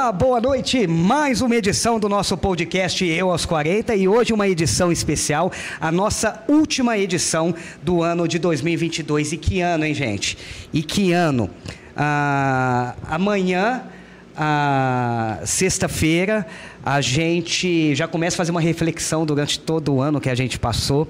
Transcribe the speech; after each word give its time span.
Olá, 0.00 0.12
boa 0.12 0.40
noite. 0.40 0.86
Mais 0.86 1.42
uma 1.42 1.54
edição 1.54 2.00
do 2.00 2.08
nosso 2.08 2.34
podcast 2.34 3.04
Eu 3.04 3.30
aos 3.30 3.44
40 3.44 3.94
e 3.94 4.08
hoje 4.08 4.32
uma 4.32 4.48
edição 4.48 4.90
especial, 4.90 5.52
a 5.78 5.92
nossa 5.92 6.42
última 6.48 6.96
edição 6.96 7.54
do 7.82 8.02
ano 8.02 8.26
de 8.26 8.38
2022. 8.38 9.32
E 9.32 9.36
que 9.36 9.60
ano, 9.60 9.84
hein, 9.84 9.92
gente? 9.92 10.38
E 10.72 10.82
que 10.82 11.12
ano? 11.12 11.50
Ah, 11.94 12.94
amanhã, 13.10 13.82
ah, 14.34 15.40
sexta-feira, 15.44 16.46
a 16.84 17.00
gente 17.00 17.94
já 17.94 18.08
começa 18.08 18.36
a 18.36 18.38
fazer 18.38 18.50
uma 18.50 18.60
reflexão 18.60 19.26
durante 19.26 19.58
todo 19.58 19.94
o 19.94 20.00
ano 20.00 20.20
que 20.20 20.30
a 20.30 20.34
gente 20.34 20.58
passou. 20.58 21.06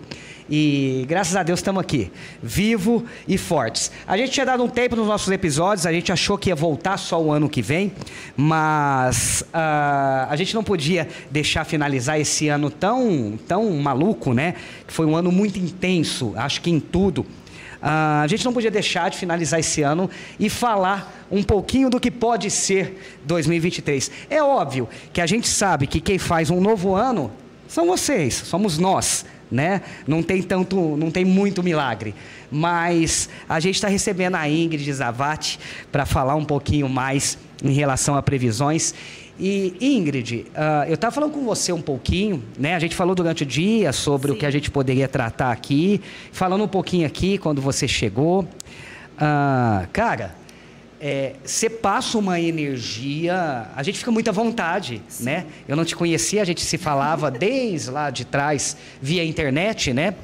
E 0.50 1.04
graças 1.06 1.36
a 1.36 1.44
Deus 1.44 1.60
estamos 1.60 1.80
aqui, 1.80 2.10
vivo 2.42 3.04
e 3.28 3.38
fortes. 3.38 3.92
A 4.04 4.16
gente 4.16 4.32
tinha 4.32 4.44
dado 4.44 4.64
um 4.64 4.68
tempo 4.68 4.96
nos 4.96 5.06
nossos 5.06 5.30
episódios, 5.30 5.86
a 5.86 5.92
gente 5.92 6.10
achou 6.10 6.36
que 6.36 6.48
ia 6.48 6.56
voltar 6.56 6.96
só 6.96 7.22
o 7.22 7.30
ano 7.30 7.48
que 7.48 7.62
vem, 7.62 7.92
mas 8.36 9.44
uh, 9.54 10.26
a 10.28 10.34
gente 10.34 10.52
não 10.52 10.64
podia 10.64 11.06
deixar 11.30 11.64
finalizar 11.64 12.18
esse 12.18 12.48
ano 12.48 12.68
tão, 12.68 13.38
tão 13.46 13.70
maluco, 13.74 14.34
né? 14.34 14.54
Foi 14.88 15.06
um 15.06 15.14
ano 15.14 15.30
muito 15.30 15.56
intenso, 15.56 16.32
acho 16.34 16.60
que 16.60 16.68
em 16.70 16.80
tudo. 16.80 17.24
Uh, 17.82 18.22
a 18.22 18.26
gente 18.26 18.44
não 18.44 18.52
podia 18.52 18.70
deixar 18.70 19.08
de 19.10 19.16
finalizar 19.16 19.58
esse 19.58 19.82
ano 19.82 20.10
e 20.38 20.50
falar 20.50 21.26
um 21.30 21.42
pouquinho 21.42 21.88
do 21.88 21.98
que 21.98 22.10
pode 22.10 22.50
ser 22.50 23.18
2023. 23.24 24.10
É 24.28 24.42
óbvio 24.42 24.88
que 25.12 25.20
a 25.20 25.26
gente 25.26 25.48
sabe 25.48 25.86
que 25.86 26.00
quem 26.00 26.18
faz 26.18 26.50
um 26.50 26.60
novo 26.60 26.94
ano 26.94 27.30
são 27.66 27.86
vocês, 27.86 28.34
somos 28.34 28.76
nós 28.76 29.24
né? 29.50 29.82
Não 30.06 30.22
tem 30.22 30.42
tanto, 30.42 30.96
não 30.96 31.10
tem 31.10 31.24
muito 31.24 31.62
milagre. 31.62 32.14
Mas 32.50 33.28
a 33.48 33.58
gente 33.58 33.74
está 33.74 33.88
recebendo 33.88 34.36
a 34.36 34.48
Ingrid 34.48 34.92
Zavati 34.92 35.58
para 35.90 36.06
falar 36.06 36.36
um 36.36 36.44
pouquinho 36.44 36.88
mais 36.88 37.36
em 37.62 37.72
relação 37.72 38.14
a 38.14 38.22
previsões. 38.22 38.94
E 39.42 39.74
Ingrid, 39.80 40.44
uh, 40.48 40.86
eu 40.86 40.96
estava 40.96 41.14
falando 41.14 41.32
com 41.32 41.42
você 41.42 41.72
um 41.72 41.80
pouquinho, 41.80 42.44
né? 42.58 42.74
A 42.74 42.78
gente 42.78 42.94
falou 42.94 43.14
durante 43.14 43.42
o 43.42 43.46
dia 43.46 43.90
sobre 43.90 44.30
Sim. 44.30 44.36
o 44.36 44.38
que 44.38 44.44
a 44.44 44.50
gente 44.50 44.70
poderia 44.70 45.08
tratar 45.08 45.50
aqui, 45.50 45.98
falando 46.30 46.62
um 46.62 46.68
pouquinho 46.68 47.06
aqui 47.06 47.38
quando 47.38 47.62
você 47.62 47.88
chegou. 47.88 48.42
Uh, 48.42 49.88
cara, 49.94 50.34
é, 51.00 51.36
você 51.42 51.70
passa 51.70 52.18
uma 52.18 52.38
energia, 52.38 53.66
a 53.74 53.82
gente 53.82 53.98
fica 53.98 54.10
muito 54.10 54.28
à 54.28 54.32
vontade, 54.32 55.00
Sim. 55.08 55.24
né? 55.24 55.46
Eu 55.66 55.74
não 55.74 55.86
te 55.86 55.96
conhecia, 55.96 56.42
a 56.42 56.44
gente 56.44 56.60
se 56.60 56.76
falava 56.76 57.30
desde 57.32 57.90
lá 57.90 58.10
de 58.10 58.26
trás 58.26 58.76
via 59.00 59.24
internet, 59.24 59.94
né? 59.94 60.16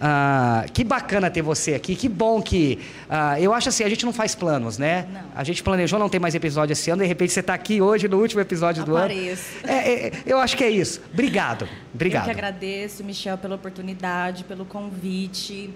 Ah, 0.00 0.64
que 0.72 0.84
bacana 0.84 1.30
ter 1.30 1.42
você 1.42 1.74
aqui, 1.74 1.96
que 1.96 2.08
bom 2.08 2.40
que. 2.40 2.78
Ah, 3.08 3.40
eu 3.40 3.52
acho 3.52 3.68
assim, 3.68 3.82
a 3.82 3.88
gente 3.88 4.04
não 4.04 4.12
faz 4.12 4.34
planos, 4.34 4.78
né? 4.78 5.08
Não. 5.12 5.20
A 5.34 5.42
gente 5.42 5.62
planejou 5.62 5.98
não 5.98 6.08
ter 6.08 6.18
mais 6.18 6.34
episódio 6.34 6.72
esse 6.72 6.90
ano, 6.90 7.02
de 7.02 7.08
repente 7.08 7.32
você 7.32 7.40
está 7.40 7.54
aqui 7.54 7.80
hoje 7.80 8.06
no 8.06 8.18
último 8.18 8.40
episódio 8.40 8.82
Apareço. 8.82 9.60
do 9.62 9.66
ano. 9.66 9.78
É, 9.78 10.06
é, 10.06 10.12
eu 10.24 10.38
acho 10.38 10.56
que 10.56 10.62
é 10.62 10.70
isso. 10.70 11.00
Obrigado. 11.12 11.68
Obrigado. 11.92 12.24
Eu 12.24 12.26
que 12.26 12.38
agradeço, 12.38 13.02
Michel, 13.02 13.36
pela 13.38 13.56
oportunidade, 13.56 14.44
pelo 14.44 14.64
convite. 14.64 15.70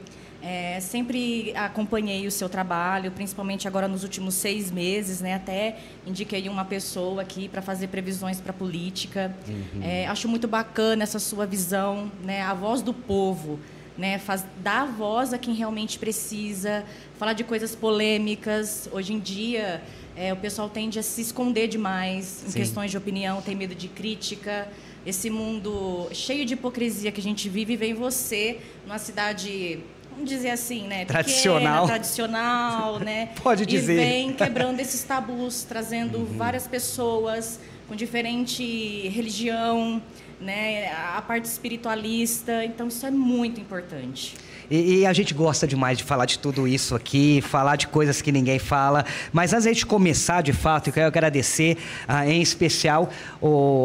É, 0.45 0.81
sempre 0.81 1.53
acompanhei 1.57 2.27
o 2.27 2.31
seu 2.31 2.49
trabalho, 2.49 3.13
principalmente 3.13 3.69
agora 3.69 3.87
nos 3.87 4.03
últimos 4.03 4.35
seis 4.35 4.73
meses, 4.73 5.21
né? 5.21 5.35
Até 5.35 5.77
indiquei 6.05 6.49
uma 6.49 6.65
pessoa 6.65 7.23
aqui 7.23 7.49
para 7.49 7.63
fazer 7.63 7.87
previsões 7.87 8.41
para 8.41 8.51
a 8.51 8.55
política. 8.55 9.33
Uhum. 9.47 9.83
É, 9.83 10.07
acho 10.09 10.29
muito 10.29 10.49
bacana 10.49 11.05
essa 11.05 11.21
sua 11.21 11.47
visão, 11.47 12.11
né? 12.25 12.43
A 12.43 12.55
voz 12.55 12.83
do 12.83 12.93
povo, 12.93 13.61
né? 13.97 14.19
Faz, 14.19 14.45
dar 14.59 14.87
voz 14.87 15.33
a 15.33 15.39
quem 15.39 15.55
realmente 15.55 15.99
precisa, 15.99 16.85
falar 17.19 17.33
de 17.33 17.45
coisas 17.45 17.75
polêmicas. 17.75 18.89
Hoje 18.93 19.13
em 19.13 19.19
dia, 19.19 19.83
é, 20.17 20.33
o 20.33 20.37
pessoal 20.37 20.69
tende 20.69 20.99
a 20.99 21.03
se 21.03 21.21
esconder 21.21 21.69
demais 21.69 22.45
em 22.47 22.51
Sim. 22.51 22.59
questões 22.59 22.91
de 22.91 22.97
opinião, 22.97 23.41
tem 23.41 23.55
medo 23.55 23.75
de 23.75 23.89
crítica 23.89 24.69
esse 25.05 25.29
mundo 25.29 26.09
cheio 26.13 26.45
de 26.45 26.55
hipocrisia 26.55 27.11
que 27.11 27.21
a 27.21 27.23
gente 27.23 27.49
vive, 27.49 27.77
vem 27.77 27.95
você 27.95 28.59
numa 28.87 28.99
cidade 28.99 29.81
vamos 30.11 30.29
dizer 30.29 30.51
assim, 30.51 30.87
né? 30.87 31.05
Tradicional. 31.07 31.83
Pequena, 31.83 31.87
tradicional, 31.87 32.99
né? 33.01 33.31
Pode 33.43 33.65
dizer. 33.65 33.95
E 33.95 33.97
vem 33.97 34.33
quebrando 34.35 34.79
esses 34.79 35.03
tabus, 35.03 35.65
trazendo 35.65 36.19
uhum. 36.19 36.37
várias 36.37 36.67
pessoas 36.67 37.59
com 37.89 37.97
diferente 37.97 39.09
religião, 39.09 40.03
né? 40.43 40.93
A 40.93 41.23
parte 41.23 41.47
espiritualista. 41.47 42.65
Então, 42.65 42.89
isso 42.89 43.07
é 43.07 43.11
muito 43.11 43.61
importante. 43.61 44.35
E, 44.71 45.01
e, 45.01 45.07
a 45.07 45.13
gente 45.13 45.35
gosta 45.35 45.67
demais 45.67 45.99
de 45.99 46.05
falar 46.05 46.25
de 46.25 46.39
tudo 46.39 46.67
isso 46.67 46.95
aqui, 46.95 47.43
falar 47.43 47.77
de 47.77 47.87
coisas 47.89 48.23
que 48.23 48.33
ninguém 48.33 48.59
fala. 48.59 49.05
Mas 49.31 49.53
antes 49.53 49.77
de 49.77 49.85
começar, 49.85 50.41
de 50.41 50.55
fato, 50.55 50.89
eu 50.89 50.95
quero 50.95 51.07
agradecer, 51.07 51.77
ah, 52.09 52.27
em 52.27 52.41
especial, 52.41 53.11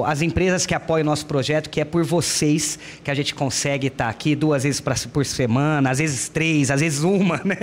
as 0.06 0.22
empresas 0.22 0.66
que 0.66 0.73
apoiam 0.73 1.03
o 1.03 1.06
nosso 1.06 1.25
projeto, 1.25 1.69
que 1.69 1.81
é 1.81 1.85
por 1.85 2.06
vocês 2.06 2.79
que 3.03 3.12
a 3.12 3.13
gente 3.13 3.35
consegue 3.35 3.88
estar 3.88 4.07
aqui 4.07 4.34
duas 4.34 4.63
vezes 4.63 4.79
pra, 4.79 4.95
por 5.12 5.25
semana, 5.25 5.89
às 5.89 5.97
vezes 5.97 6.29
três, 6.29 6.72
às 6.72 6.79
vezes 6.79 7.03
uma, 7.03 7.41
né? 7.44 7.57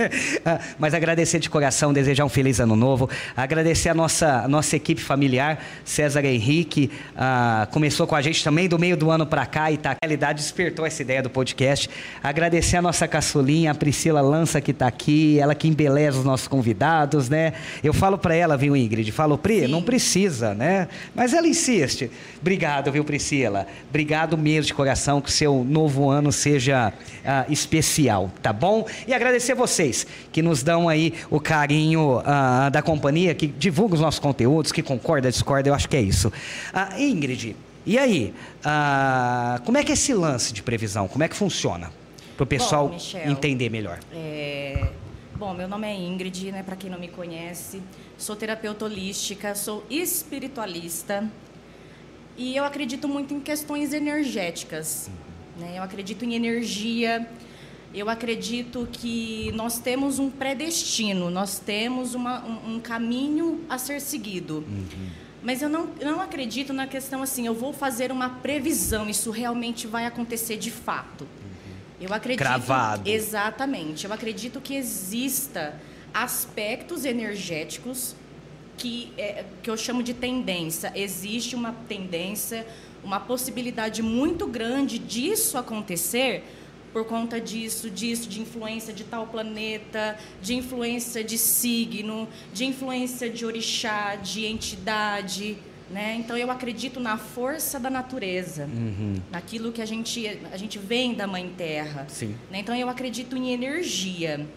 Ah, 0.45 0.59
mas 0.77 0.93
agradecer 0.93 1.39
de 1.39 1.49
coração, 1.49 1.91
desejar 1.91 2.25
um 2.25 2.29
feliz 2.29 2.59
ano 2.59 2.75
novo. 2.75 3.09
Agradecer 3.35 3.89
a 3.89 3.95
nossa, 3.95 4.47
nossa 4.47 4.75
equipe 4.75 5.01
familiar, 5.01 5.63
César 5.83 6.23
Henrique, 6.25 6.91
ah, 7.17 7.67
começou 7.71 8.05
com 8.05 8.15
a 8.15 8.21
gente 8.21 8.43
também 8.43 8.69
do 8.69 8.77
meio 8.85 8.95
do 8.95 9.09
ano 9.09 9.25
para 9.25 9.47
cá 9.47 9.71
e 9.71 9.77
tá, 9.77 9.97
despertou 10.31 10.85
essa 10.85 11.01
ideia 11.01 11.23
do 11.23 11.29
podcast. 11.29 11.89
Agradecer 12.21 12.77
a 12.77 12.83
nossa 12.83 13.07
caçulinha, 13.07 13.71
a 13.71 13.73
Priscila 13.73 14.21
Lança, 14.21 14.61
que 14.61 14.69
está 14.69 14.85
aqui, 14.85 15.39
ela 15.39 15.55
que 15.55 15.67
embeleza 15.67 16.19
os 16.19 16.23
nossos 16.23 16.47
convidados, 16.47 17.27
né? 17.27 17.53
Eu 17.83 17.93
falo 17.95 18.15
para 18.15 18.35
ela, 18.35 18.55
viu, 18.55 18.75
Ingrid? 18.75 19.11
Falo, 19.11 19.39
Pri, 19.39 19.61
Sim. 19.61 19.67
não 19.67 19.81
precisa, 19.81 20.53
né? 20.53 20.87
Mas 21.15 21.33
ela 21.33 21.47
insiste. 21.47 22.11
Obrigado, 22.39 22.91
viu, 22.91 23.03
Priscila? 23.03 23.65
Obrigado 23.89 24.37
mesmo 24.37 24.67
de 24.67 24.73
coração, 24.75 25.19
que 25.19 25.29
o 25.29 25.31
seu 25.31 25.63
novo 25.63 26.07
ano 26.11 26.31
seja 26.31 26.93
uh, 26.93 27.51
especial, 27.51 28.31
tá 28.43 28.53
bom? 28.53 28.85
E 29.07 29.15
agradecer 29.15 29.55
vocês 29.55 30.05
que 30.31 30.43
nos 30.43 30.61
dão 30.61 30.87
aí 30.87 31.11
o 31.31 31.39
carinho 31.39 32.19
uh, 32.19 32.69
da 32.71 32.83
companhia, 32.83 33.33
que 33.33 33.47
divulga 33.47 33.95
os 33.95 34.01
nossos 34.01 34.19
conteúdos, 34.19 34.71
que 34.71 34.83
concorda, 34.83 35.31
discorda, 35.31 35.69
eu 35.69 35.73
acho 35.73 35.89
que 35.89 35.97
é 35.97 36.01
isso. 36.01 36.27
Uh, 36.27 37.01
Ingrid, 37.01 37.55
e 37.85 37.97
aí, 37.97 38.33
como 39.65 39.77
é 39.77 39.83
que 39.83 39.91
é 39.91 39.93
esse 39.93 40.13
lance 40.13 40.53
de 40.53 40.63
previsão? 40.63 41.07
Como 41.07 41.23
é 41.23 41.27
que 41.27 41.35
funciona? 41.35 41.91
para 42.35 42.43
o 42.43 42.47
pessoal 42.47 42.89
bom, 42.89 42.95
Michel, 42.95 43.31
entender 43.31 43.69
melhor. 43.69 43.99
É... 44.11 44.91
Bom, 45.35 45.53
meu 45.53 45.67
nome 45.67 45.87
é 45.87 45.93
Ingrid, 45.93 46.51
né, 46.51 46.63
para 46.63 46.75
quem 46.75 46.89
não 46.89 46.99
me 46.99 47.09
conhece. 47.09 47.81
Sou 48.17 48.35
terapeuta 48.35 48.85
holística, 48.85 49.53
sou 49.53 49.85
espiritualista 49.89 51.29
e 52.37 52.55
eu 52.55 52.63
acredito 52.63 53.07
muito 53.07 53.33
em 53.33 53.39
questões 53.39 53.93
energéticas. 53.93 55.09
Né? 55.57 55.77
Eu 55.77 55.83
acredito 55.83 56.23
em 56.23 56.35
energia. 56.35 57.27
Eu 57.93 58.09
acredito 58.09 58.87
que 58.91 59.51
nós 59.53 59.79
temos 59.79 60.19
um 60.19 60.29
predestino, 60.29 61.29
nós 61.29 61.59
temos 61.59 62.13
uma, 62.13 62.43
um, 62.43 62.75
um, 62.75 62.79
caminho 62.79 63.61
a 63.69 63.77
ser 63.77 64.01
seguido. 64.01 64.65
Uhum. 64.67 65.09
Mas 65.45 65.61
eu 65.61 65.69
não, 65.69 65.87
não 66.01 66.19
acredito 66.19 66.73
na 66.73 66.87
questão 66.87 67.21
assim, 67.21 67.45
eu 67.45 67.53
vou 67.53 67.71
fazer 67.71 68.11
uma 68.11 68.29
previsão, 68.29 69.07
isso 69.07 69.29
realmente 69.29 69.85
vai 69.85 70.07
acontecer 70.07 70.57
de 70.57 70.71
fato. 70.71 71.27
Eu 72.01 72.11
acredito. 72.11 72.39
Cravado. 72.39 73.07
Exatamente. 73.07 74.05
Eu 74.05 74.11
acredito 74.11 74.59
que 74.59 74.75
exista 74.75 75.79
aspectos 76.11 77.05
energéticos 77.05 78.15
que, 78.75 79.13
é, 79.19 79.45
que 79.61 79.69
eu 79.69 79.77
chamo 79.77 80.01
de 80.01 80.15
tendência. 80.15 80.91
Existe 80.95 81.55
uma 81.55 81.73
tendência, 81.87 82.65
uma 83.03 83.19
possibilidade 83.19 84.01
muito 84.01 84.47
grande 84.47 84.97
disso 84.97 85.59
acontecer 85.59 86.43
por 86.95 87.03
conta 87.03 87.41
disso, 87.41 87.89
disso, 87.89 88.29
de 88.29 88.39
influência 88.39 88.93
de 88.93 89.03
tal 89.03 89.27
planeta, 89.27 90.17
de 90.41 90.55
influência 90.55 91.25
de 91.25 91.37
signo, 91.37 92.25
de 92.53 92.63
influência 92.63 93.29
de 93.29 93.45
orixá, 93.45 94.15
de 94.15 94.45
entidade. 94.45 95.57
Né? 95.91 96.15
Então 96.17 96.37
eu 96.37 96.49
acredito 96.49 97.01
na 97.01 97.17
força 97.17 97.77
da 97.77 97.89
natureza, 97.89 98.63
uhum. 98.73 99.15
naquilo 99.29 99.73
que 99.73 99.81
a 99.81 99.85
gente 99.85 100.39
a 100.49 100.55
gente 100.55 100.79
vem 100.79 101.13
da 101.13 101.27
mãe 101.27 101.53
terra. 101.57 102.07
Né? 102.49 102.59
Então 102.59 102.73
eu 102.73 102.87
acredito 102.87 103.35
em 103.35 103.51
energia, 103.51 104.47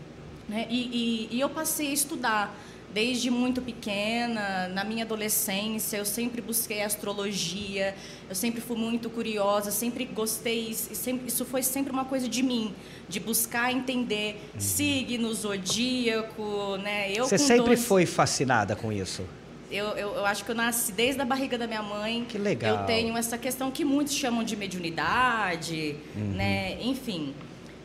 né? 0.49 0.64
E, 0.70 1.29
e, 1.32 1.37
e, 1.37 1.40
eu 1.40 1.50
passei 1.50 1.88
a 1.90 1.93
estudar 1.93 2.56
desde 2.93 3.31
muito 3.31 3.61
pequena. 3.61 4.69
Na 4.69 4.85
minha 4.85 5.05
adolescência 5.05 5.96
eu 5.96 6.05
sempre 6.05 6.40
busquei 6.40 6.82
astrologia, 6.82 7.94
eu 8.29 8.35
sempre 8.35 8.61
fui 8.61 8.76
muito 8.76 9.11
curiosa, 9.11 9.70
sempre 9.70 10.05
gostei. 10.05 10.73
Sempre, 10.75 11.29
isso 11.29 11.44
foi 11.44 11.62
sempre 11.62 11.93
uma 11.93 12.05
coisa 12.05 12.29
de 12.29 12.43
mim, 12.43 12.75
de 13.08 13.20
buscar 13.20 13.73
entender 13.73 14.40
uhum. 14.55 14.61
signo, 14.61 15.32
zodíaco, 15.32 16.76
né? 16.79 17.12
Eu 17.12 17.26
Você 17.26 17.38
sempre 17.38 17.70
12... 17.70 17.82
foi 17.82 18.06
fascinada 18.06 18.75
com 18.75 18.93
isso? 18.93 19.25
Eu, 19.70 19.88
eu, 19.88 20.14
eu, 20.14 20.25
acho 20.25 20.44
que 20.46 20.50
eu 20.50 20.55
nasci 20.55 20.93
desde 20.93 21.20
a 21.20 21.26
barriga 21.26 21.58
da 21.58 21.67
minha 21.67 21.82
mãe. 21.82 22.25
Que 22.26 22.38
legal. 22.38 22.79
Eu 22.79 22.87
tenho 22.87 23.14
essa 23.17 23.37
questão 23.37 23.70
que 23.70 23.85
muitos 23.85 24.14
chamam 24.14 24.43
de 24.43 24.56
mediunidade, 24.56 25.94
uhum. 26.17 26.32
né? 26.32 26.79
Enfim. 26.81 27.35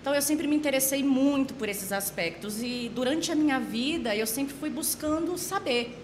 Então 0.03 0.13
eu 0.13 0.21
sempre 0.21 0.47
me 0.47 0.55
interessei 0.57 1.01
muito 1.01 1.53
por 1.53 1.69
esses 1.69 1.93
aspectos 1.93 2.61
e 2.61 2.91
durante 2.93 3.31
a 3.31 3.35
minha 3.35 3.57
vida 3.57 4.13
eu 4.13 4.27
sempre 4.27 4.53
fui 4.53 4.69
buscando 4.69 5.37
saber, 5.37 5.97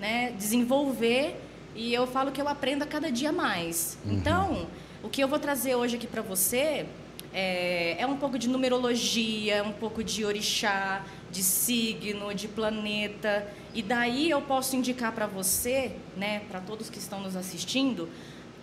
né? 0.00 0.32
Desenvolver 0.36 1.36
E 1.76 1.94
eu 1.94 2.08
falo 2.08 2.32
que 2.32 2.40
eu 2.42 2.48
aprendo 2.48 2.82
a 2.82 2.86
cada 2.86 3.08
dia 3.08 3.30
mais. 3.30 3.98
Uhum. 4.04 4.14
Então, 4.14 4.66
o 5.00 5.08
que 5.08 5.22
eu 5.22 5.28
vou 5.28 5.38
trazer 5.38 5.76
hoje 5.76 5.94
aqui 5.94 6.08
para 6.08 6.22
você 6.22 6.86
é, 7.32 7.94
é, 8.00 8.04
um 8.04 8.16
pouco 8.16 8.36
de 8.36 8.48
numerologia, 8.48 9.62
um 9.62 9.72
pouco 9.72 10.02
de 10.02 10.24
orixá, 10.24 11.06
de 11.30 11.44
signo, 11.44 12.34
de 12.34 12.48
planeta. 12.48 13.46
E 13.72 13.80
daí 13.80 14.28
eu 14.28 14.42
posso 14.42 14.74
indicar 14.74 15.12
para 15.12 15.28
você, 15.28 15.92
né, 16.16 16.42
para 16.50 16.60
todos 16.60 16.90
que 16.90 16.98
estão 16.98 17.20
nos 17.20 17.36
assistindo, 17.36 18.08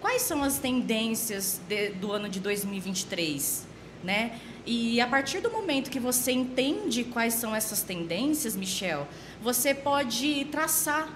quais 0.02 0.24
são 0.24 0.44
as 0.44 0.58
tendências 0.58 1.62
de, 1.70 1.92
do 1.92 2.12
ano 2.12 2.28
de 2.28 2.42
2023, 2.42 3.66
né? 4.04 4.38
E 4.66 5.02
a 5.02 5.08
partir 5.08 5.42
do 5.42 5.52
momento 5.52 5.90
que 5.90 6.00
você 6.00 6.32
entende 6.32 7.04
quais 7.04 7.34
são 7.34 7.56
essas 7.56 7.82
tendências, 7.82 8.56
Michel, 8.56 9.08
você 9.42 9.74
pode 9.74 10.46
traçar 10.46 11.10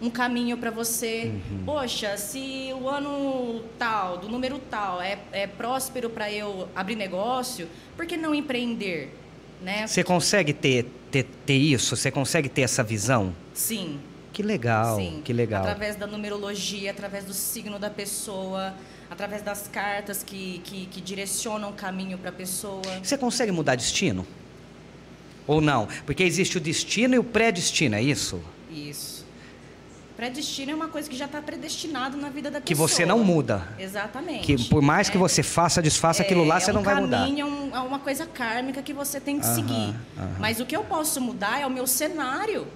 um 0.00 0.10
caminho 0.10 0.56
para 0.56 0.70
você. 0.70 1.32
Uhum. 1.50 1.64
Poxa, 1.64 2.16
se 2.16 2.70
o 2.80 2.88
ano 2.88 3.62
tal, 3.78 4.18
do 4.18 4.28
número 4.28 4.58
tal, 4.70 5.00
é, 5.00 5.18
é 5.32 5.46
próspero 5.46 6.10
para 6.10 6.30
eu 6.30 6.68
abrir 6.74 6.96
negócio, 6.96 7.68
por 7.96 8.06
que 8.06 8.16
não 8.16 8.34
empreender? 8.34 9.14
Né? 9.62 9.86
Você 9.86 10.04
consegue 10.04 10.52
ter, 10.52 10.86
ter, 11.10 11.24
ter 11.44 11.56
isso? 11.56 11.96
Você 11.96 12.10
consegue 12.10 12.48
ter 12.48 12.62
essa 12.62 12.82
visão? 12.82 13.34
Sim. 13.54 13.98
Que 14.32 14.42
legal, 14.42 14.96
Sim. 14.96 15.22
que 15.24 15.32
legal. 15.32 15.62
Através 15.62 15.96
da 15.96 16.06
numerologia, 16.06 16.90
através 16.90 17.24
do 17.24 17.32
signo 17.32 17.78
da 17.78 17.88
pessoa, 17.88 18.74
através 19.10 19.42
das 19.42 19.68
cartas 19.68 20.22
que, 20.22 20.60
que, 20.64 20.86
que 20.86 21.00
direcionam 21.00 21.70
o 21.70 21.72
caminho 21.72 22.18
para 22.18 22.30
a 22.30 22.32
pessoa. 22.32 22.82
Você 23.02 23.16
consegue 23.16 23.52
mudar 23.52 23.74
destino? 23.74 24.26
Ou 25.46 25.60
não? 25.60 25.86
Porque 26.04 26.22
existe 26.22 26.56
o 26.56 26.60
destino 26.60 27.14
e 27.14 27.18
o 27.18 27.24
pré-destino, 27.24 27.94
é 27.94 28.02
isso? 28.02 28.40
Isso. 28.70 29.16
Predestino 30.16 30.72
é 30.72 30.74
uma 30.74 30.88
coisa 30.88 31.10
que 31.10 31.14
já 31.14 31.26
está 31.26 31.42
predestinado 31.42 32.16
na 32.16 32.30
vida 32.30 32.50
da 32.50 32.58
que 32.58 32.68
pessoa. 32.68 32.88
Que 32.88 32.94
você 32.94 33.04
não 33.04 33.22
muda. 33.22 33.68
Exatamente. 33.78 34.46
Que 34.46 34.64
por 34.64 34.80
mais 34.80 35.08
é. 35.08 35.12
que 35.12 35.18
você 35.18 35.42
faça, 35.42 35.82
desfaça 35.82 36.22
é, 36.22 36.24
aquilo 36.24 36.42
lá, 36.42 36.58
você 36.58 36.70
é 36.70 36.72
um 36.72 36.76
não 36.76 36.82
vai 36.82 36.94
mudar. 36.98 37.28
É, 37.28 37.44
um, 37.44 37.76
é 37.76 37.80
uma 37.80 37.98
coisa 37.98 38.24
kármica 38.24 38.80
que 38.80 38.94
você 38.94 39.20
tem 39.20 39.38
que 39.38 39.44
uh 39.44 39.50
-huh, 39.50 39.54
seguir. 39.54 39.74
Uh 39.90 40.20
-huh. 40.22 40.38
Mas 40.38 40.58
o 40.58 40.64
que 40.64 40.74
eu 40.74 40.82
posso 40.84 41.20
mudar 41.20 41.60
é 41.60 41.66
o 41.66 41.70
meu 41.70 41.86
cenário. 41.86 42.66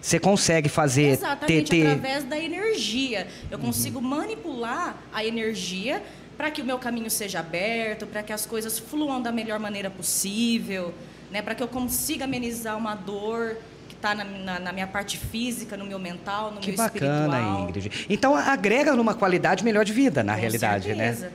Você 0.00 0.18
consegue 0.18 0.68
fazer. 0.68 1.12
Exatamente, 1.12 1.70
ter, 1.70 1.82
ter... 1.82 1.86
através 1.86 2.24
da 2.24 2.38
energia. 2.38 3.26
Eu 3.50 3.58
consigo 3.58 3.98
uhum. 3.98 4.04
manipular 4.04 4.96
a 5.12 5.24
energia 5.24 6.02
para 6.36 6.50
que 6.50 6.62
o 6.62 6.64
meu 6.64 6.78
caminho 6.78 7.10
seja 7.10 7.40
aberto, 7.40 8.06
para 8.06 8.22
que 8.22 8.32
as 8.32 8.46
coisas 8.46 8.78
fluam 8.78 9.20
da 9.20 9.32
melhor 9.32 9.58
maneira 9.58 9.90
possível, 9.90 10.94
né? 11.32 11.42
para 11.42 11.54
que 11.54 11.62
eu 11.62 11.68
consiga 11.68 12.24
amenizar 12.24 12.76
uma 12.76 12.94
dor 12.94 13.56
está 13.98 14.14
na, 14.14 14.24
na, 14.24 14.58
na, 14.60 14.72
minha 14.72 14.86
parte 14.86 15.18
física, 15.18 15.76
no 15.76 15.84
meu 15.84 15.98
mental, 15.98 16.52
no 16.52 16.60
que 16.60 16.68
meu 16.68 16.76
bacana, 16.76 17.36
espiritual. 17.36 17.68
Ingrid. 17.68 18.06
Então 18.08 18.34
agrega 18.34 18.94
numa 18.94 19.14
qualidade 19.14 19.64
melhor 19.64 19.84
de 19.84 19.92
vida, 19.92 20.22
na 20.22 20.34
Com 20.34 20.40
realidade, 20.40 20.94
né? 20.94 21.12
certeza. 21.12 21.26
né? 21.26 21.32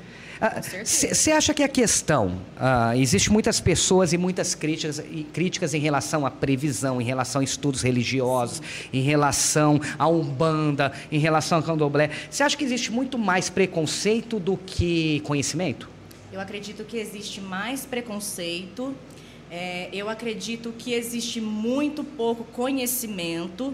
Você 0.83 1.31
ah, 1.31 1.37
acha 1.37 1.53
que 1.53 1.63
a 1.63 1.69
questão, 1.69 2.41
uh, 2.57 2.97
existe 2.97 3.31
muitas 3.31 3.61
pessoas 3.61 4.11
e 4.11 4.17
muitas 4.17 4.53
críticas, 4.53 4.99
e 4.99 5.23
críticas 5.23 5.73
em 5.73 5.79
relação 5.79 6.25
à 6.25 6.31
previsão, 6.31 6.99
em 6.99 7.05
relação 7.05 7.39
a 7.39 7.43
estudos 7.45 7.81
religiosos, 7.81 8.57
Sim. 8.57 8.89
em 8.91 9.01
relação 9.01 9.79
à 9.97 10.05
Umbanda, 10.05 10.91
em 11.09 11.17
relação 11.17 11.59
ao 11.59 11.63
Candomblé. 11.63 12.09
Você 12.29 12.43
acha 12.43 12.57
que 12.57 12.63
existe 12.65 12.91
muito 12.91 13.17
mais 13.17 13.49
preconceito 13.49 14.37
do 14.37 14.57
que 14.57 15.21
conhecimento? 15.21 15.89
Eu 16.31 16.41
acredito 16.41 16.83
que 16.83 16.97
existe 16.97 17.39
mais 17.39 17.85
preconceito 17.85 18.93
é, 19.55 19.87
eu 19.93 20.09
acredito 20.09 20.73
que 20.75 20.95
existe 20.95 21.39
muito 21.39 22.03
pouco 22.03 22.43
conhecimento. 22.43 23.71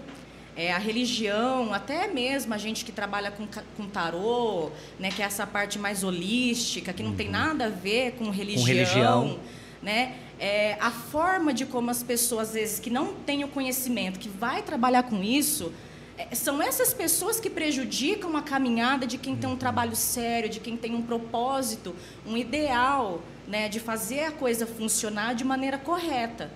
É, 0.60 0.72
a 0.72 0.76
religião, 0.76 1.72
até 1.72 2.06
mesmo 2.06 2.52
a 2.52 2.58
gente 2.58 2.84
que 2.84 2.92
trabalha 2.92 3.30
com, 3.30 3.48
com 3.78 3.88
tarô, 3.88 4.70
né, 4.98 5.08
que 5.10 5.22
é 5.22 5.24
essa 5.24 5.46
parte 5.46 5.78
mais 5.78 6.04
holística, 6.04 6.92
que 6.92 7.02
não 7.02 7.12
uhum. 7.12 7.16
tem 7.16 7.30
nada 7.30 7.64
a 7.64 7.68
ver 7.70 8.12
com 8.18 8.28
religião, 8.28 8.60
com 8.60 8.66
religião. 8.66 9.40
né? 9.82 10.16
É, 10.38 10.76
a 10.78 10.90
forma 10.90 11.54
de 11.54 11.64
como 11.64 11.90
as 11.90 12.02
pessoas, 12.02 12.48
às 12.48 12.54
vezes, 12.54 12.78
que 12.78 12.90
não 12.90 13.14
têm 13.14 13.42
o 13.42 13.48
conhecimento, 13.48 14.18
que 14.18 14.28
vai 14.28 14.60
trabalhar 14.60 15.04
com 15.04 15.22
isso, 15.22 15.72
é, 16.18 16.34
são 16.34 16.60
essas 16.60 16.92
pessoas 16.92 17.40
que 17.40 17.48
prejudicam 17.48 18.36
a 18.36 18.42
caminhada 18.42 19.06
de 19.06 19.16
quem 19.16 19.34
tem 19.36 19.48
um 19.48 19.56
trabalho 19.56 19.96
sério, 19.96 20.50
de 20.50 20.60
quem 20.60 20.76
tem 20.76 20.94
um 20.94 21.00
propósito, 21.00 21.96
um 22.26 22.36
ideal, 22.36 23.22
né, 23.48 23.70
de 23.70 23.80
fazer 23.80 24.24
a 24.24 24.30
coisa 24.30 24.66
funcionar 24.66 25.34
de 25.34 25.42
maneira 25.42 25.78
correta. 25.78 26.50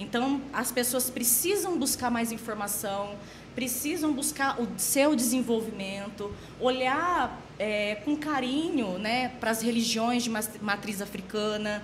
Então, 0.00 0.40
as 0.50 0.72
pessoas 0.72 1.10
precisam 1.10 1.78
buscar 1.78 2.10
mais 2.10 2.32
informação, 2.32 3.16
precisam 3.54 4.12
buscar 4.12 4.60
o 4.60 4.68
seu 4.76 5.14
desenvolvimento, 5.14 6.32
olhar 6.60 7.40
é, 7.58 7.96
com 7.96 8.16
carinho 8.16 8.98
né, 8.98 9.32
para 9.40 9.50
as 9.50 9.62
religiões 9.62 10.22
de 10.22 10.30
matriz 10.60 11.02
africana 11.02 11.82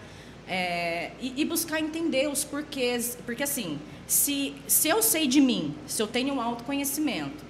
é, 0.49 1.11
e, 1.21 1.35
e, 1.37 1.45
buscar 1.45 1.81
entender 1.81 2.29
os 2.29 2.45
porquês. 2.45 3.19
Porque, 3.27 3.43
assim, 3.43 3.79
se, 4.07 4.55
se 4.67 4.89
eu 4.89 5.03
sei 5.03 5.27
de 5.27 5.41
mim, 5.41 5.75
se 5.87 6.01
eu 6.01 6.07
tenho 6.07 6.35
um 6.35 6.41
autoconhecimento, 6.41 7.45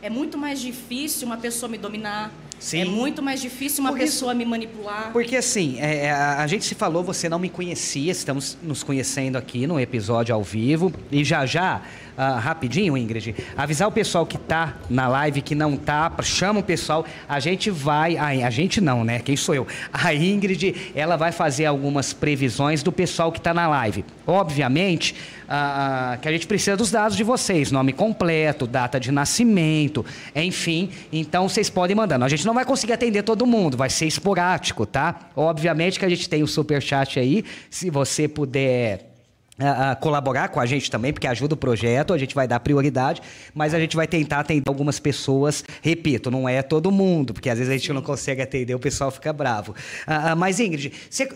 é 0.00 0.10
muito 0.10 0.36
mais 0.36 0.60
difícil 0.60 1.26
uma 1.26 1.36
pessoa 1.36 1.68
me 1.68 1.78
dominar, 1.78 2.32
Sim. 2.62 2.82
É 2.82 2.84
muito 2.84 3.20
mais 3.20 3.42
difícil 3.42 3.82
uma 3.82 3.90
Por 3.90 3.98
pessoa 3.98 4.30
isso, 4.30 4.38
me 4.38 4.44
manipular. 4.44 5.10
Porque 5.12 5.34
assim, 5.34 5.80
é, 5.80 6.04
é, 6.06 6.10
a, 6.12 6.44
a, 6.44 6.46
gente 6.46 6.64
se 6.64 6.76
falou, 6.76 7.02
você 7.02 7.28
não 7.28 7.40
me 7.40 7.48
conhecia, 7.48 8.12
estamos 8.12 8.56
nos 8.62 8.84
conhecendo 8.84 9.36
aqui 9.36 9.66
no 9.66 9.80
episódio 9.80 10.32
ao 10.32 10.44
vivo. 10.44 10.92
E 11.10 11.24
já 11.24 11.44
já 11.44 11.82
uh, 12.16 12.38
rapidinho, 12.38 12.96
Ingrid, 12.96 13.34
avisar 13.56 13.88
o 13.88 13.92
pessoal 13.92 14.24
que 14.24 14.38
tá 14.38 14.76
na 14.88 15.08
live, 15.08 15.42
que 15.42 15.56
não 15.56 15.76
tá, 15.76 16.12
chama 16.22 16.60
o 16.60 16.62
pessoal, 16.62 17.04
a 17.28 17.40
gente 17.40 17.68
vai, 17.68 18.16
a, 18.16 18.46
a 18.46 18.50
gente 18.50 18.80
não, 18.80 19.02
né? 19.02 19.18
Quem 19.18 19.36
sou 19.36 19.56
eu? 19.56 19.66
A 19.92 20.14
Ingrid, 20.14 20.92
ela 20.94 21.16
vai 21.16 21.32
fazer 21.32 21.66
algumas 21.66 22.12
previsões 22.12 22.80
do 22.80 22.92
pessoal 22.92 23.32
que 23.32 23.40
tá 23.40 23.52
na 23.52 23.66
live. 23.66 24.04
Obviamente, 24.24 25.16
uh, 25.52 26.18
que 26.18 26.26
a 26.26 26.32
gente 26.32 26.46
precisa 26.46 26.76
dos 26.76 26.90
dados 26.90 27.16
de 27.16 27.22
vocês, 27.22 27.70
nome 27.70 27.92
completo, 27.92 28.66
data 28.66 28.98
de 28.98 29.12
nascimento, 29.12 30.04
enfim. 30.34 30.90
Então 31.12 31.48
vocês 31.48 31.68
podem 31.68 31.94
mandando. 31.94 32.24
A 32.24 32.28
gente 32.28 32.46
não 32.46 32.54
vai 32.54 32.64
conseguir 32.64 32.94
atender 32.94 33.22
todo 33.22 33.46
mundo, 33.46 33.76
vai 33.76 33.90
ser 33.90 34.06
esporádico, 34.06 34.86
tá? 34.86 35.28
Obviamente 35.36 35.98
que 35.98 36.04
a 36.04 36.08
gente 36.08 36.28
tem 36.28 36.42
o 36.42 36.46
super 36.46 36.80
chat 36.80 37.20
aí, 37.20 37.44
se 37.68 37.90
você 37.90 38.26
puder 38.26 39.11
a, 39.58 39.94
colaborar 39.96 40.48
com 40.48 40.60
a 40.60 40.66
gente 40.66 40.90
também, 40.90 41.12
porque 41.12 41.26
ajuda 41.26 41.54
o 41.54 41.56
projeto, 41.56 42.12
a 42.12 42.18
gente 42.18 42.34
vai 42.34 42.48
dar 42.48 42.60
prioridade, 42.60 43.20
mas 43.54 43.74
a 43.74 43.80
gente 43.80 43.96
vai 43.96 44.06
tentar 44.06 44.40
atender 44.40 44.68
algumas 44.68 44.98
pessoas. 44.98 45.64
Repito, 45.82 46.30
não 46.30 46.48
é 46.48 46.62
todo 46.62 46.90
mundo, 46.90 47.34
porque 47.34 47.50
às 47.50 47.58
vezes 47.58 47.72
a 47.72 47.76
gente 47.76 47.92
não 47.92 48.02
consegue 48.02 48.42
atender, 48.42 48.74
o 48.74 48.78
pessoal 48.78 49.10
fica 49.10 49.32
bravo. 49.32 49.72
Uh, 49.72 50.36
mas, 50.36 50.58
Ingrid, 50.60 50.92
você, 51.10 51.28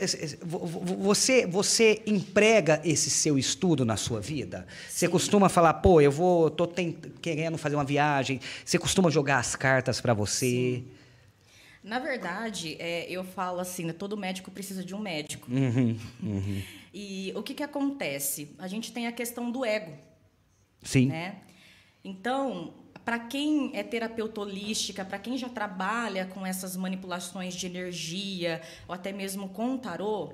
você, 0.99 1.47
você 1.47 2.03
emprega 2.07 2.81
esse 2.85 3.11
seu 3.11 3.39
estudo 3.39 3.85
na 3.85 3.97
sua 3.97 4.21
vida? 4.21 4.67
Você 4.89 5.09
costuma 5.09 5.49
falar, 5.49 5.75
pô, 5.75 6.01
eu 6.01 6.11
vou, 6.11 6.51
tô 6.51 6.67
tent, 6.67 6.97
querendo 7.21 7.59
fazer 7.59 7.77
uma 7.77 7.85
viagem. 7.85 8.41
Você 8.65 8.79
costuma 8.79 9.11
jogar 9.11 9.39
as 9.39 9.55
cartas 9.55 10.01
para 10.01 10.15
você? 10.15 10.47
Sim. 10.47 10.85
Na 11.87 12.01
verdade, 12.01 12.77
é, 12.81 13.07
eu 13.09 13.23
falo 13.23 13.61
assim, 13.61 13.85
né, 13.85 13.93
todo 13.93 14.17
médico 14.17 14.51
precisa 14.51 14.85
de 14.85 14.93
um 14.93 14.99
médico. 14.99 15.49
Uhum, 15.49 15.97
uhum. 16.21 16.63
E 16.99 17.31
o 17.37 17.43
que, 17.43 17.53
que 17.53 17.62
acontece? 17.62 18.57
A 18.59 18.67
gente 18.67 18.91
tem 18.91 19.07
a 19.07 19.12
questão 19.12 19.50
do 19.50 19.67
ego. 19.67 19.93
Sim. 20.83 21.09
Né? 21.09 21.41
Então, 22.03 22.73
para 23.05 23.19
quem 23.19 23.71
é 23.75 23.83
terapeuta 23.83 24.41
holística, 24.41 25.05
para 25.05 25.19
quem 25.19 25.37
já 25.37 25.50
trabalha 25.50 26.25
com 26.25 26.47
essas 26.47 26.75
manipulações 26.75 27.55
de 27.55 27.67
energia, 27.67 28.62
ou 28.88 28.95
até 28.95 29.12
mesmo 29.12 29.50
com 29.50 29.76
tarô, 29.76 30.33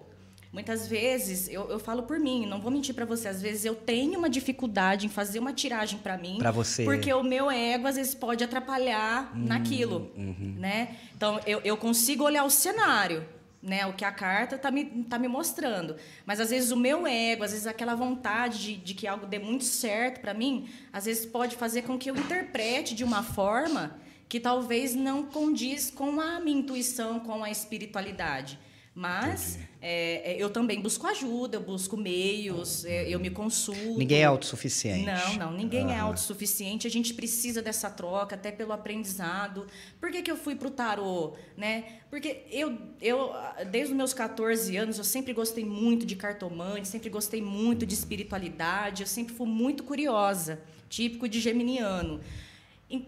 Muitas 0.52 0.86
vezes, 0.86 1.48
eu, 1.48 1.70
eu 1.70 1.78
falo 1.78 2.02
por 2.02 2.18
mim, 2.18 2.44
não 2.44 2.60
vou 2.60 2.70
mentir 2.70 2.94
para 2.94 3.06
você, 3.06 3.26
às 3.26 3.40
vezes 3.40 3.64
eu 3.64 3.74
tenho 3.74 4.18
uma 4.18 4.28
dificuldade 4.28 5.06
em 5.06 5.08
fazer 5.08 5.38
uma 5.38 5.54
tiragem 5.54 5.98
para 5.98 6.18
mim. 6.18 6.36
Para 6.36 6.50
você. 6.50 6.84
Porque 6.84 7.10
o 7.10 7.22
meu 7.22 7.50
ego, 7.50 7.86
às 7.86 7.96
vezes, 7.96 8.14
pode 8.14 8.44
atrapalhar 8.44 9.32
hum, 9.34 9.46
naquilo. 9.46 10.12
Uhum. 10.14 10.56
Né? 10.58 10.94
Então, 11.16 11.40
eu, 11.46 11.62
eu 11.64 11.74
consigo 11.78 12.24
olhar 12.24 12.44
o 12.44 12.50
cenário, 12.50 13.24
né, 13.62 13.86
o 13.86 13.92
que 13.92 14.04
a 14.04 14.10
carta 14.10 14.56
está 14.56 14.70
me, 14.70 15.04
tá 15.04 15.18
me 15.18 15.28
mostrando. 15.28 15.96
Mas 16.26 16.40
às 16.40 16.50
vezes 16.50 16.72
o 16.72 16.76
meu 16.76 17.06
ego, 17.06 17.44
às 17.44 17.52
vezes 17.52 17.66
aquela 17.66 17.94
vontade 17.94 18.58
de, 18.58 18.76
de 18.76 18.94
que 18.94 19.06
algo 19.06 19.26
dê 19.26 19.38
muito 19.38 19.64
certo 19.64 20.20
para 20.20 20.34
mim, 20.34 20.68
às 20.92 21.04
vezes 21.04 21.24
pode 21.24 21.56
fazer 21.56 21.82
com 21.82 21.96
que 21.96 22.10
eu 22.10 22.16
interprete 22.16 22.94
de 22.94 23.04
uma 23.04 23.22
forma 23.22 23.96
que 24.28 24.40
talvez 24.40 24.94
não 24.94 25.24
condiz 25.24 25.90
com 25.90 26.20
a 26.20 26.40
minha 26.40 26.58
intuição, 26.58 27.20
com 27.20 27.44
a 27.44 27.50
espiritualidade. 27.50 28.58
Mas 28.94 29.58
é, 29.80 30.32
é, 30.32 30.36
eu 30.36 30.50
também 30.50 30.78
busco 30.80 31.06
ajuda, 31.06 31.56
eu 31.56 31.62
busco 31.62 31.96
meios, 31.96 32.84
é, 32.84 33.08
eu 33.08 33.18
me 33.18 33.30
consulto. 33.30 33.98
Ninguém 33.98 34.20
é 34.20 34.24
autossuficiente. 34.24 35.06
Não, 35.06 35.36
não, 35.36 35.52
ninguém 35.52 35.92
é 35.92 35.98
autossuficiente. 35.98 36.86
A 36.86 36.90
gente 36.90 37.14
precisa 37.14 37.62
dessa 37.62 37.88
troca, 37.88 38.34
até 38.34 38.52
pelo 38.52 38.70
aprendizado. 38.70 39.66
Por 39.98 40.10
que, 40.10 40.20
que 40.20 40.30
eu 40.30 40.36
fui 40.36 40.54
para 40.54 40.68
o 40.68 40.70
tarô? 40.70 41.34
Né? 41.56 41.84
Porque 42.10 42.44
eu, 42.50 42.76
eu, 43.00 43.32
desde 43.70 43.92
os 43.92 43.96
meus 43.96 44.12
14 44.12 44.76
anos, 44.76 44.98
eu 44.98 45.04
sempre 45.04 45.32
gostei 45.32 45.64
muito 45.64 46.04
de 46.04 46.14
cartomante, 46.14 46.86
sempre 46.86 47.08
gostei 47.08 47.40
muito 47.40 47.86
de 47.86 47.94
espiritualidade, 47.94 49.02
eu 49.02 49.08
sempre 49.08 49.34
fui 49.34 49.48
muito 49.48 49.84
curiosa, 49.84 50.60
típico 50.90 51.26
de 51.26 51.40
geminiano. 51.40 52.20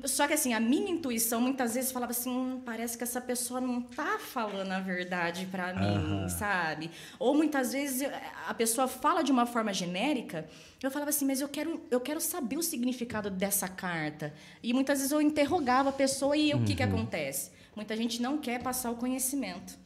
Só 0.04 0.26
que 0.26 0.32
assim, 0.32 0.54
a 0.54 0.60
minha 0.60 0.90
intuição 0.90 1.40
muitas 1.40 1.74
vezes 1.74 1.92
falava 1.92 2.12
assim, 2.12 2.30
hum, 2.30 2.62
parece 2.64 2.96
que 2.96 3.04
essa 3.04 3.20
pessoa 3.20 3.60
não 3.60 3.82
tá 3.82 4.18
falando 4.18 4.72
a 4.72 4.80
verdade 4.80 5.46
para 5.50 5.74
mim, 5.74 6.22
uhum. 6.22 6.28
sabe? 6.28 6.90
Ou 7.18 7.34
muitas 7.34 7.72
vezes 7.72 8.08
a 8.46 8.54
pessoa 8.54 8.88
fala 8.88 9.22
de 9.22 9.30
uma 9.30 9.44
forma 9.44 9.72
genérica, 9.74 10.48
eu 10.82 10.90
falava 10.90 11.10
assim, 11.10 11.26
mas 11.26 11.40
eu 11.40 11.48
quero, 11.48 11.82
eu 11.90 12.00
quero 12.00 12.20
saber 12.20 12.56
o 12.56 12.62
significado 12.62 13.30
dessa 13.30 13.68
carta. 13.68 14.32
E 14.62 14.72
muitas 14.72 14.98
vezes 14.98 15.12
eu 15.12 15.20
interrogava 15.20 15.90
a 15.90 15.92
pessoa 15.92 16.36
e 16.36 16.54
uhum. 16.54 16.62
o 16.62 16.64
que 16.64 16.74
que 16.74 16.82
uhum. 16.82 16.88
acontece? 16.88 17.50
Muita 17.76 17.96
gente 17.96 18.22
não 18.22 18.38
quer 18.38 18.62
passar 18.62 18.90
o 18.90 18.96
conhecimento. 18.96 19.76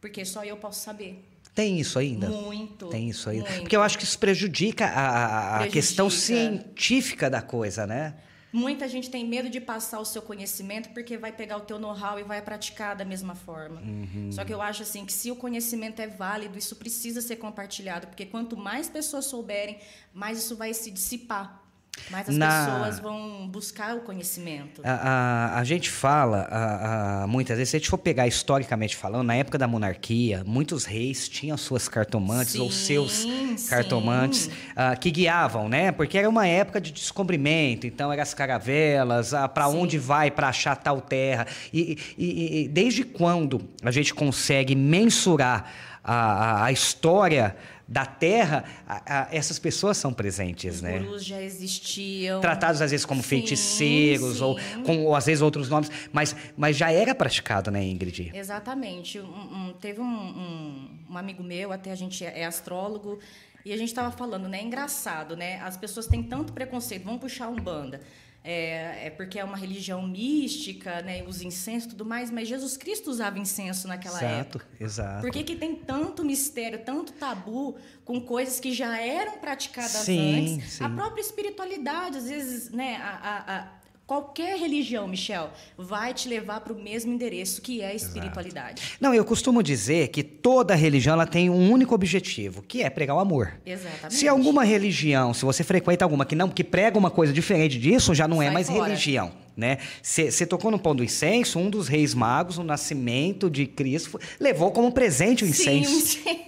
Porque 0.00 0.24
só 0.24 0.44
eu 0.44 0.58
posso 0.58 0.80
saber. 0.80 1.24
Tem 1.54 1.78
isso 1.78 1.98
ainda? 1.98 2.28
Muito. 2.28 2.88
Tem 2.88 3.08
isso 3.08 3.30
ainda. 3.30 3.48
Muito. 3.48 3.62
Porque 3.62 3.76
eu 3.76 3.82
acho 3.82 3.96
que 3.96 4.04
isso 4.04 4.18
prejudica 4.18 4.86
a, 4.86 5.08
a 5.08 5.58
prejudica. 5.58 5.72
questão 5.72 6.10
científica 6.10 7.30
da 7.30 7.40
coisa, 7.40 7.86
né? 7.86 8.14
Muita 8.54 8.86
gente 8.86 9.10
tem 9.10 9.26
medo 9.26 9.50
de 9.50 9.60
passar 9.60 9.98
o 9.98 10.04
seu 10.04 10.22
conhecimento 10.22 10.90
porque 10.90 11.18
vai 11.18 11.32
pegar 11.32 11.56
o 11.56 11.62
teu 11.62 11.76
know-how 11.76 12.20
e 12.20 12.22
vai 12.22 12.40
praticar 12.40 12.94
da 12.94 13.04
mesma 13.04 13.34
forma. 13.34 13.80
Uhum. 13.80 14.30
Só 14.30 14.44
que 14.44 14.54
eu 14.54 14.62
acho 14.62 14.84
assim 14.84 15.04
que 15.04 15.12
se 15.12 15.28
o 15.28 15.34
conhecimento 15.34 16.00
é 16.00 16.06
válido, 16.06 16.56
isso 16.56 16.76
precisa 16.76 17.20
ser 17.20 17.34
compartilhado, 17.34 18.06
porque 18.06 18.24
quanto 18.24 18.56
mais 18.56 18.88
pessoas 18.88 19.24
souberem, 19.24 19.80
mais 20.12 20.38
isso 20.38 20.54
vai 20.54 20.72
se 20.72 20.92
dissipar. 20.92 21.63
Mas 22.10 22.28
as 22.28 22.36
Na... 22.36 22.66
pessoas 22.66 23.00
vão 23.00 23.48
buscar 23.48 23.96
o 23.96 24.00
conhecimento. 24.00 24.82
A, 24.84 25.54
a, 25.54 25.58
a 25.58 25.64
gente 25.64 25.90
fala, 25.90 26.48
a, 26.50 27.26
muitas 27.26 27.56
vezes, 27.56 27.70
se 27.70 27.76
a 27.76 27.78
gente 27.78 27.88
for 27.88 27.98
pegar 27.98 28.26
historicamente 28.26 28.96
falando, 28.96 29.26
na 29.26 29.34
época 29.34 29.56
da 29.56 29.66
monarquia, 29.66 30.42
muitos 30.44 30.84
reis 30.84 31.28
tinham 31.28 31.56
suas 31.56 31.88
cartomantes 31.88 32.52
sim, 32.52 32.60
ou 32.60 32.70
seus 32.70 33.24
cartomantes 33.68 34.46
uh, 34.46 34.98
que 35.00 35.10
guiavam, 35.10 35.68
né? 35.68 35.92
Porque 35.92 36.18
era 36.18 36.28
uma 36.28 36.46
época 36.46 36.80
de 36.80 36.92
descobrimento, 36.92 37.86
então 37.86 38.12
eram 38.12 38.22
as 38.22 38.34
caravelas, 38.34 39.32
uh, 39.32 39.48
para 39.48 39.68
onde 39.68 39.98
vai 39.98 40.30
para 40.30 40.48
achar 40.48 40.76
tal 40.76 41.00
terra. 41.00 41.46
E, 41.72 41.98
e, 42.18 42.64
e 42.64 42.68
desde 42.68 43.04
quando 43.04 43.62
a 43.82 43.90
gente 43.90 44.12
consegue 44.12 44.74
mensurar 44.74 45.70
a, 46.04 46.66
a 46.66 46.72
história 46.72 47.56
da 47.86 48.06
terra, 48.06 48.64
a, 48.86 49.22
a, 49.22 49.28
essas 49.34 49.58
pessoas 49.58 49.96
são 49.96 50.12
presentes, 50.12 50.76
Os 50.76 50.82
né? 50.82 50.98
Gurus 50.98 51.24
já 51.24 51.40
existiam. 51.40 52.40
Tratados 52.40 52.80
às 52.80 52.90
vezes 52.90 53.04
como 53.04 53.22
sim, 53.22 53.28
feiticeiros 53.28 54.38
sim. 54.38 54.42
Ou, 54.42 54.58
com, 54.84 55.04
ou 55.04 55.14
às 55.14 55.26
vezes 55.26 55.42
outros 55.42 55.68
nomes, 55.68 55.90
mas, 56.12 56.34
mas 56.56 56.76
já 56.76 56.90
era 56.90 57.14
praticado, 57.14 57.70
né, 57.70 57.84
Ingrid? 57.84 58.32
Exatamente. 58.34 59.20
Um, 59.20 59.24
um, 59.24 59.74
teve 59.74 60.00
um, 60.00 60.98
um, 61.10 61.16
amigo 61.16 61.42
meu, 61.42 61.72
até 61.72 61.92
a 61.92 61.96
gente 61.96 62.24
é 62.24 62.44
astrólogo, 62.44 63.18
e 63.64 63.72
a 63.72 63.76
gente 63.76 63.88
estava 63.88 64.10
falando, 64.10 64.48
né? 64.48 64.58
É 64.58 64.62
engraçado, 64.62 65.36
né? 65.36 65.58
As 65.60 65.76
pessoas 65.76 66.06
têm 66.06 66.22
tanto 66.22 66.52
preconceito, 66.52 67.04
vão 67.04 67.18
puxar 67.18 67.48
um 67.48 67.56
banda 67.56 68.00
é, 68.46 69.06
é, 69.06 69.10
porque 69.10 69.38
é 69.38 69.44
uma 69.44 69.56
religião 69.56 70.06
mística, 70.06 71.00
né, 71.00 71.24
os 71.26 71.40
incensos 71.40 71.86
e 71.86 71.88
tudo 71.88 72.04
mais, 72.04 72.30
mas 72.30 72.46
Jesus 72.46 72.76
Cristo 72.76 73.08
usava 73.10 73.38
incenso 73.38 73.88
naquela 73.88 74.18
exato, 74.18 74.58
época. 74.58 74.66
Exato, 74.78 75.20
Por 75.22 75.30
que, 75.30 75.42
que 75.42 75.56
tem 75.56 75.74
tanto 75.74 76.22
mistério, 76.22 76.84
tanto 76.84 77.14
tabu 77.14 77.74
com 78.04 78.20
coisas 78.20 78.60
que 78.60 78.74
já 78.74 79.00
eram 79.00 79.38
praticadas 79.38 79.92
sim, 79.92 80.56
antes? 80.56 80.74
Sim. 80.74 80.84
A 80.84 80.90
própria 80.90 81.22
espiritualidade, 81.22 82.18
às 82.18 82.28
vezes, 82.28 82.70
né, 82.70 82.96
a, 82.96 83.08
a, 83.08 83.56
a 83.56 83.68
Qualquer 84.06 84.58
religião, 84.58 85.08
Michel, 85.08 85.50
vai 85.78 86.12
te 86.12 86.28
levar 86.28 86.60
para 86.60 86.74
o 86.74 86.76
mesmo 86.78 87.10
endereço, 87.12 87.62
que 87.62 87.80
é 87.80 87.88
a 87.88 87.94
espiritualidade. 87.94 88.82
Exato. 88.82 88.98
Não, 89.00 89.14
eu 89.14 89.24
costumo 89.24 89.62
dizer 89.62 90.08
que 90.08 90.22
toda 90.22 90.74
religião 90.74 91.14
ela 91.14 91.26
tem 91.26 91.48
um 91.48 91.70
único 91.70 91.94
objetivo, 91.94 92.62
que 92.62 92.82
é 92.82 92.90
pregar 92.90 93.16
o 93.16 93.18
amor. 93.18 93.54
Exatamente. 93.64 94.14
Se 94.14 94.28
alguma 94.28 94.62
religião, 94.62 95.32
se 95.32 95.42
você 95.42 95.64
frequenta 95.64 96.04
alguma 96.04 96.26
que 96.26 96.34
não 96.34 96.50
que 96.50 96.62
prega 96.62 96.98
uma 96.98 97.10
coisa 97.10 97.32
diferente 97.32 97.78
disso, 97.78 98.14
já 98.14 98.28
não 98.28 98.42
é 98.42 98.46
Sai 98.46 98.50
é 98.50 98.54
mais 98.54 98.66
fora. 98.66 98.84
religião. 98.84 99.32
Né? 99.56 99.78
Você 100.02 100.44
tocou 100.44 100.70
no 100.70 100.78
pão 100.78 100.94
do 100.94 101.02
incenso, 101.02 101.58
um 101.58 101.70
dos 101.70 101.88
reis 101.88 102.12
magos, 102.12 102.58
o 102.58 102.64
nascimento 102.64 103.48
de 103.48 103.66
Cristo, 103.66 104.20
levou 104.38 104.70
como 104.70 104.92
presente 104.92 105.44
o 105.44 105.46
incenso. 105.46 106.18
Sim, 106.18 106.40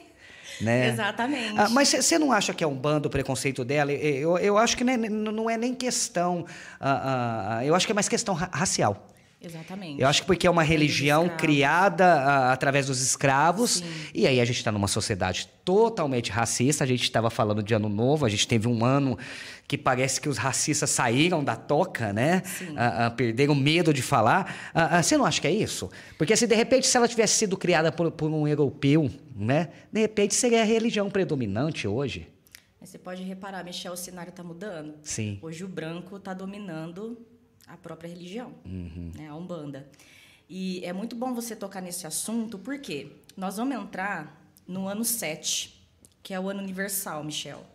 né? 0.61 0.89
Exatamente. 0.89 1.55
Ah, 1.59 1.69
mas 1.69 1.89
você 1.89 2.19
não 2.19 2.33
acha 2.33 2.53
que 2.55 2.63
é 2.63 2.67
um 2.67 2.75
bando 2.75 3.09
o 3.09 3.11
preconceito 3.11 3.65
dela? 3.65 3.93
Eu, 3.93 4.39
eu 4.39 4.59
acho 4.59 4.77
que 4.77 4.85
não 4.85 5.51
é 5.51 5.57
nem 5.57 5.75
questão. 5.75 6.47
Uh, 6.81 7.61
uh, 7.61 7.63
eu 7.65 7.75
acho 7.75 7.87
que 7.87 7.93
é 7.93 7.95
mais 7.95 8.09
questão 8.09 8.35
ra 8.35 8.49
racial. 8.53 9.13
Exatamente. 9.41 10.01
Eu 10.01 10.09
acho 10.09 10.23
que 10.23 10.27
porque 10.27 10.47
é 10.47 10.51
uma 10.51 10.63
religião 10.63 11.29
criada 11.29 12.17
uh, 12.17 12.53
através 12.53 12.87
dos 12.87 13.01
escravos. 13.01 13.77
Sim. 13.77 13.85
E 14.15 14.27
aí 14.27 14.41
a 14.41 14.45
gente 14.45 14.57
está 14.57 14.73
numa 14.73 14.89
sociedade 14.89 15.49
totalmente 15.65 16.31
racista. 16.31 16.85
A 16.85 16.87
gente 16.87 17.03
estava 17.03 17.29
falando 17.29 17.63
de 17.63 17.75
ano 17.75 17.89
novo, 17.89 18.25
a 18.25 18.29
gente 18.29 18.49
teve 18.49 18.67
um 18.67 18.85
ano 18.85 19.17
que 19.69 19.77
parece 19.77 20.21
que 20.21 20.29
os 20.29 20.39
racistas 20.39 20.91
saíram 20.91 21.43
da 21.43 21.57
toca, 21.57 22.13
né? 22.13 22.43
Uh, 22.61 22.73
uh, 22.73 23.17
perderam 23.17 23.55
medo 23.55 23.93
de 23.93 24.03
falar. 24.03 24.73
você 25.03 25.17
não 25.17 25.25
acha 25.25 25.41
que 25.41 25.47
é 25.47 25.53
isso? 25.53 25.91
Porque 26.17 26.37
se 26.37 26.47
de 26.47 26.55
repente, 26.55 26.87
se 26.87 26.97
ela 26.97 27.09
tivesse 27.09 27.35
sido 27.35 27.57
criada 27.57 27.91
por, 27.91 28.11
por 28.13 28.31
um 28.31 28.47
europeu, 28.47 29.11
né? 29.35 29.71
De 29.93 30.01
repente 30.01 30.35
seria 30.35 30.63
a 30.63 30.65
religião 30.65 31.11
predominante 31.11 31.89
hoje. 31.89 32.29
Você 32.81 32.99
pode 32.99 33.23
reparar, 33.25 33.65
Michel, 33.65 33.93
o 33.93 33.97
cenário 33.97 34.31
está 34.31 34.45
mudando. 34.45 34.95
Sim. 35.03 35.41
Hoje 35.43 35.65
o 35.65 35.69
branco 35.69 36.17
está 36.17 36.33
dominando 36.33 37.19
a 37.67 37.77
própria 37.77 38.09
religião, 38.09 38.55
uhum. 38.65 39.11
né, 39.17 39.29
a 39.29 39.35
Umbanda. 39.35 39.89
E 40.49 40.85
é 40.85 40.93
muito 40.93 41.17
bom 41.17 41.35
você 41.35 41.57
tocar 41.57 41.81
nesse 41.81 42.07
assunto, 42.07 42.59
porque 42.59 43.11
nós 43.37 43.57
vamos 43.57 43.75
entrar 43.75 44.41
no 44.67 44.87
ano 44.87 45.05
7, 45.05 45.85
que 46.23 46.33
é 46.33 46.39
o 46.39 46.49
ano 46.49 46.63
universal, 46.63 47.25
Michel. 47.25 47.67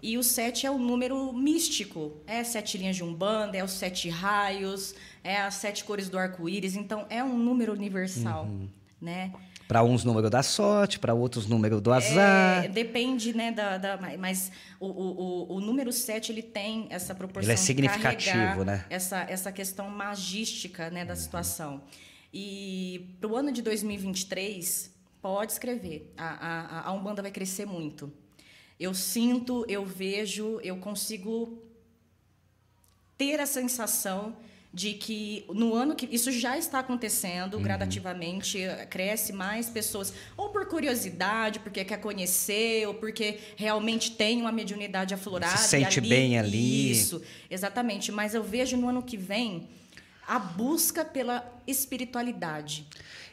E 0.00 0.16
o 0.16 0.22
7 0.22 0.66
é 0.66 0.70
o 0.70 0.78
número 0.78 1.32
místico. 1.32 2.22
É 2.26 2.44
sete 2.44 2.78
linhas 2.78 2.96
de 2.96 3.02
Umbanda, 3.02 3.56
é 3.56 3.64
os 3.64 3.72
sete 3.72 4.08
raios, 4.08 4.94
é 5.24 5.36
as 5.38 5.54
sete 5.54 5.84
cores 5.84 6.08
do 6.08 6.16
arco-íris. 6.16 6.76
Então, 6.76 7.04
é 7.10 7.22
um 7.22 7.36
número 7.36 7.72
universal, 7.72 8.44
uhum. 8.44 8.68
né? 9.00 9.32
Para 9.66 9.82
uns 9.82 10.04
número 10.04 10.30
da 10.30 10.42
sorte, 10.42 10.98
para 10.98 11.12
outros 11.12 11.46
número 11.46 11.80
do 11.80 11.92
azar. 11.92 12.64
É, 12.64 12.68
depende, 12.68 13.36
né? 13.36 13.52
Da, 13.52 13.76
da 13.76 13.98
mas 14.16 14.50
o, 14.80 14.86
o, 14.86 15.56
o, 15.56 15.60
número 15.60 15.92
7 15.92 16.32
ele 16.32 16.42
tem 16.42 16.86
essa 16.88 17.14
proporção. 17.14 17.50
Ele 17.50 17.52
é 17.52 17.56
significativo, 17.56 18.64
né? 18.64 18.86
Essa, 18.88 19.26
essa 19.28 19.52
questão 19.52 19.90
magística 19.90 20.88
né, 20.90 21.04
da 21.04 21.12
uhum. 21.12 21.20
situação. 21.20 21.82
E 22.32 23.14
para 23.20 23.28
o 23.28 23.36
ano 23.36 23.52
de 23.52 23.60
2023, 23.60 24.94
pode 25.20 25.52
escrever. 25.52 26.14
A, 26.16 26.84
a, 26.86 26.88
a 26.88 26.92
Umbanda 26.92 27.20
vai 27.20 27.30
crescer 27.30 27.66
muito. 27.66 28.10
Eu 28.78 28.94
sinto, 28.94 29.64
eu 29.68 29.84
vejo, 29.84 30.60
eu 30.62 30.76
consigo 30.76 31.58
ter 33.16 33.40
a 33.40 33.46
sensação 33.46 34.36
de 34.72 34.92
que 34.92 35.44
no 35.48 35.74
ano 35.74 35.94
que 35.94 36.06
isso 36.14 36.30
já 36.30 36.56
está 36.58 36.80
acontecendo 36.80 37.56
uhum. 37.56 37.62
gradativamente 37.62 38.58
cresce 38.90 39.32
mais 39.32 39.68
pessoas 39.68 40.12
ou 40.36 40.50
por 40.50 40.66
curiosidade 40.66 41.58
porque 41.60 41.84
quer 41.84 41.98
conhecer 41.98 42.86
ou 42.86 42.94
porque 42.94 43.38
realmente 43.56 44.10
tem 44.10 44.40
uma 44.40 44.52
mediunidade 44.52 45.14
aflorada 45.14 45.56
se 45.56 45.68
sente 45.68 45.98
ali, 45.98 46.08
bem 46.08 46.38
ali 46.38 46.90
isso 46.90 47.22
exatamente 47.50 48.12
mas 48.12 48.34
eu 48.34 48.42
vejo 48.42 48.76
no 48.76 48.90
ano 48.90 49.02
que 49.02 49.16
vem 49.16 49.66
a 50.28 50.38
busca 50.38 51.04
pela 51.04 51.44
espiritualidade 51.66 52.86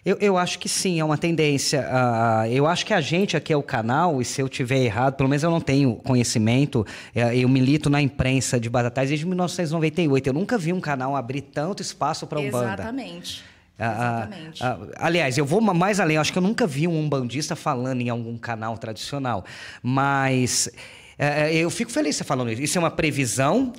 eu, 0.05 0.17
eu 0.21 0.37
acho 0.37 0.59
que 0.59 0.69
sim, 0.69 0.99
é 0.99 1.03
uma 1.03 1.17
tendência. 1.17 1.81
Uh, 1.81 2.45
eu 2.51 2.67
acho 2.67 2.85
que 2.85 2.93
a 2.93 3.01
gente 3.01 3.35
aqui 3.35 3.51
é 3.51 3.57
o 3.57 3.63
canal, 3.63 4.21
e 4.21 4.25
se 4.25 4.39
eu 4.39 4.47
tiver 4.47 4.77
errado, 4.77 5.15
pelo 5.15 5.27
menos 5.27 5.41
eu 5.41 5.49
não 5.49 5.59
tenho 5.59 5.95
conhecimento, 5.95 6.85
é, 7.15 7.35
eu 7.35 7.49
milito 7.49 7.89
na 7.89 7.99
imprensa 7.99 8.59
de 8.59 8.69
Batatais 8.69 9.09
desde 9.09 9.25
1998. 9.25 10.27
Eu 10.27 10.33
nunca 10.33 10.59
vi 10.59 10.71
um 10.71 10.79
canal 10.79 11.15
abrir 11.15 11.41
tanto 11.41 11.81
espaço 11.81 12.27
para 12.27 12.39
Umbanda. 12.39 12.65
Exatamente. 12.65 13.43
Exatamente. 13.79 14.63
Uh, 14.63 14.91
aliás, 14.97 15.39
eu 15.39 15.45
vou 15.45 15.59
mais 15.59 15.99
além. 15.99 16.17
Eu 16.17 16.21
acho 16.21 16.31
que 16.31 16.37
eu 16.37 16.43
nunca 16.43 16.67
vi 16.67 16.87
um 16.87 16.99
umbandista 16.99 17.55
falando 17.55 17.99
em 17.99 18.09
algum 18.09 18.37
canal 18.37 18.77
tradicional. 18.77 19.43
Mas 19.81 20.69
uh, 21.17 21.49
eu 21.51 21.71
fico 21.71 21.91
feliz 21.91 22.15
você 22.15 22.23
falando 22.23 22.51
isso. 22.51 22.61
Isso 22.61 22.77
é 22.77 22.79
uma 22.79 22.91
previsão 22.91 23.73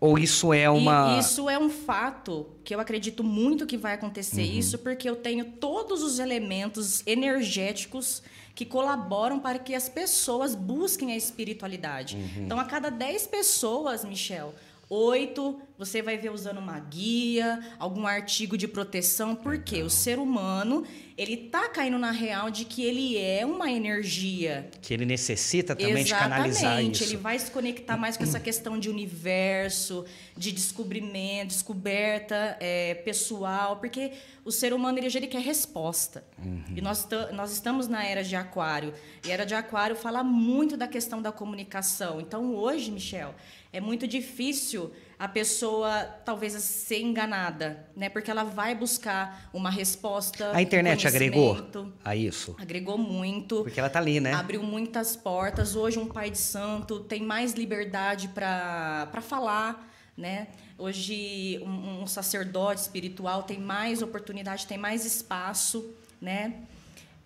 ou 0.00 0.18
isso 0.18 0.52
é 0.52 0.68
uma. 0.70 1.14
E 1.14 1.18
isso 1.20 1.48
é 1.48 1.58
um 1.58 1.68
fato 1.68 2.46
que 2.64 2.74
eu 2.74 2.80
acredito 2.80 3.22
muito 3.22 3.66
que 3.66 3.76
vai 3.76 3.92
acontecer 3.92 4.42
uhum. 4.42 4.58
isso, 4.58 4.78
porque 4.78 5.08
eu 5.08 5.14
tenho 5.14 5.44
todos 5.44 6.02
os 6.02 6.18
elementos 6.18 7.06
energéticos 7.06 8.22
que 8.54 8.64
colaboram 8.64 9.38
para 9.38 9.58
que 9.58 9.74
as 9.74 9.88
pessoas 9.88 10.54
busquem 10.54 11.12
a 11.12 11.16
espiritualidade. 11.16 12.16
Uhum. 12.16 12.44
Então, 12.44 12.58
a 12.58 12.64
cada 12.64 12.90
10 12.90 13.26
pessoas, 13.26 14.04
Michel, 14.04 14.54
oito 14.90 15.62
você 15.80 16.02
vai 16.02 16.18
ver 16.18 16.30
usando 16.30 16.58
uma 16.58 16.78
guia, 16.78 17.58
algum 17.78 18.06
artigo 18.06 18.58
de 18.58 18.68
proteção, 18.68 19.34
porque 19.34 19.76
Legal. 19.76 19.86
o 19.86 19.90
ser 19.90 20.18
humano, 20.18 20.84
ele 21.16 21.38
tá 21.38 21.70
caindo 21.70 21.98
na 21.98 22.10
real 22.10 22.50
de 22.50 22.66
que 22.66 22.82
ele 22.82 23.16
é 23.16 23.46
uma 23.46 23.70
energia. 23.70 24.68
Que 24.82 24.92
ele 24.92 25.06
necessita 25.06 25.74
também 25.74 26.02
Exatamente. 26.02 26.06
de 26.06 26.14
canalizar 26.14 26.84
isso. 26.84 27.04
Ele 27.04 27.16
vai 27.16 27.38
se 27.38 27.50
conectar 27.50 27.96
mais 27.96 28.18
com 28.18 28.24
essa 28.24 28.38
questão 28.40 28.78
de 28.78 28.90
universo, 28.90 30.04
de 30.36 30.52
descobrimento, 30.52 31.46
descoberta 31.46 32.58
é, 32.60 32.94
pessoal, 32.96 33.76
porque 33.76 34.12
o 34.44 34.52
ser 34.52 34.74
humano, 34.74 34.98
ele, 34.98 35.06
ele 35.06 35.28
quer 35.28 35.40
resposta. 35.40 36.22
Uhum. 36.38 36.62
E 36.76 36.82
nós, 36.82 37.08
nós 37.32 37.52
estamos 37.52 37.88
na 37.88 38.04
era 38.04 38.22
de 38.22 38.36
aquário, 38.36 38.92
e 39.24 39.30
a 39.30 39.32
era 39.32 39.46
de 39.46 39.54
aquário 39.54 39.96
fala 39.96 40.22
muito 40.22 40.76
da 40.76 40.86
questão 40.86 41.22
da 41.22 41.32
comunicação. 41.32 42.20
Então, 42.20 42.54
hoje, 42.54 42.90
Michel, 42.90 43.34
é 43.72 43.80
muito 43.80 44.06
difícil 44.06 44.92
a 45.18 45.28
pessoa 45.28 46.02
talvez 46.24 46.54
ser 46.54 47.00
enganada, 47.00 47.86
né? 47.94 48.08
Porque 48.08 48.30
ela 48.30 48.42
vai 48.42 48.74
buscar 48.74 49.48
uma 49.52 49.70
resposta. 49.70 50.50
A 50.52 50.62
internet 50.62 51.04
um 51.04 51.08
agregou 51.08 51.68
a 52.04 52.16
isso? 52.16 52.56
Agregou 52.58 52.98
muito. 52.98 53.62
Porque 53.62 53.78
ela 53.78 53.90
tá 53.90 53.98
ali, 53.98 54.18
né? 54.18 54.32
Abriu 54.32 54.62
muitas 54.62 55.14
portas. 55.14 55.76
Hoje 55.76 55.98
um 55.98 56.06
pai 56.06 56.30
de 56.30 56.38
santo 56.38 57.00
tem 57.00 57.22
mais 57.22 57.52
liberdade 57.52 58.28
para 58.28 59.20
falar, 59.20 59.88
né? 60.16 60.48
Hoje 60.76 61.60
um, 61.62 62.02
um 62.02 62.06
sacerdote 62.06 62.80
espiritual 62.80 63.42
tem 63.42 63.60
mais 63.60 64.02
oportunidade, 64.02 64.66
tem 64.66 64.78
mais 64.78 65.04
espaço, 65.04 65.94
né? 66.20 66.54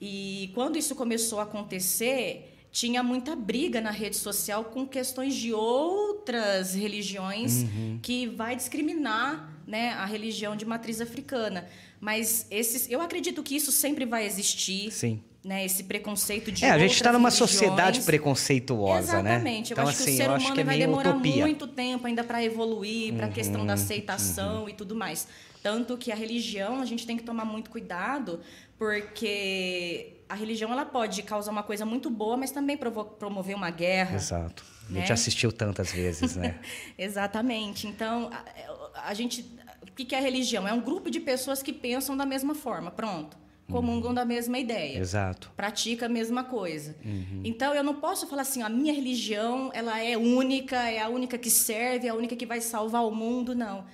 E 0.00 0.50
quando 0.52 0.76
isso 0.76 0.94
começou 0.94 1.38
a 1.40 1.44
acontecer, 1.44 2.53
tinha 2.74 3.04
muita 3.04 3.36
briga 3.36 3.80
na 3.80 3.92
rede 3.92 4.16
social 4.16 4.64
com 4.64 4.84
questões 4.84 5.32
de 5.36 5.52
outras 5.54 6.74
religiões 6.74 7.62
Uhum. 7.62 8.00
que 8.02 8.26
vai 8.26 8.56
discriminar 8.56 9.48
né, 9.64 9.90
a 9.92 10.04
religião 10.04 10.56
de 10.56 10.66
matriz 10.66 11.00
africana. 11.00 11.68
Mas 12.00 12.46
esses, 12.50 12.90
eu 12.90 13.00
acredito 13.00 13.42
que 13.44 13.54
isso 13.54 13.70
sempre 13.70 14.04
vai 14.04 14.26
existir. 14.26 14.90
Sim. 14.90 15.22
Né, 15.44 15.62
esse 15.66 15.84
preconceito 15.84 16.50
de 16.50 16.64
É, 16.64 16.70
a 16.70 16.78
gente 16.78 16.94
está 16.94 17.12
numa 17.12 17.28
religiões. 17.28 17.50
sociedade 17.50 18.00
preconceituosa, 18.00 19.22
né? 19.22 19.30
Exatamente. 19.34 19.70
Eu 19.70 19.74
Então, 19.74 19.88
acho 19.88 19.98
que 19.98 20.02
assim, 20.04 20.12
o 20.14 20.16
ser 20.16 20.22
eu 20.22 20.26
humano 20.30 20.42
acho 20.42 20.52
que 20.54 20.60
é 20.60 20.64
vai 20.64 20.78
demorar 20.78 21.10
utopia. 21.10 21.32
Uhum, 21.34 21.40
muito 21.42 21.66
tempo 21.68 22.06
ainda 22.06 22.24
para 22.24 22.42
evoluir, 22.42 23.12
para 23.14 23.26
a 23.26 23.28
questão 23.28 23.64
da 23.66 23.74
aceitação 23.74 24.68
e 24.70 24.72
tudo 24.72 24.94
mais. 24.96 25.28
Tanto 25.62 25.98
que 25.98 26.10
a 26.10 26.14
religião, 26.14 26.80
a 26.80 26.86
gente 26.86 27.06
tem 27.06 27.14
que 27.16 27.22
tomar 27.22 27.44
muito 27.44 27.68
cuidado, 27.70 28.40
porque 28.78 30.13
a 30.28 30.34
religião 30.34 30.72
ela 30.72 30.84
pode 30.84 31.22
causar 31.22 31.50
uma 31.52 31.62
coisa 31.62 31.84
muito 31.84 32.08
boa, 32.10 32.36
mas 32.36 32.50
também 32.50 32.76
promover 32.76 33.54
uma 33.56 33.70
guerra. 33.70 34.16
Exato. 34.16 34.64
A 34.88 34.92
Né? 34.92 35.00
gente 35.00 35.12
assistiu 35.12 35.50
tantas 35.52 35.92
vezes, 35.92 36.36
né? 36.36 36.58
Exatamente. 36.98 37.86
Então, 37.86 38.30
a, 38.94 39.08
a 39.10 39.14
gente. 39.14 39.42
O 39.82 39.92
que 39.94 40.04
que 40.04 40.14
é 40.14 40.18
a 40.18 40.20
religião? 40.20 40.66
É 40.66 40.72
um 40.72 40.80
grupo 40.80 41.10
de 41.10 41.20
pessoas 41.20 41.62
que 41.62 41.72
pensam 41.72 42.16
da 42.16 42.26
mesma 42.26 42.54
forma. 42.54 42.90
Pronto. 42.90 43.36
Comungam 43.70 44.12
da 44.12 44.26
mesma 44.26 44.58
ideia. 44.58 44.98
Exato. 44.98 45.50
pratica 45.56 46.04
a 46.04 46.08
mesma 46.08 46.44
coisa. 46.44 46.94
Uhum. 47.02 47.40
Então 47.44 47.74
eu 47.74 47.82
não 47.82 47.94
posso 47.94 48.26
falar 48.26 48.42
assim, 48.42 48.60
a 48.62 48.68
minha 48.68 48.92
religião 48.92 49.70
ela 49.72 49.98
é 50.02 50.18
única, 50.18 50.76
é 50.90 51.00
a 51.00 51.08
única 51.08 51.38
que 51.38 51.48
serve, 51.48 52.06
é 52.06 52.10
a 52.10 52.14
única 52.14 52.36
que 52.36 52.44
vai 52.44 52.60
salvar 52.60 53.06
o 53.06 53.10
mundo, 53.10 53.54
não. 53.54 53.86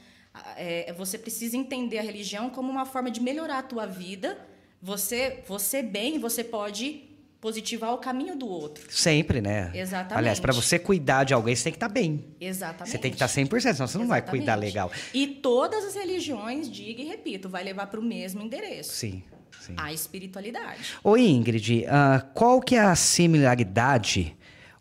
É, 0.57 0.93
você 0.97 1.17
precisa 1.17 1.57
entender 1.57 1.99
a 1.99 2.03
religião 2.03 2.51
como 2.51 2.69
uma 2.69 2.85
forma 2.85 3.11
de 3.13 3.21
melhorar 3.21 3.59
a 3.59 3.63
tua 3.63 3.87
vida. 3.87 4.37
Você, 4.83 5.43
você 5.47 5.83
bem, 5.83 6.19
você 6.19 6.43
pode 6.43 7.11
positivar 7.41 7.95
o 7.95 7.99
caminho 7.99 8.37
do 8.37 8.47
outro. 8.47 8.87
Sempre, 8.91 9.41
né? 9.41 9.71
Exatamente. 9.75 10.19
Aliás, 10.19 10.41
para 10.41 10.53
você 10.53 10.79
cuidar 10.79 11.25
de 11.25 11.33
alguém, 11.33 11.57
você 11.57 11.65
tem 11.65 11.73
que 11.73 11.77
estar 11.77 11.89
bem. 11.89 12.25
Exatamente. 12.41 12.91
Você 12.91 12.99
tem 12.99 13.11
que 13.11 13.17
estar 13.17 13.27
100%, 13.29 13.75
senão 13.75 13.89
você 13.89 13.99
não 13.99 14.07
vai 14.07 14.21
cuidar 14.21 14.59
Exatamente. 14.59 14.67
legal. 14.67 14.93
E 15.15 15.27
todas 15.27 15.85
as 15.85 15.95
religiões, 15.95 16.71
diga 16.71 17.03
e 17.03 17.07
repito, 17.07 17.49
vai 17.49 17.65
levar 17.65 17.87
para 17.87 17.99
o 17.99 18.03
mesmo 18.03 18.43
endereço. 18.43 18.93
Sim, 18.93 19.23
sim. 19.59 19.75
A 19.77 19.93
espiritualidade. 19.93 20.97
Ô 21.03 21.17
Ingrid, 21.17 21.87
ah, 21.89 22.27
qual 22.35 22.61
que 22.61 22.75
é 22.75 22.81
a 22.81 22.95
similaridade 22.95 24.37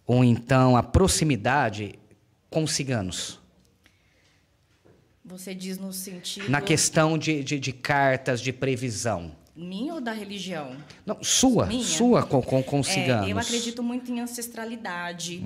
ou 0.05 0.23
então 0.23 0.75
a 0.75 0.83
proximidade 0.83 1.97
com 2.49 2.63
os 2.63 2.73
ciganos? 2.73 3.39
Você 5.23 5.53
diz 5.53 5.77
no 5.77 5.93
sentido 5.93 6.49
Na 6.49 6.59
questão 6.59 7.17
de, 7.17 7.43
de, 7.43 7.59
de 7.59 7.71
cartas 7.71 8.41
de 8.41 8.51
previsão. 8.51 9.38
Minha 9.59 9.93
ou 9.95 10.01
da 10.01 10.11
religião? 10.13 10.75
Não, 11.05 11.17
sua, 11.23 11.65
Minha? 11.65 11.83
sua 11.83 12.23
com, 12.23 12.41
com, 12.41 12.63
com 12.63 12.79
É, 12.79 12.83
ciganos. 12.83 13.25
Uhum. 13.25 13.31
eu 13.31 13.37
acredito 13.39 13.83
muito 13.83 14.11
em 14.11 14.19
ancestralidade. 14.21 15.37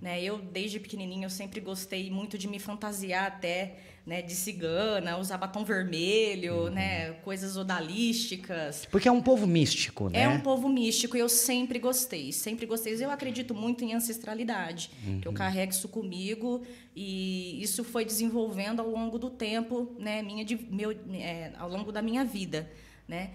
Né? 0.00 0.22
Eu, 0.22 0.38
desde 0.38 0.80
pequenininho, 0.80 1.24
eu 1.24 1.30
sempre 1.30 1.60
gostei 1.60 2.10
muito 2.10 2.36
de 2.36 2.48
me 2.48 2.58
fantasiar 2.58 3.26
até 3.26 3.76
né, 4.04 4.20
de 4.20 4.34
cigana, 4.34 5.16
usar 5.16 5.38
batom 5.38 5.64
vermelho, 5.64 6.64
Uhum. 6.64 6.70
né, 6.70 7.12
coisas 7.24 7.56
odalísticas. 7.56 8.84
Porque 8.90 9.06
é 9.08 9.12
um 9.12 9.22
povo 9.22 9.46
místico, 9.46 10.08
né? 10.08 10.22
É 10.24 10.28
um 10.28 10.40
povo 10.40 10.68
místico 10.68 11.16
e 11.16 11.20
eu 11.20 11.28
sempre 11.28 11.78
gostei, 11.78 12.32
sempre 12.32 12.66
gostei. 12.66 12.92
Eu 13.02 13.10
acredito 13.12 13.54
muito 13.54 13.84
em 13.84 13.94
ancestralidade, 13.94 14.90
que 15.04 15.08
Uhum. 15.08 15.20
eu 15.26 15.32
carrego 15.32 15.70
isso 15.72 15.88
comigo 15.88 16.62
e 16.96 17.62
isso 17.62 17.84
foi 17.84 18.04
desenvolvendo 18.04 18.80
ao 18.80 18.88
longo 18.90 19.18
do 19.20 19.30
tempo, 19.30 19.94
né, 19.98 20.20
minha, 20.20 20.44
de- 20.44 20.58
meu, 20.70 20.90
é, 21.12 21.52
ao 21.56 21.68
longo 21.68 21.92
da 21.92 22.02
minha 22.02 22.24
vida, 22.24 22.68
né? 23.06 23.30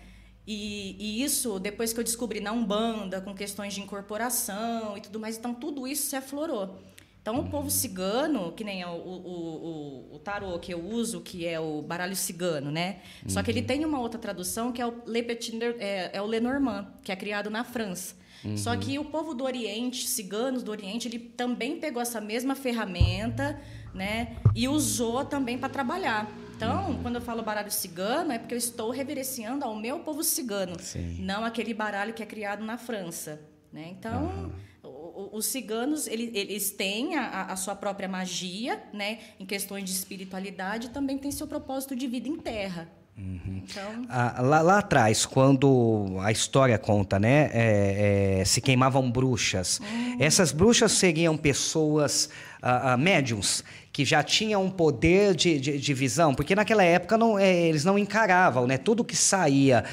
E, 0.48 0.96
e 0.98 1.24
isso, 1.24 1.60
depois 1.60 1.92
que 1.92 2.00
eu 2.00 2.04
descobri 2.04 2.40
na 2.40 2.54
Umbanda, 2.54 3.20
com 3.20 3.36
questões 3.36 3.74
de 3.74 3.82
incorporação 3.82 4.98
e 4.98 5.02
tudo 5.02 5.20
mais, 5.20 5.38
então 5.38 5.54
tudo 5.54 5.86
isso 5.86 6.10
se 6.10 6.16
aflorou. 6.16 6.80
Então, 7.22 7.42
o 7.42 7.50
povo 7.50 7.70
cigano, 7.70 8.54
que 8.54 8.64
nem 8.64 8.86
o, 8.86 8.90
o, 8.90 10.12
o, 10.12 10.16
o 10.16 10.20
tarô 10.20 10.58
que 10.60 10.74
eu 10.74 10.82
uso, 10.82 11.20
que 11.20 11.46
é 11.46 11.60
o 11.60 11.82
baralho 11.82 12.16
cigano, 12.16 12.72
né? 12.72 13.02
Só 13.28 13.44
que 13.44 13.52
ele 13.52 13.62
tem 13.62 13.84
uma 13.84 14.00
outra 14.00 14.18
tradução, 14.18 14.72
que 14.72 14.82
é 14.82 14.86
o 14.88 14.94
Le 15.06 15.22
Petit, 15.24 15.60
é, 15.78 16.12
é 16.14 16.22
o 16.22 16.26
Lenormand, 16.26 16.88
que 17.04 17.12
é 17.12 17.16
criado 17.18 17.50
na 17.50 17.66
França. 17.66 18.16
Só 18.56 18.78
que 18.78 18.98
o 18.98 19.04
povo 19.04 19.34
do 19.34 19.44
Oriente, 19.44 20.08
ciganos 20.08 20.64
do 20.64 20.72
Oriente, 20.72 21.10
ele 21.10 21.20
também 21.20 21.80
pegou 21.80 22.02
essa 22.02 22.22
mesma 22.22 22.56
ferramenta, 22.56 23.60
né? 23.94 24.38
E 24.56 24.70
usou 24.70 25.26
também 25.26 25.58
para 25.58 25.68
trabalhar. 25.68 26.32
Então, 26.58 26.98
quando 27.04 27.16
eu 27.18 27.22
falo 27.22 27.44
baralho 27.44 27.72
cigano, 27.72 28.32
é 28.32 28.40
porque 28.40 28.56
eu 28.56 28.58
estou 28.58 28.90
reverenciando 28.90 29.64
ao 29.64 29.76
meu 29.76 30.00
povo 30.00 30.24
cigano, 30.24 30.76
Sim. 30.80 31.22
não 31.22 31.46
aquele 31.46 31.72
baralho 31.72 32.16
que 32.16 32.24
é 32.24 32.26
criado 32.26 32.66
na 32.66 32.80
França. 32.80 33.40
Né? 33.72 33.90
Então, 33.92 34.52
o- 34.84 35.30
os 35.38 35.46
ciganos 35.46 36.08
ele- 36.08 36.32
eles 36.34 36.72
têm 36.72 37.16
a, 37.16 37.44
a 37.44 37.56
sua 37.56 37.76
própria 37.76 38.08
magia, 38.10 38.82
né? 38.92 39.20
em 39.40 39.46
questões 39.46 39.84
de 39.84 39.92
espiritualidade, 39.92 40.90
também 40.90 41.20
tem 41.20 41.30
seu 41.32 41.46
propósito 41.46 41.96
de 41.96 42.08
vida 42.08 42.28
em 42.28 42.38
terra. 42.38 42.90
Então, 43.20 44.06
Ah, 44.10 44.36
lá, 44.42 44.62
lá 44.62 44.78
atrás, 44.78 45.26
quando 45.26 46.18
a 46.22 46.32
história 46.32 46.78
conta, 46.78 47.18
né, 47.18 47.50
é, 47.52 48.40
é, 48.42 48.46
se 48.46 48.62
queimavam 48.62 49.10
bruxas. 49.10 49.82
Essas 50.20 50.52
bruxas 50.52 50.92
seriam 50.92 51.36
pessoas 51.36 52.30
ah, 52.62 52.94
ah, 52.94 52.98
médiums 52.98 53.64
que 53.92 54.06
já 54.06 54.22
tinham 54.22 54.64
um 54.64 54.70
poder 54.70 55.34
de, 55.34 55.60
de, 55.60 55.80
de 55.80 55.94
visão, 55.96 56.36
porque 56.36 56.54
naquela 56.54 56.84
época 56.84 57.18
não, 57.18 57.40
é, 57.40 57.52
eles 57.52 57.84
não 57.84 57.98
encaravam, 57.98 58.68
né, 58.68 58.78
tudo 58.78 59.04
que 59.04 59.16
saía 59.16 59.84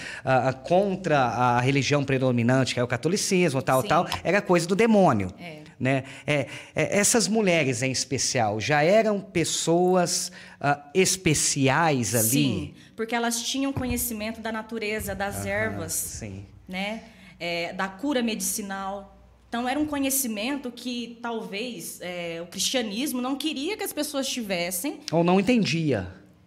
contra 0.64 1.20
a 1.20 1.60
religião 1.60 2.04
predominante, 2.04 2.74
que 2.74 2.80
é 2.80 2.84
o 2.84 2.86
catolicismo, 2.86 3.62
tal, 3.62 3.80
Sim. 3.80 3.88
tal, 3.88 4.06
era 4.22 4.42
coisa 4.42 4.66
do 4.68 4.76
demônio. 4.76 5.32
É. 5.40 5.63
Né? 5.78 6.04
É, 6.26 6.46
é, 6.74 6.98
essas 6.98 7.26
mulheres 7.26 7.82
em 7.82 7.90
especial 7.90 8.60
já 8.60 8.82
eram 8.82 9.20
pessoas 9.20 10.30
ah, 10.60 10.88
especiais 10.94 12.14
ali. 12.14 12.28
sim, 12.28 12.74
porque 12.96 13.14
elas 13.14 13.42
tinham 13.42 13.72
conhecimento 13.72 14.40
da 14.40 14.52
natureza, 14.52 15.14
das 15.14 15.44
ervas, 15.44 15.92
Sim. 15.92 16.46
né? 16.68 17.02
É, 17.40 17.72
da 17.72 17.88
cura 17.88 18.22
medicinal. 18.22 19.10
Então, 19.48 19.68
era 19.68 19.78
um 19.78 19.86
conhecimento 19.86 20.70
que 20.70 21.18
talvez 21.20 21.98
é, 22.00 22.40
o 22.42 22.46
cristianismo 22.46 23.20
não 23.20 23.36
queria 23.36 23.76
que 23.76 23.82
as 23.84 23.92
pessoas 23.92 24.28
tivessem, 24.28 25.00
Ou 25.12 25.22
não 25.24 25.38
entendia. 25.40 26.06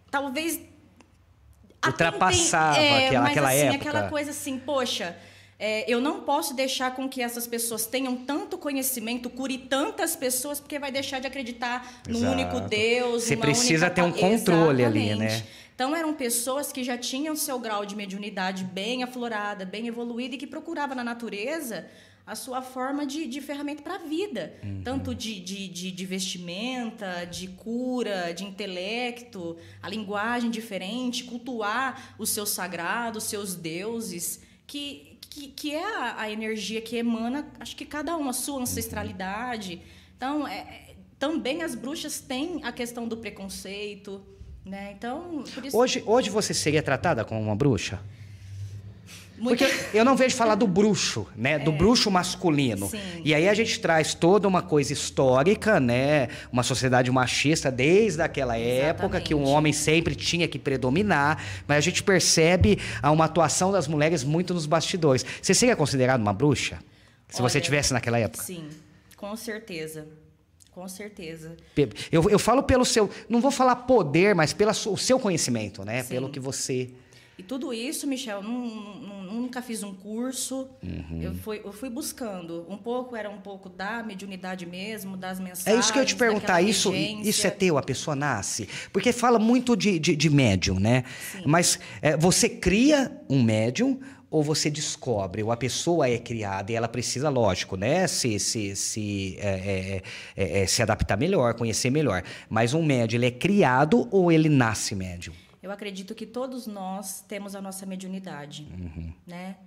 talvez 0.09 0.59
Ultrapassava 1.85 2.79
enten- 2.81 3.05
aquela- 3.07 3.21
mas, 3.23 3.31
aquela 3.31 3.49
assim, 3.49 3.59
época. 3.59 3.89
aquela 3.89 4.09
coisa 4.09 4.31
assim, 4.31 4.57
poxa, 4.59 5.15
é, 5.59 5.91
eu 5.91 5.99
não 5.99 6.21
posso 6.21 6.53
deixar 6.53 6.93
com 6.95 7.09
que 7.09 7.21
essas 7.21 7.47
pessoas 7.47 7.85
tenham 7.87 8.15
tanto 8.15 8.57
conhecimento, 8.57 9.29
cure 9.29 9.57
tantas 9.57 10.15
pessoas, 10.15 10.59
porque 10.59 10.77
vai 10.77 10.91
deixar 10.91 11.19
de 11.19 11.27
acreditar 11.27 12.01
no 12.07 12.19
Exato. 12.19 12.33
único 12.33 12.59
Deus. 12.69 13.23
Você 13.23 13.35
precisa 13.37 13.87
única 13.87 13.95
ter 13.95 14.01
um 14.03 14.11
controle 14.11 14.85
ali, 14.85 15.09
Exatamente. 15.09 15.43
né? 15.43 15.47
Então 15.73 15.95
eram 15.95 16.13
pessoas 16.13 16.71
que 16.71 16.83
já 16.83 16.97
tinham 16.97 17.35
seu 17.35 17.59
grau 17.59 17.85
de 17.85 17.95
mediunidade 17.95 18.63
bem 18.63 19.03
aflorada, 19.03 19.63
bem 19.65 19.87
evoluída 19.87 20.35
e 20.35 20.37
que 20.37 20.47
procurava 20.47 20.93
na 20.95 21.03
natureza 21.03 21.85
a 22.25 22.35
sua 22.35 22.61
forma 22.61 23.05
de, 23.05 23.25
de 23.25 23.39
ferramenta 23.39 23.81
para 23.81 23.95
a 23.95 23.99
vida, 23.99 24.53
Uhum. 24.61 24.81
tanto 24.83 25.15
de, 25.15 25.39
de, 25.39 25.67
de, 25.69 25.91
de 25.91 26.05
vestimenta, 26.05 27.25
de 27.25 27.47
cura, 27.47 28.33
de 28.33 28.43
intelecto, 28.43 29.55
a 29.81 29.87
linguagem 29.89 30.49
diferente, 30.51 31.23
cultuar 31.23 32.15
o 32.19 32.25
seu 32.25 32.45
sagrado, 32.45 33.19
os 33.19 33.23
seus 33.23 33.55
deuses, 33.55 34.41
que, 34.65 35.16
que, 35.37 35.47
que 35.49 35.75
é 35.75 35.83
a, 35.83 36.21
a 36.21 36.31
energia 36.31 36.81
que 36.81 36.97
emana, 36.97 37.47
acho 37.59 37.75
que 37.75 37.85
cada 37.85 38.17
um, 38.17 38.27
a 38.27 38.33
sua 38.33 38.61
ancestralidade. 38.61 39.81
Então, 40.15 40.47
é, 40.47 40.57
é, 40.57 40.95
também 41.19 41.61
as 41.61 41.75
bruxas 41.75 42.19
têm 42.19 42.61
a 42.63 42.71
questão 42.71 43.07
do 43.07 43.17
preconceito, 43.17 44.21
né? 44.65 44.93
Então. 44.97 45.43
Hoje, 45.71 46.03
hoje 46.05 46.29
você 46.29 46.53
seria 46.53 46.81
tratada 46.81 47.23
como 47.23 47.39
uma 47.39 47.55
bruxa? 47.55 47.99
Muito- 49.37 49.63
É. 49.63 49.67
Porque 49.67 49.97
eu 49.97 50.03
não 50.03 50.15
vejo 50.15 50.35
falar 50.35 50.55
do 50.55 50.65
bruxo, 50.67 51.27
né? 51.35 51.59
Do 51.59 51.71
bruxo 51.71 52.09
masculino. 52.09 52.89
Sim. 52.89 52.99
E 53.23 53.33
aí 53.35 53.47
a 53.47 53.53
gente 53.53 53.79
traz 53.79 54.13
toda 54.13 54.47
uma 54.47 54.61
coisa 54.61 54.91
histórica, 54.93 55.79
né? 55.79 56.29
Uma 56.51 56.63
sociedade 56.63 57.11
machista 57.11 57.71
desde 57.71 58.21
aquela 58.21 58.57
época 58.57 59.21
que 59.21 59.33
o 59.33 59.37
Exatamente. 59.37 59.57
homem 59.57 59.73
sempre 59.73 60.15
tinha 60.15 60.47
que 60.47 60.57
predominar, 60.57 61.43
mas 61.67 61.77
a 61.77 61.81
gente 61.81 62.01
percebe 62.03 62.79
uma 63.03 63.25
atuação 63.25 63.71
das 63.71 63.87
mulheres 63.87 64.23
muito 64.23 64.53
nos 64.53 64.65
bastidores. 64.65 65.25
Você 65.41 65.53
seria 65.53 65.75
considerado 65.75 66.19
uma 66.21 66.33
bruxa? 66.33 66.79
Se 67.29 67.41
você 67.41 67.57
Olha, 67.57 67.63
tivesse 67.63 67.93
naquela 67.93 68.17
época? 68.17 68.43
Sim, 68.43 68.67
com 69.15 69.35
certeza. 69.35 70.07
Com 70.71 70.87
certeza. 70.87 71.57
Eu, 72.11 72.29
eu 72.29 72.37
falo 72.37 72.61
pelo 72.61 72.85
seu, 72.85 73.09
não 73.27 73.41
vou 73.41 73.49
falar 73.49 73.75
poder, 73.77 74.35
mas 74.35 74.53
pelo 74.53 74.71
seu 74.73 75.19
conhecimento, 75.19 75.83
né? 75.83 76.03
Sim. 76.03 76.09
Pelo 76.09 76.29
que 76.29 76.39
você 76.39 76.91
e 77.37 77.43
tudo 77.43 77.71
isso, 77.71 78.07
Michel, 78.07 78.41
nunca 78.41 79.61
fiz 79.61 79.83
um 79.83 79.93
curso. 79.93 80.67
Uhum. 80.81 81.21
Eu, 81.21 81.35
fui, 81.35 81.61
eu 81.63 81.71
fui 81.71 81.87
buscando. 81.87 82.65
Um 82.67 82.77
pouco 82.77 83.15
era 83.15 83.29
um 83.29 83.39
pouco 83.39 83.69
da 83.69 84.01
mediunidade 84.01 84.65
mesmo, 84.65 85.15
das 85.15 85.39
mensagens. 85.39 85.67
É 85.67 85.79
isso 85.79 85.93
que 85.93 85.99
eu 85.99 86.05
te 86.05 86.15
perguntar. 86.15 86.61
Isso, 86.61 86.91
isso 86.95 87.45
é 87.45 87.51
teu, 87.51 87.77
a 87.77 87.83
pessoa 87.83 88.15
nasce? 88.15 88.67
Porque 88.91 89.13
fala 89.13 89.37
muito 89.37 89.75
de, 89.77 89.99
de, 89.99 90.15
de 90.15 90.29
médium, 90.31 90.79
né? 90.79 91.03
Sim. 91.31 91.43
Mas 91.45 91.79
é, 92.01 92.17
você 92.17 92.49
cria 92.49 93.21
um 93.29 93.43
médium 93.43 93.99
ou 94.31 94.43
você 94.43 94.69
descobre, 94.69 95.41
ou 95.41 95.51
a 95.51 95.57
pessoa 95.57 96.09
é 96.09 96.17
criada 96.17 96.71
e 96.71 96.75
ela 96.75 96.87
precisa, 96.87 97.29
lógico, 97.29 97.77
né, 97.77 98.07
se, 98.07 98.37
se, 98.39 98.75
se, 98.75 99.37
é, 99.39 99.47
é, 99.47 100.03
é, 100.35 100.63
é 100.63 100.67
se 100.67 100.81
adaptar 100.81 101.17
melhor, 101.17 101.53
conhecer 101.53 101.89
melhor. 101.89 102.23
Mas 102.49 102.73
um 102.73 102.83
médium, 102.83 103.19
ele 103.19 103.27
é 103.27 103.31
criado 103.31 104.07
ou 104.11 104.29
ele 104.29 104.49
nasce 104.49 104.95
médium? 104.95 105.33
Eu 105.67 105.71
acredito 105.73 106.15
que 106.15 106.25
todos 106.25 106.65
nós 106.65 107.19
temos 107.27 107.53
a 107.53 107.61
nossa 107.61 107.85
mediunidade, 107.85 108.65
uhum. 108.71 109.13
né? 109.25 109.57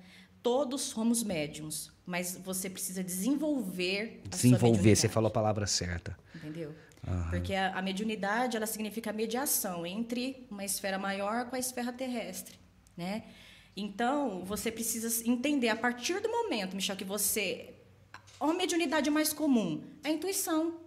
Todos 0.42 0.80
somos 0.80 1.22
médiums, 1.22 1.92
mas 2.06 2.40
você 2.42 2.70
precisa 2.70 3.04
desenvolver 3.04 4.22
Desenvolver, 4.26 4.96
você 4.96 5.10
falou 5.10 5.28
a 5.28 5.30
palavra 5.30 5.66
certa. 5.66 6.18
Entendeu? 6.34 6.74
Uhum. 7.06 7.28
Porque 7.28 7.54
a, 7.54 7.76
a 7.76 7.82
mediunidade, 7.82 8.56
ela 8.56 8.66
significa 8.66 9.12
mediação 9.12 9.84
entre 9.84 10.46
uma 10.50 10.64
esfera 10.64 10.98
maior 10.98 11.50
com 11.50 11.56
a 11.56 11.58
esfera 11.58 11.92
terrestre, 11.92 12.58
né? 12.96 13.24
Então, 13.76 14.42
você 14.42 14.72
precisa 14.72 15.28
entender, 15.28 15.68
a 15.68 15.76
partir 15.76 16.20
do 16.20 16.30
momento, 16.30 16.74
Michel, 16.74 16.96
que 16.96 17.04
você... 17.04 17.74
A 18.40 18.54
mediunidade 18.54 19.10
mais 19.10 19.34
comum, 19.34 19.84
a 20.02 20.08
intuição. 20.08 20.79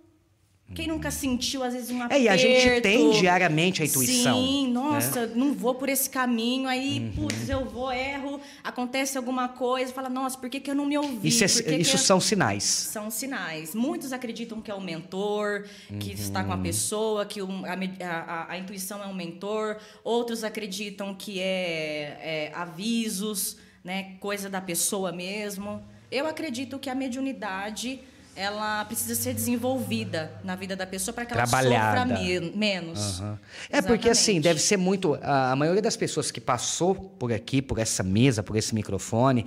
Quem 0.73 0.87
nunca 0.87 1.11
sentiu, 1.11 1.63
às 1.63 1.73
vezes, 1.73 1.89
um 1.91 2.01
aperto? 2.01 2.21
É, 2.21 2.25
e 2.25 2.29
a 2.29 2.37
gente 2.37 2.81
tem 2.81 3.11
diariamente 3.11 3.81
a 3.81 3.85
intuição. 3.85 4.35
Sim, 4.35 4.67
né? 4.67 4.73
nossa, 4.73 5.27
né? 5.27 5.33
não 5.35 5.53
vou 5.53 5.75
por 5.75 5.89
esse 5.89 6.09
caminho, 6.09 6.67
aí, 6.67 6.99
uhum. 6.99 7.11
putz, 7.11 7.49
eu 7.49 7.65
vou, 7.65 7.91
erro, 7.91 8.39
acontece 8.63 9.17
alguma 9.17 9.47
coisa, 9.49 9.93
fala, 9.93 10.09
nossa, 10.09 10.37
por 10.37 10.49
que, 10.49 10.59
que 10.59 10.69
eu 10.69 10.75
não 10.75 10.85
me 10.85 10.97
ouvi? 10.97 11.27
Isso, 11.27 11.43
é, 11.43 11.77
isso 11.77 11.97
são 11.97 12.19
sinais. 12.19 12.63
São 12.63 13.09
sinais. 13.11 13.75
Muitos 13.75 14.11
acreditam 14.11 14.61
que 14.61 14.71
é 14.71 14.73
o 14.73 14.81
mentor, 14.81 15.65
que 15.99 16.09
uhum. 16.09 16.13
está 16.13 16.43
com 16.43 16.53
a 16.53 16.57
pessoa, 16.57 17.25
que 17.25 17.41
um, 17.41 17.63
a, 17.65 17.73
a, 18.05 18.51
a, 18.53 18.57
intuição 18.57 19.01
é 19.03 19.07
um 19.07 19.13
mentor. 19.13 19.77
Outros 20.03 20.43
acreditam 20.43 21.13
que 21.13 21.39
é, 21.39 22.17
é 22.21 22.51
avisos, 22.55 23.57
né, 23.83 24.15
coisa 24.19 24.49
da 24.49 24.61
pessoa 24.61 25.11
mesmo. 25.11 25.83
Eu 26.11 26.27
acredito 26.27 26.77
que 26.77 26.89
a 26.89 26.95
mediunidade 26.95 27.99
ela 28.35 28.83
precisa 28.85 29.13
ser 29.15 29.33
desenvolvida 29.33 30.31
na 30.43 30.55
vida 30.55 30.75
da 30.75 30.87
pessoa 30.87 31.13
para 31.13 31.25
que 31.25 31.33
ela 31.33 31.45
sofra 31.45 32.05
me 32.05 32.39
menos. 32.55 33.19
Uhum. 33.19 33.37
É 33.69 33.81
porque 33.81 34.09
assim, 34.09 34.41
deve 34.41 34.59
ser 34.59 34.77
muito. 34.77 35.17
A, 35.21 35.55
maioria 35.55 35.81
das 35.81 35.95
pessoas 35.95 36.31
que 36.31 36.41
passou 36.41 36.95
por 36.95 37.31
aqui, 37.31 37.61
por 37.61 37.77
essa 37.77 38.01
mesa, 38.01 38.41
por 38.41 38.55
esse 38.55 38.73
microfone, 38.73 39.45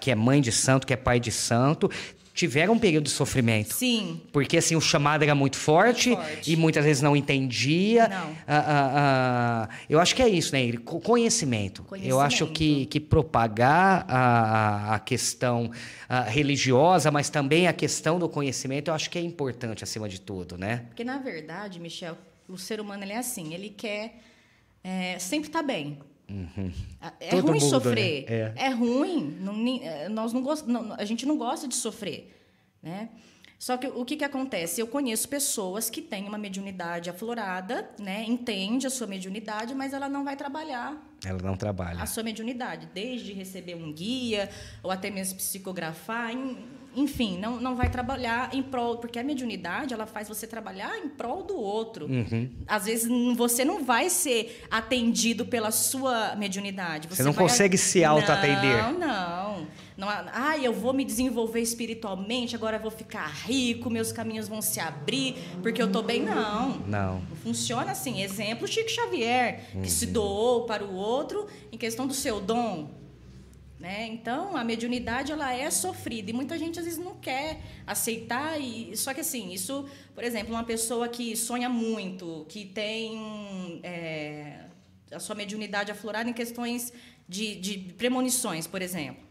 que 0.00 0.10
é 0.10 0.14
mãe 0.14 0.40
de 0.40 0.52
santo, 0.52 0.86
que 0.86 0.92
é 0.92 0.96
pai 0.96 1.18
de 1.18 1.32
santo, 1.32 1.90
tiveram 2.36 2.74
um 2.74 2.78
período 2.78 3.04
de 3.04 3.10
sofrimento. 3.10 3.72
Sim. 3.72 4.20
Porque 4.30 4.58
assim, 4.58 4.76
o 4.76 4.80
chamado 4.80 5.22
era 5.22 5.34
muito 5.34 5.56
forte, 5.56 6.10
muito 6.10 6.22
forte. 6.22 6.52
e 6.52 6.54
muitas 6.54 6.84
vezes 6.84 7.02
não 7.02 7.16
entendia. 7.16 8.08
Não. 8.08 8.36
Ah, 8.46 8.64
ah, 8.66 8.92
ah, 8.94 9.68
eu 9.88 9.98
acho 9.98 10.14
que 10.14 10.22
é 10.22 10.28
isso, 10.28 10.52
né? 10.52 10.60
Conhecimento. 10.84 11.82
Conhecimento. 11.84 12.12
Eu 12.12 12.20
acho 12.20 12.46
que, 12.48 12.84
que 12.86 13.00
propagar 13.00 14.04
a, 14.06 14.94
a 14.94 14.98
questão 14.98 15.70
religiosa, 16.28 17.10
mas 17.10 17.30
também 17.30 17.66
a 17.66 17.72
questão 17.72 18.18
do 18.18 18.28
conhecimento, 18.28 18.88
eu 18.88 18.94
acho 18.94 19.08
que 19.10 19.18
é 19.18 19.22
importante 19.22 19.82
acima 19.82 20.08
de 20.08 20.20
tudo, 20.20 20.58
né? 20.58 20.84
Porque, 20.88 21.02
na 21.02 21.18
verdade, 21.18 21.80
Michel, 21.80 22.16
o 22.46 22.58
ser 22.58 22.80
humano 22.80 23.02
ele 23.02 23.12
é 23.12 23.18
assim, 23.18 23.54
ele 23.54 23.70
quer 23.70 24.20
é, 24.84 25.18
sempre 25.18 25.48
estar 25.48 25.60
tá 25.60 25.66
bem. 25.66 25.98
Uhum. 26.28 26.72
É 27.20 27.30
Todo 27.30 27.48
ruim 27.48 27.60
mundo, 27.60 27.70
sofrer. 27.70 28.28
Né? 28.28 28.36
É. 28.56 28.66
é. 28.66 28.68
ruim. 28.70 29.38
Não, 29.40 29.66
é, 29.82 30.08
nós 30.08 30.32
não, 30.32 30.42
gost, 30.42 30.66
não, 30.66 30.92
a 30.94 31.04
gente 31.04 31.24
não 31.24 31.36
gosta 31.36 31.68
de 31.68 31.74
sofrer. 31.74 32.34
Né? 32.82 33.08
Só 33.58 33.76
que 33.76 33.86
o 33.86 34.04
que, 34.04 34.16
que 34.16 34.24
acontece? 34.24 34.80
Eu 34.80 34.86
conheço 34.86 35.28
pessoas 35.28 35.88
que 35.88 36.02
têm 36.02 36.28
uma 36.28 36.36
mediunidade 36.36 37.08
aflorada, 37.08 37.90
né? 37.98 38.22
entende 38.26 38.86
a 38.86 38.90
sua 38.90 39.06
mediunidade, 39.06 39.74
mas 39.74 39.94
ela 39.94 40.08
não 40.08 40.24
vai 40.24 40.36
trabalhar. 40.36 41.00
Ela 41.24 41.40
não 41.40 41.56
trabalha. 41.56 42.02
A 42.02 42.06
sua 42.06 42.22
mediunidade, 42.22 42.88
desde 42.92 43.32
receber 43.32 43.74
um 43.74 43.92
guia, 43.92 44.50
ou 44.82 44.90
até 44.90 45.10
mesmo 45.10 45.38
psicografar, 45.38 46.32
enfim, 46.96 47.38
não, 47.38 47.60
não 47.60 47.76
vai 47.76 47.90
trabalhar 47.90 48.54
em 48.54 48.62
prol, 48.62 48.96
porque 48.96 49.18
a 49.18 49.22
mediunidade 49.22 49.92
ela 49.92 50.06
faz 50.06 50.28
você 50.28 50.46
trabalhar 50.46 50.96
em 50.96 51.08
prol 51.10 51.42
do 51.42 51.54
outro. 51.54 52.06
Uhum. 52.06 52.50
Às 52.66 52.86
vezes 52.86 53.06
você 53.36 53.66
não 53.66 53.84
vai 53.84 54.08
ser 54.08 54.64
atendido 54.70 55.44
pela 55.44 55.70
sua 55.70 56.34
mediunidade. 56.36 57.06
Você, 57.06 57.16
você 57.16 57.22
não 57.22 57.32
vai... 57.32 57.44
consegue 57.44 57.76
se 57.76 58.02
auto-atender. 58.02 58.82
Não, 58.82 58.98
não. 58.98 59.66
Não, 59.96 60.08
ah, 60.08 60.58
eu 60.58 60.74
vou 60.74 60.92
me 60.92 61.04
desenvolver 61.04 61.60
espiritualmente, 61.60 62.54
agora 62.54 62.76
eu 62.76 62.80
vou 62.80 62.90
ficar 62.90 63.26
rico, 63.28 63.88
meus 63.88 64.12
caminhos 64.12 64.46
vão 64.46 64.60
se 64.60 64.78
abrir, 64.78 65.36
porque 65.62 65.80
eu 65.80 65.86
estou 65.86 66.02
bem. 66.02 66.22
Não. 66.22 66.78
Não. 66.80 67.22
Funciona 67.42 67.92
assim. 67.92 68.22
Exemplo, 68.22 68.68
Chico 68.68 68.90
Xavier, 68.90 69.64
uhum. 69.74 69.82
que 69.82 69.90
se 69.90 70.06
doou 70.06 70.66
para 70.66 70.84
o 70.84 70.94
outro 70.94 71.46
em 71.72 71.78
questão 71.78 72.06
do 72.06 72.12
seu 72.12 72.40
dom. 72.40 72.90
Né? 73.86 74.08
Então, 74.08 74.56
a 74.56 74.64
mediunidade 74.64 75.30
ela 75.30 75.54
é 75.54 75.70
sofrida 75.70 76.28
e 76.30 76.32
muita 76.34 76.58
gente 76.58 76.76
às 76.76 76.84
vezes 76.84 76.98
não 76.98 77.14
quer 77.14 77.60
aceitar. 77.86 78.60
E, 78.60 78.96
só 78.96 79.14
que 79.14 79.20
assim, 79.20 79.52
isso, 79.52 79.88
por 80.12 80.24
exemplo, 80.24 80.52
uma 80.52 80.64
pessoa 80.64 81.06
que 81.08 81.36
sonha 81.36 81.68
muito, 81.68 82.44
que 82.48 82.64
tem 82.64 83.78
é, 83.84 84.64
a 85.12 85.20
sua 85.20 85.36
mediunidade 85.36 85.92
aflorada 85.92 86.28
em 86.28 86.32
questões 86.32 86.92
de, 87.28 87.54
de 87.54 87.78
premonições, 87.96 88.66
por 88.66 88.82
exemplo. 88.82 89.22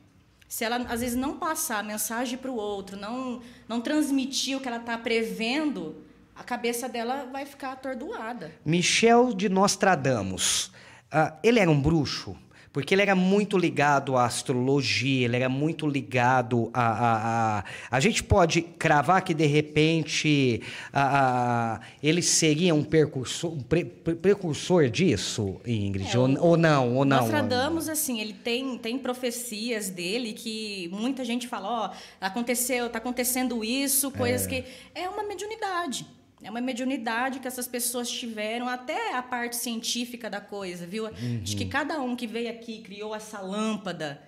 Se 0.47 0.63
ela 0.63 0.77
às 0.87 1.01
vezes 1.01 1.17
não 1.17 1.37
passar 1.37 1.79
a 1.79 1.83
mensagem 1.83 2.37
para 2.37 2.49
o 2.49 2.55
outro, 2.55 2.95
não, 2.95 3.41
não 3.67 3.81
transmitir 3.81 4.55
o 4.55 4.61
que 4.61 4.69
ela 4.69 4.77
está 4.77 4.97
prevendo, 4.97 6.01
a 6.33 6.45
cabeça 6.45 6.87
dela 6.87 7.27
vai 7.29 7.45
ficar 7.45 7.73
atordoada. 7.73 8.53
Michel 8.63 9.33
de 9.33 9.49
Nostradamus, 9.49 10.67
uh, 11.13 11.35
ele 11.43 11.59
era 11.59 11.69
um 11.69 11.81
bruxo? 11.81 12.37
Porque 12.75 12.93
ele 12.93 13.03
era 13.03 13.15
muito 13.15 13.57
ligado 13.57 14.17
à 14.17 14.25
astrologia, 14.25 15.23
ele 15.23 15.37
era 15.37 15.47
muito 15.47 15.87
ligado 15.87 16.69
a. 16.73 16.85
A, 16.85 17.59
a, 17.59 17.63
a 17.89 17.99
gente 18.01 18.21
pode 18.21 18.61
cravar 18.61 19.21
que, 19.21 19.33
de 19.33 19.45
repente, 19.45 20.61
a, 20.91 21.75
a 21.75 21.79
ele 22.03 22.21
seria 22.21 22.75
um, 22.75 22.83
percursor, 22.83 23.53
um 23.53 23.61
pre, 23.61 23.85
pre, 23.85 24.15
precursor 24.15 24.89
disso, 24.89 25.55
Ingrid? 25.65 26.13
É, 26.13 26.19
ou, 26.19 26.37
ou, 26.37 26.57
não? 26.57 26.95
Ou 26.95 27.05
não? 27.05 27.21
Nostradamus, 27.21 27.87
assim, 27.87 28.19
ele 28.19 28.33
tem, 28.33 28.77
tem 28.77 28.99
profecias 28.99 29.89
dele 29.89 30.33
que 30.33 30.89
muita 30.91 31.23
gente 31.23 31.47
fala: 31.47 31.69
ó, 31.69 31.87
oh, 31.87 31.95
aconteceu, 32.19 32.87
está 32.87 32.97
acontecendo 32.97 33.63
isso, 33.63 34.11
coisas 34.11 34.45
é. 34.47 34.49
que. 34.49 34.65
É 34.93 35.07
uma 35.07 35.23
mediunidade. 35.23 36.05
É 36.45 36.49
uma 36.51 36.61
mediunidade 36.61 37.39
que 37.39 37.47
essas 37.47 37.67
pessoas 37.67 38.07
tiveram, 38.07 38.69
até 38.69 39.15
a 39.15 39.23
parte 39.23 39.55
científica 39.55 40.29
da 40.29 40.39
coisa, 40.39 40.85
viu? 40.85 41.05
Uhum. 41.05 41.41
Acho 41.41 41.57
que 41.57 41.65
cada 41.65 41.99
um 41.99 42.15
que 42.15 42.27
veio 42.27 42.51
aqui 42.51 42.81
criou 42.81 43.15
essa 43.15 43.39
lâmpada 43.39 44.21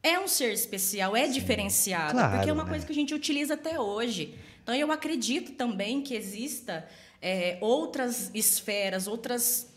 é 0.00 0.16
um 0.16 0.28
ser 0.28 0.52
especial, 0.52 1.16
é 1.16 1.26
Sim. 1.26 1.32
diferenciado, 1.32 2.12
claro, 2.12 2.36
porque 2.36 2.48
é 2.48 2.52
uma 2.52 2.62
né? 2.62 2.70
coisa 2.70 2.86
que 2.86 2.92
a 2.92 2.94
gente 2.94 3.12
utiliza 3.12 3.54
até 3.54 3.80
hoje. 3.80 4.36
Então, 4.62 4.72
eu 4.72 4.92
acredito 4.92 5.52
também 5.52 6.00
que 6.00 6.14
exista 6.14 6.86
é, 7.20 7.58
outras 7.60 8.30
esferas, 8.32 9.08
outras 9.08 9.68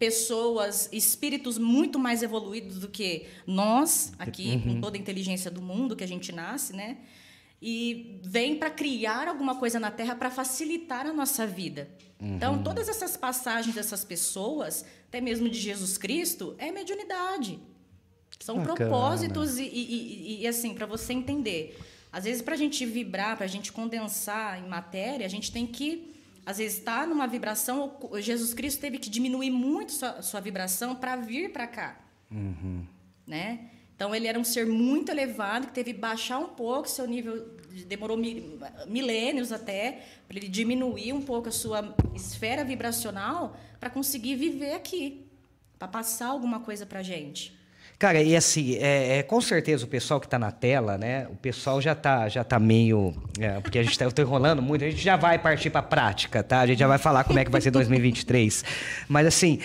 pessoas, 0.00 0.88
espíritos 0.92 1.58
muito 1.58 1.96
mais 1.96 2.24
evoluídos 2.24 2.80
do 2.80 2.88
que 2.88 3.26
nós, 3.46 4.12
aqui, 4.18 4.50
uhum. 4.50 4.74
com 4.74 4.80
toda 4.80 4.96
a 4.96 5.00
inteligência 5.00 5.48
do 5.48 5.62
mundo 5.62 5.94
que 5.94 6.02
a 6.02 6.08
gente 6.08 6.32
nasce, 6.32 6.74
né? 6.74 6.96
E 7.60 8.20
vem 8.22 8.56
para 8.56 8.70
criar 8.70 9.26
alguma 9.26 9.56
coisa 9.56 9.80
na 9.80 9.90
Terra 9.90 10.14
para 10.14 10.30
facilitar 10.30 11.06
a 11.06 11.12
nossa 11.12 11.46
vida. 11.46 11.88
Uhum. 12.20 12.36
Então, 12.36 12.62
todas 12.62 12.88
essas 12.88 13.16
passagens 13.16 13.74
dessas 13.74 14.04
pessoas, 14.04 14.84
até 15.08 15.20
mesmo 15.20 15.48
de 15.48 15.58
Jesus 15.58 15.98
Cristo, 15.98 16.54
é 16.58 16.70
mediunidade. 16.70 17.58
São 18.38 18.58
Bacana. 18.58 18.76
propósitos 18.76 19.58
e, 19.58 19.64
e, 19.64 19.66
e, 19.66 20.42
e 20.42 20.46
assim, 20.46 20.72
para 20.72 20.86
você 20.86 21.12
entender. 21.12 21.78
Às 22.12 22.24
vezes, 22.24 22.42
para 22.42 22.54
a 22.54 22.58
gente 22.58 22.86
vibrar, 22.86 23.36
para 23.36 23.44
a 23.44 23.48
gente 23.48 23.72
condensar 23.72 24.62
em 24.62 24.68
matéria, 24.68 25.26
a 25.26 25.28
gente 25.28 25.52
tem 25.52 25.66
que, 25.66 26.14
às 26.46 26.58
vezes, 26.58 26.78
estar 26.78 27.00
tá 27.00 27.06
numa 27.06 27.26
vibração. 27.26 27.96
Jesus 28.20 28.54
Cristo 28.54 28.80
teve 28.80 28.98
que 28.98 29.10
diminuir 29.10 29.50
muito 29.50 29.92
sua, 29.92 30.22
sua 30.22 30.40
vibração 30.40 30.94
para 30.94 31.16
vir 31.16 31.52
para 31.52 31.66
cá. 31.66 32.00
Uhum. 32.30 32.86
Né? 33.26 33.70
Então, 33.98 34.14
ele 34.14 34.28
era 34.28 34.38
um 34.38 34.44
ser 34.44 34.64
muito 34.64 35.10
elevado, 35.10 35.66
que 35.66 35.72
teve 35.72 35.92
que 35.92 35.98
baixar 35.98 36.38
um 36.38 36.50
pouco 36.50 36.88
seu 36.88 37.04
nível, 37.04 37.48
demorou 37.84 38.16
milênios 38.86 39.50
até, 39.50 40.04
para 40.28 40.38
ele 40.38 40.46
diminuir 40.46 41.12
um 41.12 41.20
pouco 41.20 41.48
a 41.48 41.50
sua 41.50 41.96
esfera 42.14 42.62
vibracional 42.62 43.56
para 43.80 43.90
conseguir 43.90 44.36
viver 44.36 44.74
aqui, 44.74 45.26
para 45.80 45.88
passar 45.88 46.28
alguma 46.28 46.60
coisa 46.60 46.86
para 46.86 47.02
gente. 47.02 47.57
Cara, 47.98 48.22
e 48.22 48.36
assim, 48.36 48.76
é, 48.76 49.18
é, 49.18 49.22
com 49.24 49.40
certeza 49.40 49.84
o 49.84 49.88
pessoal 49.88 50.20
que 50.20 50.26
está 50.26 50.38
na 50.38 50.52
tela, 50.52 50.96
né? 50.96 51.26
O 51.32 51.34
pessoal 51.34 51.80
já 51.80 51.94
está 51.94 52.28
já 52.28 52.44
tá 52.44 52.56
meio. 52.56 53.12
É, 53.40 53.58
porque 53.58 53.76
a 53.76 53.82
gente 53.82 53.90
está 53.90 54.06
enrolando 54.22 54.62
muito, 54.62 54.84
a 54.84 54.90
gente 54.90 55.02
já 55.02 55.16
vai 55.16 55.36
partir 55.36 55.68
para 55.68 55.80
a 55.80 55.82
prática, 55.82 56.40
tá? 56.44 56.60
A 56.60 56.66
gente 56.66 56.78
já 56.78 56.86
vai 56.86 56.98
falar 56.98 57.24
como 57.24 57.40
é 57.40 57.44
que 57.44 57.50
vai 57.50 57.60
ser 57.60 57.72
2023. 57.72 58.64
Mas 59.08 59.26
assim, 59.26 59.58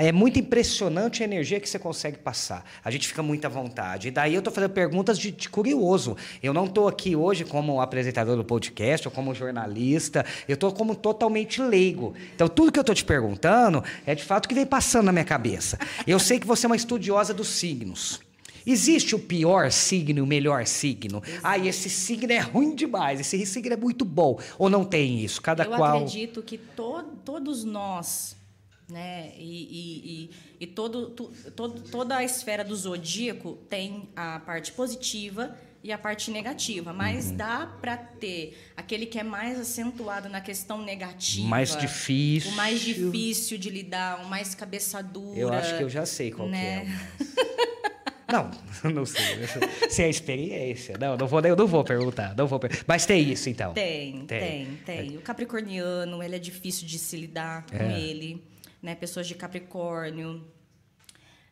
é 0.00 0.10
muito 0.10 0.40
impressionante 0.40 1.22
a 1.22 1.24
energia 1.24 1.60
que 1.60 1.68
você 1.68 1.78
consegue 1.78 2.18
passar. 2.18 2.64
A 2.84 2.90
gente 2.90 3.06
fica 3.06 3.22
muito 3.22 3.44
à 3.44 3.48
vontade. 3.48 4.08
E 4.08 4.10
daí 4.10 4.34
eu 4.34 4.40
estou 4.40 4.52
fazendo 4.52 4.72
perguntas 4.72 5.16
de, 5.16 5.30
de 5.30 5.48
curioso. 5.48 6.16
Eu 6.42 6.52
não 6.52 6.64
estou 6.64 6.88
aqui 6.88 7.14
hoje 7.14 7.44
como 7.44 7.80
apresentador 7.80 8.36
do 8.36 8.44
podcast 8.44 9.06
ou 9.06 9.14
como 9.14 9.32
jornalista, 9.32 10.26
eu 10.48 10.54
estou 10.54 10.72
como 10.72 10.96
totalmente 10.96 11.62
leigo. 11.62 12.14
Então, 12.34 12.48
tudo 12.48 12.72
que 12.72 12.80
eu 12.80 12.82
estou 12.82 12.96
te 12.96 13.04
perguntando 13.04 13.84
é 14.04 14.12
de 14.16 14.24
fato 14.24 14.48
que 14.48 14.54
vem 14.56 14.66
passando 14.66 15.04
na 15.06 15.12
minha 15.12 15.24
cabeça. 15.24 15.78
Eu 16.04 16.18
sei 16.18 16.40
que 16.40 16.48
você 16.48 16.66
é 16.66 16.68
uma 16.68 16.76
estudiosa 16.76 17.32
dos 17.32 17.59
signos. 17.60 18.20
Existe 18.66 19.14
o 19.14 19.18
pior 19.18 19.70
signo 19.70 20.18
e 20.18 20.22
o 20.22 20.26
melhor 20.26 20.66
signo? 20.66 21.22
Ah, 21.42 21.58
esse 21.58 21.88
signo 21.88 22.32
é 22.32 22.38
ruim 22.38 22.74
demais, 22.74 23.20
esse 23.20 23.44
signo 23.46 23.72
é 23.72 23.76
muito 23.76 24.04
bom. 24.04 24.38
Ou 24.58 24.68
não 24.68 24.84
tem 24.84 25.20
isso? 25.20 25.40
Cada 25.40 25.64
Eu 25.64 25.70
qual. 25.70 25.96
Eu 26.00 26.06
acredito 26.06 26.42
que 26.42 26.58
to 26.58 27.02
todos 27.24 27.64
nós, 27.64 28.36
né, 28.88 29.32
e, 29.38 29.40
e, 29.40 30.12
e, 30.12 30.30
e 30.60 30.66
todo, 30.66 31.10
tu, 31.10 31.30
todo, 31.56 31.80
toda 31.90 32.16
a 32.16 32.24
esfera 32.24 32.64
do 32.64 32.74
zodíaco 32.76 33.58
tem 33.68 34.08
a 34.14 34.40
parte 34.40 34.72
positiva 34.72 35.56
e 35.82 35.90
a 35.92 35.98
parte 35.98 36.30
negativa, 36.30 36.92
mas 36.92 37.30
uhum. 37.30 37.36
dá 37.36 37.66
para 37.80 37.96
ter 37.96 38.58
aquele 38.76 39.06
que 39.06 39.18
é 39.18 39.22
mais 39.22 39.58
acentuado 39.58 40.28
na 40.28 40.40
questão 40.40 40.82
negativa, 40.82 41.48
mais 41.48 41.74
difícil, 41.74 42.52
o 42.52 42.54
mais 42.54 42.80
difícil 42.80 43.56
de 43.56 43.70
lidar, 43.70 44.20
o 44.22 44.28
mais 44.28 44.54
cabeça 44.54 45.02
dura. 45.02 45.38
Eu 45.38 45.52
acho 45.52 45.76
que 45.76 45.82
eu 45.82 45.88
já 45.88 46.04
sei 46.04 46.30
qual 46.30 46.48
né? 46.48 46.86
é. 47.18 47.50
Não, 48.30 48.50
não 48.94 49.04
sei. 49.04 49.20
Se 49.90 50.02
é 50.02 50.08
experiência. 50.08 50.96
Não, 50.96 51.16
não 51.16 51.26
vou, 51.26 51.40
eu 51.40 51.56
não 51.56 51.66
vou 51.66 51.82
perguntar. 51.82 52.34
Não 52.36 52.46
vou 52.46 52.60
Mas 52.86 53.04
tem 53.04 53.28
isso, 53.28 53.50
então? 53.50 53.72
Tem, 53.72 54.24
tem, 54.24 54.78
tem. 54.86 55.06
tem. 55.08 55.16
O 55.16 55.20
capricorniano, 55.20 56.22
ele 56.22 56.36
é 56.36 56.38
difícil 56.38 56.86
de 56.86 56.96
se 56.96 57.16
lidar 57.16 57.66
é. 57.72 57.78
com 57.78 57.90
ele. 57.90 58.42
Né? 58.80 58.94
Pessoas 58.94 59.26
de 59.26 59.34
Capricórnio. 59.34 60.46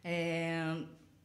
É, 0.05 0.77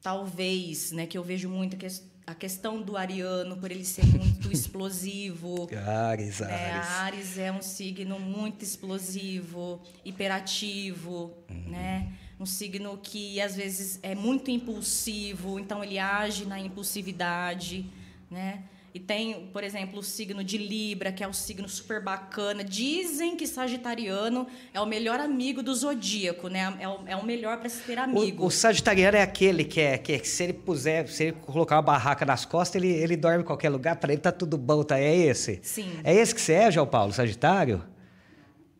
talvez, 0.01 0.91
né, 0.91 1.05
que 1.05 1.17
eu 1.17 1.23
vejo 1.23 1.47
muito 1.47 1.77
que 1.77 1.85
a 2.25 2.33
questão 2.33 2.81
do 2.81 2.95
ariano, 2.95 3.57
por 3.57 3.71
ele 3.71 3.83
ser 3.83 4.05
muito 4.05 4.51
explosivo. 4.51 5.69
Ares, 5.85 6.41
Ares. 6.41 6.51
É, 6.51 6.71
Ares 6.71 7.37
é 7.37 7.51
um 7.51 7.61
signo 7.61 8.19
muito 8.19 8.63
explosivo, 8.63 9.81
hiperativo, 10.05 11.33
uhum. 11.49 11.69
né? 11.69 12.13
Um 12.39 12.45
signo 12.45 12.97
que 13.01 13.39
às 13.39 13.55
vezes 13.55 13.99
é 14.01 14.15
muito 14.15 14.49
impulsivo, 14.49 15.59
então 15.59 15.83
ele 15.83 15.99
age 15.99 16.45
na 16.45 16.59
impulsividade, 16.59 17.85
né? 18.29 18.63
E 18.93 18.99
tem, 18.99 19.47
por 19.51 19.63
exemplo, 19.63 19.99
o 19.99 20.03
signo 20.03 20.43
de 20.43 20.55
Libra, 20.55 21.11
que 21.11 21.23
é 21.23 21.27
um 21.27 21.33
signo 21.33 21.67
super 21.67 21.99
bacana. 21.99 22.63
Dizem 22.63 23.35
que 23.35 23.47
Sagitariano 23.47 24.45
é 24.71 24.79
o 24.79 24.85
melhor 24.85 25.19
amigo 25.19 25.63
do 25.63 25.73
zodíaco, 25.73 26.47
né? 26.47 26.71
É 26.79 26.87
o, 26.87 26.99
é 27.07 27.15
o 27.15 27.25
melhor 27.25 27.57
para 27.57 27.69
se 27.69 27.81
ter 27.81 27.97
amigo. 27.97 28.43
O, 28.43 28.47
o, 28.47 28.51
Sagitariano 28.51 29.17
é 29.17 29.23
aquele 29.23 29.63
que 29.63 29.81
é 29.81 29.97
que 29.97 30.23
se 30.23 30.43
ele 30.43 30.53
puser, 30.53 31.07
se 31.07 31.23
ele 31.23 31.31
colocar 31.31 31.77
uma 31.77 31.81
barraca 31.81 32.23
nas 32.23 32.45
costas, 32.45 32.83
ele, 32.83 32.93
ele 32.93 33.17
dorme 33.17 33.41
em 33.41 33.45
qualquer 33.45 33.69
lugar, 33.69 33.95
para 33.95 34.13
ele 34.13 34.21
tá 34.21 34.31
tudo 34.31 34.59
bom, 34.59 34.83
tá? 34.83 34.99
É 34.99 35.15
esse? 35.15 35.59
Sim. 35.63 35.91
É 36.03 36.13
esse 36.13 36.35
que 36.35 36.41
você 36.41 36.53
é, 36.53 36.71
João 36.71 36.85
Paulo, 36.85 37.11
Sagitário? 37.11 37.83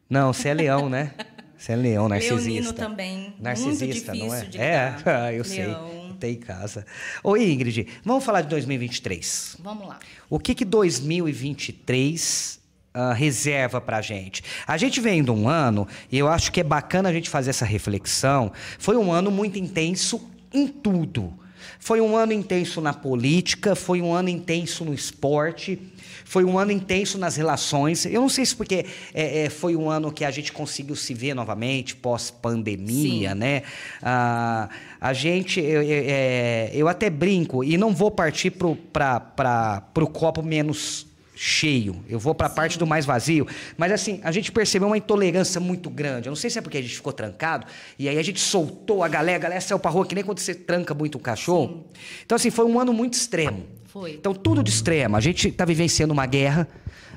Não, 0.08 0.32
você 0.32 0.50
é 0.50 0.54
leão, 0.54 0.90
né? 0.90 1.14
Você 1.56 1.72
é 1.72 1.76
leão, 1.78 2.10
narcisista. 2.10 2.50
Leonino 2.50 2.74
também. 2.74 3.36
Narcisista, 3.40 4.14
não 4.14 4.36
é? 4.36 4.50
É, 4.58 4.96
eu 5.32 5.44
leão. 5.44 5.44
sei 5.46 6.03
tem 6.24 6.36
em 6.36 6.38
casa. 6.38 6.86
Ô 7.22 7.36
Ingrid, 7.36 7.86
vamos 8.06 8.24
falar 8.24 8.40
de 8.44 8.48
2023. 8.48 9.58
Vamos 9.60 9.86
lá. 9.86 10.00
O 10.30 10.40
que 10.40 10.56
que 10.56 10.64
2023 10.64 12.62
uh, 12.96 12.98
ah, 12.98 13.14
reserva 13.14 13.82
para 13.82 13.98
a 13.98 14.02
gente? 14.02 14.42
A 14.66 14.78
gente 14.78 15.02
vem 15.02 15.22
de 15.22 15.32
um 15.32 15.50
ano, 15.50 15.86
e 16.10 16.18
eu 16.18 16.30
acho 16.30 16.50
que 16.50 16.62
é 16.62 16.64
bacana 16.64 17.10
a 17.10 17.14
gente 17.14 17.30
fazer 17.30 17.50
essa 17.50 17.66
reflexão, 17.66 18.54
foi 18.80 18.96
um 18.96 19.12
ano 19.12 19.30
muito 19.30 19.60
intenso 19.60 20.32
em 20.54 20.66
tudo. 20.66 21.38
Foi 21.84 22.00
um 22.00 22.16
ano 22.16 22.32
intenso 22.32 22.80
na 22.80 22.94
política, 22.94 23.76
foi 23.76 24.02
um 24.02 24.14
ano 24.14 24.30
intenso 24.30 24.86
no 24.86 24.94
esporte, 24.94 25.78
foi 26.24 26.46
um 26.46 26.58
ano 26.58 26.72
intenso 26.72 27.18
nas 27.18 27.36
relações. 27.36 28.06
Eu 28.06 28.22
não 28.22 28.30
sei 28.30 28.46
se 28.46 28.56
porque 28.56 28.86
é, 29.14 29.44
é, 29.44 29.50
foi 29.50 29.76
um 29.76 29.90
ano 29.90 30.10
que 30.10 30.24
a 30.24 30.32
gente 30.32 30.54
conseguiu 30.54 30.96
se 30.96 31.14
ver 31.14 31.34
novamente, 31.34 31.94
pós-pandemia, 31.94 33.36
né? 33.36 33.64
Ah, 34.02 34.70
a 35.02 35.12
gente, 35.12 35.60
eu, 35.60 35.82
é, 35.86 36.72
eu 36.74 36.88
até 36.88 37.10
brinco, 37.10 37.66
e 37.66 37.76
não 37.76 37.94
vou 37.94 38.10
partir 38.10 38.52
para 38.52 39.84
o 39.94 40.08
copo 40.08 40.42
menos 40.42 41.06
cheio. 41.36 42.04
Eu 42.08 42.20
vou 42.20 42.36
para 42.36 42.48
a 42.48 42.50
parte 42.50 42.78
do 42.78 42.86
mais 42.86 43.06
vazio. 43.06 43.48
Mas 43.78 43.92
assim, 43.92 44.20
a 44.24 44.32
gente 44.32 44.52
percebeu 44.52 44.88
uma 44.88 44.98
intolerância 44.98 45.60
muito 45.60 45.90
grande. 45.90 46.28
Eu 46.28 46.32
não 46.32 46.36
sei 46.36 46.50
se 46.50 46.60
é 46.60 46.62
porque 46.62 46.78
a 46.78 46.82
gente 46.82 46.96
ficou 46.96 47.14
trancado 47.14 47.66
e 47.98 48.08
aí 48.08 48.18
a 48.18 48.24
gente 48.24 48.40
soltou 48.40 49.04
a 49.04 49.08
galera, 49.08 49.38
a 49.38 49.42
galera 49.42 49.62
saiu 49.62 49.80
para 49.80 49.92
rua 49.92 50.06
que 50.06 50.16
nem 50.16 50.24
quando 50.24 50.40
você 50.40 50.54
tranca 50.54 50.94
muito 50.94 51.16
o 51.16 51.20
cachorro. 51.20 51.86
Sim. 51.94 52.02
Então 52.26 52.36
assim, 52.36 52.50
foi 52.50 52.66
um 52.66 52.80
ano 52.80 52.94
muito 52.94 53.14
extremo. 53.14 53.66
Foi. 53.86 54.14
Então 54.14 54.34
tudo 54.34 54.64
de 54.64 54.72
extremo. 54.72 55.16
A 55.16 55.20
gente 55.20 55.48
está 55.48 55.66
vivenciando 55.66 56.14
uma 56.14 56.26
guerra 56.26 56.68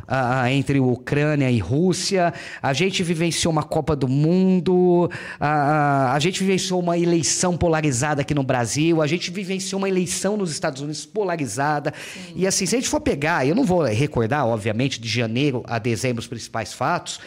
uh, 0.09 0.47
entre 0.49 0.81
Ucrânia 0.81 1.51
e 1.51 1.59
Rússia, 1.59 2.33
a 2.63 2.73
gente 2.73 3.03
vivenciou 3.03 3.53
uma 3.53 3.63
Copa 3.63 3.95
do 3.95 4.09
Mundo, 4.09 5.07
uh, 5.07 5.11
a 5.41 6.19
gente 6.21 6.41
vivenciou 6.41 6.81
uma 6.81 6.97
eleição 6.99 7.57
polarizada 7.57 8.23
aqui 8.23 8.35
no 8.35 8.43
Brasil, 8.43 9.03
a 9.03 9.07
gente 9.07 9.31
vivenciou 9.31 9.79
uma 9.79 9.89
eleição 9.89 10.37
nos 10.37 10.51
Estados 10.51 10.83
Unidos 10.83 11.05
polarizada. 11.05 11.93
Sim. 12.15 12.33
E 12.37 12.47
assim, 12.47 12.67
se 12.67 12.75
a 12.75 12.79
gente 12.79 12.89
for 12.89 13.01
pegar, 13.01 13.47
eu 13.47 13.55
não 13.55 13.65
vou 13.65 13.83
recordar, 13.83 14.47
obviamente, 14.47 15.01
de 15.01 15.09
janeiro 15.09 15.63
a 15.67 15.79
dezembro 15.79 16.21
os 16.21 16.27
principais 16.27 16.73
fatos, 16.73 17.21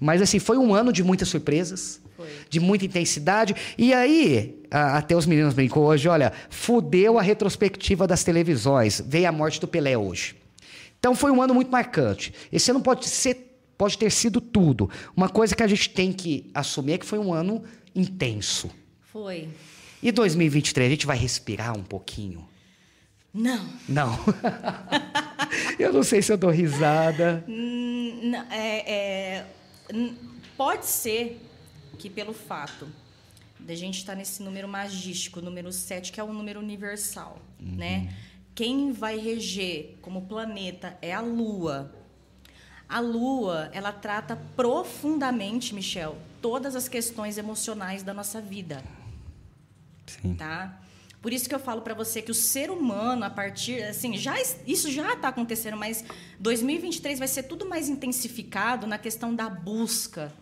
mas 0.00 0.22
assim, 0.22 0.38
foi 0.38 0.56
um 0.56 0.74
ano 0.74 0.92
de 0.92 1.02
muitas 1.02 1.28
surpresas. 1.28 2.00
Foi. 2.16 2.26
De 2.50 2.58
muita 2.58 2.84
intensidade. 2.84 3.54
E 3.76 3.94
aí, 3.94 4.60
até 4.70 5.16
os 5.16 5.24
meninos 5.24 5.54
brincou 5.54 5.84
hoje, 5.84 6.08
olha, 6.08 6.32
fudeu 6.50 7.16
a 7.16 7.22
retrospectiva 7.22 8.08
das 8.08 8.24
televisões. 8.24 9.00
Veio 9.06 9.28
a 9.28 9.32
morte 9.32 9.60
do 9.60 9.68
Pelé 9.68 9.96
hoje. 9.96 10.34
Então 10.98 11.14
foi 11.14 11.30
um 11.30 11.40
ano 11.40 11.54
muito 11.54 11.70
marcante. 11.70 12.34
Esse 12.52 12.70
ano 12.70 12.80
pode 12.80 13.08
ser, 13.08 13.60
pode 13.76 13.96
ter 13.96 14.10
sido 14.10 14.40
tudo. 14.40 14.90
Uma 15.16 15.28
coisa 15.28 15.54
que 15.54 15.62
a 15.62 15.66
gente 15.66 15.90
tem 15.90 16.12
que 16.12 16.50
assumir 16.52 16.94
é 16.94 16.98
que 16.98 17.06
foi 17.06 17.18
um 17.18 17.32
ano 17.32 17.62
intenso. 17.94 18.70
Foi. 19.12 19.48
E 20.02 20.12
2023 20.12 20.86
a 20.86 20.90
gente 20.90 21.06
vai 21.06 21.16
respirar 21.16 21.76
um 21.76 21.82
pouquinho? 21.82 22.48
Não. 23.32 23.68
Não. 23.88 24.18
eu 25.78 25.92
não 25.92 26.02
sei 26.02 26.22
se 26.22 26.32
eu 26.32 26.36
dou 26.36 26.50
risada. 26.50 27.44
Hum, 27.48 28.32
é, 28.50 28.92
é, 28.92 29.46
pode 30.56 30.86
ser 30.86 31.40
que 31.98 32.08
pelo 32.08 32.32
fato 32.32 32.88
de 33.58 33.72
a 33.72 33.76
gente 33.76 33.98
estar 33.98 34.14
nesse 34.14 34.42
número 34.42 34.68
magístico, 34.68 35.40
número 35.40 35.72
7, 35.72 36.12
que 36.12 36.20
é 36.20 36.24
um 36.24 36.32
número 36.32 36.60
universal, 36.60 37.38
uhum. 37.60 37.76
né? 37.76 38.14
Quem 38.58 38.90
vai 38.90 39.16
reger 39.16 39.98
como 40.02 40.22
planeta 40.22 40.98
é 41.00 41.14
a 41.14 41.20
Lua. 41.20 41.94
A 42.88 42.98
Lua, 42.98 43.70
ela 43.72 43.92
trata 43.92 44.34
profundamente, 44.56 45.72
Michel, 45.72 46.18
todas 46.42 46.74
as 46.74 46.88
questões 46.88 47.38
emocionais 47.38 48.02
da 48.02 48.12
nossa 48.12 48.40
vida. 48.40 48.82
Sim. 50.08 50.34
Tá? 50.34 50.82
Por 51.22 51.32
isso 51.32 51.48
que 51.48 51.54
eu 51.54 51.60
falo 51.60 51.82
para 51.82 51.94
você 51.94 52.20
que 52.20 52.32
o 52.32 52.34
ser 52.34 52.68
humano, 52.68 53.24
a 53.24 53.30
partir. 53.30 53.80
Assim, 53.84 54.16
já, 54.16 54.34
isso 54.66 54.90
já 54.90 55.14
está 55.14 55.28
acontecendo, 55.28 55.76
mas 55.76 56.04
2023 56.40 57.20
vai 57.20 57.28
ser 57.28 57.44
tudo 57.44 57.64
mais 57.64 57.88
intensificado 57.88 58.88
na 58.88 58.98
questão 58.98 59.32
da 59.32 59.48
busca 59.48 60.32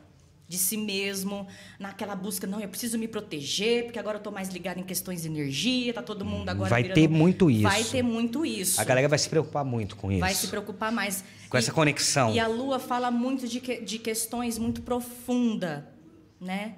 de 0.49 0.59
si 0.59 0.77
mesmo, 0.77 1.47
naquela 1.79 2.15
busca, 2.15 2.47
não, 2.47 2.61
eu 2.61 2.69
preciso 2.69 2.97
me 2.99 3.09
proteger, 3.09 3.85
porque 3.85 3.99
agora 3.99 4.17
eu 4.17 4.19
estou 4.19 4.33
mais 4.33 4.49
ligado 4.49 4.79
em 4.79 4.85
questões 4.85 5.23
de 5.23 5.29
energia, 5.29 5.93
tá 5.93 6.03
todo 6.03 6.25
mundo 6.25 6.49
agora 6.49 6.71
Vai 6.71 6.83
virando... 6.83 6.95
ter 6.95 7.09
muito 7.09 7.51
isso. 7.51 7.63
Vai 7.63 7.83
ter 7.83 8.03
muito 8.03 8.47
isso. 8.47 8.81
A 8.81 8.85
galera 8.85 9.09
vai 9.09 9.19
se 9.19 9.29
preocupar 9.29 9.65
muito 9.65 9.97
com 9.97 10.11
isso. 10.11 10.21
Vai 10.21 10.35
se 10.35 10.47
preocupar 10.47 10.93
mais. 10.93 11.25
Com 11.51 11.57
e, 11.57 11.59
essa 11.59 11.73
conexão. 11.73 12.33
E 12.33 12.39
a 12.39 12.47
Lua 12.47 12.79
fala 12.79 13.11
muito 13.11 13.49
de, 13.49 13.61
que, 13.61 13.81
de 13.81 13.99
questões 13.99 14.57
muito 14.57 14.83
profundas, 14.83 15.83
né? 16.41 16.77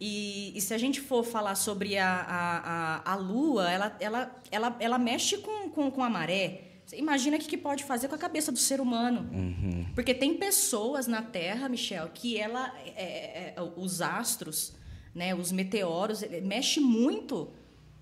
E, 0.00 0.56
e, 0.56 0.60
se 0.60 0.74
a 0.74 0.78
gente 0.78 1.00
for 1.00 1.22
falar 1.22 1.54
sobre 1.54 1.96
a, 1.96 2.08
a, 2.08 2.58
a, 2.58 3.12
a 3.12 3.14
Lua, 3.14 3.70
ela, 3.70 3.96
ela, 4.00 4.42
ela, 4.50 4.76
ela 4.80 4.98
mexe 4.98 5.38
com, 5.38 5.70
com, 5.70 5.90
com 5.90 6.02
a 6.02 6.10
maré. 6.10 6.71
Você 6.92 6.98
imagina 6.98 7.38
o 7.38 7.40
que, 7.40 7.46
que 7.46 7.56
pode 7.56 7.84
fazer 7.84 8.06
com 8.06 8.16
a 8.16 8.18
cabeça 8.18 8.52
do 8.52 8.58
ser 8.58 8.78
humano. 8.78 9.26
Uhum. 9.32 9.86
Porque 9.94 10.12
tem 10.12 10.36
pessoas 10.36 11.06
na 11.06 11.22
Terra, 11.22 11.66
Michel, 11.66 12.10
que 12.12 12.36
ela, 12.36 12.70
é, 12.84 12.90
é, 13.02 13.54
é 13.56 13.62
os 13.76 14.02
astros, 14.02 14.74
né, 15.14 15.34
os 15.34 15.50
meteoros, 15.50 16.22
mexe 16.42 16.80
muito 16.80 17.50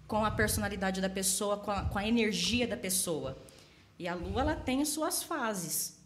com 0.08 0.24
a 0.24 0.30
personalidade 0.32 1.00
da 1.00 1.08
pessoa, 1.08 1.56
com 1.56 1.70
a, 1.70 1.84
com 1.84 1.98
a, 2.00 2.08
energia 2.08 2.66
da 2.66 2.76
pessoa. 2.76 3.38
E 3.96 4.08
a 4.08 4.14
Lua 4.16 4.40
ela 4.40 4.56
tem 4.56 4.82
as 4.82 4.88
suas 4.88 5.22
fases. 5.22 5.96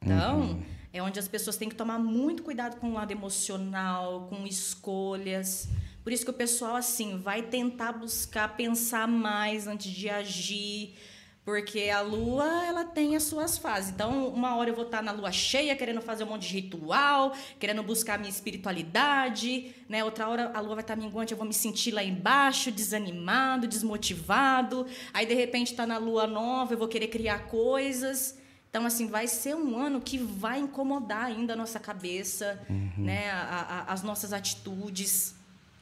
Então, 0.00 0.40
uhum. 0.40 0.62
é 0.94 1.02
onde 1.02 1.18
as 1.18 1.28
pessoas 1.28 1.58
têm 1.58 1.68
que 1.68 1.74
tomar 1.74 1.98
muito 1.98 2.42
cuidado 2.42 2.80
com 2.80 2.88
o 2.88 2.94
lado 2.94 3.10
emocional, 3.10 4.28
com 4.30 4.46
escolhas, 4.46 5.68
Por 6.02 6.10
isso 6.10 6.24
que 6.24 6.30
o 6.30 6.34
pessoal, 6.34 6.76
assim, 6.76 7.18
vai 7.18 7.42
tentar 7.42 7.92
buscar 7.92 8.56
pensar 8.56 9.06
mais 9.06 9.66
antes 9.66 9.92
de 9.92 10.08
agir. 10.08 10.94
Porque 11.44 11.90
a 11.90 12.00
lua, 12.00 12.64
ela 12.64 12.84
tem 12.86 13.16
as 13.16 13.24
suas 13.24 13.58
fases. 13.58 13.90
Então, 13.90 14.28
uma 14.28 14.56
hora 14.56 14.70
eu 14.70 14.74
vou 14.74 14.86
estar 14.86 15.02
na 15.02 15.12
lua 15.12 15.30
cheia, 15.30 15.76
querendo 15.76 16.00
fazer 16.00 16.24
um 16.24 16.28
monte 16.28 16.48
de 16.48 16.54
ritual, 16.54 17.34
querendo 17.60 17.82
buscar 17.82 18.14
a 18.14 18.18
minha 18.18 18.30
espiritualidade, 18.30 19.74
né? 19.86 20.02
Outra 20.02 20.26
hora 20.26 20.52
a 20.54 20.60
lua 20.60 20.76
vai 20.76 20.84
estar 20.84 20.96
minguante, 20.96 21.32
eu 21.32 21.38
vou 21.38 21.46
me 21.46 21.52
sentir 21.52 21.90
lá 21.90 22.02
embaixo, 22.02 22.72
desanimado, 22.72 23.66
desmotivado. 23.66 24.86
Aí, 25.12 25.26
de 25.26 25.34
repente, 25.34 25.72
está 25.72 25.86
na 25.86 25.98
lua 25.98 26.26
nova, 26.26 26.72
eu 26.72 26.78
vou 26.78 26.88
querer 26.88 27.08
criar 27.08 27.40
coisas. 27.40 28.38
Então, 28.70 28.86
assim, 28.86 29.06
vai 29.06 29.28
ser 29.28 29.54
um 29.54 29.78
ano 29.78 30.00
que 30.00 30.16
vai 30.16 30.60
incomodar 30.60 31.26
ainda 31.26 31.52
a 31.52 31.56
nossa 31.56 31.78
cabeça, 31.78 32.58
uhum. 32.70 33.04
né? 33.04 33.30
A, 33.30 33.84
a, 33.86 33.92
as 33.92 34.02
nossas 34.02 34.32
atitudes, 34.32 35.34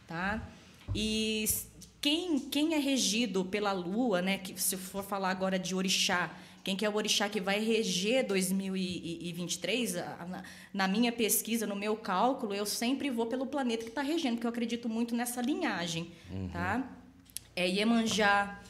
tá? 0.09 0.43
E 0.93 1.45
quem, 2.03 2.37
quem 2.37 2.75
é 2.75 2.79
regido 2.79 3.45
pela 3.45 3.71
lua, 3.71 4.21
né? 4.21 4.37
Que 4.37 4.61
se 4.61 4.77
for 4.77 5.05
falar 5.05 5.31
agora 5.31 5.57
de 5.57 5.73
orixá, 5.73 6.37
quem 6.65 6.77
que 6.77 6.85
é 6.85 6.91
o 6.91 6.95
orixá 6.97 7.29
que 7.29 7.41
vai 7.41 7.61
reger 7.61 8.27
2023, 8.27 9.95
na, 10.75 10.89
minha 10.89 11.13
pesquisa, 11.13 11.65
no 11.65 11.77
meu 11.77 11.97
cálculo, 11.97 12.53
eu 12.53 12.67
sempre 12.67 13.09
vou 13.09 13.27
pelo 13.27 13.47
planeta 13.47 13.85
que 13.85 13.89
está 13.89 14.03
regendo, 14.03 14.35
porque 14.35 14.47
eu 14.47 14.51
acredito 14.51 14.89
muito 14.89 15.15
nessa 15.15 15.41
linhagem, 15.41 16.11
uhum. 16.29 16.49
tá? 16.49 16.91
É 17.55 17.69
Iemanjá, 17.69 18.61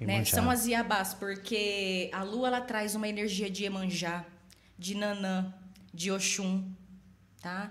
né? 0.00 0.24
São 0.24 0.50
as 0.50 0.66
Iabás, 0.66 1.12
porque 1.12 2.08
a 2.10 2.22
lua 2.22 2.48
ela 2.48 2.60
traz 2.62 2.94
uma 2.94 3.06
energia 3.06 3.50
de 3.50 3.64
Iemanjá, 3.64 4.24
de 4.78 4.94
Nanã, 4.94 5.52
de 5.92 6.10
Oxum, 6.10 6.64
tá? 7.42 7.70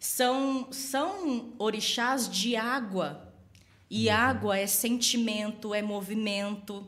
São, 0.00 0.72
são 0.72 1.54
orixás 1.58 2.28
de 2.28 2.56
água, 2.56 3.31
e 3.92 4.08
uhum. 4.08 4.14
água 4.14 4.58
é 4.58 4.66
sentimento, 4.66 5.74
é 5.74 5.82
movimento. 5.82 6.82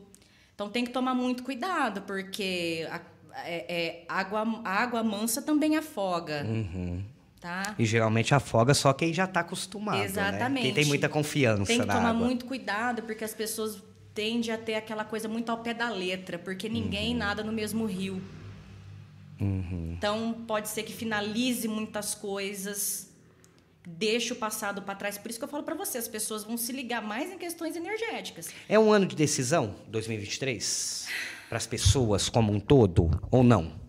Então 0.55 0.71
tem 0.71 0.83
que 0.83 0.89
tomar 0.89 1.13
muito 1.13 1.43
cuidado, 1.43 2.01
porque 2.01 2.87
a, 2.89 2.99
é, 3.45 3.65
é, 3.69 4.05
água, 4.09 4.43
água 4.65 5.03
mansa 5.03 5.39
também 5.39 5.77
afoga. 5.77 6.43
Uhum. 6.43 7.03
Tá? 7.39 7.75
E 7.77 7.85
geralmente 7.85 8.33
afoga 8.33 8.73
só 8.73 8.91
quem 8.91 9.13
já 9.13 9.25
está 9.25 9.41
acostumado. 9.41 10.01
Exatamente. 10.01 10.55
Né? 10.55 10.61
Quem 10.63 10.73
tem 10.73 10.85
muita 10.85 11.07
confiança. 11.07 11.65
Tem 11.65 11.79
que 11.79 11.85
tomar 11.85 12.09
água. 12.09 12.25
muito 12.25 12.45
cuidado, 12.45 13.03
porque 13.03 13.23
as 13.23 13.35
pessoas 13.35 13.83
tendem 14.15 14.51
a 14.51 14.57
ter 14.57 14.73
aquela 14.73 15.05
coisa 15.05 15.27
muito 15.27 15.51
ao 15.51 15.59
pé 15.59 15.75
da 15.75 15.89
letra, 15.89 16.39
porque 16.39 16.67
ninguém 16.67 17.11
uhum. 17.11 17.19
nada 17.19 17.43
no 17.43 17.51
mesmo 17.51 17.85
rio. 17.85 18.19
Uhum. 19.39 19.93
Então 19.95 20.43
pode 20.47 20.69
ser 20.69 20.81
que 20.81 20.93
finalize 20.93 21.67
muitas 21.67 22.15
coisas 22.15 23.13
deixa 23.85 24.33
o 24.33 24.37
passado 24.37 24.81
para 24.81 24.95
trás. 24.95 25.17
Por 25.17 25.29
isso 25.29 25.39
que 25.39 25.45
eu 25.45 25.49
falo 25.49 25.63
para 25.63 25.75
você, 25.75 25.97
as 25.97 26.07
pessoas 26.07 26.43
vão 26.43 26.57
se 26.57 26.71
ligar 26.71 27.01
mais 27.01 27.31
em 27.31 27.37
questões 27.37 27.75
energéticas. 27.75 28.49
É 28.67 28.77
um 28.79 28.91
ano 28.91 29.05
de 29.05 29.15
decisão, 29.15 29.75
2023, 29.87 31.07
para 31.49 31.57
as 31.57 31.67
pessoas 31.67 32.29
como 32.29 32.51
um 32.51 32.59
todo 32.59 33.09
ou 33.31 33.43
não? 33.43 33.85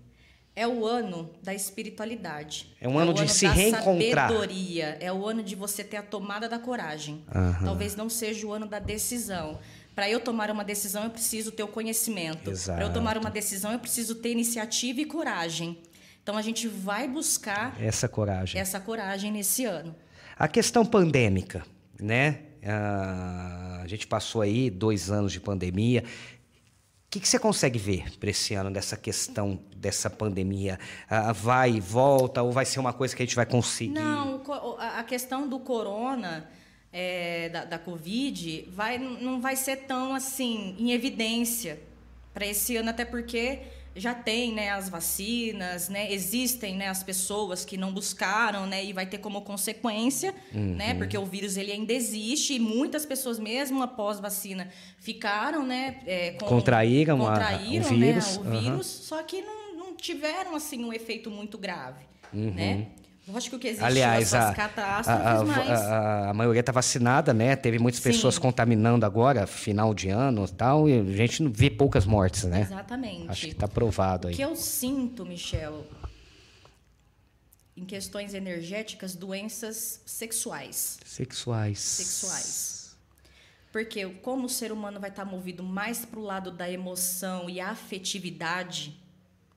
É 0.55 0.67
o 0.67 0.87
ano 0.87 1.31
da 1.43 1.53
espiritualidade. 1.53 2.75
É 2.81 2.89
um 2.89 2.99
ano 2.99 3.11
é 3.11 3.15
de 3.15 3.21
ano 3.21 3.29
se 3.29 3.47
da 3.47 3.53
reencontrar. 3.53 4.29
Sabedoria. 4.29 4.97
É 5.01 5.13
o 5.13 5.27
ano 5.27 5.43
de 5.43 5.55
você 5.55 5.85
ter 5.85 5.99
a 5.99 6.03
tomada 6.03 6.49
da 6.49 6.59
coragem. 6.59 7.23
Talvez 7.63 7.95
não 7.95 8.09
seja 8.09 8.47
o 8.47 8.53
ano 8.53 8.67
da 8.67 8.79
decisão. 8.79 9.59
Para 9.95 10.09
eu 10.09 10.19
tomar 10.19 10.51
uma 10.51 10.65
decisão, 10.65 11.05
eu 11.05 11.11
preciso 11.11 11.53
ter 11.53 11.63
o 11.63 11.69
conhecimento. 11.69 12.53
Para 12.65 12.85
eu 12.85 12.93
tomar 12.93 13.19
uma 13.19 13.31
decisão, 13.31 13.71
eu 13.71 13.79
preciso 13.79 14.15
ter 14.15 14.31
iniciativa 14.31 15.01
e 15.01 15.05
coragem. 15.05 15.79
Então 16.27 16.37
a 16.37 16.43
gente 16.43 16.67
vai 16.67 17.07
buscar 17.07 17.81
essa 17.81 18.09
coragem. 18.09 18.61
Essa 18.61 18.81
coragem 18.81 19.31
nesse 19.31 19.65
ano. 19.65 19.95
A 20.37 20.49
questão 20.49 20.85
pandêmica, 20.85 21.65
né? 22.01 22.41
a 23.81 23.85
gente 23.87 24.09
passou 24.09 24.43
aí 24.43 24.69
dois 24.69 25.09
anos 25.09 25.31
de 25.31 25.39
pandemia. 25.39 26.03
O 26.03 27.11
que, 27.11 27.21
que 27.21 27.29
você 27.29 27.39
consegue 27.39 27.79
ver 27.79 28.19
para 28.19 28.29
esse 28.29 28.55
ano 28.55 28.73
dessa 28.73 28.97
questão 28.97 29.63
dessa 29.77 30.11
pandemia? 30.11 30.81
vai 31.33 31.75
e 31.75 31.81
volta 31.81 32.43
ou 32.43 32.51
vai 32.51 32.65
ser 32.65 32.81
uma 32.81 32.93
coisa 32.93 33.15
que 33.15 33.23
a 33.23 33.25
gente 33.25 33.37
vai 33.37 33.47
conseguir? 33.47 33.93
Não, 33.93 34.43
a 34.81 35.05
questão 35.05 35.49
do 35.49 35.61
corona, 35.61 36.51
é, 36.93 37.51
da, 37.51 37.65
da 37.67 37.79
Covid, 37.79 38.69
vai, 38.73 38.99
não 38.99 39.41
vai 39.41 39.55
ser 39.55 39.77
tão 39.77 40.13
assim 40.13 40.75
em 40.77 40.91
evidência 40.91 41.81
para 42.35 42.45
esse 42.45 42.77
ano, 42.77 42.91
até 42.91 43.05
porque 43.05 43.63
já 43.97 44.15
tem 44.15 44.53
né, 44.53 44.71
as 44.71 44.89
vacinas, 44.89 45.89
né, 45.89 46.13
existem 46.13 46.77
né, 46.77 46.89
as 46.89 47.03
pessoas 47.03 47.65
que 47.65 47.77
não 47.77 47.93
buscaram 47.93 48.67
né, 48.67 48.85
e 48.85 48.93
vai 48.93 49.07
ter 49.07 49.19
como 49.19 49.41
consequência, 49.41 50.35
uhum. 50.55 50.75
né, 50.77 50.95
porque 50.95 51.17
o 51.17 51.25
vírus 51.25 51.57
ele 51.57 51.73
ainda 51.73 51.93
existe 51.93 52.55
e 52.55 52.59
muitas 52.59 53.07
pessoas 53.07 53.39
mesmo 53.39 53.83
após 53.83 54.21
vacina 54.21 54.69
ficaram, 54.99 55.65
né, 55.65 55.99
é, 56.07 56.33
com, 56.33 56.47
contraíram, 56.47 57.19
contraíram 57.19 57.87
a, 57.87 57.91
o 57.91 57.99
vírus, 57.99 58.39
né, 58.39 58.41
o 58.41 58.61
vírus 58.61 58.97
uhum. 58.97 59.03
só 59.03 59.23
que 59.23 59.41
não, 59.41 59.77
não, 59.77 59.95
tiveram 59.97 60.55
assim 60.55 60.85
um 60.85 60.93
efeito 60.93 61.31
muito 61.31 61.57
grave, 61.57 62.05
uhum. 62.33 62.53
né? 62.53 62.87
Lógico 63.29 63.59
que 63.59 63.67
existem 63.67 63.89
Aliás, 63.89 64.33
essas 64.33 64.51
a, 64.51 64.55
catástrofes, 64.55 65.27
a, 65.27 65.41
a, 65.41 65.45
mas... 65.45 65.81
A, 66.29 66.33
maioria 66.33 66.61
está 66.61 66.71
vacinada, 66.71 67.35
né? 67.35 67.57
Teve 67.57 67.77
muitas 67.77 68.01
pessoas 68.01 68.39
contaminando 68.39 69.05
agora, 69.05 69.49
final 69.49 69.93
de 69.93 70.09
ano 70.09 70.45
e 70.45 70.53
tal, 70.53 70.89
e 70.89 71.01
a 71.01 71.17
gente 71.17 71.47
vê 71.49 71.69
poucas 71.69 72.07
mortes, 72.07 72.45
né? 72.45 72.61
Exatamente. 72.61 73.29
Acho 73.29 73.47
que 73.47 73.53
está 73.53 73.67
provado 73.67 74.29
aí. 74.29 74.35
O 74.35 74.37
que 74.37 74.45
eu 74.45 74.55
sinto, 74.55 75.27
Michel, 75.27 75.85
em 77.77 77.85
questões 77.85 78.33
energéticas, 78.33 79.17
doenças 79.17 80.01
sexuais. 80.07 80.99
Sexuais. 81.05 81.81
Sexuais. 81.81 82.97
Porque 83.73 84.07
como 84.23 84.47
o 84.47 84.49
ser 84.49 84.71
humano 84.71 85.01
vai 85.01 85.11
estar 85.11 85.25
tá 85.25 85.31
movido 85.31 85.65
mais 85.65 86.05
para 86.05 86.21
o 86.21 86.23
lado 86.23 86.53
da 86.53 86.71
emoção 86.71 87.51
e 87.51 87.61
afetividade, 87.61 88.97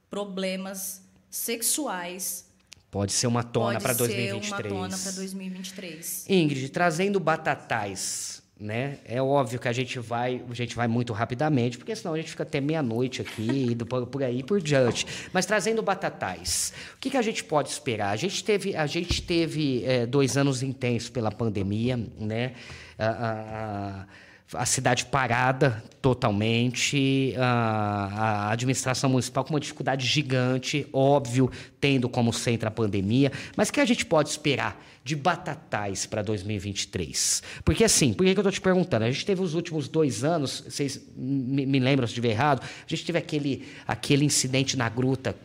problemas 0.09 1.03
sexuais 1.29 2.48
Pode 2.91 3.11
ser 3.13 3.27
uma 3.27 3.43
tona 3.43 3.79
para 3.79 3.93
2023. 3.93 4.49
Pode 4.49 4.63
ser 4.63 4.73
uma 4.73 4.87
tona 4.87 4.97
para 4.97 5.11
2023. 5.11 6.25
Ingrid, 6.29 6.69
trazendo 6.69 7.19
batatais, 7.19 8.41
né? 8.59 8.97
É 9.05 9.21
óbvio 9.21 9.59
que 9.59 9.67
a 9.67 9.71
gente 9.71 9.99
vai, 9.99 10.43
a 10.49 10.53
gente 10.53 10.75
vai 10.75 10.87
muito 10.87 11.13
rapidamente, 11.13 11.77
porque 11.77 11.95
senão 11.95 12.13
a 12.13 12.17
gente 12.17 12.31
fica 12.31 12.43
até 12.43 12.59
meia-noite 12.59 13.21
aqui, 13.21 13.47
indo 13.71 13.85
por, 13.85 14.07
por 14.07 14.23
aí 14.23 14.43
por 14.43 14.59
diante. 14.59 15.05
Mas 15.31 15.45
trazendo 15.45 15.81
batatais, 15.81 16.73
o 16.95 16.99
que, 16.99 17.11
que 17.11 17.17
a 17.17 17.21
gente 17.21 17.43
pode 17.43 17.69
esperar? 17.69 18.09
A 18.09 18.15
gente 18.15 18.43
teve, 18.43 18.75
a 18.75 18.87
gente 18.87 19.21
teve 19.21 19.83
é, 19.85 20.05
dois 20.05 20.35
anos 20.35 20.63
intensos 20.63 21.09
pela 21.09 21.31
pandemia, 21.31 21.97
né? 22.19 22.53
a, 22.99 24.05
a 24.53 24.65
cidade 24.65 25.05
parada 25.05 25.83
totalmente, 26.01 27.35
a, 27.37 28.51
administração 28.51 29.09
municipal 29.09 29.43
com 29.43 29.53
uma 29.53 29.59
dificuldade 29.59 30.05
gigante, 30.07 30.87
óbvio, 30.91 31.51
tendo 31.79 32.09
como 32.09 32.33
centro 32.33 32.67
a 32.67 32.71
pandemia, 32.71 33.31
mas 33.55 33.69
que 33.69 33.79
a 33.79 33.85
gente 33.85 34.05
pode 34.05 34.29
esperar 34.29 34.81
de 35.03 35.15
batatais 35.15 36.05
para 36.05 36.21
2023? 36.21 37.43
Porque 37.63 37.83
assim, 37.83 38.13
por 38.13 38.25
que, 38.25 38.31
eu 38.31 38.33
estou 38.33 38.51
te 38.51 38.61
perguntando? 38.61 39.05
A 39.05 39.11
gente 39.11 39.25
teve 39.25 39.41
os 39.41 39.53
últimos 39.53 39.87
dois 39.87 40.23
anos, 40.23 40.63
vocês 40.67 40.99
me, 41.15 41.65
me 41.65 41.79
lembram 41.79 42.07
se 42.07 42.11
estiver 42.11 42.29
errado, 42.29 42.61
a 42.61 42.89
gente 42.89 43.05
teve 43.05 43.19
aquele, 43.19 43.67
aquele 43.87 44.25
incidente 44.25 44.75
na 44.75 44.89
gruta 44.89 45.35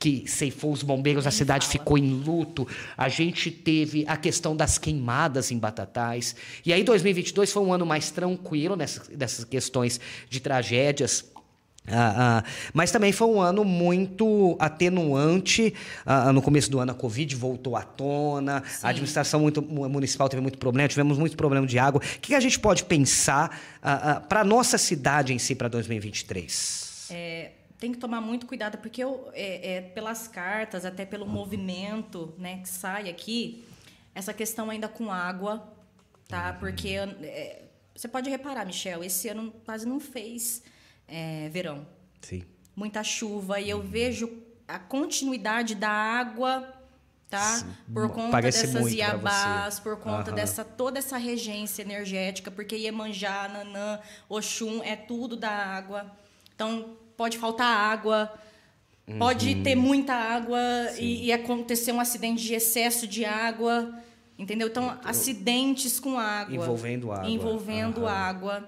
que 0.00 0.24
ceifou 0.26 0.72
os 0.72 0.82
bombeiros, 0.82 1.26
a 1.26 1.30
cidade 1.30 1.68
ficou 1.68 1.98
em 1.98 2.10
luto. 2.10 2.66
A 2.96 3.10
gente 3.10 3.50
teve 3.50 4.02
a 4.08 4.16
questão 4.16 4.56
das 4.56 4.78
queimadas 4.78 5.52
em 5.52 5.58
Batatais. 5.58 6.34
E 6.64 6.72
aí 6.72 6.82
2022 6.82 7.52
foi 7.52 7.62
um 7.62 7.70
ano 7.70 7.84
mais 7.84 8.10
tranquilo 8.10 8.76
nessas, 8.76 9.10
nessas 9.10 9.44
questões 9.44 10.00
de 10.30 10.40
tragédias. 10.40 11.30
Ah, 11.86 12.42
ah, 12.42 12.50
mas 12.72 12.90
também 12.90 13.12
foi 13.12 13.28
um 13.28 13.42
ano 13.42 13.62
muito 13.62 14.56
atenuante. 14.58 15.74
Ah, 16.06 16.32
no 16.32 16.40
começo 16.40 16.70
do 16.70 16.78
ano, 16.78 16.92
a 16.92 16.94
Covid 16.94 17.36
voltou 17.36 17.76
à 17.76 17.82
tona, 17.82 18.62
Sim. 18.66 18.86
a 18.86 18.88
administração 18.88 19.40
muito, 19.40 19.60
municipal 19.60 20.30
teve 20.30 20.40
muito 20.40 20.56
problema, 20.56 20.88
tivemos 20.88 21.18
muito 21.18 21.36
problema 21.36 21.66
de 21.66 21.78
água. 21.78 22.00
O 22.00 22.20
que 22.20 22.34
a 22.34 22.40
gente 22.40 22.58
pode 22.58 22.84
pensar 22.84 23.60
para 24.30 24.40
a 24.40 24.44
nossa 24.44 24.78
cidade 24.78 25.34
em 25.34 25.38
si 25.38 25.54
para 25.54 25.68
2023? 25.68 27.08
É, 27.10 27.50
tem 27.80 27.90
que 27.92 27.98
tomar 27.98 28.20
muito 28.20 28.46
cuidado, 28.46 28.76
porque 28.78 29.02
eu, 29.02 29.30
é, 29.32 29.76
é, 29.76 29.80
pelas 29.80 30.28
cartas, 30.28 30.84
até 30.84 31.06
pelo 31.06 31.26
movimento 31.26 32.34
né, 32.36 32.58
que 32.58 32.68
sai 32.68 33.08
aqui, 33.08 33.64
essa 34.14 34.34
questão 34.34 34.68
ainda 34.68 34.86
com 34.86 35.10
água, 35.10 35.66
tá? 36.28 36.52
Porque 36.52 36.90
é, 36.90 37.64
você 37.94 38.06
pode 38.06 38.28
reparar, 38.28 38.66
Michel, 38.66 39.02
esse 39.02 39.28
ano 39.28 39.50
quase 39.64 39.86
não 39.86 39.98
fez 39.98 40.62
é, 41.08 41.48
verão. 41.48 41.86
Sim. 42.20 42.44
Muita 42.76 43.02
chuva, 43.02 43.58
e 43.58 43.70
eu 43.70 43.82
vejo 43.82 44.30
a 44.68 44.78
continuidade 44.78 45.74
da 45.74 45.90
água 45.90 46.76
tá? 47.30 47.64
Por 47.92 48.10
conta 48.10 48.32
Parece 48.32 48.66
dessas 48.66 48.92
iabás, 48.92 49.78
por 49.78 49.96
conta 49.98 50.30
uhum. 50.30 50.36
dessa 50.36 50.64
toda 50.64 50.98
essa 50.98 51.16
regência 51.16 51.82
energética, 51.82 52.50
porque 52.50 52.74
Iemanjá, 52.74 53.48
Nanã, 53.48 54.00
Oxum 54.28 54.82
é 54.82 54.96
tudo 54.96 55.36
da 55.36 55.50
água. 55.50 56.10
Então, 56.52 56.96
pode 57.20 57.36
faltar 57.36 57.66
água, 57.66 58.32
uhum. 59.06 59.18
pode 59.18 59.56
ter 59.56 59.74
muita 59.74 60.14
água 60.14 60.58
e, 60.98 61.26
e, 61.26 61.32
acontecer 61.32 61.92
um 61.92 62.00
acidente 62.00 62.42
de 62.42 62.54
excesso 62.54 63.06
de 63.06 63.26
água. 63.26 63.94
Entendeu? 64.38 64.68
Então, 64.68 64.98
acidentes 65.04 66.00
com 66.00 66.18
água. 66.18 66.54
Envolvendo 66.54 67.12
água. 67.12 67.28
Envolvendo 67.28 68.06
água. 68.06 68.66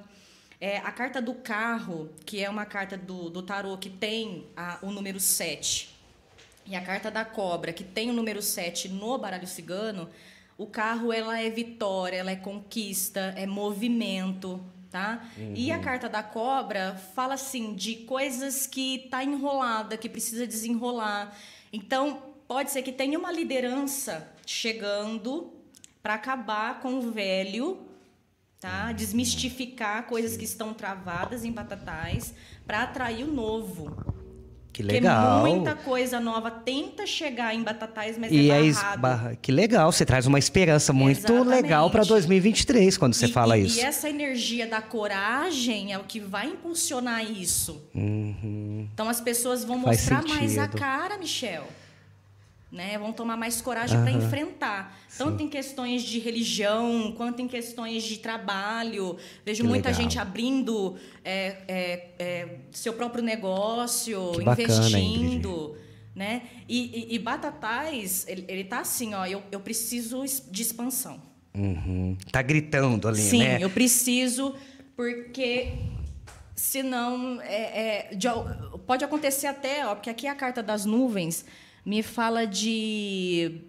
É, 0.61 0.77
a 0.77 0.93
carta 0.93 1.23
do 1.23 1.33
carro, 1.33 2.11
que 2.27 2.45
é 2.45 2.51
uma 2.51 2.67
carta 2.67 2.95
do, 2.95 3.31
do 3.31 3.41
tarô 3.41 3.79
que 3.79 3.89
tem 3.89 4.47
a, 4.55 4.79
o 4.83 4.91
número 4.91 5.19
7, 5.19 5.89
e 6.67 6.77
a 6.77 6.83
carta 6.83 7.11
da 7.11 7.25
cobra, 7.25 7.73
que 7.73 7.83
tem 7.83 8.11
o 8.11 8.13
número 8.13 8.43
7 8.43 8.91
no 8.91 9.17
baralho 9.17 9.47
cigano, 9.47 10.11
o 10.59 10.67
carro 10.67 11.11
ela 11.11 11.41
é 11.41 11.49
vitória, 11.49 12.19
ela 12.19 12.31
é 12.31 12.37
conquista, 12.37 13.33
é 13.35 13.47
movimento, 13.47 14.63
tá? 14.93 15.27
Uhum. 15.39 15.55
E 15.57 15.73
a 15.73 15.79
carta 15.79 16.09
da 16.09 16.23
cobra 16.23 16.95
fala 17.15 17.35
assim 17.35 17.75
de 17.75 17.97
coisas 17.97 18.67
que 18.67 19.09
tá 19.11 19.25
enrolada, 19.25 19.97
que 19.97 20.09
precisa 20.09 20.47
desenrolar. 20.47 21.35
Então, 21.73 22.23
pode 22.47 22.71
ser 22.71 22.83
que 22.83 22.93
tenha 22.93 23.19
uma 23.19 23.33
liderança 23.33 24.31
chegando 24.47 25.51
para 26.03 26.15
acabar 26.15 26.81
com 26.81 26.99
o 26.99 27.11
velho, 27.11 27.87
tá? 28.61 28.93
Desmistificar 28.93 30.07
coisas 30.07 30.37
que 30.37 30.45
estão 30.45 30.75
travadas 30.75 31.43
em 31.43 31.51
batatais 31.51 32.35
para 32.67 32.83
atrair 32.83 33.25
o 33.25 33.33
novo. 33.33 34.12
Que 34.73 34.83
legal. 34.83 35.43
Porque 35.43 35.55
muita 35.55 35.75
coisa 35.75 36.19
nova 36.19 36.51
tenta 36.51 37.07
chegar 37.07 37.55
em 37.55 37.63
Batatais, 37.63 38.17
mas 38.17 38.33
e 38.33 38.51
é 38.51 38.63
barrado. 38.97 39.37
Que 39.43 39.53
legal, 39.53 39.93
você 39.93 40.07
traz 40.07 40.27
uma 40.27 40.39
esperança 40.39 40.93
muito 40.93 41.19
Exatamente. 41.19 41.49
legal 41.49 41.91
para 41.91 42.05
2023 42.05 42.97
quando 42.97 43.15
você 43.15 43.27
e, 43.27 43.33
fala 43.33 43.59
e, 43.59 43.67
isso. 43.67 43.79
E 43.79 43.83
essa 43.83 44.09
energia 44.09 44.67
da 44.67 44.81
coragem 44.81 45.93
é 45.93 45.99
o 45.99 46.05
que 46.05 46.19
vai 46.19 46.47
impulsionar 46.47 47.23
isso. 47.23 47.83
Uhum. 47.95 48.89
Então 48.95 49.09
as 49.09 49.21
pessoas 49.21 49.63
vão 49.63 49.83
Faz 49.83 49.99
mostrar 49.99 50.23
sentido. 50.23 50.37
mais 50.37 50.59
a 50.59 50.69
cara, 50.69 51.19
Michel 51.19 51.65
né? 52.73 52.97
Vão 52.97 53.13
tomar 53.13 53.37
mais 53.37 53.61
coragem 53.61 53.99
uhum. 53.99 54.05
para 54.05 54.13
enfrentar, 54.13 54.99
tanto 55.19 55.39
Sim. 55.39 55.45
em 55.45 55.49
questões 55.49 56.03
de 56.03 56.19
religião 56.19 57.13
quanto 57.15 57.43
em 57.43 57.47
questões 57.47 58.03
de 58.03 58.19
trabalho. 58.19 59.19
Vejo 59.45 59.63
que 59.63 59.69
muita 59.69 59.91
legal. 59.91 60.03
gente 60.03 60.19
abrindo 60.19 60.97
é, 61.23 61.57
é, 61.69 62.09
é, 62.19 62.49
seu 62.71 62.95
próprio 62.95 63.23
negócio, 63.23 64.33
que 64.33 64.43
investindo. 64.43 65.69
Bacana, 65.69 65.83
né? 66.15 66.43
E, 66.69 67.11
e, 67.13 67.15
e, 67.15 67.19
Batatais, 67.19 68.27
ele, 68.29 68.45
ele 68.49 68.65
tá 68.65 68.81
assim, 68.81 69.15
ó, 69.15 69.25
eu, 69.25 69.43
eu 69.51 69.61
preciso 69.61 70.23
de 70.51 70.63
expansão. 70.63 71.23
Uhum. 71.55 72.17
Tá 72.31 72.43
gritando 72.43 73.09
ali, 73.09 73.21
Sim, 73.21 73.39
né? 73.39 73.57
Sim, 73.57 73.63
eu 73.63 73.71
preciso, 73.71 74.55
porque 74.95 75.73
senão 76.55 77.41
é, 77.43 78.11
é, 78.11 78.15
de, 78.15 78.29
pode 78.87 79.05
acontecer 79.05 79.47
até, 79.47 79.87
ó, 79.87 79.95
porque 79.95 80.11
aqui 80.11 80.27
é 80.27 80.31
a 80.31 80.35
carta 80.35 80.63
das 80.63 80.85
nuvens 80.85 81.45
me 81.85 82.03
fala 82.03 82.47
de 82.47 83.61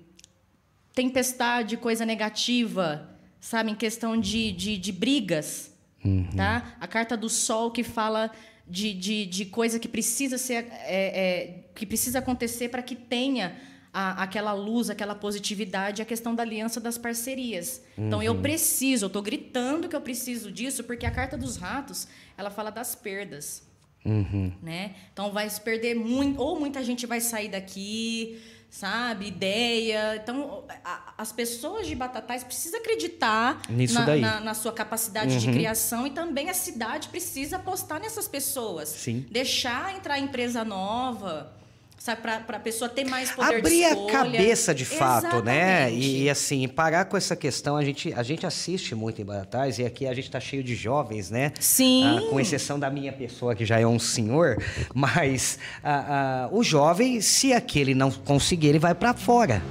tempestade, 0.94 1.78
coisa 1.78 2.06
negativa, 2.06 3.10
sabe? 3.40 3.72
Em 3.72 3.76
questão 3.76 4.20
de, 4.20 4.52
de, 4.52 4.78
de 4.78 4.92
brigas, 4.92 5.72
uhum. 6.04 6.30
tá? 6.36 6.76
A 6.80 6.88
carta 6.88 7.18
do 7.18 7.30
sol 7.30 7.72
que 7.72 7.84
fala 7.84 8.32
de, 8.68 8.94
de, 8.94 9.26
de 9.26 9.46
coisa 9.46 9.80
que 9.80 9.88
precisa 9.88 10.38
ser 10.38 10.68
é, 10.72 10.88
é, 10.88 11.64
que 11.76 11.86
precisa 11.86 12.20
acontecer 12.20 12.70
para 12.70 12.82
que 12.82 12.96
tenha 12.96 13.58
a, 13.92 14.24
aquela 14.24 14.54
luz, 14.54 14.90
aquela 14.90 15.16
positividade, 15.16 16.02
a 16.02 16.06
questão 16.06 16.34
da 16.34 16.44
aliança 16.44 16.80
das 16.80 16.98
parcerias. 16.98 17.82
Uhum. 17.98 18.08
Então 18.08 18.24
eu 18.24 18.34
uhum. 18.34 18.42
preciso, 18.42 19.06
eu 19.06 19.08
estou 19.08 19.22
gritando 19.22 19.90
que 19.90 19.96
eu 19.96 20.02
preciso 20.02 20.52
disso, 20.52 20.84
porque 20.84 21.06
a 21.06 21.12
carta 21.12 21.38
dos 21.38 21.58
ratos 21.58 22.08
ela 22.38 22.50
fala 22.50 22.70
das 22.70 22.96
perdas. 22.96 23.64
Uhum. 24.06 24.52
Né? 24.62 24.96
Então 25.12 25.32
vai 25.32 25.50
se 25.50 25.62
perder 25.62 25.96
muito, 25.96 26.40
ou 26.40 26.60
muita 26.60 26.84
gente 26.84 27.06
vai 27.06 27.22
sair 27.22 27.50
daqui, 27.50 28.42
sabe? 28.70 29.28
Ideia. 29.28 30.20
Então, 30.22 30.66
a, 30.84 31.14
as 31.18 31.32
pessoas 31.32 31.88
de 31.88 31.96
Batatais 31.96 32.44
precisam 32.44 32.80
acreditar 32.80 33.62
na, 33.70 34.16
na, 34.18 34.40
na, 34.42 34.54
sua 34.54 34.74
capacidade 34.74 35.34
uhum. 35.34 35.40
de 35.40 35.52
criação 35.52 36.08
e 36.08 36.10
também 36.10 36.50
a 36.50 36.54
cidade 36.54 37.08
precisa 37.10 37.58
apostar 37.58 38.00
nessas 38.00 38.28
pessoas. 38.28 38.90
Sim. 38.90 39.26
Deixar 39.32 39.96
entrar 39.96 40.20
empresa 40.20 40.66
nova 40.66 41.63
sabe, 42.04 42.22
para 42.22 42.58
a 42.58 42.60
pessoa 42.60 42.90
ter 42.90 43.06
mais 43.06 43.32
poder 43.32 43.60
Abrir 43.60 43.86
a 43.86 43.96
cabeça 44.08 44.76
de 44.76 44.84
fato, 44.84 45.28
Exatamente. 45.28 45.46
né? 45.46 45.94
E, 45.94 46.24
e, 46.24 46.30
assim, 46.30 46.68
parar 46.68 47.06
com 47.06 47.16
essa 47.16 47.34
questão, 47.34 47.78
a 47.78 47.86
gente, 47.86 48.12
a 48.12 48.22
gente 48.22 48.46
assiste 48.46 48.94
muito 48.94 49.22
em 49.22 49.26
Batatais 49.26 49.80
e 49.80 49.86
aqui 49.86 50.06
a 50.06 50.14
gente 50.14 50.26
está 50.26 50.38
cheio 50.38 50.62
de 50.62 50.76
jovens, 50.76 51.32
né? 51.32 51.54
Sim. 51.62 52.04
Ah, 52.06 52.30
com 52.30 52.38
exceção 52.42 52.78
da 52.78 52.90
minha 52.90 53.14
pessoa, 53.14 53.56
que 53.56 53.66
já 53.66 53.80
é 53.80 53.88
um 53.88 53.98
senhor, 54.00 54.62
mas 54.94 55.58
ah, 55.82 56.50
ah, 56.50 56.50
o 56.52 56.62
jovem, 56.62 57.22
se 57.22 57.54
aquele 57.54 57.96
não 57.96 58.12
conseguir, 58.12 58.68
ele 58.68 58.80
vai 58.80 58.94
para 58.94 59.14
fora. 59.14 59.64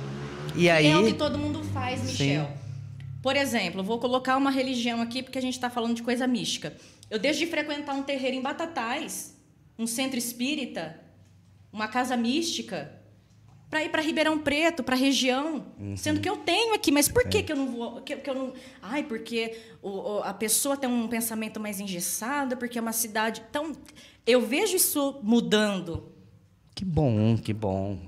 E 0.57 0.71
aí... 0.71 0.87
É 0.87 0.97
o 0.97 1.05
que 1.05 1.13
todo 1.13 1.39
mundo 1.39 1.63
faz, 1.65 2.03
Michel. 2.03 2.47
Sim. 2.47 2.53
Por 3.21 3.37
exemplo, 3.37 3.85
vou 3.85 3.99
colocar 3.99 4.39
uma 4.39 4.51
religião 4.51 5.03
aqui, 5.03 5.23
porque 5.23 5.37
a 5.37 5.43
gente 5.43 5.55
está 5.55 5.69
falando 5.69 5.97
de 5.97 6.03
coisa 6.03 6.27
mística. 6.27 6.73
Eu 7.11 7.19
deixo 7.19 7.41
de 7.41 7.47
frequentar 7.47 7.95
um 7.95 8.03
terreiro 8.03 8.39
em 8.39 8.41
Batatais, 8.41 9.37
um 9.79 9.87
centro 9.87 10.19
espírita, 10.19 11.02
uma 11.73 11.89
casa 11.89 12.17
mística 12.17 13.03
para 13.73 13.83
ir 13.83 13.89
para 13.89 14.03
Ribeirão 14.03 14.39
Preto, 14.39 14.83
para 14.83 14.95
a 14.95 14.99
região, 14.99 15.65
uhum. 15.81 15.97
sendo 15.97 16.21
que 16.21 16.29
eu 16.29 16.37
tenho 16.37 16.75
aqui, 16.75 16.93
mas 16.93 17.09
por 17.09 17.27
que, 17.27 17.39
é. 17.39 17.43
que 17.43 17.51
eu 17.51 17.57
não 17.57 17.69
vou? 17.69 18.03
Que, 18.03 18.17
que 18.17 18.29
eu 18.29 18.35
não? 18.35 18.53
Ai, 18.83 19.03
porque 19.03 19.57
o, 19.81 19.89
o, 19.89 20.19
a 20.23 20.35
pessoa 20.35 20.77
tem 20.77 20.91
um 20.91 21.09
pensamento 21.09 21.59
mais 21.59 21.81
engessado, 21.81 22.55
porque 22.59 22.79
é 22.79 22.83
uma 22.83 22.93
cidade. 22.93 23.43
Então, 23.49 23.73
eu 24.27 24.43
vejo 24.43 24.77
isso 24.77 25.19
mudando. 25.23 26.13
Que 26.75 26.85
bom, 26.85 27.39
que 27.39 27.55
bom. 27.55 27.99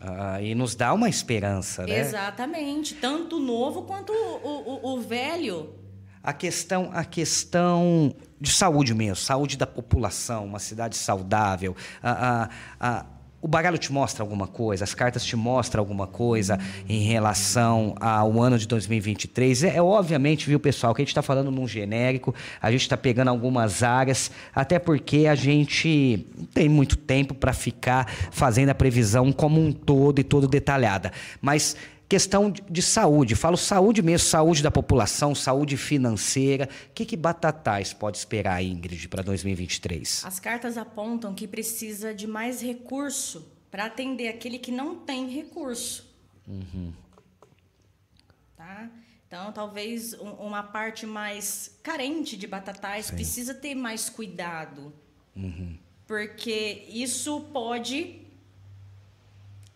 Ah, 0.00 0.42
e 0.42 0.56
nos 0.56 0.74
dá 0.74 0.92
uma 0.92 1.08
esperança, 1.08 1.86
né? 1.86 2.00
Exatamente, 2.00 2.96
tanto 2.96 3.36
o 3.36 3.40
novo 3.40 3.82
quanto 3.82 4.12
o, 4.12 4.48
o, 4.48 4.94
o 4.94 5.00
velho. 5.00 5.72
A 6.22 6.32
questão, 6.32 6.90
a 6.92 7.04
questão 7.04 8.14
de 8.40 8.50
saúde 8.50 8.94
mesmo, 8.94 9.16
saúde 9.16 9.56
da 9.56 9.66
população, 9.66 10.44
uma 10.44 10.58
cidade 10.58 10.96
saudável. 10.96 11.76
A, 12.02 12.10
a, 12.10 12.48
a, 12.80 13.06
o 13.42 13.48
baralho 13.48 13.76
te 13.76 13.92
mostra 13.92 14.22
alguma 14.22 14.46
coisa, 14.46 14.84
as 14.84 14.94
cartas 14.94 15.24
te 15.24 15.34
mostram 15.34 15.80
alguma 15.80 16.06
coisa 16.06 16.60
em 16.88 17.02
relação 17.02 17.96
ao 18.00 18.40
ano 18.40 18.56
de 18.56 18.68
2023. 18.68 19.64
É, 19.64 19.76
é 19.76 19.82
obviamente, 19.82 20.46
viu, 20.46 20.60
pessoal, 20.60 20.94
que 20.94 21.02
a 21.02 21.04
gente 21.04 21.10
está 21.10 21.22
falando 21.22 21.50
num 21.50 21.66
genérico, 21.66 22.32
a 22.60 22.70
gente 22.70 22.82
está 22.82 22.96
pegando 22.96 23.28
algumas 23.28 23.82
áreas, 23.82 24.30
até 24.54 24.78
porque 24.78 25.26
a 25.26 25.34
gente 25.34 26.24
não 26.38 26.44
tem 26.44 26.68
muito 26.68 26.96
tempo 26.96 27.34
para 27.34 27.52
ficar 27.52 28.08
fazendo 28.30 28.68
a 28.68 28.74
previsão 28.76 29.32
como 29.32 29.60
um 29.60 29.72
todo 29.72 30.20
e 30.20 30.24
todo 30.24 30.46
detalhada. 30.46 31.10
Mas 31.40 31.76
questão 32.12 32.50
de, 32.50 32.82
saúde, 32.82 33.34
falo 33.34 33.56
saúde 33.56 34.02
mesmo, 34.02 34.28
saúde 34.28 34.62
da 34.62 34.70
população, 34.70 35.34
saúde 35.34 35.78
financeira. 35.78 36.68
O 36.90 36.92
que, 36.92 37.06
que 37.06 37.16
Batatais 37.16 37.94
pode 37.94 38.18
esperar, 38.18 38.62
Ingrid, 38.62 39.08
para 39.08 39.22
2023? 39.22 40.22
As 40.22 40.38
cartas 40.38 40.76
apontam 40.76 41.32
que 41.32 41.48
precisa 41.48 42.14
de 42.14 42.26
mais 42.26 42.60
recurso 42.60 43.50
para 43.70 43.86
atender 43.86 44.28
aquele 44.28 44.58
que 44.58 44.70
não 44.70 44.96
tem 44.96 45.26
recurso. 45.30 46.14
Uhum. 46.46 46.92
Tá? 48.58 48.90
Então, 49.26 49.50
talvez 49.50 50.12
uma 50.12 50.62
parte 50.62 51.06
mais 51.06 51.78
carente 51.82 52.36
de 52.36 52.46
Batatais 52.46 53.06
Sim. 53.06 53.14
precisa 53.14 53.54
ter 53.54 53.74
mais 53.74 54.10
cuidado. 54.10 54.92
Uhum. 55.34 55.78
Porque 56.06 56.84
isso 56.90 57.40
pode 57.54 58.20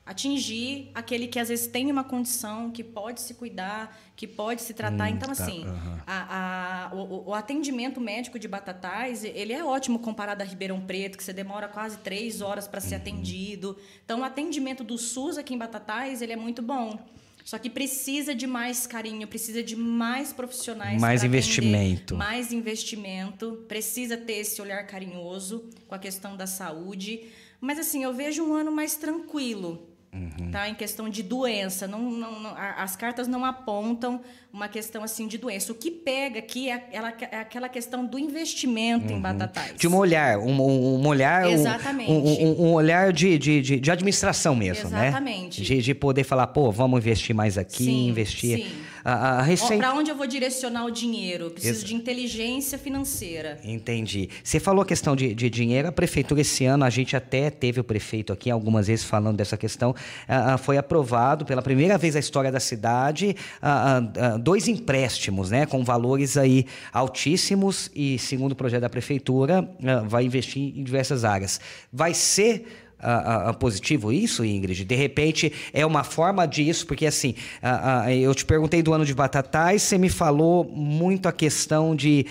atingir 0.07 0.93
aquele 0.95 1.27
que 1.27 1.37
às 1.37 1.49
vezes 1.49 1.67
tem 1.67 1.91
uma 1.91 2.05
condição, 2.05 2.71
que 2.71 2.85
pode 2.85 3.21
se 3.21 3.35
cuidar, 3.35 3.99
que 4.15 4.25
pode 4.25 4.63
se 4.63 4.73
tratar. 4.73 5.11
Hum, 5.11 5.15
então, 5.17 5.35
tá, 5.35 5.43
assim, 5.43 5.65
a, 6.07 6.87
a, 6.87 6.95
o, 6.95 7.31
o, 7.31 7.35
atendimento 7.35 8.01
médico 8.01 8.39
de 8.39 8.47
Batatais, 8.47 9.25
ele 9.25 9.53
é 9.53 9.65
ótimo 9.65 9.99
comparado 9.99 10.43
a 10.43 10.47
Ribeirão 10.47 10.81
Preto, 10.81 11.19
que 11.19 11.25
você 11.25 11.33
demora 11.33 11.67
quase 11.67 11.99
três 11.99 12.41
horas 12.41 12.69
para 12.69 12.81
ser 12.81 12.95
uhum. 12.95 13.01
atendido. 13.01 13.77
Então, 14.05 14.21
o 14.21 14.25
atendimento 14.25 14.85
do 14.85 14.97
SUS 14.97 15.37
aqui 15.37 15.55
em 15.55 15.59
Batatais, 15.59 16.23
ele 16.23 16.33
é 16.33 16.37
muito 16.37 16.63
bom. 16.63 16.97
Só 17.45 17.59
que 17.59 17.69
precisa 17.69 18.35
de 18.35 18.47
mais 18.47 18.87
carinho, 18.87 19.27
precisa 19.27 19.63
de 19.63 19.75
mais 19.75 20.33
profissionais. 20.33 21.01
Mais 21.01 21.25
investimento. 21.25 22.15
Atender, 22.15 22.17
mais 22.17 22.53
investimento. 22.53 23.65
Precisa 23.69 24.17
ter 24.17 24.35
esse 24.35 24.61
olhar 24.63 24.85
carinhoso 24.87 25.69
com 25.87 25.95
a 25.95 25.99
questão 25.99 26.37
da 26.37 26.47
saúde. 26.47 27.29
Mas 27.61 27.79
assim, 27.79 28.03
eu 28.03 28.13
vejo 28.13 28.45
um 28.45 28.53
ano 28.53 28.73
mais 28.73 28.97
tranquilo. 28.97 29.96
Uhum. 30.17 30.51
Tá? 30.51 30.69
Em 30.69 30.75
questão 30.75 31.09
de 31.09 31.23
doença. 31.23 31.87
Não, 31.87 32.01
não, 32.11 32.41
não, 32.41 32.55
as 32.57 32.97
cartas 32.97 33.29
não 33.29 33.45
apontam 33.45 34.21
uma 34.53 34.69
questão 34.69 35.05
assim 35.05 35.29
de 35.29 35.37
doença. 35.37 35.71
O 35.71 35.75
que 35.75 35.91
pega 35.91 36.39
aqui 36.39 36.71
é, 36.71 36.89
ela, 36.91 37.13
é 37.31 37.41
aquela 37.41 37.69
questão 37.69 38.07
do 38.07 38.19
investimento 38.19 39.13
uhum. 39.13 39.19
em 39.19 39.21
batatais. 39.21 39.77
De 39.77 39.87
um 39.87 39.97
olhar, 39.97 40.39
um, 40.39 40.61
um 40.61 41.07
olhar. 41.07 41.51
Exatamente. 41.51 42.11
Um, 42.11 42.17
um, 42.17 42.67
um 42.69 42.73
olhar 42.73 43.13
de, 43.13 43.39
de, 43.39 43.61
de, 43.61 43.81
de, 43.81 43.91
administração 43.91 44.57
mesmo, 44.57 44.89
Exatamente. 44.89 45.61
né? 45.61 45.67
De, 45.67 45.83
de 45.83 45.95
poder 45.95 46.25
falar, 46.25 46.47
pô, 46.49 46.73
vamos 46.73 46.99
investir 46.99 47.35
mais 47.35 47.59
aqui, 47.59 47.85
sim, 47.85 48.09
investir. 48.09 48.59
Sim. 48.59 48.86
A, 49.07 49.39
a 49.39 49.43
recente... 49.43 49.79
Para 49.79 49.95
onde 49.95 50.11
eu 50.11 50.17
vou 50.17 50.27
direcionar 50.27 50.85
o 50.85 50.91
dinheiro? 50.91 51.45
Eu 51.45 51.51
preciso 51.53 51.87
de 51.87 51.95
inteligência 51.95 52.77
financeira. 52.77 53.57
Entendi. 53.63 54.29
Você 54.43 54.59
falou 54.59 54.83
a 54.83 54.85
questão 54.85 55.15
de, 55.15 55.33
de, 55.33 55.49
dinheiro. 55.49 55.87
A 55.87 55.93
prefeitura, 55.93 56.41
esse 56.41 56.65
ano, 56.65 56.85
a 56.85 56.91
gente 56.91 57.17
até 57.17 57.49
teve 57.49 57.79
o 57.79 57.85
prefeito 57.85 58.33
aqui 58.33 58.51
algumas 58.51 58.89
vezes 58.89 59.05
falando 59.05 59.37
dessa 59.37 59.57
questão. 59.57 59.91
Uh, 59.91 60.59
foi 60.59 60.77
aprovado 60.77 61.45
pela 61.45 61.63
primeira 61.63 61.97
vez 61.97 62.15
na 62.15 62.21
história 62.21 62.51
da 62.51 62.59
cidade 62.59 63.37
uh, 63.63 64.39
dois 64.41 64.67
empréstimos, 64.67 65.53
né? 65.53 65.67
Com 65.67 65.85
valores 65.85 66.37
aí 66.37 66.67
altíssimos 66.93 67.89
e, 67.95 68.19
segundo 68.19 68.53
o 68.53 68.57
projeto 68.57 68.81
da 68.81 68.91
prefeitura, 68.91 69.71
vai 70.09 70.25
investir 70.25 70.77
em 70.77 70.83
diversas 70.83 71.25
áreas. 71.25 71.61
Vai 71.93 72.13
ser 72.13 72.86
uh, 73.03 73.51
uh, 73.51 73.55
positivo 73.55 74.13
isso, 74.13 74.45
Ingrid? 74.45 74.85
De 74.85 74.95
repente 74.95 75.53
é 75.73 75.85
uma 75.85 76.05
forma 76.05 76.47
disso, 76.47 76.87
porque 76.87 77.07
assim, 77.07 77.35
uh, 77.63 78.11
eu 78.11 78.35
te 78.35 78.45
perguntei 78.45 78.83
do 78.83 78.93
ano 78.93 79.05
de 79.05 79.15
Batatais, 79.15 79.83
você 79.83 79.99
me 79.99 80.09
falou 80.09 80.65
muito 80.65 81.29
a 81.29 81.33
questão 81.33 81.95
de 81.95 82.27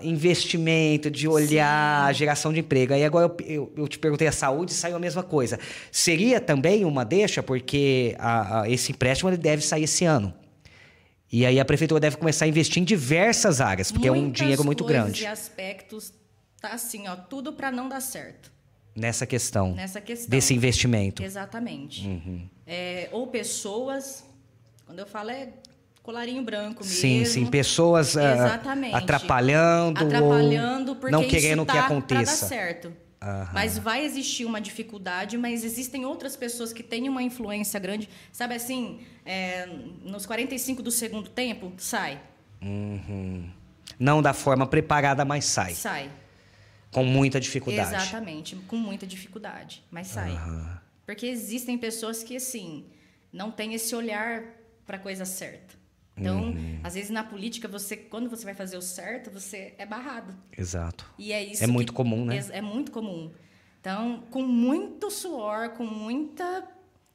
investimento, 0.00 1.10
de 1.10 1.26
olhar 1.26 2.04
a 2.04 2.12
geração 2.12 2.52
de 2.52 2.60
emprego. 2.60 2.94
Aí 2.94 3.04
agora 3.04 3.26
eu, 3.26 3.46
eu, 3.46 3.72
eu, 3.78 3.88
te 3.88 3.98
perguntei 3.98 4.28
a 4.28 4.32
saúde, 4.32 4.72
saiu 4.72 4.94
a 4.94 5.00
mesma 5.00 5.24
coisa. 5.24 5.58
Seria 5.90 6.40
também 6.40 6.84
uma 6.84 7.04
deixa, 7.04 7.42
porque 7.42 8.16
esse 8.68 8.92
empréstimo 8.92 9.28
ele 9.28 9.36
deve 9.36 9.60
sair 9.60 9.82
esse 9.82 10.04
ano. 10.04 10.32
E 11.32 11.44
aí 11.44 11.58
a 11.58 11.64
prefeitura 11.64 12.00
deve 12.00 12.16
começar 12.16 12.44
a 12.44 12.48
investir 12.48 12.80
em 12.80 12.84
diversas 12.84 13.60
áreas, 13.60 13.90
porque 13.90 14.08
Muitas 14.08 14.24
é 14.24 14.28
um 14.28 14.30
dinheiro 14.30 14.64
muito 14.64 14.84
grande. 14.84 15.24
e 15.24 15.26
aspectos 15.26 16.12
tá 16.60 16.68
assim, 16.68 17.08
ó, 17.08 17.16
tudo 17.16 17.52
para 17.52 17.72
não 17.72 17.88
dar 17.88 18.00
certo. 18.00 18.52
Nessa 18.94 19.26
questão. 19.26 19.72
Nessa 19.74 20.00
questão. 20.00 20.28
Desse 20.28 20.54
investimento. 20.54 21.22
Exatamente. 21.22 22.06
Uhum. 22.06 22.48
É, 22.66 23.08
ou 23.12 23.26
pessoas, 23.28 24.24
quando 24.86 24.98
eu 24.98 25.06
falo 25.06 25.30
é 25.30 25.48
colarinho 26.02 26.42
branco 26.42 26.82
mesmo. 26.82 27.00
Sim, 27.00 27.24
sim, 27.24 27.46
pessoas 27.46 28.14
uh, 28.14 28.20
atrapalhando, 28.92 30.04
atrapalhando 30.04 30.96
porque 30.96 31.12
não 31.12 31.26
querendo 31.26 31.64
tá 31.64 31.72
que 31.72 31.78
aconteça. 31.78 32.42
Dar 32.42 32.48
certo. 32.48 32.92
Mas 33.52 33.76
vai 33.76 34.02
existir 34.02 34.46
uma 34.46 34.60
dificuldade, 34.62 35.36
mas 35.36 35.62
existem 35.62 36.06
outras 36.06 36.36
pessoas 36.36 36.72
que 36.72 36.82
têm 36.82 37.06
uma 37.06 37.22
influência 37.22 37.78
grande. 37.78 38.08
Sabe 38.32 38.54
assim, 38.54 39.00
é, 39.26 39.68
nos 40.02 40.24
45 40.24 40.82
do 40.82 40.90
segundo 40.90 41.28
tempo, 41.28 41.70
sai. 41.76 42.18
Uhum. 42.62 43.46
Não 43.98 44.22
da 44.22 44.32
forma 44.32 44.66
preparada, 44.66 45.22
mas 45.22 45.44
sai. 45.44 45.74
Sai. 45.74 46.10
Com 46.90 47.04
muita 47.04 47.38
dificuldade. 47.40 47.94
Exatamente, 47.94 48.56
com 48.56 48.76
muita 48.76 49.06
dificuldade, 49.06 49.84
mas 49.90 50.08
sai. 50.08 50.32
Uhum. 50.32 50.76
Porque 51.06 51.26
existem 51.26 51.78
pessoas 51.78 52.22
que, 52.22 52.36
assim, 52.36 52.86
não 53.32 53.50
têm 53.50 53.74
esse 53.74 53.94
olhar 53.94 54.42
para 54.86 54.96
a 54.96 55.00
coisa 55.00 55.24
certa. 55.24 55.78
Então, 56.16 56.50
uhum. 56.50 56.80
às 56.82 56.94
vezes 56.94 57.10
na 57.10 57.24
política, 57.24 57.66
você, 57.66 57.96
quando 57.96 58.28
você 58.28 58.44
vai 58.44 58.54
fazer 58.54 58.76
o 58.76 58.82
certo, 58.82 59.30
você 59.30 59.74
é 59.78 59.86
barrado. 59.86 60.36
Exato. 60.56 61.08
E 61.18 61.32
é 61.32 61.42
isso. 61.42 61.64
É 61.64 61.66
muito 61.66 61.92
comum, 61.92 62.24
né? 62.24 62.38
É, 62.38 62.58
é 62.58 62.60
muito 62.60 62.92
comum. 62.92 63.30
Então, 63.80 64.24
com 64.30 64.42
muito 64.42 65.10
suor, 65.10 65.70
com 65.70 65.86
muita 65.86 66.68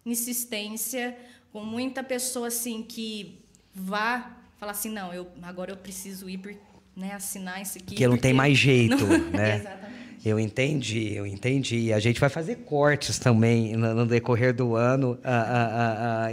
insistência, 0.04 1.16
com 1.52 1.64
muita 1.64 2.04
pessoa 2.04 2.48
assim 2.48 2.82
que 2.82 3.46
vá 3.74 4.38
falar 4.58 4.72
assim, 4.72 4.90
não, 4.90 5.14
eu 5.14 5.32
agora 5.44 5.72
eu 5.72 5.78
preciso 5.78 6.28
ir 6.30 6.40
porque 6.40 6.60
né, 6.96 7.14
assinar 7.14 7.62
isso 7.62 7.78
aqui. 7.78 7.96
Que 7.96 8.08
não 8.08 8.18
tem 8.18 8.34
mais 8.34 8.58
jeito, 8.58 9.06
não... 9.06 9.18
né? 9.32 9.58
Exatamente. 9.58 9.96
Eu 10.26 10.40
entendi, 10.40 11.14
eu 11.14 11.26
entendi. 11.28 11.94
A 11.94 12.00
gente 12.00 12.20
vai 12.20 12.30
fazer 12.30 12.56
cortes 12.66 13.20
também 13.20 13.76
no, 13.76 13.94
no 13.94 14.06
decorrer 14.08 14.56
do 14.56 14.76
ano 14.76 15.20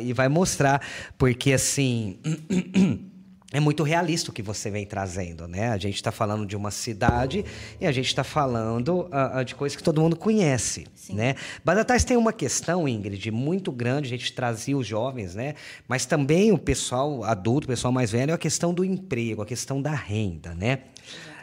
e 0.03 0.13
vai 0.15 0.29
mostrar, 0.29 0.81
porque 1.19 1.53
assim. 1.53 2.19
é 3.53 3.61
muito 3.61 3.83
realista 3.83 4.31
o 4.31 4.35
que 4.35 4.43
você 4.43 4.71
vem 4.71 4.87
trazendo, 4.87 5.47
né? 5.47 5.69
A 5.69 5.77
gente 5.77 5.97
está 5.97 6.11
falando 6.11 6.47
de 6.47 6.57
uma 6.57 6.71
cidade 6.71 7.45
e 7.79 7.87
a 7.87 7.93
gente 7.93 8.07
está 8.07 8.25
falando 8.25 9.09
uh, 9.11 9.45
de 9.45 9.55
coisas 9.55 9.77
que 9.77 9.83
todo 9.83 10.01
mundo 10.01 10.17
conhece, 10.17 10.87
Sim. 10.95 11.15
né? 11.15 11.35
Badatais 11.63 12.03
tem 12.03 12.17
uma 12.17 12.33
questão, 12.33 12.89
Ingrid, 12.89 13.31
muito 13.31 13.71
grande. 13.71 14.07
A 14.07 14.11
gente 14.11 14.33
trazia 14.33 14.77
os 14.77 14.87
jovens, 14.87 15.35
né? 15.35 15.55
Mas 15.87 16.07
também 16.07 16.51
o 16.51 16.59
pessoal 16.59 17.23
adulto, 17.25 17.67
o 17.67 17.69
pessoal 17.69 17.93
mais 17.93 18.11
velho, 18.11 18.31
é 18.31 18.35
a 18.35 18.39
questão 18.39 18.73
do 18.73 18.85
emprego, 18.85 19.43
a 19.43 19.47
questão 19.47 19.83
da 19.83 19.93
renda, 19.93 20.55
né? 20.55 20.79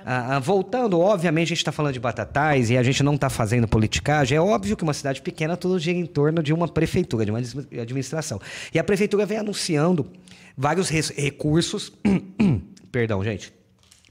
Uh, 0.02 0.42
voltando, 0.42 1.00
obviamente, 1.00 1.48
a 1.48 1.50
gente 1.50 1.58
está 1.58 1.72
falando 1.72 1.94
de 1.94 2.00
Batatais 2.00 2.70
e 2.70 2.78
a 2.78 2.84
gente 2.84 3.04
não 3.04 3.16
está 3.16 3.30
fazendo 3.30 3.68
politicagem. 3.68 4.38
É 4.38 4.42
óbvio 4.42 4.76
que 4.76 4.84
uma 4.84 4.94
cidade 4.94 5.22
pequena 5.22 5.58
tudo 5.58 5.78
gira 5.80 5.98
em 5.98 6.06
torno 6.06 6.42
de 6.42 6.54
uma 6.54 6.68
prefeitura, 6.68 7.26
de 7.26 7.32
uma 7.32 7.40
administração. 7.40 8.40
E 8.74 8.80
a 8.80 8.84
prefeitura 8.84 9.26
vem 9.26 9.38
anunciando 9.38 10.10
vários 10.58 10.90
recursos, 10.90 11.92
perdão, 12.92 13.24
gente, 13.24 13.54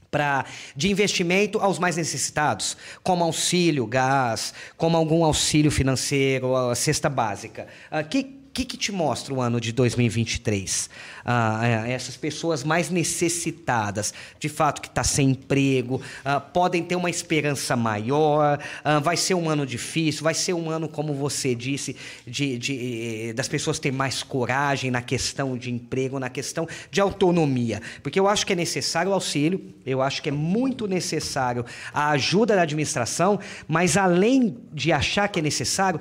para 0.09 0.45
de 0.75 0.89
investimento 0.89 1.59
aos 1.59 1.77
mais 1.77 1.95
necessitados, 1.95 2.75
como 3.03 3.23
auxílio 3.23 3.85
gás, 3.85 4.53
como 4.75 4.97
algum 4.97 5.23
auxílio 5.23 5.69
financeiro, 5.69 6.55
a 6.55 6.75
cesta 6.75 7.09
básica. 7.09 7.67
Uh, 7.91 8.07
que 8.07 8.38
que, 8.59 8.65
que 8.65 8.77
te 8.77 8.91
mostra 8.91 9.33
o 9.33 9.41
ano 9.41 9.59
de 9.61 9.71
2023? 9.71 10.89
Ah, 11.23 11.85
é, 11.87 11.91
essas 11.91 12.17
pessoas 12.17 12.63
mais 12.63 12.89
necessitadas, 12.89 14.13
de 14.39 14.49
fato, 14.49 14.81
que 14.81 14.87
está 14.87 15.03
sem 15.03 15.29
emprego, 15.29 16.01
ah, 16.25 16.39
podem 16.39 16.83
ter 16.83 16.95
uma 16.95 17.09
esperança 17.09 17.75
maior, 17.75 18.59
ah, 18.83 18.99
vai 18.99 19.15
ser 19.15 19.35
um 19.35 19.49
ano 19.49 19.65
difícil, 19.65 20.23
vai 20.23 20.33
ser 20.33 20.53
um 20.53 20.69
ano, 20.69 20.89
como 20.89 21.13
você 21.13 21.55
disse, 21.55 21.95
de, 22.25 22.57
de, 22.57 23.33
das 23.33 23.47
pessoas 23.47 23.79
terem 23.79 23.97
mais 23.97 24.23
coragem 24.23 24.91
na 24.91 25.01
questão 25.01 25.57
de 25.57 25.71
emprego, 25.71 26.19
na 26.19 26.29
questão 26.29 26.67
de 26.91 26.99
autonomia. 26.99 27.81
Porque 28.03 28.19
eu 28.19 28.27
acho 28.27 28.45
que 28.45 28.53
é 28.53 28.55
necessário 28.55 29.11
o 29.11 29.13
auxílio, 29.13 29.73
eu 29.85 30.01
acho 30.01 30.21
que 30.21 30.29
é 30.29 30.33
muito 30.33 30.87
necessário 30.87 31.65
a 31.93 32.09
ajuda 32.11 32.55
da 32.55 32.63
administração, 32.63 33.39
mas 33.67 33.95
além 33.95 34.57
de 34.73 34.91
achar 34.91 35.27
que 35.27 35.39
é 35.39 35.41
necessário, 35.41 35.99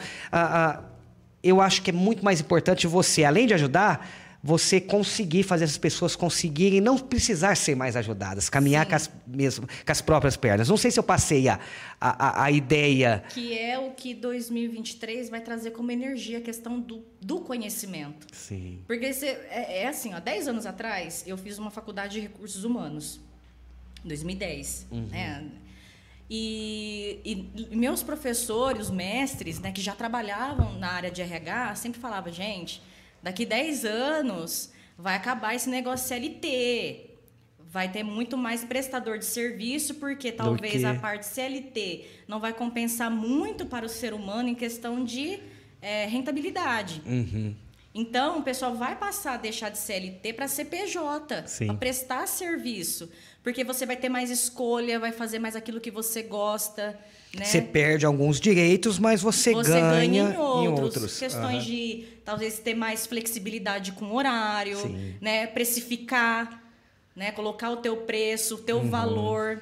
eu 1.43 1.61
acho 1.61 1.83
que 1.83 1.91
é 1.91 1.93
muito 1.93 2.25
mais 2.25 2.41
importante 2.41 2.87
você, 2.87 3.25
além 3.25 3.47
de 3.47 3.55
ajudar, 3.55 4.09
você 4.43 4.81
conseguir 4.81 5.43
fazer 5.43 5.65
essas 5.65 5.79
pessoas 5.79 6.15
conseguirem 6.15 6.81
não 6.81 6.97
precisar 6.97 7.57
ser 7.57 7.75
mais 7.75 7.97
ajudadas, 7.97 8.49
caminhar 8.49 8.87
com 8.87 8.95
as, 8.95 9.11
mesmo, 9.27 9.67
com 9.67 9.93
as 9.93 10.01
próprias 10.01 10.37
pernas. 10.37 10.69
Não 10.69 10.77
sei 10.77 10.91
se 10.91 10.99
eu 10.99 11.03
passei 11.03 11.49
a, 11.49 11.59
a, 12.01 12.45
a 12.45 12.51
ideia. 12.51 13.25
Que 13.31 13.59
é 13.59 13.79
o 13.79 13.91
que 13.91 14.15
2023 14.15 15.29
vai 15.29 15.41
trazer 15.41 15.73
como 15.73 15.91
energia 15.91 16.39
a 16.39 16.41
questão 16.41 16.79
do, 16.79 17.05
do 17.21 17.41
conhecimento. 17.41 18.27
Sim. 18.33 18.81
Porque 18.87 19.13
você, 19.13 19.27
é, 19.51 19.83
é 19.83 19.89
assim, 19.89 20.15
ó, 20.15 20.21
10 20.21 20.49
anos 20.49 20.67
atrás, 20.67 21.25
eu 21.27 21.37
fiz 21.37 21.59
uma 21.59 21.71
faculdade 21.71 22.15
de 22.15 22.21
recursos 22.21 22.63
humanos. 22.65 23.21
2010. 24.05 24.87
Uhum. 24.91 25.07
Né? 25.07 25.45
E, 26.31 27.21
e, 27.25 27.77
meus 27.77 28.03
professores, 28.03 28.91
mestres, 28.91 29.59
né, 29.61 29.73
que 29.73 29.81
já 29.81 29.95
trabalhavam 29.95 30.79
na 30.79 30.93
área 30.93 31.11
de 31.11 31.23
RH, 31.23 31.77
sempre 31.77 32.01
falavam, 32.01 32.33
gente, 32.33 32.83
daqui 33.23 33.47
10 33.47 33.85
anos 33.85 34.71
vai 34.97 35.17
acabar 35.17 35.55
esse 35.55 35.71
negócio 35.71 36.07
CLT. 36.07 37.07
Vai 37.71 37.91
ter 37.91 38.03
muito 38.03 38.37
mais 38.37 38.65
prestador 38.65 39.19
de 39.19 39.25
serviço, 39.25 39.95
porque 39.97 40.33
talvez 40.33 40.85
a 40.85 40.95
parte 40.95 41.27
CLT 41.27 42.07
não 42.27 42.41
vai 42.41 42.53
compensar 42.53 43.11
muito 43.11 43.67
para 43.67 43.85
o 43.85 43.89
ser 43.89 44.15
humano 44.15 44.49
em 44.49 44.55
questão 44.55 45.05
de 45.05 45.39
é, 45.81 46.07
rentabilidade. 46.07 47.03
Uhum. 47.07 47.55
Então, 47.99 48.39
o 48.39 48.43
pessoal 48.43 48.77
vai 48.77 48.95
passar 48.95 49.35
a 49.35 49.37
deixar 49.37 49.71
de 49.71 49.79
CLT 49.79 50.33
para 50.33 50.47
CPJ, 50.47 51.45
para 51.67 51.75
prestar 51.75 52.29
serviço. 52.29 53.11
Porque 53.43 53.65
você 53.65 53.85
vai 53.85 53.97
ter 53.97 54.09
mais 54.09 54.31
escolha, 54.31 55.01
vai 55.01 55.11
fazer 55.11 55.41
mais 55.41 55.57
aquilo 55.57 55.81
que 55.81 55.91
você 55.91 56.23
gosta. 56.23 56.97
Né? 57.35 57.45
Você 57.45 57.61
perde 57.61 58.07
alguns 58.07 58.39
direitos, 58.39 59.01
mas 59.01 59.21
você, 59.21 59.53
você 59.53 59.73
ganha, 59.73 59.91
ganha 59.91 60.23
em 60.23 60.37
outros. 60.37 60.65
Em 60.65 60.69
outros. 60.69 61.19
Questões 61.19 61.65
uhum. 61.65 61.71
de 61.71 62.05
talvez 62.25 62.61
ter 62.61 62.75
mais 62.75 63.05
flexibilidade 63.05 63.91
com 63.91 64.15
horário, 64.15 64.79
né? 65.21 65.49
precificar, 65.49 66.63
né? 67.17 67.33
colocar 67.33 67.69
o 67.71 67.79
teu 67.79 67.97
preço, 67.97 68.55
o 68.55 68.59
teu 68.59 68.77
uhum. 68.77 68.91
valor. 68.91 69.61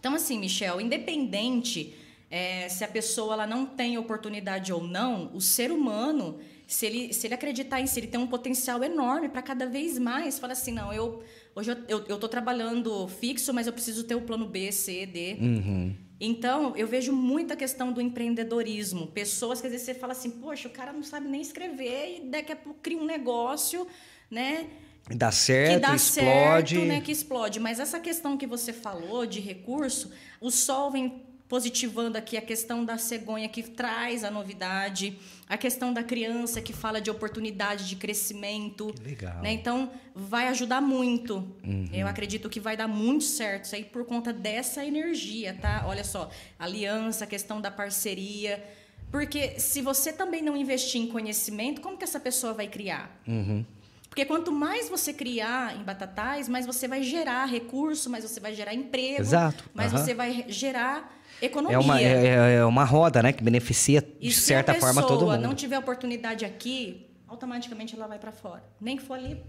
Então, 0.00 0.12
assim, 0.12 0.40
Michel, 0.40 0.80
independente 0.80 1.94
é, 2.28 2.68
se 2.68 2.82
a 2.82 2.88
pessoa 2.88 3.34
ela 3.34 3.46
não 3.46 3.64
tem 3.64 3.96
oportunidade 3.96 4.72
ou 4.72 4.82
não, 4.82 5.30
o 5.32 5.40
ser 5.40 5.70
humano, 5.70 6.40
se 6.74 6.86
ele, 6.86 7.12
se 7.12 7.26
ele 7.26 7.34
acreditar 7.34 7.80
em 7.80 7.86
si, 7.86 8.00
ele 8.00 8.06
tem 8.06 8.20
um 8.20 8.26
potencial 8.26 8.82
enorme 8.82 9.28
para 9.28 9.42
cada 9.42 9.66
vez 9.66 9.98
mais. 9.98 10.38
Fala 10.38 10.52
assim, 10.52 10.72
não, 10.72 10.92
eu 10.92 11.22
Hoje 11.54 11.76
eu 11.88 11.98
estou 12.14 12.28
trabalhando 12.28 13.08
fixo, 13.08 13.52
mas 13.52 13.66
eu 13.66 13.72
preciso 13.72 14.04
ter 14.04 14.14
o 14.14 14.20
plano 14.20 14.46
B, 14.46 14.70
C, 14.70 15.04
D. 15.04 15.36
Uhum. 15.40 15.96
Então, 16.20 16.76
eu 16.76 16.86
vejo 16.86 17.12
muita 17.12 17.56
questão 17.56 17.92
do 17.92 18.00
empreendedorismo. 18.00 19.08
Pessoas 19.08 19.60
que 19.60 19.66
às 19.66 19.72
vezes 19.72 19.86
você 19.86 19.94
fala 19.94 20.12
assim, 20.12 20.30
poxa, 20.30 20.68
o 20.68 20.70
cara 20.70 20.92
não 20.92 21.02
sabe 21.02 21.28
nem 21.28 21.40
escrever 21.40 22.18
e 22.18 22.30
daqui 22.30 22.52
a 22.52 22.56
pouco 22.56 22.78
cria 22.80 22.98
um 22.98 23.04
negócio, 23.04 23.86
né? 24.30 24.68
Dá 25.08 25.32
certo, 25.32 25.74
que 25.74 25.78
dá 25.80 25.96
explode. 25.96 26.76
certo, 26.76 26.86
né? 26.86 27.00
Que 27.00 27.10
explode. 27.10 27.58
Mas 27.58 27.80
essa 27.80 27.98
questão 27.98 28.36
que 28.36 28.46
você 28.46 28.72
falou 28.72 29.26
de 29.26 29.40
recurso, 29.40 30.12
o 30.40 30.50
sol 30.50 30.90
vem 30.90 31.24
positivando 31.48 32.16
aqui 32.16 32.36
a 32.36 32.42
questão 32.42 32.84
da 32.84 32.96
cegonha 32.96 33.48
que 33.48 33.62
traz 33.64 34.22
a 34.22 34.30
novidade, 34.30 35.18
a 35.50 35.58
questão 35.58 35.92
da 35.92 36.04
criança 36.04 36.62
que 36.62 36.72
fala 36.72 37.00
de 37.00 37.10
oportunidade 37.10 37.88
de 37.88 37.96
crescimento. 37.96 38.94
Que 38.94 39.02
legal. 39.02 39.42
Né? 39.42 39.50
Então, 39.50 39.90
vai 40.14 40.46
ajudar 40.46 40.80
muito. 40.80 41.38
Uhum. 41.64 41.88
Eu 41.92 42.06
acredito 42.06 42.48
que 42.48 42.60
vai 42.60 42.76
dar 42.76 42.86
muito 42.86 43.24
certo 43.24 43.64
isso 43.64 43.74
aí 43.74 43.82
por 43.82 44.04
conta 44.04 44.32
dessa 44.32 44.84
energia, 44.86 45.58
tá? 45.60 45.82
Olha 45.88 46.04
só, 46.04 46.30
aliança, 46.56 47.26
questão 47.26 47.60
da 47.60 47.68
parceria. 47.68 48.62
Porque 49.10 49.58
se 49.58 49.82
você 49.82 50.12
também 50.12 50.40
não 50.40 50.56
investir 50.56 51.00
em 51.00 51.08
conhecimento, 51.08 51.80
como 51.80 51.98
que 51.98 52.04
essa 52.04 52.20
pessoa 52.20 52.52
vai 52.52 52.68
criar? 52.68 53.20
Uhum. 53.26 53.64
Porque 54.10 54.24
quanto 54.24 54.50
mais 54.50 54.88
você 54.88 55.12
criar 55.12 55.76
em 55.76 55.84
Batatais, 55.84 56.48
mais 56.48 56.66
você 56.66 56.88
vai 56.88 57.00
gerar 57.02 57.44
recurso, 57.46 58.10
mais 58.10 58.24
você 58.24 58.40
vai 58.40 58.52
gerar 58.52 58.74
emprego, 58.74 59.20
Exato. 59.20 59.70
mais 59.72 59.92
uhum. 59.92 59.98
você 59.98 60.12
vai 60.12 60.44
gerar 60.48 61.16
economia. 61.40 61.76
É 61.76 61.78
uma, 61.78 62.02
é, 62.02 62.54
é 62.56 62.64
uma 62.64 62.84
roda, 62.84 63.22
né? 63.22 63.32
Que 63.32 63.42
beneficia, 63.42 64.06
e 64.20 64.28
de 64.28 64.34
certa 64.34 64.74
forma, 64.74 65.00
todo 65.02 65.10
mundo. 65.10 65.18
se 65.18 65.24
a 65.24 65.28
pessoa 65.28 65.38
não 65.38 65.54
tiver 65.54 65.78
oportunidade 65.78 66.44
aqui, 66.44 67.06
automaticamente 67.28 67.94
ela 67.94 68.08
vai 68.08 68.18
para 68.18 68.32
fora. 68.32 68.64
Nem 68.80 68.96
que 68.96 69.02
for 69.04 69.14
ali, 69.14 69.40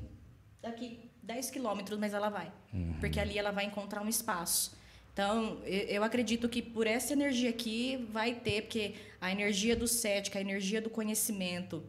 daqui 0.61 1.09
10 1.23 1.49
quilômetros, 1.49 1.97
mas 1.99 2.13
ela 2.13 2.29
vai. 2.29 2.51
Uhum. 2.71 2.97
Porque 2.99 3.19
ali 3.19 3.39
ela 3.39 3.51
vai 3.51 3.65
encontrar 3.65 4.03
um 4.03 4.07
espaço. 4.07 4.79
Então, 5.11 5.57
eu 5.65 6.03
acredito 6.03 6.47
que 6.47 6.61
por 6.61 6.87
essa 6.87 7.13
energia 7.13 7.49
aqui 7.49 8.07
vai 8.11 8.33
ter, 8.33 8.61
porque 8.61 8.93
a 9.19 9.31
energia 9.31 9.75
do 9.75 9.87
cético, 9.87 10.37
a 10.37 10.41
energia 10.41 10.81
do 10.81 10.89
conhecimento, 10.89 11.83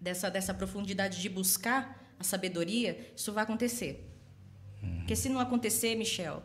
dessa, 0.00 0.30
dessa 0.30 0.54
profundidade 0.54 1.20
de 1.20 1.28
buscar 1.28 2.02
a 2.18 2.24
sabedoria, 2.24 2.98
isso 3.14 3.32
vai 3.32 3.44
acontecer. 3.44 4.08
Uhum. 4.82 4.98
Porque 4.98 5.14
se 5.16 5.28
não 5.28 5.40
acontecer, 5.40 5.94
Michel, 5.94 6.42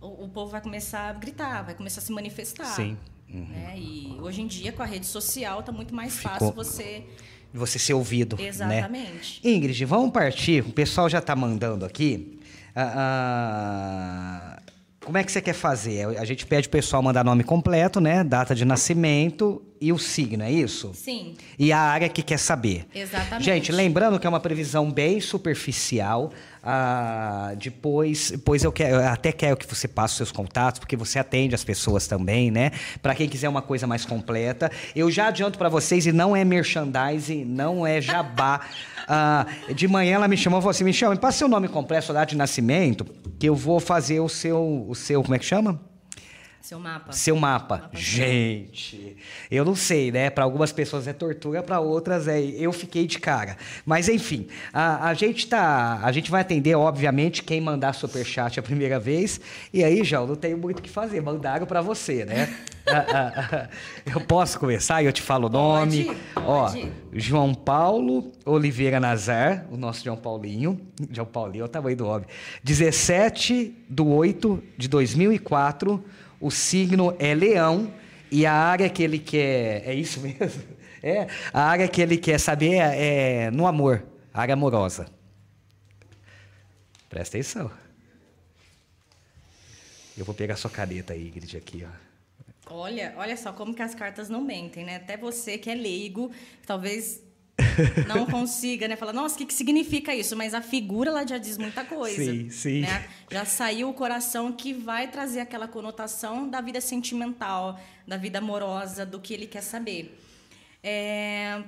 o, 0.00 0.24
o, 0.24 0.28
povo 0.28 0.50
vai 0.50 0.60
começar 0.60 1.08
a 1.08 1.12
gritar, 1.12 1.62
vai 1.62 1.74
começar 1.74 2.00
a 2.00 2.04
se 2.04 2.12
manifestar. 2.12 2.66
Sim. 2.66 2.96
Uhum. 3.28 3.46
Né? 3.46 3.74
E 3.78 4.18
hoje 4.20 4.42
em 4.42 4.46
dia, 4.46 4.72
com 4.72 4.82
a 4.82 4.86
rede 4.86 5.06
social, 5.06 5.60
está 5.60 5.72
muito 5.72 5.94
mais 5.94 6.16
Ficou... 6.16 6.30
fácil 6.30 6.52
você. 6.52 7.04
Você 7.52 7.78
ser 7.78 7.94
ouvido. 7.94 8.36
Exatamente. 8.40 9.40
Né? 9.44 9.50
Ingrid, 9.52 9.84
vamos 9.84 10.10
partir. 10.12 10.64
O 10.66 10.72
pessoal 10.72 11.08
já 11.08 11.20
está 11.20 11.36
mandando 11.36 11.84
aqui. 11.84 12.40
Uh, 12.74 12.80
uh 12.80 14.53
como 15.04 15.18
é 15.18 15.22
que 15.22 15.30
você 15.30 15.40
quer 15.40 15.52
fazer? 15.52 16.18
A 16.18 16.24
gente 16.24 16.46
pede 16.46 16.66
o 16.66 16.70
pessoal 16.70 17.02
mandar 17.02 17.24
nome 17.24 17.44
completo, 17.44 18.00
né? 18.00 18.24
Data 18.24 18.54
de 18.54 18.64
nascimento 18.64 19.62
e 19.80 19.92
o 19.92 19.98
signo, 19.98 20.42
é 20.42 20.50
isso? 20.50 20.92
Sim. 20.94 21.34
E 21.58 21.70
a 21.70 21.78
área 21.78 22.08
que 22.08 22.22
quer 22.22 22.38
saber. 22.38 22.86
Exatamente. 22.94 23.44
Gente, 23.44 23.70
lembrando 23.70 24.18
que 24.18 24.26
é 24.26 24.30
uma 24.30 24.40
previsão 24.40 24.90
bem 24.90 25.20
superficial. 25.20 26.32
Ah, 26.62 27.52
depois, 27.58 28.30
depois 28.30 28.64
eu, 28.64 28.72
quero, 28.72 28.96
eu 28.96 29.08
até 29.08 29.30
quero 29.30 29.56
que 29.58 29.66
você 29.66 29.86
passe 29.86 30.12
os 30.12 30.16
seus 30.16 30.32
contatos, 30.32 30.78
porque 30.78 30.96
você 30.96 31.18
atende 31.18 31.54
as 31.54 31.62
pessoas 31.62 32.06
também, 32.06 32.50
né? 32.50 32.72
Para 33.02 33.14
quem 33.14 33.28
quiser 33.28 33.48
uma 33.48 33.60
coisa 33.60 33.86
mais 33.86 34.06
completa. 34.06 34.70
Eu 34.96 35.10
já 35.10 35.26
adianto 35.26 35.58
para 35.58 35.68
vocês, 35.68 36.06
e 36.06 36.12
não 36.12 36.34
é 36.34 36.44
merchandising, 36.44 37.44
não 37.44 37.86
é 37.86 38.00
jabá. 38.00 38.60
ah, 39.08 39.46
de 39.74 39.86
manhã 39.88 40.14
ela 40.14 40.28
me 40.28 40.36
chamou 40.36 40.58
e 40.58 40.62
falou 40.62 40.70
assim: 40.70 40.84
Michel, 40.84 41.10
me 41.10 41.18
passa 41.18 41.38
seu 41.38 41.48
nome 41.48 41.68
completo, 41.68 42.06
sua 42.06 42.14
data 42.14 42.26
de 42.26 42.36
nascimento, 42.36 43.04
que 43.38 43.48
eu 43.48 43.54
vou 43.54 43.80
fazer 43.80 44.20
o 44.20 44.28
seu, 44.28 44.86
o 44.88 44.94
seu 44.94 45.22
como 45.22 45.34
é 45.34 45.38
que 45.38 45.44
chama? 45.44 45.80
Seu 46.64 46.80
mapa. 46.80 47.12
Seu 47.12 47.36
mapa. 47.36 47.76
mapa 47.76 47.90
Gente, 47.92 49.18
eu 49.50 49.66
não 49.66 49.76
sei, 49.76 50.10
né? 50.10 50.30
Para 50.30 50.44
algumas 50.44 50.72
pessoas 50.72 51.06
é 51.06 51.12
tortura, 51.12 51.62
para 51.62 51.78
outras 51.78 52.26
é. 52.26 52.40
Eu 52.40 52.72
fiquei 52.72 53.06
de 53.06 53.18
cara. 53.18 53.58
Mas 53.84 54.08
enfim, 54.08 54.48
a, 54.72 55.10
a 55.10 55.12
gente 55.12 55.46
tá, 55.46 56.00
a 56.02 56.10
gente 56.10 56.30
vai 56.30 56.40
atender, 56.40 56.74
obviamente, 56.74 57.42
quem 57.42 57.60
mandar 57.60 57.92
superchat 57.92 58.58
a 58.58 58.62
primeira 58.62 58.98
vez. 58.98 59.38
E 59.74 59.84
aí, 59.84 60.02
João, 60.04 60.26
não 60.26 60.36
tenho 60.36 60.56
muito 60.56 60.78
o 60.78 60.82
que 60.82 60.88
fazer. 60.88 61.20
Mandaram 61.20 61.66
para 61.66 61.82
você, 61.82 62.24
né? 62.24 62.56
eu 64.06 64.20
posso 64.20 64.58
começar 64.58 65.02
e 65.02 65.06
eu 65.06 65.12
te 65.12 65.22
falo 65.22 65.46
o 65.46 65.50
nome. 65.50 66.04
Pode, 66.34 66.46
Ó, 66.46 66.88
João 67.12 67.54
Paulo 67.54 68.32
Oliveira 68.44 69.00
Nazar, 69.00 69.66
o 69.70 69.76
nosso 69.76 70.04
João 70.04 70.16
Paulinho. 70.16 70.80
João 71.10 71.26
Paulinho 71.26 71.62
é 71.62 71.64
o 71.64 71.68
tamanho 71.68 71.96
do 71.96 72.06
homem. 72.06 72.26
17 72.62 73.86
de 73.88 74.02
8 74.02 74.62
de 74.76 74.88
2004 74.88 76.04
o 76.44 76.50
signo 76.50 77.16
é 77.18 77.34
leão 77.34 77.90
e 78.30 78.44
a 78.44 78.52
área 78.52 78.90
que 78.90 79.02
ele 79.02 79.18
quer. 79.18 79.82
É 79.88 79.94
isso 79.94 80.20
mesmo? 80.20 80.62
É. 81.06 81.28
A 81.52 81.64
área 81.64 81.86
que 81.86 82.00
ele 82.00 82.16
quer 82.16 82.40
saber 82.40 82.76
é, 82.76 83.42
é 83.42 83.50
no 83.50 83.66
amor, 83.66 84.02
área 84.32 84.54
amorosa. 84.54 85.04
Presta 87.10 87.36
atenção. 87.36 87.70
Eu 90.16 90.24
vou 90.24 90.34
pegar 90.34 90.56
sua 90.56 90.70
caneta 90.70 91.12
aí, 91.12 91.28
Ingrid, 91.28 91.58
aqui, 91.58 91.86
ó. 91.86 92.03
Olha, 92.66 93.14
olha 93.16 93.36
só 93.36 93.52
como 93.52 93.74
que 93.74 93.82
as 93.82 93.94
cartas 93.94 94.28
não 94.28 94.40
mentem, 94.40 94.84
né? 94.84 94.96
Até 94.96 95.16
você 95.16 95.58
que 95.58 95.68
é 95.68 95.74
leigo, 95.74 96.30
talvez 96.66 97.22
não 98.08 98.26
consiga, 98.26 98.88
né? 98.88 98.96
Falar, 98.96 99.12
nossa, 99.12 99.34
o 99.34 99.38
que, 99.38 99.46
que 99.46 99.54
significa 99.54 100.14
isso? 100.14 100.34
Mas 100.36 100.54
a 100.54 100.60
figura 100.60 101.10
lá 101.10 101.26
já 101.26 101.38
diz 101.38 101.58
muita 101.58 101.84
coisa. 101.84 102.24
Sim, 102.24 102.50
sim. 102.50 102.80
Né? 102.80 103.08
Já 103.30 103.44
saiu 103.44 103.90
o 103.90 103.94
coração 103.94 104.52
que 104.52 104.72
vai 104.72 105.08
trazer 105.08 105.40
aquela 105.40 105.68
conotação 105.68 106.48
da 106.48 106.60
vida 106.60 106.80
sentimental, 106.80 107.78
da 108.06 108.16
vida 108.16 108.38
amorosa, 108.38 109.04
do 109.04 109.20
que 109.20 109.34
ele 109.34 109.46
quer 109.46 109.62
saber. 109.62 110.18
É... 110.82 111.62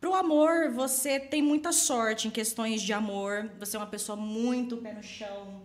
Para 0.00 0.08
o 0.08 0.14
amor, 0.14 0.70
você 0.70 1.20
tem 1.20 1.42
muita 1.42 1.72
sorte 1.72 2.26
em 2.26 2.30
questões 2.30 2.80
de 2.80 2.90
amor. 2.90 3.50
Você 3.58 3.76
é 3.76 3.78
uma 3.78 3.86
pessoa 3.86 4.16
muito 4.16 4.78
pé 4.78 4.94
no 4.94 5.02
chão, 5.02 5.60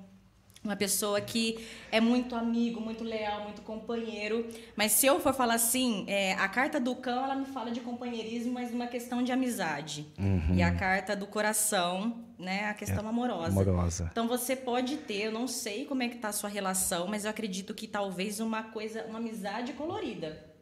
uma 0.66 0.76
pessoa 0.76 1.22
que 1.22 1.66
é 1.92 2.02
muito 2.02 2.36
amigo, 2.36 2.82
muito 2.82 3.04
leal, 3.04 3.44
muito 3.44 3.62
companheiro. 3.62 4.48
Mas 4.76 4.92
se 4.94 5.06
eu 5.06 5.20
for 5.20 5.34
falar 5.34 5.54
assim, 5.54 6.04
é, 6.08 6.34
a 6.34 6.48
carta 6.50 6.80
do 6.80 6.96
cão 6.96 7.24
ela 7.24 7.36
me 7.36 7.46
fala 7.46 7.72
de 7.72 7.80
companheirismo, 7.80 8.54
mas 8.54 8.72
uma 8.72 8.88
questão 8.88 9.24
de 9.24 9.32
amizade. 9.32 10.06
Uhum. 10.18 10.56
E 10.56 10.64
a 10.64 10.74
carta 10.76 11.16
do 11.16 11.28
coração, 11.28 12.26
né, 12.38 12.66
a 12.70 12.74
questão 12.74 13.06
é, 13.06 13.08
amorosa. 13.08 13.62
Amorosa. 13.62 14.10
Então 14.12 14.28
você 14.28 14.56
pode 14.56 14.98
ter, 14.98 15.26
eu 15.26 15.32
não 15.32 15.48
sei 15.48 15.86
como 15.86 16.04
é 16.04 16.10
que 16.10 16.18
tá 16.18 16.30
a 16.30 16.34
sua 16.34 16.50
relação, 16.50 17.08
mas 17.08 17.24
eu 17.24 17.30
acredito 17.30 17.74
que 17.74 17.88
talvez 17.88 18.40
uma 18.40 18.64
coisa, 18.64 19.06
uma 19.06 19.20
amizade 19.20 19.74
colorida. 19.74 20.54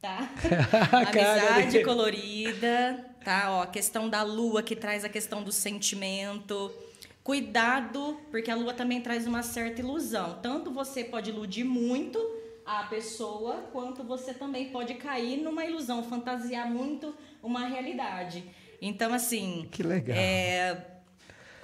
Tá? 0.00 0.30
amizade 1.08 1.82
colorida, 1.84 3.04
tá? 3.24 3.50
Ó, 3.50 3.62
a 3.62 3.66
questão 3.66 4.08
da 4.08 4.22
lua 4.22 4.62
que 4.62 4.76
traz 4.76 5.04
a 5.04 5.08
questão 5.08 5.42
do 5.42 5.50
sentimento 5.50 6.70
Cuidado, 7.26 8.16
porque 8.30 8.52
a 8.52 8.54
lua 8.54 8.72
também 8.72 9.00
traz 9.00 9.26
uma 9.26 9.42
certa 9.42 9.80
ilusão. 9.80 10.38
Tanto 10.40 10.70
você 10.70 11.02
pode 11.02 11.30
iludir 11.30 11.64
muito 11.64 12.20
a 12.64 12.84
pessoa, 12.84 13.64
quanto 13.72 14.04
você 14.04 14.32
também 14.32 14.68
pode 14.68 14.94
cair 14.94 15.42
numa 15.42 15.64
ilusão, 15.64 16.04
fantasiar 16.04 16.70
muito 16.70 17.12
uma 17.42 17.66
realidade. 17.66 18.44
Então, 18.80 19.12
assim. 19.12 19.66
Que 19.72 19.82
legal. 19.82 20.16
É, 20.16 20.76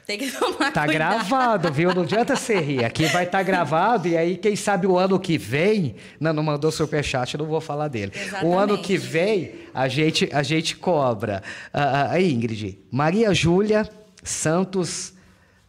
tem 0.04 0.18
que 0.18 0.32
tomar 0.36 0.72
Tá 0.72 0.84
cuidado. 0.84 1.14
gravado, 1.14 1.72
viu? 1.72 1.94
Não 1.94 2.02
adianta 2.02 2.34
você 2.34 2.58
rir. 2.58 2.84
Aqui 2.84 3.06
vai 3.06 3.22
estar 3.22 3.38
tá 3.38 3.44
gravado 3.44 4.08
e 4.08 4.16
aí, 4.16 4.36
quem 4.36 4.56
sabe 4.56 4.88
o 4.88 4.98
ano 4.98 5.20
que 5.20 5.38
vem. 5.38 5.94
Não, 6.18 6.32
não 6.32 6.42
mandou 6.42 6.72
superchat, 6.72 7.38
não 7.38 7.46
vou 7.46 7.60
falar 7.60 7.86
dele. 7.86 8.10
Exatamente. 8.12 8.46
O 8.52 8.58
ano 8.58 8.78
que 8.78 8.96
vem, 8.96 9.54
a 9.72 9.86
gente, 9.86 10.28
a 10.32 10.42
gente 10.42 10.74
cobra. 10.74 11.40
Ah, 11.72 12.10
aí, 12.10 12.32
Ingrid, 12.32 12.80
Maria 12.90 13.32
Júlia 13.32 13.88
Santos 14.24 15.21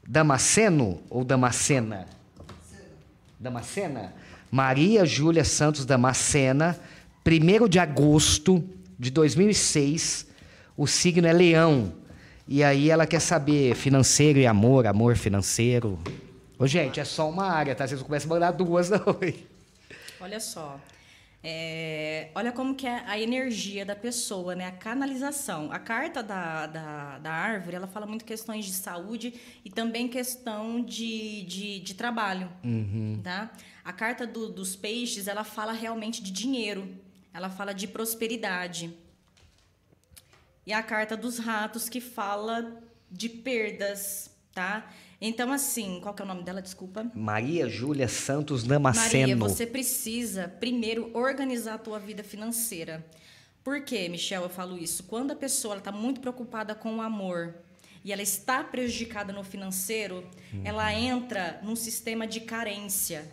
Damasceno 0.08 1.01
ou 1.10 1.24
Damascena? 1.24 2.08
Damascena? 3.39 4.14
Maria 4.51 5.06
Júlia 5.06 5.43
Santos 5.43 5.86
Damascena, 5.86 6.80
1 7.26 7.68
de 7.68 7.80
agosto 7.80 8.64
de 8.99 9.10
2006. 9.10 10.28
O 10.78 10.86
signo 10.86 11.28
é 11.28 11.34
leão. 11.34 11.93
E 12.47 12.64
aí 12.64 12.89
ela 12.89 13.08
quer 13.08 13.20
saber 13.20 13.76
financeiro 13.76 14.39
e 14.39 14.45
amor, 14.45 14.86
amor 14.86 15.16
financeiro. 15.16 15.97
Ô, 16.60 16.68
gente, 16.68 16.99
é 16.99 17.06
só 17.06 17.30
uma 17.30 17.45
área, 17.45 17.74
tá? 17.74 17.88
Vocês 17.88 18.01
começam 18.01 18.30
a 18.30 18.34
mandar 18.36 18.51
duas, 18.51 18.89
não. 18.89 18.99
Olha 20.20 20.39
só. 20.39 20.80
É, 21.45 22.29
olha 22.33 22.53
como 22.53 22.73
que 22.73 22.87
é 22.87 23.03
a 23.05 23.19
energia 23.19 23.85
da 23.85 23.95
pessoa, 23.95 24.55
né? 24.55 24.65
A 24.65 24.71
canalização. 24.71 25.69
A 25.73 25.77
carta 25.77 26.23
da, 26.23 26.65
da, 26.65 27.19
da 27.19 27.31
árvore, 27.31 27.75
ela 27.75 27.87
fala 27.87 28.05
muito 28.05 28.23
questões 28.23 28.63
de 28.63 28.71
saúde 28.71 29.33
e 29.65 29.69
também 29.69 30.07
questão 30.07 30.81
de, 30.81 31.43
de, 31.43 31.79
de 31.81 31.93
trabalho, 31.95 32.49
uhum. 32.63 33.19
tá? 33.21 33.51
A 33.83 33.91
carta 33.91 34.25
do, 34.25 34.47
dos 34.47 34.77
peixes, 34.77 35.27
ela 35.27 35.43
fala 35.43 35.73
realmente 35.73 36.23
de 36.23 36.31
dinheiro. 36.31 36.97
Ela 37.33 37.49
fala 37.49 37.73
de 37.73 37.87
prosperidade. 37.87 38.95
E 40.65 40.71
a 40.71 40.81
carta 40.81 41.17
dos 41.17 41.39
ratos 41.39 41.89
que 41.89 41.99
fala 41.99 42.81
de 43.11 43.27
perdas, 43.27 44.31
tá? 44.53 44.89
Então, 45.26 45.53
assim, 45.53 46.01
qual 46.01 46.13
que 46.13 46.21
é 46.21 46.26
o 46.26 46.28
nome 46.28 46.43
dela? 46.43 46.61
Desculpa. 46.61 47.09
Maria 47.15 47.69
Júlia 47.69 48.09
Santos 48.09 48.61
Damasceno. 48.61 49.21
Maria, 49.21 49.38
você 49.38 49.65
precisa 49.65 50.49
primeiro 50.59 51.11
organizar 51.13 51.76
a 51.76 51.78
tua 51.78 51.97
vida 51.97 52.21
financeira. 52.21 53.05
Por 53.63 53.86
quê, 53.86 54.09
Michel, 54.09 54.43
eu 54.43 54.49
falo 54.49 54.78
isso? 54.78 55.03
Quando 55.03 55.32
a 55.32 55.36
pessoa 55.36 55.78
está 55.78 55.93
muito 55.93 56.19
preocupada 56.19 56.76
com 56.76 56.97
o 56.97 57.01
amor 57.01 57.55
e 58.03 58.11
ela 58.11 58.21
está 58.21 58.65
prejudicada 58.65 59.32
no 59.32 59.45
financeiro, 59.45 60.26
uhum. 60.51 60.61
ela 60.65 60.93
entra 60.93 61.57
num 61.63 61.78
sistema 61.78 62.28
de 62.28 62.41
carência. 62.41 63.26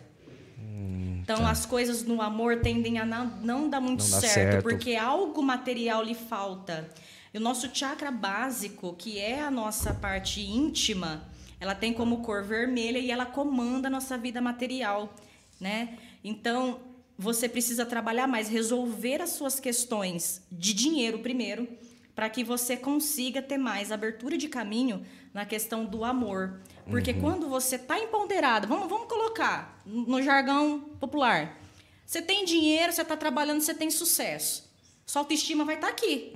Uhum. 0.57 1.19
Então, 1.21 1.39
tá. 1.39 1.51
as 1.51 1.65
coisas 1.65 2.05
no 2.05 2.21
amor 2.21 2.61
tendem 2.61 2.99
a 2.99 3.05
não, 3.05 3.25
não 3.41 3.69
dar 3.69 3.81
muito 3.81 3.99
Não 3.99 4.19
certo, 4.21 4.33
certo. 4.33 4.63
porque 4.63 4.95
algo 4.95 5.43
material 5.43 6.01
lhe 6.01 6.15
falta. 6.15 6.89
E 7.33 7.37
o 7.37 7.41
nosso 7.41 7.69
chakra 7.73 8.11
básico, 8.11 8.95
que 8.97 9.19
é 9.19 9.41
a 9.41 9.51
nossa 9.51 9.93
parte 9.93 10.39
íntima, 10.39 11.29
ela 11.61 11.75
tem 11.75 11.93
como 11.93 12.23
cor 12.23 12.43
vermelha 12.43 12.97
e 12.97 13.11
ela 13.11 13.25
comanda 13.25 13.87
a 13.87 13.91
nossa 13.91 14.17
vida 14.17 14.41
material, 14.41 15.13
né? 15.59 15.95
Então, 16.23 16.79
você 17.15 17.47
precisa 17.47 17.85
trabalhar 17.85 18.25
mais, 18.25 18.49
resolver 18.49 19.21
as 19.21 19.29
suas 19.29 19.59
questões 19.59 20.41
de 20.51 20.73
dinheiro 20.73 21.19
primeiro, 21.19 21.67
para 22.15 22.27
que 22.29 22.43
você 22.43 22.75
consiga 22.75 23.43
ter 23.43 23.59
mais 23.59 23.91
abertura 23.91 24.37
de 24.37 24.49
caminho 24.49 25.05
na 25.31 25.45
questão 25.45 25.85
do 25.85 26.03
amor. 26.03 26.61
Porque 26.89 27.13
quando 27.13 27.47
você 27.47 27.75
está 27.75 27.97
empoderado, 27.99 28.67
vamos, 28.67 28.89
vamos 28.89 29.07
colocar 29.07 29.79
no 29.85 30.19
jargão 30.21 30.79
popular. 30.99 31.59
Você 32.05 32.23
tem 32.23 32.43
dinheiro, 32.43 32.91
você 32.91 33.03
está 33.03 33.15
trabalhando, 33.15 33.61
você 33.61 33.73
tem 33.73 33.89
sucesso. 33.91 34.69
Sua 35.05 35.21
autoestima 35.21 35.63
vai 35.63 35.75
estar 35.75 35.89
aqui. 35.89 36.33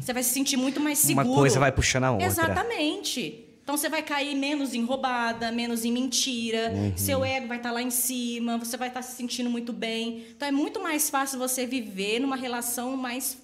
Você 0.00 0.12
vai 0.12 0.22
se 0.22 0.30
sentir 0.30 0.56
muito 0.56 0.80
mais 0.80 0.98
seguro. 0.98 1.28
Uma 1.28 1.36
coisa 1.36 1.60
vai 1.60 1.70
puxando 1.70 2.04
a 2.04 2.12
outra. 2.12 2.26
Exatamente. 2.26 3.43
Então 3.64 3.76
você 3.78 3.88
vai 3.88 4.02
cair 4.02 4.34
menos 4.36 4.74
em 4.74 4.84
roubada, 4.84 5.50
menos 5.50 5.84
em 5.86 5.90
mentira, 5.90 6.70
Uhum. 6.70 6.92
seu 6.96 7.24
ego 7.24 7.48
vai 7.48 7.56
estar 7.56 7.72
lá 7.72 7.80
em 7.80 7.90
cima, 7.90 8.58
você 8.58 8.76
vai 8.76 8.88
estar 8.88 9.00
se 9.00 9.16
sentindo 9.16 9.48
muito 9.48 9.72
bem. 9.72 10.26
Então 10.36 10.46
é 10.46 10.52
muito 10.52 10.80
mais 10.82 11.08
fácil 11.08 11.38
você 11.38 11.64
viver 11.66 12.20
numa 12.20 12.36
relação 12.36 12.94
mais 12.96 13.38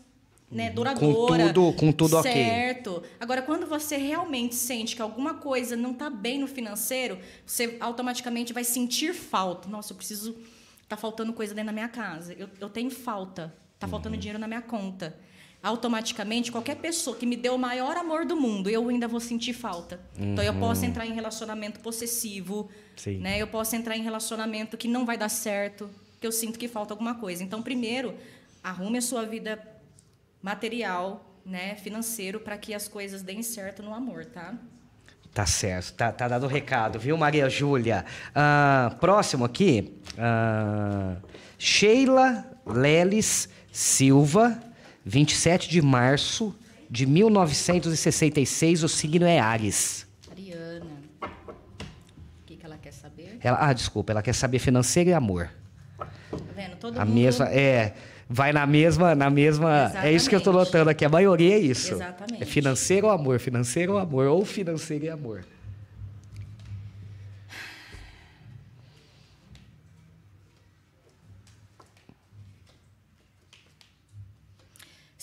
né, 0.52 0.68
duradoura. 0.68 1.46
Uhum. 1.46 1.52
tudo- 1.52 1.72
com 1.76 1.92
tudo 1.92 2.16
ok. 2.18 2.30
certo. 2.32 3.02
Agora, 3.20 3.40
quando 3.40 3.66
você 3.68 3.96
realmente 3.96 4.56
sente 4.56 4.96
que 4.96 5.00
alguma 5.00 5.34
coisa 5.34 5.76
não 5.76 5.92
está 5.92 6.10
bem 6.10 6.40
no 6.40 6.48
financeiro, 6.48 7.18
você 7.46 7.76
automaticamente 7.80 8.52
vai 8.52 8.64
sentir 8.64 9.14
falta. 9.14 9.68
Nossa, 9.68 9.92
eu 9.92 9.96
preciso. 9.96 10.36
Tá 10.88 10.96
faltando 10.96 11.32
coisa 11.32 11.54
dentro 11.54 11.68
da 11.68 11.72
minha 11.72 11.88
casa. 11.88 12.34
Eu, 12.34 12.48
eu 12.60 12.68
tenho 12.68 12.90
falta. 12.90 13.54
Tá 13.78 13.86
faltando 13.86 14.16
Uhum. 14.16 14.20
dinheiro 14.20 14.40
na 14.40 14.48
minha 14.48 14.60
conta. 14.60 15.16
Automaticamente, 15.62 16.50
qualquer 16.50 16.76
pessoa 16.76 17.14
que 17.16 17.26
me 17.26 17.36
deu 17.36 17.54
o 17.54 17.58
maior 17.58 17.96
amor 17.96 18.24
do 18.24 18.34
mundo, 18.34 18.70
eu 18.70 18.88
ainda 18.88 19.06
vou 19.06 19.20
sentir 19.20 19.52
falta. 19.52 20.00
Então, 20.18 20.42
eu 20.42 20.54
posso 20.54 20.84
entrar 20.86 21.04
em 21.06 21.12
relacionamento 21.12 21.80
possessivo, 21.80 22.62
Uhum. 22.62 22.68
Sim. 22.96 23.18
né? 23.18 23.38
Eu 23.40 23.46
posso 23.46 23.76
entrar 23.76 23.96
em 23.96 24.02
relacionamento 24.02 24.76
que 24.78 24.88
não 24.88 25.04
vai 25.04 25.18
dar 25.18 25.28
certo, 25.28 25.90
que 26.20 26.26
eu 26.26 26.32
sinto 26.32 26.58
que 26.58 26.66
falta 26.66 26.94
alguma 26.94 27.14
coisa. 27.14 27.42
Então, 27.44 27.62
primeiro, 27.62 28.14
arrume 28.64 28.98
a 28.98 29.02
sua 29.02 29.24
vida 29.24 29.58
material, 30.42 31.26
né, 31.44 31.74
financeiro, 31.76 32.40
para 32.40 32.56
que 32.56 32.72
as 32.74 32.88
coisas 32.88 33.22
deem 33.22 33.42
certo 33.42 33.82
no 33.82 33.92
amor, 33.94 34.24
tá? 34.26 34.54
Tá 35.32 35.46
certo, 35.46 35.92
tá, 35.94 36.11
tá 36.11 36.26
dado 36.26 36.44
o 36.44 36.48
recado, 36.48 36.98
viu, 36.98 37.16
Maria 37.16 37.48
Júlia? 37.48 38.04
Ah, 38.34 38.96
próximo 38.98 39.44
aqui, 39.44 39.94
ah, 40.18 41.16
Sheila 41.58 42.44
Leles 42.66 43.48
Silva, 43.70 44.61
27 45.05 45.68
de 45.68 45.80
março 45.80 46.55
de 46.90 47.07
1966, 47.07 48.82
o 48.82 48.88
signo 48.88 49.24
é 49.26 49.38
Ares. 49.38 50.07
Ariana, 50.30 50.86
o 51.20 51.26
que, 52.44 52.57
que 52.57 52.66
ela 52.66 52.76
quer 52.76 52.92
saber? 52.92 53.38
Ela, 53.40 53.59
ah, 53.61 53.72
desculpa, 53.72 54.12
ela 54.12 54.22
quer 54.22 54.34
saber 54.34 54.59
financeiro 54.59 55.11
e 55.11 55.12
amor. 55.12 55.51
Tá 55.96 56.07
vendo? 56.55 56.76
Todo 56.76 56.98
A 56.98 57.05
mundo... 57.05 57.14
mesma, 57.14 57.48
é, 57.48 57.94
vai 58.28 58.53
na 58.53 58.66
mesma, 58.66 59.14
na 59.14 59.30
mesma, 59.30 59.92
é 60.03 60.12
isso 60.12 60.28
que 60.28 60.34
eu 60.34 60.40
tô 60.40 60.51
Exatamente. 60.51 60.72
notando 60.72 60.90
aqui, 60.90 61.05
a 61.05 61.09
maioria 61.09 61.55
é 61.55 61.59
isso. 61.59 61.94
Exatamente. 61.94 62.42
É 62.42 62.46
financeiro 62.46 63.07
ou 63.07 63.12
amor, 63.12 63.38
financeiro 63.38 63.92
ou 63.92 63.98
amor, 63.98 64.26
ou 64.26 64.44
financeiro 64.44 65.05
e 65.05 65.11
amor. 65.11 65.44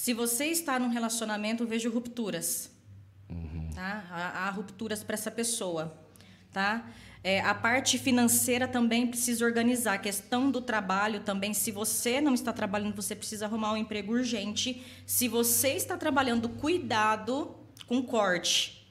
Se 0.08 0.14
você 0.14 0.46
está 0.46 0.80
num 0.80 0.88
relacionamento, 0.88 1.64
eu 1.64 1.68
vejo 1.68 1.90
rupturas. 1.92 2.72
Tá? 3.76 4.06
Há, 4.10 4.48
há 4.48 4.50
rupturas 4.52 5.04
para 5.04 5.16
essa 5.16 5.30
pessoa. 5.30 6.02
Tá? 6.54 6.90
É, 7.22 7.42
a 7.42 7.54
parte 7.54 8.00
financeira 8.00 8.70
também 8.70 9.06
precisa 9.08 9.44
organizar. 9.44 9.96
A 9.96 9.98
questão 9.98 10.50
do 10.50 10.62
trabalho 10.62 11.20
também. 11.20 11.54
Se 11.54 11.72
você 11.74 12.22
não 12.22 12.34
está 12.34 12.54
trabalhando, 12.54 12.96
você 12.96 13.18
precisa 13.18 13.48
arrumar 13.48 13.74
um 13.74 13.76
emprego 13.76 14.14
urgente. 14.14 14.82
Se 15.06 15.28
você 15.28 15.74
está 15.74 15.98
trabalhando, 15.98 16.48
cuidado 16.48 17.54
com 17.86 18.02
corte. 18.02 18.88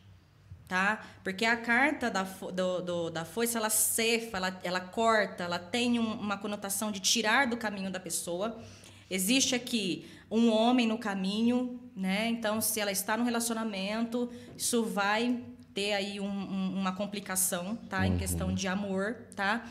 Tá? 0.68 1.02
Porque 1.24 1.46
a 1.46 1.56
carta 1.56 2.10
da, 2.10 2.24
do, 2.24 2.82
do- 2.82 3.10
da 3.10 3.24
foice, 3.24 3.56
ela 3.56 3.70
cefa, 3.70 4.36
ela, 4.36 4.60
ela 4.62 4.80
corta, 4.80 5.44
ela 5.44 5.58
tem 5.58 5.98
um- 5.98 6.20
uma 6.20 6.36
conotação 6.36 6.92
de 6.92 7.00
tirar 7.00 7.46
do 7.46 7.56
caminho 7.56 7.90
da 7.90 7.98
pessoa. 7.98 8.62
Existe 9.08 9.54
aqui 9.54 10.10
um 10.30 10.50
homem 10.50 10.86
no 10.86 10.98
caminho, 10.98 11.80
né? 11.94 12.28
Então, 12.28 12.60
se 12.60 12.80
ela 12.80 12.90
está 12.92 13.16
no 13.16 13.24
relacionamento, 13.24 14.30
isso 14.56 14.84
vai 14.84 15.40
ter 15.72 15.92
aí 15.92 16.18
um- 16.20 16.26
um- 16.26 16.74
uma 16.78 16.92
complicação, 16.92 17.76
tá? 17.88 18.06
Em 18.06 18.16
questão 18.18 18.52
de 18.52 18.66
amor, 18.66 19.16
tá? 19.34 19.64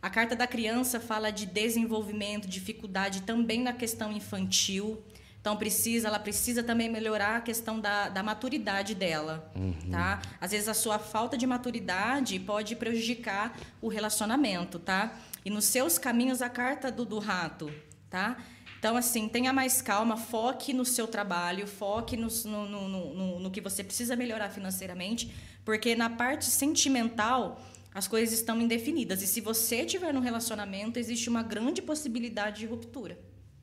A 0.00 0.10
carta 0.10 0.34
da 0.34 0.46
criança 0.46 0.98
fala 0.98 1.30
de 1.30 1.46
desenvolvimento, 1.46 2.48
dificuldade 2.48 3.22
também 3.22 3.62
na 3.62 3.72
questão 3.72 4.10
infantil. 4.12 5.00
Então 5.40 5.56
precisa, 5.56 6.06
ela 6.08 6.18
precisa 6.20 6.62
também 6.62 6.88
melhorar 6.88 7.36
a 7.36 7.40
questão 7.40 7.80
da, 7.80 8.08
da 8.08 8.22
maturidade 8.22 8.94
dela, 8.94 9.50
tá? 9.90 10.20
Às 10.40 10.52
vezes 10.52 10.68
a 10.68 10.74
sua 10.74 10.98
falta 11.00 11.36
de 11.36 11.46
maturidade 11.46 12.38
pode 12.38 12.76
prejudicar 12.76 13.56
o 13.80 13.88
relacionamento, 13.88 14.78
tá? 14.78 15.16
E 15.44 15.50
nos 15.50 15.64
seus 15.64 15.98
caminhos 15.98 16.42
a 16.42 16.48
carta 16.48 16.92
do, 16.92 17.04
do 17.04 17.18
rato, 17.18 17.72
tá? 18.08 18.36
Então, 18.82 18.96
assim, 18.96 19.28
tenha 19.28 19.52
mais 19.52 19.80
calma, 19.80 20.16
foque 20.16 20.72
no 20.72 20.84
seu 20.84 21.06
trabalho, 21.06 21.68
foque 21.68 22.16
no, 22.16 22.26
no, 22.46 22.68
no, 22.68 23.14
no, 23.14 23.38
no 23.38 23.48
que 23.52 23.60
você 23.60 23.84
precisa 23.84 24.16
melhorar 24.16 24.50
financeiramente, 24.50 25.32
porque 25.64 25.94
na 25.94 26.10
parte 26.10 26.46
sentimental 26.46 27.62
as 27.94 28.08
coisas 28.08 28.36
estão 28.36 28.60
indefinidas. 28.60 29.22
E 29.22 29.28
se 29.28 29.40
você 29.40 29.84
tiver 29.84 30.12
num 30.12 30.18
relacionamento, 30.18 30.98
existe 30.98 31.28
uma 31.28 31.44
grande 31.44 31.80
possibilidade 31.80 32.58
de 32.58 32.66
ruptura. 32.66 33.16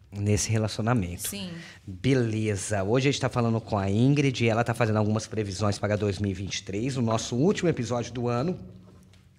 Nesse 0.09 0.49
relacionamento. 0.49 1.28
Sim. 1.28 1.51
Beleza. 1.86 2.82
Hoje 2.86 3.09
a 3.09 3.11
gente 3.11 3.15
está 3.15 3.28
falando 3.28 3.59
com 3.59 3.78
a 3.78 3.91
Ingrid 3.91 4.45
e 4.45 4.47
ela 4.47 4.61
está 4.61 4.74
fazendo 4.74 4.99
algumas 4.99 5.28
previsões 5.28 5.78
para 5.78 5.97
2023, 5.97 6.95
o 6.95 7.01
nosso 7.01 7.36
último 7.36 7.67
episódio 7.67 8.13
do 8.13 8.30
ano. 8.30 8.57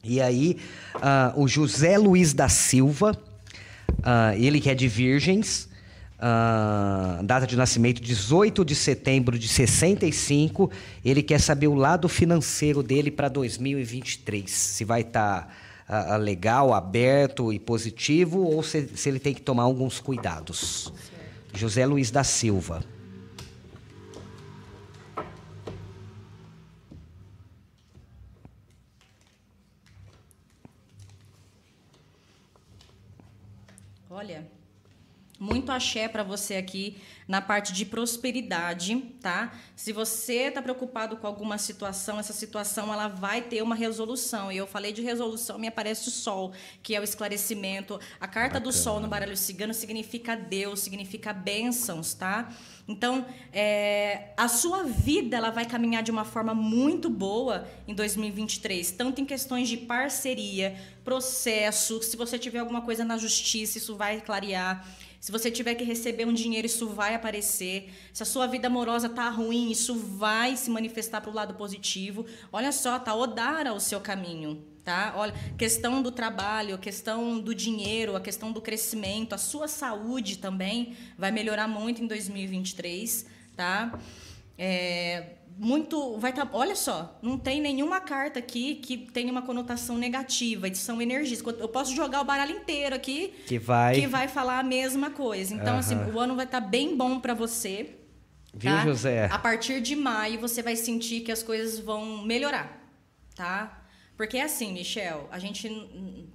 E 0.04 0.20
aí, 0.20 0.58
ah, 0.96 1.32
o 1.34 1.48
José 1.48 1.96
Luiz 1.96 2.34
da 2.34 2.50
Silva, 2.50 3.18
ah, 4.02 4.36
ele 4.36 4.60
que 4.60 4.68
é 4.68 4.74
de 4.74 4.86
Virgens, 4.86 5.69
ah, 6.20 7.20
data 7.24 7.46
de 7.46 7.56
nascimento 7.56 8.02
18 8.02 8.64
de 8.64 8.74
setembro 8.74 9.38
de 9.38 9.48
65, 9.48 10.70
ele 11.04 11.22
quer 11.22 11.40
saber 11.40 11.68
o 11.68 11.74
lado 11.74 12.08
financeiro 12.08 12.82
dele 12.82 13.10
para 13.10 13.28
2023. 13.28 14.50
Se 14.50 14.84
vai 14.84 15.00
estar 15.00 15.52
legal, 16.20 16.72
aberto 16.72 17.52
e 17.52 17.58
positivo 17.58 18.44
ou 18.44 18.62
se, 18.62 18.88
se 18.94 19.08
ele 19.08 19.18
tem 19.18 19.34
que 19.34 19.42
tomar 19.42 19.64
alguns 19.64 19.98
cuidados. 19.98 20.92
José 21.52 21.84
Luiz 21.84 22.10
da 22.10 22.22
Silva. 22.22 22.84
Olha, 34.08 34.46
muito 35.40 35.72
axé 35.72 36.06
para 36.06 36.22
você 36.22 36.56
aqui 36.56 36.98
na 37.26 37.40
parte 37.40 37.72
de 37.72 37.86
prosperidade, 37.86 38.94
tá? 39.22 39.56
Se 39.74 39.90
você 39.90 40.48
está 40.48 40.60
preocupado 40.60 41.16
com 41.16 41.26
alguma 41.26 41.56
situação, 41.56 42.18
essa 42.18 42.34
situação 42.34 42.92
ela 42.92 43.08
vai 43.08 43.40
ter 43.40 43.62
uma 43.62 43.74
resolução. 43.74 44.52
E 44.52 44.58
eu 44.58 44.66
falei 44.66 44.92
de 44.92 45.00
resolução, 45.00 45.58
me 45.58 45.66
aparece 45.66 46.08
o 46.08 46.10
sol, 46.10 46.52
que 46.82 46.94
é 46.94 47.00
o 47.00 47.04
esclarecimento. 47.04 47.98
A 48.20 48.28
carta 48.28 48.60
do 48.60 48.70
sol 48.70 49.00
no 49.00 49.08
baralho 49.08 49.36
cigano 49.36 49.72
significa 49.72 50.36
Deus, 50.36 50.80
significa 50.80 51.32
bênçãos, 51.32 52.12
tá? 52.12 52.52
Então, 52.86 53.24
é, 53.52 54.34
a 54.36 54.48
sua 54.48 54.82
vida 54.82 55.36
ela 55.36 55.50
vai 55.50 55.64
caminhar 55.64 56.02
de 56.02 56.10
uma 56.10 56.24
forma 56.24 56.52
muito 56.52 57.08
boa 57.08 57.66
em 57.86 57.94
2023, 57.94 58.90
tanto 58.90 59.20
em 59.20 59.24
questões 59.24 59.68
de 59.68 59.76
parceria, 59.76 60.76
processo. 61.04 62.02
Se 62.02 62.16
você 62.16 62.38
tiver 62.38 62.58
alguma 62.58 62.82
coisa 62.82 63.04
na 63.04 63.16
justiça, 63.16 63.78
isso 63.78 63.94
vai 63.96 64.20
clarear. 64.20 64.84
Se 65.20 65.30
você 65.30 65.50
tiver 65.50 65.74
que 65.74 65.84
receber 65.84 66.26
um 66.26 66.32
dinheiro, 66.32 66.66
isso 66.66 66.88
vai 66.88 67.14
aparecer. 67.14 67.92
Se 68.10 68.22
a 68.22 68.26
sua 68.26 68.46
vida 68.46 68.68
amorosa 68.68 69.06
tá 69.06 69.28
ruim, 69.28 69.70
isso 69.70 69.94
vai 69.94 70.56
se 70.56 70.70
manifestar 70.70 71.20
para 71.20 71.30
o 71.30 71.34
lado 71.34 71.54
positivo. 71.54 72.24
Olha 72.50 72.72
só, 72.72 72.98
tá 72.98 73.14
Odara 73.14 73.74
o 73.74 73.78
seu 73.78 74.00
caminho, 74.00 74.64
tá? 74.82 75.12
Olha, 75.14 75.34
questão 75.58 76.00
do 76.00 76.10
trabalho, 76.10 76.78
questão 76.78 77.38
do 77.38 77.54
dinheiro, 77.54 78.16
a 78.16 78.20
questão 78.20 78.50
do 78.50 78.62
crescimento, 78.62 79.34
a 79.34 79.38
sua 79.38 79.68
saúde 79.68 80.38
também 80.38 80.96
vai 81.18 81.30
melhorar 81.30 81.68
muito 81.68 82.02
em 82.02 82.06
2023, 82.06 83.26
tá? 83.54 84.00
É, 84.56 85.34
muito 85.60 86.16
vai 86.16 86.30
estar. 86.30 86.46
Tá, 86.46 86.56
olha 86.56 86.74
só, 86.74 87.18
não 87.20 87.36
tem 87.36 87.60
nenhuma 87.60 88.00
carta 88.00 88.38
aqui 88.38 88.76
que 88.76 88.96
tenha 88.96 89.30
uma 89.30 89.42
conotação 89.42 89.98
negativa, 89.98 90.74
são 90.74 91.02
energias. 91.02 91.42
Eu 91.58 91.68
posso 91.68 91.94
jogar 91.94 92.22
o 92.22 92.24
baralho 92.24 92.56
inteiro 92.56 92.96
aqui 92.96 93.34
que 93.46 93.58
vai 93.58 93.94
que 93.94 94.06
vai 94.06 94.26
falar 94.26 94.58
a 94.58 94.62
mesma 94.62 95.10
coisa. 95.10 95.52
Então, 95.52 95.76
assim, 95.76 95.96
o 95.96 96.18
ano 96.18 96.34
vai 96.34 96.46
estar 96.46 96.62
tá 96.62 96.66
bem 96.66 96.96
bom 96.96 97.20
para 97.20 97.34
você. 97.34 97.94
Viu, 98.54 98.72
tá? 98.72 98.84
José? 98.84 99.26
A 99.26 99.38
partir 99.38 99.82
de 99.82 99.94
maio 99.94 100.40
você 100.40 100.62
vai 100.62 100.76
sentir 100.76 101.20
que 101.20 101.30
as 101.30 101.42
coisas 101.42 101.78
vão 101.78 102.24
melhorar, 102.24 102.82
tá? 103.36 103.84
Porque 104.16 104.38
é 104.38 104.42
assim, 104.42 104.72
Michel, 104.72 105.28
a 105.30 105.38
gente, 105.38 105.68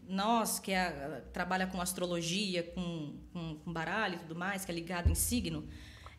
nós 0.07 0.59
que 0.59 0.71
é, 0.71 1.23
trabalha 1.33 1.67
com 1.67 1.81
astrologia, 1.81 2.63
com, 2.63 3.13
com, 3.33 3.55
com 3.55 3.73
baralho 3.73 4.15
e 4.15 4.19
tudo 4.19 4.35
mais, 4.35 4.63
que 4.63 4.71
é 4.71 4.75
ligado 4.75 5.09
em 5.09 5.15
signo, 5.15 5.67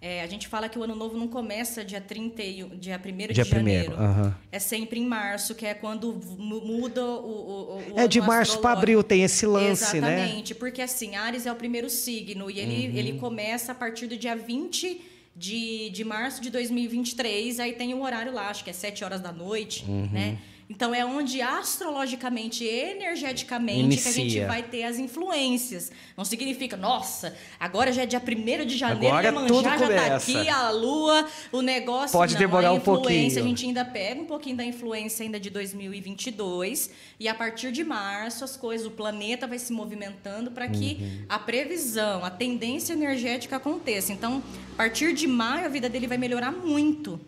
é, 0.01 0.23
a 0.23 0.27
gente 0.27 0.47
fala 0.47 0.69
que 0.69 0.79
o 0.79 0.83
ano 0.83 0.95
novo 0.95 1.17
não 1.17 1.27
começa 1.27 1.85
dia 1.85 2.01
31, 2.01 2.79
dia 2.79 3.01
1 3.03 3.33
de 3.33 3.43
janeiro. 3.43 3.95
uh 3.95 3.97
-huh. 3.97 4.35
É 4.53 4.59
sempre 4.59 5.01
em 5.01 5.07
março, 5.07 5.55
que 5.55 5.65
é 5.65 5.73
quando 5.73 6.13
muda 6.39 7.03
o. 7.05 7.81
o, 7.89 7.95
o 7.95 8.01
é 8.01 8.07
de 8.07 8.21
março 8.21 8.59
para 8.59 8.73
abril, 8.73 9.03
tem 9.03 9.23
esse 9.23 9.47
lance, 9.47 9.97
Exatamente, 9.97 10.01
né? 10.03 10.19
Exatamente, 10.19 10.55
porque 10.55 10.83
assim, 10.83 11.17
Ares 11.17 11.47
é 11.47 11.53
o 11.53 11.57
primeiro 11.57 11.89
signo 11.89 12.51
e 12.51 12.61
ele, 12.61 12.89
uhum. 12.89 12.97
ele 12.97 13.19
começa 13.19 13.73
a 13.73 13.75
partir 13.75 14.07
do 14.07 14.17
dia 14.17 14.37
20 14.37 15.01
de, 15.35 15.91
de 15.91 16.05
março 16.05 16.41
de 16.41 16.51
2023, 16.51 17.61
aí 17.61 17.73
tem 17.73 17.95
um 17.95 18.03
horário 18.03 18.33
lá, 18.33 18.49
acho 18.49 18.65
que 18.65 18.71
é 18.71 18.73
7 18.73 19.03
horas 19.03 19.21
da 19.21 19.33
noite, 19.33 19.85
uhum. 19.89 20.09
né? 20.13 20.39
Então 20.69 20.93
é 20.93 21.05
onde 21.05 21.41
astrologicamente, 21.41 22.65
energeticamente, 22.65 23.81
Inicia. 23.81 24.03
que 24.03 24.09
a 24.09 24.23
gente 24.23 24.41
vai 24.47 24.63
ter 24.65 24.83
as 24.83 24.99
influências. 24.99 25.93
Não 26.17 26.25
significa, 26.25 26.77
nossa, 26.77 27.37
agora 27.59 27.93
já 27.93 28.03
é 28.03 28.07
dia 28.07 28.21
1 28.21 28.67
de 28.67 28.77
janeiro, 28.77 29.15
agora 29.15 29.29
Iemanjá 29.29 29.49
tudo 29.49 29.63
já 29.63 29.77
está 29.77 30.17
aqui, 30.17 30.49
a 30.49 30.71
lua, 30.71 31.27
o 31.53 31.63
negócio. 31.63 32.13
Pode 32.13 32.35
não, 32.35 32.41
demorar 32.41 32.73
um 32.73 32.81
pouquinho. 32.81 33.39
A 33.39 33.43
gente 33.43 33.65
ainda 33.65 33.85
pega 33.85 34.21
um 34.21 34.27
pouquinho 34.27 34.57
da 34.57 34.65
influência 34.65 35.23
ainda 35.23 35.39
de 35.39 35.51
2022 35.51 36.91
e 37.21 37.29
a 37.29 37.35
partir 37.35 37.71
de 37.71 37.85
março 37.85 38.45
as 38.45 38.57
coisas, 38.57 38.87
o 38.87 38.91
planeta 38.91 39.47
vai 39.47 39.59
se 39.61 39.73
movimentando 39.73 40.51
para 40.51 40.67
que 40.67 40.99
uhum. 41.01 41.25
a 41.29 41.39
previsão, 41.39 42.25
a 42.25 42.31
tendência 42.31 42.93
energética 42.93 43.57
aconteça. 43.57 44.13
Então, 44.13 44.43
a 44.73 44.77
partir 44.77 45.13
de 45.13 45.29
maio 45.29 45.67
a 45.67 45.69
vida 45.69 45.89
dele 45.89 46.09
vai 46.09 46.19
melhorar 46.19 46.51
muito. 46.51 47.21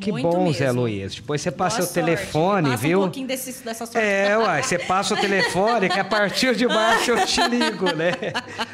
Que 0.00 0.12
Muito 0.12 0.28
bom, 0.28 0.44
mesmo. 0.44 0.52
Zé 0.54 0.70
Luiz. 0.70 1.14
Depois 1.16 1.40
você 1.40 1.50
passa 1.50 1.78
Boa 1.78 1.90
o 1.90 1.92
telefone, 1.92 2.70
passa 2.70 2.82
viu? 2.82 2.98
um 3.00 3.02
pouquinho 3.02 3.26
desse, 3.26 3.64
dessa 3.64 3.86
sorte. 3.86 3.98
É, 3.98 4.36
uai, 4.38 4.62
você 4.62 4.78
passa 4.78 5.14
o 5.14 5.16
telefone, 5.16 5.88
que 5.88 5.98
a 5.98 6.04
partir 6.04 6.54
de 6.54 6.66
março 6.66 7.10
eu 7.10 7.26
te 7.26 7.40
ligo, 7.48 7.86
né? 7.94 8.12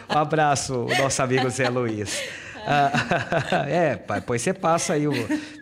Um 0.09 0.18
abraço, 0.18 0.87
nosso 0.99 1.22
amigo 1.22 1.49
Zé 1.49 1.68
Luiz. 1.68 2.22
Ah, 2.66 2.91
é, 3.68 3.97
depois 4.14 4.43
você 4.43 4.53
passa 4.53 4.95
aí 4.95 5.07
o. 5.07 5.12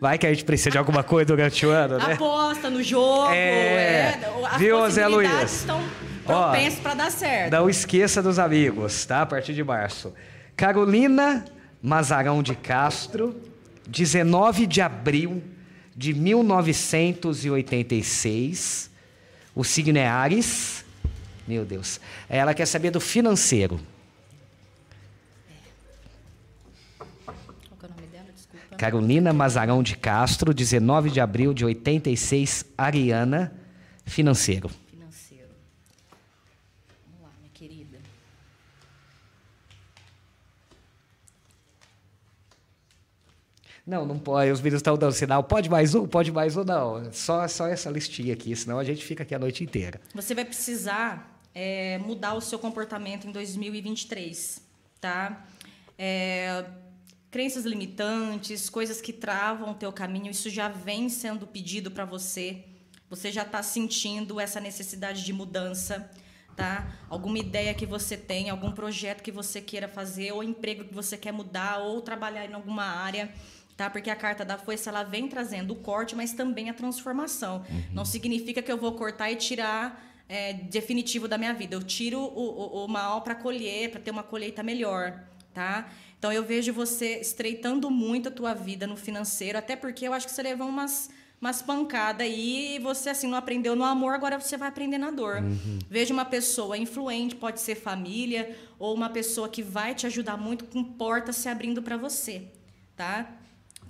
Vai 0.00 0.18
que 0.18 0.26
a 0.26 0.30
gente 0.30 0.44
precisa 0.44 0.70
de 0.70 0.78
alguma 0.78 1.02
coisa 1.02 1.26
durante 1.26 1.64
o 1.66 1.70
ano, 1.70 1.98
né? 1.98 2.14
Aposta 2.14 2.70
no 2.70 2.82
jogo. 2.82 3.32
É, 3.32 3.36
é 3.36 4.58
viu, 4.58 4.88
Zé 4.88 5.06
Luiz? 5.06 5.52
estão 5.52 5.80
propensas 6.24 6.78
para 6.78 6.94
dar 6.94 7.10
certo. 7.10 7.52
Não 7.52 7.68
esqueça 7.68 8.22
dos 8.22 8.38
amigos, 8.38 9.04
tá? 9.04 9.22
A 9.22 9.26
partir 9.26 9.52
de 9.52 9.64
março. 9.64 10.12
Carolina 10.56 11.44
Mazarão 11.82 12.42
de 12.42 12.54
Castro, 12.54 13.34
19 13.88 14.66
de 14.66 14.80
abril 14.80 15.42
de 15.96 16.14
1986. 16.14 18.90
O 19.54 19.64
signo 19.64 19.98
é 19.98 20.06
Ares. 20.06 20.84
Meu 21.46 21.64
Deus. 21.64 22.00
Ela 22.28 22.52
quer 22.54 22.66
saber 22.66 22.90
do 22.90 23.00
financeiro. 23.00 23.80
Qual 26.96 27.06
é 27.82 27.84
o 27.84 27.88
nome 27.88 28.06
dela? 28.06 28.26
Desculpa. 28.34 28.76
Carolina 28.76 29.32
Mazarão 29.32 29.82
de 29.82 29.96
Castro, 29.96 30.54
19 30.54 31.10
de 31.10 31.20
abril 31.20 31.52
de 31.52 31.64
86, 31.64 32.64
Ariana, 32.78 33.52
financeiro. 34.04 34.70
Não, 43.86 44.06
não 44.06 44.18
pode. 44.18 44.50
Os 44.50 44.60
meninos 44.60 44.78
estão 44.78 44.96
dando 44.96 45.12
sinal. 45.12 45.42
Pode 45.42 45.68
mais 45.68 45.94
um? 45.94 46.06
Pode 46.06 46.30
mais 46.30 46.56
um? 46.56 46.62
Não. 46.62 47.12
Só, 47.12 47.46
só 47.48 47.66
essa 47.66 47.90
listinha 47.90 48.32
aqui, 48.32 48.54
senão 48.54 48.78
a 48.78 48.84
gente 48.84 49.04
fica 49.04 49.24
aqui 49.24 49.34
a 49.34 49.38
noite 49.38 49.64
inteira. 49.64 50.00
Você 50.14 50.34
vai 50.34 50.44
precisar 50.44 51.40
é, 51.54 51.98
mudar 51.98 52.34
o 52.34 52.40
seu 52.40 52.58
comportamento 52.58 53.26
em 53.26 53.32
2023, 53.32 54.62
tá? 55.00 55.44
É, 55.98 56.64
crenças 57.30 57.64
limitantes, 57.64 58.70
coisas 58.70 59.00
que 59.00 59.12
travam 59.12 59.72
o 59.72 59.74
teu 59.74 59.92
caminho, 59.92 60.30
isso 60.30 60.48
já 60.48 60.68
vem 60.68 61.08
sendo 61.08 61.46
pedido 61.46 61.90
para 61.90 62.04
você. 62.04 62.64
Você 63.10 63.32
já 63.32 63.42
está 63.42 63.62
sentindo 63.64 64.38
essa 64.38 64.60
necessidade 64.60 65.24
de 65.24 65.32
mudança, 65.32 66.08
tá? 66.56 66.90
Alguma 67.10 67.38
ideia 67.38 67.74
que 67.74 67.84
você 67.84 68.16
tem, 68.16 68.48
algum 68.48 68.70
projeto 68.70 69.22
que 69.22 69.32
você 69.32 69.60
queira 69.60 69.88
fazer, 69.88 70.30
ou 70.32 70.42
emprego 70.42 70.84
que 70.84 70.94
você 70.94 71.16
quer 71.16 71.32
mudar, 71.32 71.78
ou 71.78 72.00
trabalhar 72.00 72.48
em 72.48 72.54
alguma 72.54 72.84
área 72.84 73.32
tá? 73.76 73.90
Porque 73.90 74.10
a 74.10 74.16
carta 74.16 74.44
da 74.44 74.58
foice 74.58 74.88
ela 74.88 75.02
vem 75.02 75.28
trazendo 75.28 75.72
o 75.72 75.76
corte, 75.76 76.14
mas 76.14 76.32
também 76.32 76.70
a 76.70 76.74
transformação. 76.74 77.64
Uhum. 77.68 77.82
Não 77.92 78.04
significa 78.04 78.62
que 78.62 78.70
eu 78.70 78.76
vou 78.76 78.92
cortar 78.92 79.30
e 79.30 79.36
tirar 79.36 80.04
é, 80.28 80.52
definitivo 80.52 81.28
da 81.28 81.36
minha 81.36 81.52
vida. 81.52 81.74
Eu 81.74 81.82
tiro 81.82 82.18
o, 82.18 82.24
o, 82.24 82.84
o 82.84 82.88
mal 82.88 83.22
para 83.22 83.34
colher, 83.34 83.90
para 83.90 84.00
ter 84.00 84.10
uma 84.10 84.22
colheita 84.22 84.62
melhor, 84.62 85.22
tá? 85.52 85.90
Então 86.18 86.32
eu 86.32 86.44
vejo 86.44 86.72
você 86.72 87.18
estreitando 87.20 87.90
muito 87.90 88.28
a 88.28 88.32
tua 88.32 88.54
vida 88.54 88.86
no 88.86 88.96
financeiro, 88.96 89.58
até 89.58 89.74
porque 89.74 90.06
eu 90.06 90.12
acho 90.12 90.26
que 90.26 90.32
você 90.32 90.42
levou 90.42 90.68
umas 90.68 91.10
umas 91.40 91.60
pancadas 91.60 92.24
aí 92.24 92.76
e 92.76 92.78
você 92.78 93.10
assim 93.10 93.26
não 93.26 93.36
aprendeu 93.36 93.74
no 93.74 93.82
amor, 93.82 94.14
agora 94.14 94.40
você 94.40 94.56
vai 94.56 94.68
aprender 94.68 94.96
na 94.96 95.10
dor. 95.10 95.38
Uhum. 95.38 95.80
Veja 95.90 96.14
uma 96.14 96.24
pessoa 96.24 96.78
influente, 96.78 97.34
pode 97.34 97.60
ser 97.60 97.74
família 97.74 98.56
ou 98.78 98.94
uma 98.94 99.10
pessoa 99.10 99.48
que 99.48 99.60
vai 99.60 99.92
te 99.92 100.06
ajudar 100.06 100.36
muito 100.36 100.64
com 100.66 100.84
portas 100.84 101.34
se 101.34 101.48
abrindo 101.48 101.82
para 101.82 101.96
você, 101.96 102.44
tá? 102.96 103.28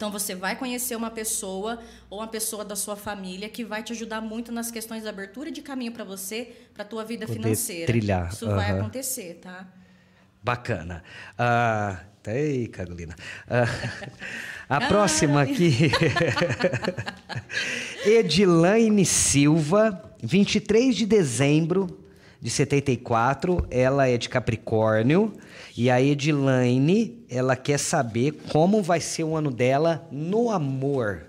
Então 0.03 0.11
você 0.11 0.35
vai 0.35 0.57
conhecer 0.57 0.97
uma 0.97 1.13
pessoa 1.13 1.79
ou 2.11 2.19
uma 2.19 2.27
pessoa 2.27 2.65
da 2.65 2.75
sua 2.75 2.97
família 2.97 3.49
que 3.49 3.65
vai 3.65 3.85
te 3.85 3.93
ajudar 3.93 4.21
muito 4.21 4.51
nas 4.51 4.69
questões 4.69 5.05
de 5.05 5.09
abertura 5.09 5.49
de 5.49 5.63
caminho 5.63 5.93
para 5.93 6.03
você, 6.03 6.57
para 6.75 6.83
a 6.83 6.85
tua 6.85 7.05
vida 7.05 7.25
Poder 7.25 7.41
financeira. 7.41 7.87
Trilhar. 7.87 8.29
Isso 8.33 8.45
uhum. 8.45 8.57
vai 8.57 8.73
acontecer, 8.73 9.39
tá? 9.41 9.65
Bacana. 10.43 11.05
Ei, 12.27 12.67
Carolina. 12.67 13.15
Uh, 13.47 14.03
a 14.69 14.77
ah, 14.79 14.89
próxima 14.89 15.43
aqui. 15.43 15.93
Edilaine 18.05 19.07
Silva, 19.07 20.03
23 20.21 20.97
de 20.97 21.07
dezembro 21.07 22.03
de 22.41 22.51
74. 22.51 23.69
Ela 23.71 24.09
é 24.09 24.19
de 24.19 24.29
Capricórnio. 24.29 25.33
E 25.77 25.89
a 25.89 26.03
Edilaine, 26.03 27.22
ela 27.33 27.57
quer 27.57 27.79
saber 27.79 28.33
como 28.53 28.83
vai 28.83 29.01
ser 29.01 29.25
o 29.25 29.35
ano 29.35 29.51
dela 29.51 30.07
no 30.13 30.51
amor. 30.51 31.27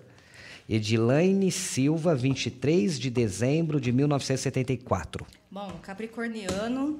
Edilaine 0.67 1.49
Silva, 1.49 2.13
23 2.13 2.99
de 2.99 3.09
dezembro 3.09 3.79
de 3.79 3.89
1974. 3.93 5.25
Bom, 5.49 5.79
Capricorniano 5.81 6.99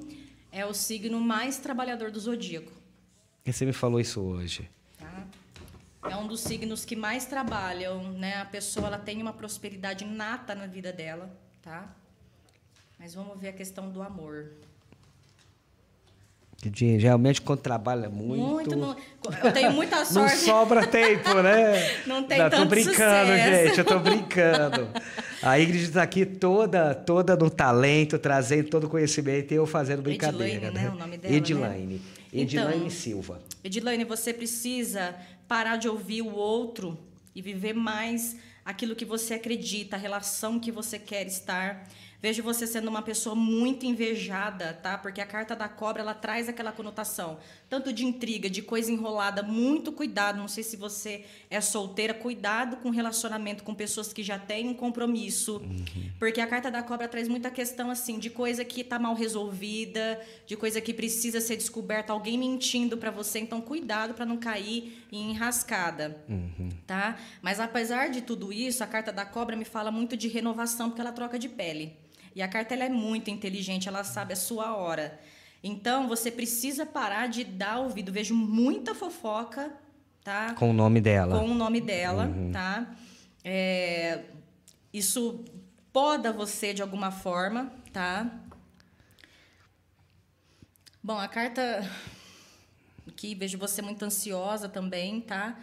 é 0.50 0.64
o 0.64 0.72
signo 0.72 1.20
mais 1.20 1.58
trabalhador 1.58 2.10
do 2.10 2.18
zodíaco. 2.18 2.72
Você 3.44 3.66
me 3.66 3.74
falou 3.74 4.00
isso 4.00 4.22
hoje. 4.22 4.70
Tá? 4.98 5.26
É 6.08 6.16
um 6.16 6.26
dos 6.26 6.40
signos 6.40 6.86
que 6.86 6.96
mais 6.96 7.26
trabalham, 7.26 8.10
né? 8.12 8.36
A 8.40 8.46
pessoa 8.46 8.86
ela 8.86 8.98
tem 8.98 9.20
uma 9.20 9.34
prosperidade 9.34 10.06
nata 10.06 10.54
na 10.54 10.66
vida 10.66 10.90
dela, 10.90 11.30
tá? 11.60 11.94
Mas 12.98 13.14
vamos 13.14 13.38
ver 13.38 13.48
a 13.48 13.52
questão 13.52 13.90
do 13.90 14.02
amor. 14.02 14.52
Que 16.70 16.96
realmente 16.96 17.40
quando 17.40 17.60
trabalha 17.60 18.08
muito. 18.08 18.42
Muito. 18.42 18.76
Não, 18.76 18.96
eu 19.42 19.52
tenho 19.52 19.72
muita 19.72 20.04
sorte. 20.04 20.14
não 20.14 20.28
sobra 20.28 20.86
tempo, 20.86 21.34
né? 21.42 21.74
Não 22.06 22.22
tem 22.24 22.38
não, 22.38 22.50
tanto 22.50 22.62
tô 22.62 22.68
brincando, 22.68 23.32
sucesso. 23.32 23.66
gente. 23.66 23.78
Eu 23.78 23.84
tô 23.84 23.98
brincando. 23.98 24.88
A 25.42 25.60
Ingrid 25.60 25.84
está 25.84 26.02
aqui 26.02 26.24
toda, 26.24 26.94
toda 26.94 27.36
no 27.36 27.50
talento, 27.50 28.18
trazendo 28.18 28.68
todo 28.68 28.84
o 28.84 28.88
conhecimento 28.88 29.52
e 29.52 29.56
eu 29.56 29.66
fazendo 29.66 30.02
brincadeira. 30.02 30.68
Edilaine, 30.68 30.74
né? 30.74 30.82
né? 30.82 30.90
O 30.90 30.98
nome 30.98 31.18
dela. 31.18 31.34
Edilaine. 31.34 31.94
Né? 31.94 32.00
Edilaine 32.32 32.76
então, 32.76 32.90
Silva. 32.90 33.40
Edilaine, 33.62 34.04
você 34.04 34.32
precisa 34.32 35.14
parar 35.46 35.76
de 35.76 35.88
ouvir 35.88 36.22
o 36.22 36.34
outro 36.34 36.98
e 37.34 37.42
viver 37.42 37.74
mais 37.74 38.36
aquilo 38.64 38.96
que 38.96 39.04
você 39.04 39.34
acredita, 39.34 39.96
a 39.96 39.98
relação 39.98 40.58
que 40.58 40.72
você 40.72 40.98
quer 40.98 41.26
estar 41.26 41.86
Vejo 42.24 42.42
você 42.42 42.66
sendo 42.66 42.88
uma 42.88 43.02
pessoa 43.02 43.34
muito 43.34 43.84
invejada, 43.84 44.72
tá? 44.82 44.96
Porque 44.96 45.20
a 45.20 45.26
carta 45.26 45.54
da 45.54 45.68
cobra, 45.68 46.00
ela 46.00 46.14
traz 46.14 46.48
aquela 46.48 46.72
conotação, 46.72 47.36
tanto 47.68 47.92
de 47.92 48.02
intriga, 48.02 48.48
de 48.48 48.62
coisa 48.62 48.90
enrolada, 48.90 49.42
muito 49.42 49.92
cuidado. 49.92 50.38
Não 50.38 50.48
sei 50.48 50.64
se 50.64 50.74
você 50.74 51.26
é 51.50 51.60
solteira, 51.60 52.14
cuidado 52.14 52.78
com 52.78 52.88
relacionamento 52.88 53.62
com 53.62 53.74
pessoas 53.74 54.10
que 54.10 54.22
já 54.22 54.38
têm 54.38 54.70
um 54.70 54.72
compromisso. 54.72 55.58
Uhum. 55.58 56.12
Porque 56.18 56.40
a 56.40 56.46
carta 56.46 56.70
da 56.70 56.82
cobra 56.82 57.06
traz 57.08 57.28
muita 57.28 57.50
questão, 57.50 57.90
assim, 57.90 58.18
de 58.18 58.30
coisa 58.30 58.64
que 58.64 58.82
tá 58.82 58.98
mal 58.98 59.14
resolvida, 59.14 60.18
de 60.46 60.56
coisa 60.56 60.80
que 60.80 60.94
precisa 60.94 61.42
ser 61.42 61.56
descoberta, 61.56 62.14
alguém 62.14 62.38
mentindo 62.38 62.96
para 62.96 63.10
você. 63.10 63.38
Então, 63.38 63.60
cuidado 63.60 64.14
para 64.14 64.24
não 64.24 64.38
cair 64.38 65.04
em 65.12 65.32
enrascada, 65.32 66.24
uhum. 66.26 66.70
tá? 66.86 67.18
Mas 67.42 67.60
apesar 67.60 68.08
de 68.08 68.22
tudo 68.22 68.50
isso, 68.50 68.82
a 68.82 68.86
carta 68.86 69.12
da 69.12 69.26
cobra 69.26 69.54
me 69.54 69.66
fala 69.66 69.90
muito 69.90 70.16
de 70.16 70.26
renovação, 70.26 70.88
porque 70.88 71.02
ela 71.02 71.12
troca 71.12 71.38
de 71.38 71.50
pele. 71.50 72.02
E 72.34 72.42
a 72.42 72.48
carta 72.48 72.74
ela 72.74 72.84
é 72.84 72.88
muito 72.88 73.30
inteligente, 73.30 73.88
ela 73.88 74.02
sabe 74.02 74.32
a 74.32 74.36
sua 74.36 74.76
hora. 74.76 75.20
Então, 75.62 76.08
você 76.08 76.30
precisa 76.30 76.84
parar 76.84 77.28
de 77.28 77.44
dar 77.44 77.78
ouvido. 77.78 78.12
Vejo 78.12 78.34
muita 78.34 78.94
fofoca, 78.94 79.72
tá? 80.22 80.54
Com 80.54 80.70
o 80.70 80.72
nome 80.72 81.00
dela. 81.00 81.38
Com 81.38 81.46
o 81.46 81.54
nome 81.54 81.80
dela, 81.80 82.26
uhum. 82.26 82.52
tá? 82.52 82.94
É, 83.44 84.24
isso 84.92 85.44
poda 85.92 86.32
você 86.32 86.74
de 86.74 86.82
alguma 86.82 87.10
forma, 87.10 87.72
tá? 87.92 88.30
Bom, 91.02 91.18
a 91.18 91.28
carta 91.28 91.88
aqui, 93.06 93.34
vejo 93.34 93.56
você 93.56 93.80
muito 93.80 94.04
ansiosa 94.04 94.68
também, 94.68 95.20
tá? 95.20 95.58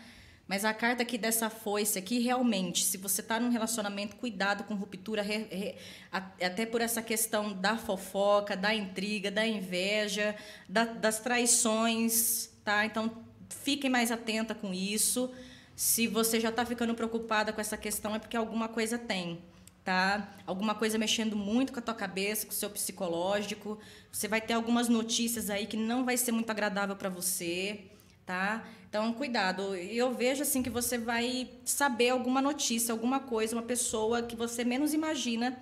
Mas 0.52 0.66
a 0.66 0.74
carta 0.74 1.02
aqui 1.02 1.18
dessa 1.18 1.50
foice 1.50 1.98
aqui, 1.98 2.20
realmente, 2.20 2.84
se 2.84 2.98
você 2.98 3.22
está 3.22 3.40
num 3.40 3.48
relacionamento, 3.48 4.18
cuidado 4.18 4.66
com 4.66 4.76
ruptura, 4.76 5.22
re, 5.22 5.48
re, 5.50 5.76
até 6.12 6.66
por 6.66 6.82
essa 6.82 7.02
questão 7.02 7.54
da 7.54 7.78
fofoca, 7.78 8.54
da 8.54 8.76
intriga, 8.76 9.32
da 9.32 9.48
inveja, 9.48 10.36
da, 10.68 10.84
das 10.84 11.20
traições, 11.20 12.52
tá? 12.66 12.86
Então, 12.86 13.24
fiquem 13.48 13.90
mais 13.90 14.12
atenta 14.12 14.54
com 14.54 14.74
isso. 14.74 15.32
Se 15.74 16.06
você 16.06 16.38
já 16.38 16.50
está 16.50 16.66
ficando 16.66 16.94
preocupada 16.96 17.54
com 17.54 17.62
essa 17.62 17.78
questão, 17.78 18.14
é 18.14 18.20
porque 18.20 18.36
alguma 18.36 18.68
coisa 18.68 18.98
tem, 18.98 19.42
tá? 19.86 20.36
Alguma 20.46 20.76
coisa 20.76 20.98
mexendo 20.98 21.34
muito 21.34 21.72
com 21.72 21.80
a 21.80 21.82
tua 21.82 21.96
cabeça, 21.96 22.46
com 22.46 22.52
o 22.52 22.56
seu 22.56 22.70
psicológico. 22.70 23.80
Você 24.12 24.28
vai 24.28 24.42
ter 24.42 24.52
algumas 24.52 24.90
notícias 24.90 25.50
aí 25.50 25.66
que 25.66 25.78
não 25.78 26.04
vai 26.04 26.18
ser 26.18 26.34
muito 26.34 26.50
agradável 26.50 26.98
para 26.98 27.08
você 27.08 27.90
tá? 28.32 28.64
Então, 28.92 29.14
cuidado. 29.14 29.74
Eu 29.74 30.14
vejo 30.14 30.42
assim 30.42 30.62
que 30.62 30.70
você 30.70 30.98
vai 30.98 31.50
saber 31.64 32.10
alguma 32.10 32.42
notícia, 32.42 32.92
alguma 32.92 33.22
coisa, 33.22 33.56
uma 33.56 33.62
pessoa 33.62 34.22
que 34.22 34.36
você 34.36 34.66
menos 34.66 34.94
imagina 34.94 35.58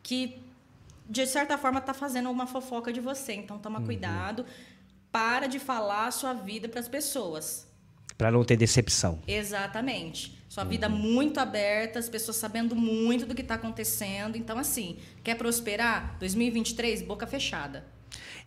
que 0.00 0.38
de 1.10 1.26
certa 1.26 1.58
forma 1.58 1.80
está 1.80 1.92
fazendo 1.92 2.30
uma 2.30 2.46
fofoca 2.46 2.92
de 2.92 3.00
você. 3.00 3.32
Então, 3.32 3.58
toma 3.58 3.80
uhum. 3.80 3.84
cuidado. 3.84 4.46
Para 5.10 5.48
de 5.48 5.58
falar 5.58 6.06
a 6.06 6.12
sua 6.12 6.32
vida 6.32 6.68
para 6.68 6.78
as 6.78 6.86
pessoas. 6.86 7.66
Para 8.16 8.30
não 8.30 8.44
ter 8.44 8.56
decepção. 8.56 9.18
Exatamente. 9.26 10.40
Sua 10.48 10.62
uhum. 10.62 10.68
vida 10.68 10.88
muito 10.88 11.40
aberta, 11.40 11.98
as 11.98 12.08
pessoas 12.08 12.36
sabendo 12.36 12.76
muito 12.76 13.26
do 13.26 13.34
que 13.34 13.42
está 13.42 13.54
acontecendo. 13.54 14.36
Então, 14.36 14.56
assim, 14.56 14.98
quer 15.24 15.34
prosperar? 15.34 16.16
2023, 16.20 17.02
boca 17.02 17.26
fechada. 17.26 17.84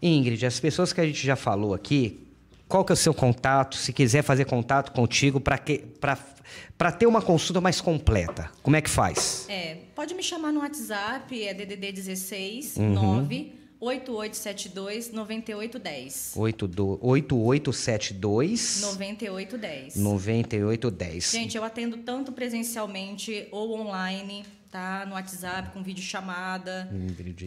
Ingrid, 0.02 0.46
as 0.46 0.58
pessoas 0.58 0.94
que 0.94 1.02
a 1.02 1.06
gente 1.06 1.22
já 1.22 1.36
falou 1.36 1.74
aqui, 1.74 2.31
qual 2.72 2.86
que 2.86 2.92
é 2.92 2.96
o 2.96 2.98
seu 2.98 3.14
contato, 3.14 3.76
se 3.76 3.92
quiser 3.92 4.24
fazer 4.24 4.46
contato 4.46 4.94
contigo 4.94 5.42
para 5.42 6.92
ter 6.92 7.06
uma 7.06 7.22
consulta 7.22 7.60
mais 7.60 7.82
completa. 7.82 8.50
Como 8.64 8.78
é 8.78 8.82
que 8.82 8.90
faz? 8.90 9.46
É, 9.50 9.80
pode 9.94 10.14
me 10.14 10.24
chamar 10.24 10.54
no 10.54 10.62
WhatsApp, 10.62 11.44
é 11.44 11.54
DDD 11.54 11.92
16 11.92 12.78
uhum. 12.78 12.94
9 12.94 13.62
8872 13.82 15.12
9810. 15.12 16.34
8872 16.36 18.82
9810. 18.82 19.96
9810. 19.98 21.32
Gente, 21.32 21.58
eu 21.58 21.64
atendo 21.64 21.98
tanto 21.98 22.32
presencialmente 22.32 23.48
ou 23.52 23.80
online, 23.80 24.46
tá? 24.70 25.04
No 25.08 25.16
WhatsApp, 25.16 25.72
com 25.74 25.84
vídeo 25.84 26.04
chamada. 26.04 26.88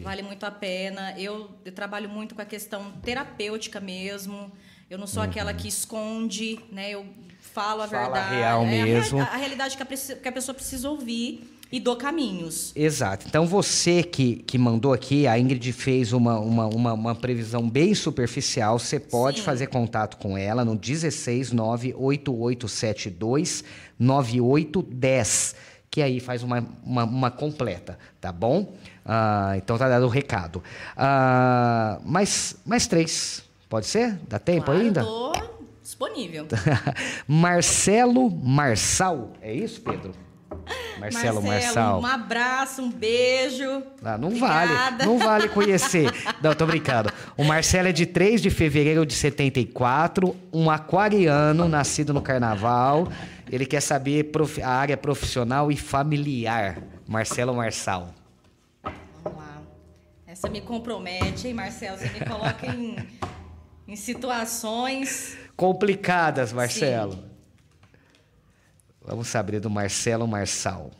Vale 0.03 0.23
muito 0.23 0.45
a 0.45 0.51
pena. 0.51 1.17
Eu, 1.17 1.49
eu 1.63 1.71
trabalho 1.71 2.09
muito 2.09 2.35
com 2.35 2.41
a 2.41 2.45
questão 2.45 2.91
terapêutica 3.01 3.79
mesmo. 3.79 4.51
Eu 4.89 4.97
não 4.99 5.07
sou 5.07 5.23
uhum. 5.23 5.29
aquela 5.29 5.53
que 5.53 5.67
esconde, 5.67 6.59
né? 6.71 6.91
Eu 6.91 7.05
falo 7.39 7.81
a 7.81 7.87
Fala 7.87 8.13
verdade. 8.13 8.35
real 8.35 8.63
é 8.63 8.83
mesmo. 8.83 9.19
A, 9.19 9.23
a, 9.23 9.35
realidade 9.35 9.75
que 9.75 9.81
a, 9.81 9.85
que 9.85 10.27
a 10.27 10.31
pessoa 10.31 10.53
precisa 10.53 10.87
ouvir 10.89 11.57
e 11.71 11.79
dou 11.79 11.95
caminhos. 11.95 12.71
Exato. 12.75 13.25
Então 13.27 13.47
você 13.47 14.03
que, 14.03 14.35
que 14.37 14.59
mandou 14.59 14.93
aqui, 14.93 15.25
a 15.25 15.39
Ingrid 15.39 15.73
fez 15.73 16.13
uma, 16.13 16.39
uma, 16.39 16.67
uma, 16.67 16.93
uma 16.93 17.15
previsão 17.15 17.67
bem 17.67 17.95
superficial. 17.95 18.77
Você 18.77 18.99
pode 18.99 19.39
Sim. 19.39 19.43
fazer 19.43 19.65
contato 19.67 20.17
com 20.17 20.37
ela 20.37 20.63
no 20.63 20.77
1698872 20.77 23.63
9810, 23.97 25.55
que 25.89 26.03
aí 26.03 26.19
faz 26.19 26.43
uma, 26.43 26.63
uma, 26.83 27.05
uma 27.05 27.31
completa, 27.31 27.97
tá 28.21 28.31
bom? 28.31 28.75
Ah, 29.03 29.55
então 29.57 29.79
tá 29.79 29.89
dado 29.89 30.05
o 30.05 30.09
recado. 30.09 30.63
Ah, 30.95 31.99
mais, 32.03 32.55
mais 32.65 32.85
três 32.85 33.44
Pode 33.75 33.87
ser? 33.87 34.17
Dá 34.29 34.39
tempo 34.39 34.67
claro, 34.67 34.79
ainda? 34.79 35.03
Tô 35.03 35.33
disponível. 35.81 36.47
Marcelo 37.27 38.31
Marçal, 38.31 39.33
é 39.41 39.53
isso, 39.53 39.81
Pedro? 39.81 40.13
Marcelo, 40.97 41.41
Marcelo 41.41 41.43
Marçal. 41.43 41.99
Um 41.99 42.05
abraço, 42.05 42.81
um 42.81 42.89
beijo. 42.89 43.83
Ah, 44.01 44.17
não 44.17 44.33
vale, 44.37 44.71
não 45.05 45.19
vale 45.19 45.49
conhecer. 45.51 46.09
não, 46.41 46.55
tô 46.55 46.65
brincando. 46.65 47.11
O 47.35 47.43
Marcelo 47.43 47.89
é 47.89 47.91
de 47.91 48.05
3 48.05 48.41
de 48.41 48.49
fevereiro 48.49 49.05
de 49.05 49.13
74, 49.13 50.33
um 50.53 50.71
aquariano, 50.71 51.67
nascido 51.67 52.13
no 52.13 52.21
carnaval. 52.21 53.09
Ele 53.51 53.65
quer 53.65 53.81
saber 53.81 54.31
a 54.63 54.69
área 54.69 54.95
profissional 54.95 55.69
e 55.69 55.75
familiar. 55.75 56.77
Marcelo 57.05 57.53
Marçal. 57.53 58.15
Vamos 59.21 59.37
lá. 59.37 59.61
Essa 60.25 60.47
me 60.47 60.61
compromete, 60.61 61.49
hein, 61.49 61.53
Marcelo? 61.53 61.97
Você 61.97 62.07
me 62.07 62.21
coloca 62.21 62.67
em 62.67 62.95
em 63.87 63.95
situações 63.95 65.37
complicadas, 65.55 66.51
Marcelo. 66.51 67.13
Sim. 67.13 67.23
Vamos 69.01 69.27
saber 69.27 69.59
do 69.59 69.69
Marcelo 69.69 70.27
Marçal. 70.27 70.91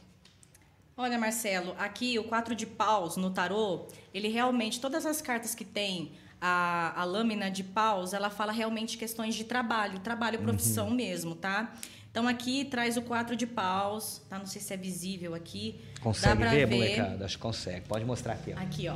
Olha, 0.98 1.18
Marcelo, 1.18 1.76
aqui 1.78 2.18
o 2.18 2.24
quatro 2.24 2.56
de 2.56 2.66
paus 2.66 3.18
no 3.18 3.30
tarô, 3.30 3.88
ele 4.14 4.30
realmente, 4.30 4.80
todas 4.80 5.06
as 5.06 5.22
cartas 5.22 5.54
que 5.54 5.66
tem 5.66 6.14
a, 6.40 6.94
a 7.02 7.04
lâmina 7.04 7.50
de 7.52 7.64
paus, 7.64 8.14
ela 8.14 8.30
fala 8.30 8.52
realmente 8.52 8.98
questões 8.98 9.36
de 9.36 9.44
trabalho, 9.44 10.00
trabalho, 10.00 10.40
profissão 10.40 10.88
uhum. 10.88 10.94
mesmo, 10.94 11.36
tá? 11.36 11.74
Então 12.10 12.30
aqui 12.30 12.64
traz 12.64 12.96
o 12.96 13.02
quatro 13.02 13.36
de 13.36 13.46
paus, 13.46 14.22
tá? 14.30 14.40
Não 14.40 14.46
sei 14.46 14.62
se 14.62 14.74
é 14.74 14.78
visível 14.78 15.36
aqui. 15.36 15.82
Consegue 16.00 16.44
ver, 16.44 16.66
ver, 16.66 16.76
molecada? 16.78 17.26
Acho 17.26 17.36
que 17.36 17.42
consegue. 17.42 17.88
Pode 17.88 18.06
mostrar 18.06 18.34
aqui, 18.34 18.54
ó. 18.54 18.62
Aqui, 18.62 18.88
ó. 18.88 18.96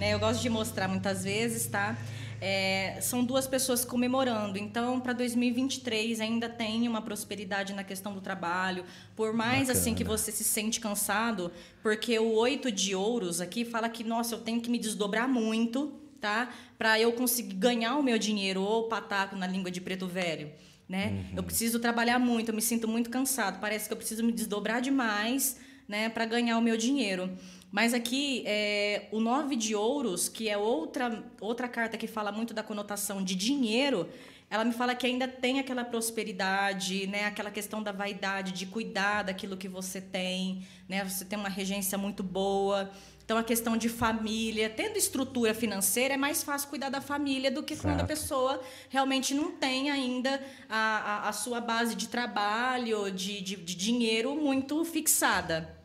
Né? 0.00 0.14
Eu 0.14 0.18
gosto 0.18 0.40
de 0.40 0.48
mostrar 0.48 0.88
muitas 0.88 1.24
vezes, 1.24 1.66
tá? 1.66 1.94
É, 2.40 2.98
são 3.02 3.22
duas 3.22 3.46
pessoas 3.46 3.84
comemorando. 3.84 4.56
Então, 4.56 4.98
para 4.98 5.12
2023 5.12 6.22
ainda 6.22 6.48
tem 6.48 6.88
uma 6.88 7.02
prosperidade 7.02 7.74
na 7.74 7.84
questão 7.84 8.14
do 8.14 8.20
trabalho. 8.22 8.86
Por 9.14 9.34
mais 9.34 9.68
Bacana. 9.68 9.78
assim 9.78 9.94
que 9.94 10.02
você 10.02 10.32
se 10.32 10.42
sente 10.42 10.80
cansado, 10.80 11.52
porque 11.82 12.18
o 12.18 12.32
oito 12.36 12.72
de 12.72 12.94
ouros 12.94 13.42
aqui 13.42 13.62
fala 13.62 13.90
que, 13.90 14.02
nossa, 14.02 14.36
eu 14.36 14.40
tenho 14.40 14.62
que 14.62 14.70
me 14.70 14.78
desdobrar 14.78 15.28
muito, 15.28 15.92
tá? 16.18 16.48
Para 16.78 16.98
eu 16.98 17.12
conseguir 17.12 17.56
ganhar 17.56 17.96
o 17.96 18.02
meu 18.02 18.18
dinheiro 18.18 18.62
ou 18.62 18.88
pataco 18.88 19.36
na 19.36 19.46
língua 19.46 19.70
de 19.70 19.82
preto 19.82 20.06
velho. 20.06 20.50
Né? 20.88 21.08
Uhum. 21.08 21.36
Eu 21.36 21.42
preciso 21.42 21.78
trabalhar 21.78 22.18
muito, 22.18 22.48
eu 22.48 22.54
me 22.54 22.62
sinto 22.62 22.88
muito 22.88 23.10
cansado. 23.10 23.60
Parece 23.60 23.86
que 23.86 23.92
eu 23.92 23.98
preciso 23.98 24.24
me 24.24 24.32
desdobrar 24.32 24.80
demais 24.80 25.58
né, 25.86 26.08
para 26.08 26.24
ganhar 26.24 26.56
o 26.56 26.62
meu 26.62 26.76
dinheiro. 26.76 27.36
Mas 27.70 27.94
aqui, 27.94 28.42
é, 28.46 29.06
o 29.12 29.20
nove 29.20 29.54
de 29.54 29.74
ouros, 29.74 30.28
que 30.28 30.48
é 30.48 30.58
outra, 30.58 31.24
outra 31.40 31.68
carta 31.68 31.96
que 31.96 32.06
fala 32.06 32.32
muito 32.32 32.52
da 32.52 32.62
conotação 32.62 33.22
de 33.22 33.34
dinheiro, 33.36 34.08
ela 34.50 34.64
me 34.64 34.72
fala 34.72 34.96
que 34.96 35.06
ainda 35.06 35.28
tem 35.28 35.60
aquela 35.60 35.84
prosperidade, 35.84 37.06
né? 37.06 37.26
aquela 37.26 37.52
questão 37.52 37.80
da 37.80 37.92
vaidade, 37.92 38.50
de 38.50 38.66
cuidar 38.66 39.22
daquilo 39.22 39.56
que 39.56 39.68
você 39.68 40.00
tem, 40.00 40.66
né? 40.88 41.04
você 41.04 41.24
tem 41.24 41.38
uma 41.38 41.48
regência 41.48 41.96
muito 41.96 42.24
boa. 42.24 42.90
Então, 43.24 43.38
a 43.38 43.44
questão 43.44 43.76
de 43.76 43.88
família, 43.88 44.68
tendo 44.68 44.96
estrutura 44.96 45.54
financeira, 45.54 46.14
é 46.14 46.16
mais 46.16 46.42
fácil 46.42 46.68
cuidar 46.68 46.88
da 46.88 47.00
família 47.00 47.48
do 47.48 47.62
que 47.62 47.76
quando 47.76 48.00
a 48.00 48.04
pessoa 48.04 48.60
realmente 48.88 49.32
não 49.32 49.52
tem 49.52 49.88
ainda 49.88 50.42
a, 50.68 51.26
a, 51.26 51.28
a 51.28 51.32
sua 51.32 51.60
base 51.60 51.94
de 51.94 52.08
trabalho, 52.08 53.08
de, 53.12 53.40
de, 53.40 53.54
de 53.54 53.74
dinheiro 53.76 54.34
muito 54.34 54.84
fixada. 54.84 55.78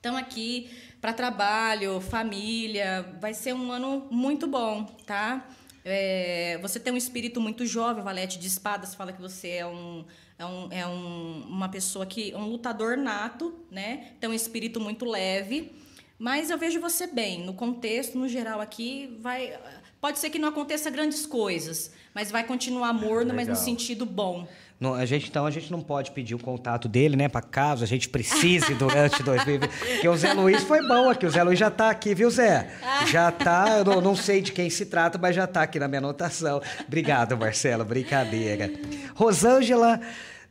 Então, 0.00 0.16
aqui 0.16 0.70
para 1.00 1.12
trabalho, 1.12 2.00
família. 2.00 3.16
Vai 3.20 3.34
ser 3.34 3.54
um 3.54 3.70
ano 3.70 4.06
muito 4.10 4.46
bom, 4.46 4.84
tá? 5.06 5.46
É, 5.84 6.58
você 6.60 6.80
tem 6.80 6.92
um 6.92 6.96
espírito 6.96 7.40
muito 7.40 7.64
jovem, 7.64 8.02
Valete 8.02 8.40
de 8.40 8.48
Espadas 8.48 8.92
fala 8.94 9.12
que 9.12 9.20
você 9.20 9.50
é, 9.50 9.66
um, 9.66 10.04
é, 10.36 10.44
um, 10.44 10.68
é 10.72 10.86
um, 10.86 11.44
uma 11.48 11.68
pessoa 11.68 12.04
que. 12.04 12.34
um 12.34 12.46
lutador 12.46 12.96
nato, 12.96 13.54
né? 13.70 14.12
Tem 14.20 14.28
um 14.28 14.34
espírito 14.34 14.80
muito 14.80 15.04
leve. 15.04 15.72
Mas 16.18 16.48
eu 16.48 16.56
vejo 16.56 16.80
você 16.80 17.06
bem, 17.06 17.44
no 17.44 17.52
contexto, 17.52 18.18
no 18.18 18.26
geral 18.26 18.60
aqui, 18.60 19.16
vai. 19.20 19.56
Pode 20.00 20.18
ser 20.18 20.30
que 20.30 20.38
não 20.38 20.48
aconteça 20.48 20.90
grandes 20.90 21.26
coisas, 21.26 21.92
mas 22.14 22.30
vai 22.30 22.42
continuar 22.42 22.92
morno, 22.92 23.34
mas 23.34 23.46
no 23.48 23.56
sentido 23.56 24.06
bom. 24.06 24.48
Não, 24.78 24.92
a 24.92 25.06
gente, 25.06 25.30
então 25.30 25.46
a 25.46 25.50
gente 25.50 25.72
não 25.72 25.80
pode 25.80 26.10
pedir 26.10 26.34
o 26.34 26.38
contato 26.38 26.86
dele, 26.86 27.16
né? 27.16 27.28
Para 27.28 27.40
caso 27.40 27.82
a 27.82 27.86
gente 27.86 28.10
precise 28.10 28.74
durante 28.74 29.22
2020. 29.22 29.70
Porque 29.70 30.08
o 30.08 30.16
Zé 30.16 30.34
Luiz 30.34 30.62
foi 30.64 30.86
bom 30.86 31.08
aqui. 31.08 31.24
O 31.24 31.30
Zé 31.30 31.42
Luiz 31.42 31.58
já 31.58 31.70
tá 31.70 31.88
aqui, 31.88 32.14
viu, 32.14 32.30
Zé? 32.30 32.70
Já 33.06 33.32
tá. 33.32 33.78
Eu 33.78 33.84
não, 33.86 34.00
não 34.02 34.16
sei 34.16 34.42
de 34.42 34.52
quem 34.52 34.68
se 34.68 34.84
trata, 34.84 35.16
mas 35.16 35.34
já 35.34 35.46
tá 35.46 35.62
aqui 35.62 35.78
na 35.78 35.88
minha 35.88 36.00
anotação. 36.00 36.60
Obrigado, 36.86 37.38
Marcelo. 37.38 37.86
Brincadeira. 37.86 38.70
Rosângela 39.14 39.98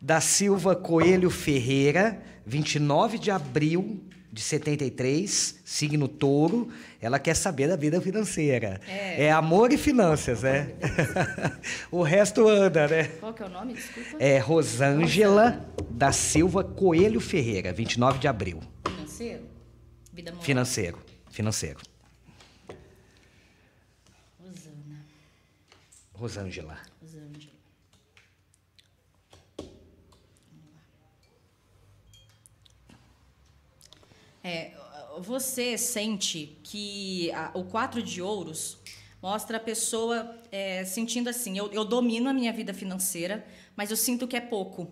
da 0.02 0.20
Silva 0.20 0.76
Coelho 0.76 1.30
Ferreira, 1.30 2.20
29 2.48 3.20
de 3.20 3.30
abril 3.30 4.04
de 4.36 4.42
73, 4.42 5.62
signo 5.64 6.10
touro. 6.10 6.68
Ela 7.00 7.18
quer 7.18 7.36
saber 7.36 7.70
da 7.70 7.78
vida 7.78 8.02
financeira. 8.02 8.82
É. 8.86 9.28
é 9.28 9.32
amor 9.32 9.72
e 9.72 9.78
finanças, 9.78 10.44
né? 10.44 10.74
o 11.90 12.04
resto 12.04 12.46
anda, 12.46 12.86
né? 12.86 13.06
Qual 13.22 13.34
que 13.34 13.42
é 13.42 13.46
o 13.46 13.50
nome? 13.50 13.76
Desculpa. 13.76 14.18
É 14.20 14.38
Rosângela 14.38 15.66
da 15.90 16.12
Silva 16.12 16.66
Coelho 16.66 17.22
Ferreira, 17.22 17.72
29 17.72 18.20
de 18.20 18.28
abril. 18.28 18.60
Financeiro? 18.86 19.46
Vida 20.12 20.32
amorosa. 20.32 20.46
Financeiro. 20.46 20.98
Financeiro. 21.30 21.80
Rosana. 24.38 25.06
Rosângela. 26.14 26.78
Rosângela. 27.02 27.55
É, 34.48 34.72
você 35.20 35.78
sente 35.78 36.58
que 36.64 37.32
a- 37.32 37.52
o 37.54 37.64
quatro 37.64 38.02
de 38.04 38.22
ouros 38.22 38.78
mostra 39.22 39.58
a 39.58 39.60
pessoa 39.60 40.36
é, 40.52 40.84
sentindo 40.86 41.30
assim: 41.30 41.58
eu, 41.58 41.72
eu 41.72 41.84
domino 41.84 42.30
a 42.30 42.34
minha 42.34 42.54
vida 42.54 42.74
financeira, 42.74 43.46
mas 43.76 43.90
eu 43.92 43.98
sinto 43.98 44.28
que 44.28 44.36
é 44.36 44.42
pouco. 44.42 44.88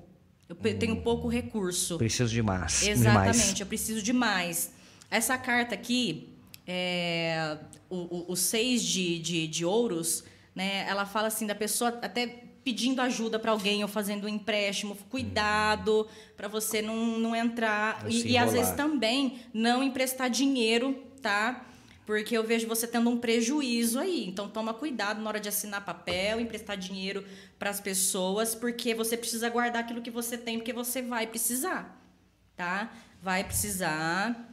Eu 0.49 0.55
pe- 0.55 0.73
tenho 0.73 1.01
pouco 1.01 1.27
recurso. 1.27 1.97
Preciso 1.97 2.31
de 2.33 2.41
mais. 2.41 2.81
Exatamente, 2.85 3.37
Demais. 3.41 3.59
eu 3.59 3.65
preciso 3.65 4.01
de 4.01 4.11
mais. 4.13 4.71
Essa 5.09 5.37
carta 5.37 5.75
aqui, 5.75 6.29
é, 6.65 7.57
o, 7.89 7.95
o, 7.95 8.25
o 8.31 8.35
seis 8.35 8.83
de, 8.83 9.19
de, 9.19 9.47
de 9.47 9.63
ouros, 9.65 10.23
né? 10.55 10.85
Ela 10.87 11.05
fala 11.05 11.27
assim 11.27 11.45
da 11.45 11.55
pessoa 11.55 11.99
até 12.01 12.42
pedindo 12.63 13.01
ajuda 13.01 13.37
para 13.37 13.51
alguém 13.51 13.83
ou 13.83 13.87
fazendo 13.87 14.25
um 14.25 14.29
empréstimo, 14.29 14.95
cuidado 15.09 16.07
para 16.37 16.47
você 16.47 16.81
não, 16.81 16.95
não 17.19 17.35
entrar 17.35 18.05
e, 18.09 18.31
e 18.31 18.37
às 18.37 18.53
vezes 18.53 18.73
também 18.73 19.39
não 19.53 19.83
emprestar 19.83 20.29
dinheiro, 20.29 21.03
tá? 21.21 21.65
Porque 22.05 22.37
eu 22.37 22.43
vejo 22.43 22.67
você 22.67 22.85
tendo 22.85 23.09
um 23.09 23.17
prejuízo 23.17 23.99
aí. 23.99 24.27
Então 24.27 24.49
toma 24.49 24.73
cuidado 24.73 25.21
na 25.21 25.29
hora 25.29 25.39
de 25.39 25.49
assinar 25.49 25.85
papel, 25.85 26.39
emprestar 26.39 26.77
dinheiro 26.77 27.25
para 27.57 27.69
as 27.69 27.79
pessoas, 27.79 28.53
porque 28.53 28.93
você 28.93 29.15
precisa 29.15 29.49
guardar 29.49 29.83
aquilo 29.83 30.01
que 30.01 30.11
você 30.11 30.37
tem, 30.37 30.57
porque 30.57 30.73
você 30.73 31.01
vai 31.01 31.27
precisar 31.27 31.99
tá? 32.55 32.91
Vai 33.21 33.43
precisar. 33.43 34.49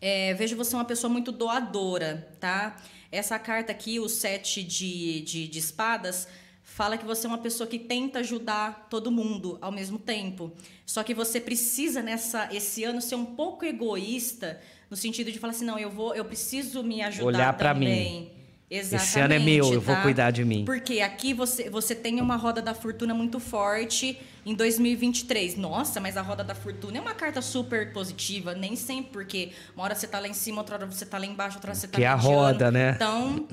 É, 0.00 0.34
vejo 0.34 0.56
você 0.56 0.74
uma 0.74 0.84
pessoa 0.84 1.12
muito 1.12 1.30
doadora, 1.30 2.28
tá? 2.40 2.76
Essa 3.12 3.38
carta 3.38 3.72
aqui, 3.72 3.98
o 3.98 4.08
sete 4.08 4.62
de, 4.62 5.20
de, 5.22 5.48
de 5.48 5.58
espadas, 5.58 6.28
fala 6.70 6.96
que 6.96 7.04
você 7.04 7.26
é 7.26 7.28
uma 7.28 7.38
pessoa 7.38 7.66
que 7.66 7.78
tenta 7.78 8.20
ajudar 8.20 8.86
todo 8.88 9.10
mundo 9.10 9.58
ao 9.60 9.72
mesmo 9.72 9.98
tempo. 9.98 10.52
Só 10.86 11.02
que 11.02 11.12
você 11.12 11.40
precisa 11.40 12.00
nessa 12.00 12.48
esse 12.54 12.84
ano 12.84 13.00
ser 13.02 13.16
um 13.16 13.24
pouco 13.24 13.64
egoísta 13.64 14.60
no 14.88 14.96
sentido 14.96 15.32
de 15.32 15.38
falar 15.38 15.52
assim, 15.52 15.64
não, 15.64 15.78
eu 15.78 15.90
vou, 15.90 16.14
eu 16.14 16.24
preciso 16.24 16.82
me 16.82 17.02
ajudar 17.02 17.26
Olhar 17.26 17.52
pra 17.54 17.74
mim. 17.74 18.30
Exatamente, 18.70 19.08
Esse 19.08 19.18
ano 19.18 19.34
é 19.34 19.38
meu, 19.40 19.74
eu 19.74 19.80
vou 19.80 19.96
tá? 19.96 20.02
cuidar 20.02 20.30
de 20.30 20.44
mim. 20.44 20.64
Porque 20.64 21.00
aqui 21.00 21.34
você, 21.34 21.68
você 21.68 21.92
tem 21.92 22.20
uma 22.20 22.36
roda 22.36 22.62
da 22.62 22.72
fortuna 22.72 23.12
muito 23.12 23.40
forte 23.40 24.16
em 24.46 24.54
2023. 24.54 25.56
Nossa, 25.56 25.98
mas 25.98 26.16
a 26.16 26.22
roda 26.22 26.44
da 26.44 26.54
fortuna 26.54 26.98
é 26.98 27.00
uma 27.00 27.14
carta 27.14 27.42
super 27.42 27.92
positiva, 27.92 28.54
nem 28.54 28.76
sempre, 28.76 29.10
porque 29.10 29.50
uma 29.74 29.82
hora 29.82 29.96
você 29.96 30.06
tá 30.06 30.20
lá 30.20 30.28
em 30.28 30.34
cima, 30.34 30.58
outra 30.58 30.76
hora 30.76 30.86
você 30.86 31.04
tá 31.04 31.18
lá 31.18 31.26
embaixo, 31.26 31.56
outra 31.56 31.72
hora 31.72 31.80
você 31.80 31.88
tá 31.88 31.98
Que 31.98 32.04
é 32.04 32.06
a 32.06 32.14
roda, 32.14 32.70
né? 32.70 32.92
Então, 32.94 33.48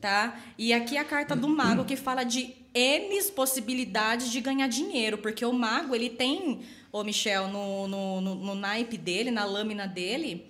tá? 0.00 0.38
E 0.56 0.72
aqui 0.72 0.96
a 0.96 1.04
carta 1.04 1.34
do 1.34 1.48
mago 1.48 1.84
que 1.84 1.96
fala 1.96 2.22
de 2.22 2.59
N 2.74 3.22
possibilidades 3.32 4.30
de 4.30 4.40
ganhar 4.40 4.68
dinheiro, 4.68 5.18
porque 5.18 5.44
o 5.44 5.52
mago, 5.52 5.94
ele 5.94 6.10
tem, 6.10 6.62
ô 6.92 7.02
Michel, 7.02 7.48
no, 7.48 7.88
no, 7.88 8.20
no, 8.20 8.34
no 8.34 8.54
naipe 8.54 8.96
dele, 8.96 9.30
na 9.30 9.44
lâmina 9.44 9.86
dele, 9.86 10.46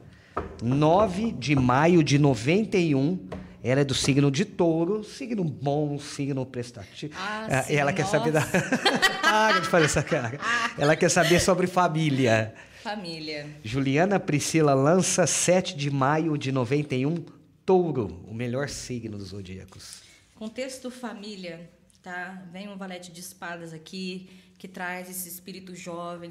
9 0.62 1.32
de 1.32 1.54
maio 1.56 2.02
de 2.02 2.18
91. 2.18 3.28
Ela 3.62 3.80
é 3.80 3.84
do 3.84 3.94
signo 3.94 4.30
de 4.30 4.44
touro, 4.44 5.02
signo 5.02 5.42
bom, 5.42 5.98
signo 5.98 6.44
prestativo. 6.44 7.14
Ah, 7.16 7.46
Ah, 7.50 7.62
sim, 7.62 7.74
ela 7.76 7.92
quer 7.94 8.06
saber 8.06 8.30
da. 8.30 8.40
nossa. 8.40 8.60
Para 9.22 9.58
de 9.60 9.68
fazer 9.68 9.84
essa 9.86 10.02
cara. 10.02 10.38
Ela 10.76 10.94
quer 10.94 11.08
saber 11.08 11.40
sobre 11.40 11.66
família. 11.66 12.54
Família. 12.82 13.46
Juliana 13.62 14.20
Priscila 14.20 14.74
Lança, 14.74 15.26
7 15.26 15.74
de 15.74 15.90
maio 15.90 16.36
de 16.36 16.52
91, 16.52 17.24
touro, 17.64 18.22
o 18.28 18.34
melhor 18.34 18.68
signo 18.68 19.16
dos 19.16 19.28
zodíacos. 19.28 20.02
Contexto 20.34 20.90
família, 20.90 21.70
tá? 22.02 22.42
Vem 22.52 22.68
um 22.68 22.76
valete 22.76 23.10
de 23.10 23.20
espadas 23.20 23.72
aqui 23.72 24.28
que 24.58 24.68
traz 24.68 25.08
esse 25.08 25.26
espírito 25.26 25.74
jovem, 25.74 26.28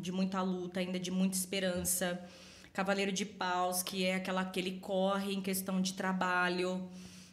de 0.00 0.12
muita 0.12 0.40
luta, 0.42 0.78
ainda 0.78 1.00
de 1.00 1.10
muita 1.10 1.36
esperança. 1.36 2.20
Cavaleiro 2.72 3.12
de 3.12 3.24
paus, 3.24 3.82
que 3.82 4.04
é 4.04 4.14
aquela 4.14 4.44
que 4.44 4.58
ele 4.58 4.78
corre 4.80 5.34
em 5.34 5.40
questão 5.40 5.80
de 5.80 5.92
trabalho. 5.94 6.88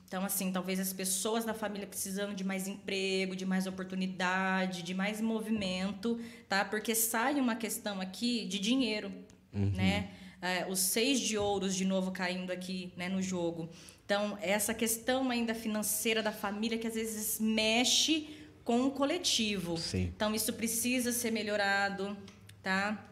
Então, 0.09 0.25
assim, 0.25 0.51
talvez 0.51 0.79
as 0.79 0.91
pessoas 0.91 1.45
da 1.45 1.53
família 1.53 1.85
precisando 1.85 2.33
de 2.33 2.43
mais 2.43 2.67
emprego, 2.67 3.35
de 3.35 3.45
mais 3.45 3.67
oportunidade, 3.67 4.81
de 4.81 4.93
mais 4.93 5.21
movimento, 5.21 6.19
tá? 6.47 6.65
Porque 6.65 6.95
sai 6.95 7.39
uma 7.39 7.55
questão 7.55 8.01
aqui 8.01 8.45
de 8.45 8.57
dinheiro, 8.57 9.11
né? 9.53 10.09
É, 10.41 10.65
os 10.67 10.79
seis 10.79 11.19
de 11.19 11.37
ouros 11.37 11.75
de 11.75 11.85
novo 11.85 12.11
caindo 12.11 12.51
aqui 12.51 12.91
né, 12.97 13.07
no 13.07 13.21
jogo. 13.21 13.69
Então, 14.05 14.37
essa 14.41 14.73
questão 14.73 15.29
ainda 15.29 15.53
financeira 15.53 16.23
da 16.23 16.31
família 16.31 16.77
que 16.77 16.87
às 16.87 16.95
vezes 16.95 17.39
mexe 17.39 18.29
com 18.63 18.87
o 18.87 18.91
coletivo. 18.91 19.77
Sim. 19.77 20.11
Então, 20.15 20.33
isso 20.33 20.53
precisa 20.53 21.11
ser 21.11 21.31
melhorado, 21.31 22.17
tá? 22.63 23.09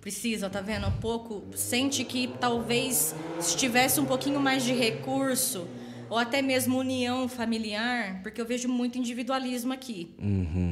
Precisa, 0.00 0.48
tá 0.48 0.60
vendo? 0.60 0.86
Um 0.86 0.98
pouco. 0.98 1.44
Sente 1.56 2.04
que 2.04 2.28
talvez 2.40 3.14
se 3.40 3.56
tivesse 3.56 4.00
um 4.00 4.06
pouquinho 4.06 4.40
mais 4.40 4.62
de 4.62 4.72
recurso, 4.72 5.68
ou 6.08 6.16
até 6.16 6.40
mesmo 6.40 6.78
união 6.78 7.28
familiar, 7.28 8.22
porque 8.22 8.40
eu 8.40 8.46
vejo 8.46 8.68
muito 8.68 8.96
individualismo 8.96 9.72
aqui. 9.72 10.14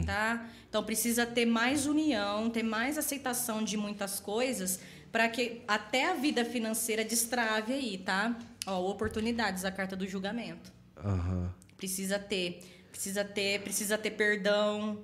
Tá? 0.07 0.49
Então 0.69 0.83
precisa 0.83 1.27
ter 1.27 1.45
mais 1.45 1.87
união, 1.87 2.49
ter 2.51 2.63
mais 2.63 2.97
aceitação 2.97 3.63
de 3.63 3.77
muitas 3.77 4.21
coisas, 4.21 4.81
para 5.13 5.29
que 5.29 5.63
até 5.67 6.11
a 6.11 6.15
vida 6.15 6.45
financeira 6.45 7.05
destrave 7.05 7.73
aí, 7.73 7.99
tá? 7.99 8.37
Ó, 8.67 8.91
oportunidades, 8.91 9.65
a 9.65 9.71
carta 9.71 9.97
do 9.97 10.07
julgamento. 10.07 10.73
Aham. 10.97 11.53
Precisa 11.77 12.19
ter, 12.19 12.61
precisa 12.91 13.25
ter, 13.25 13.61
precisa 13.61 13.99
ter 13.99 14.11
perdão, 14.13 14.99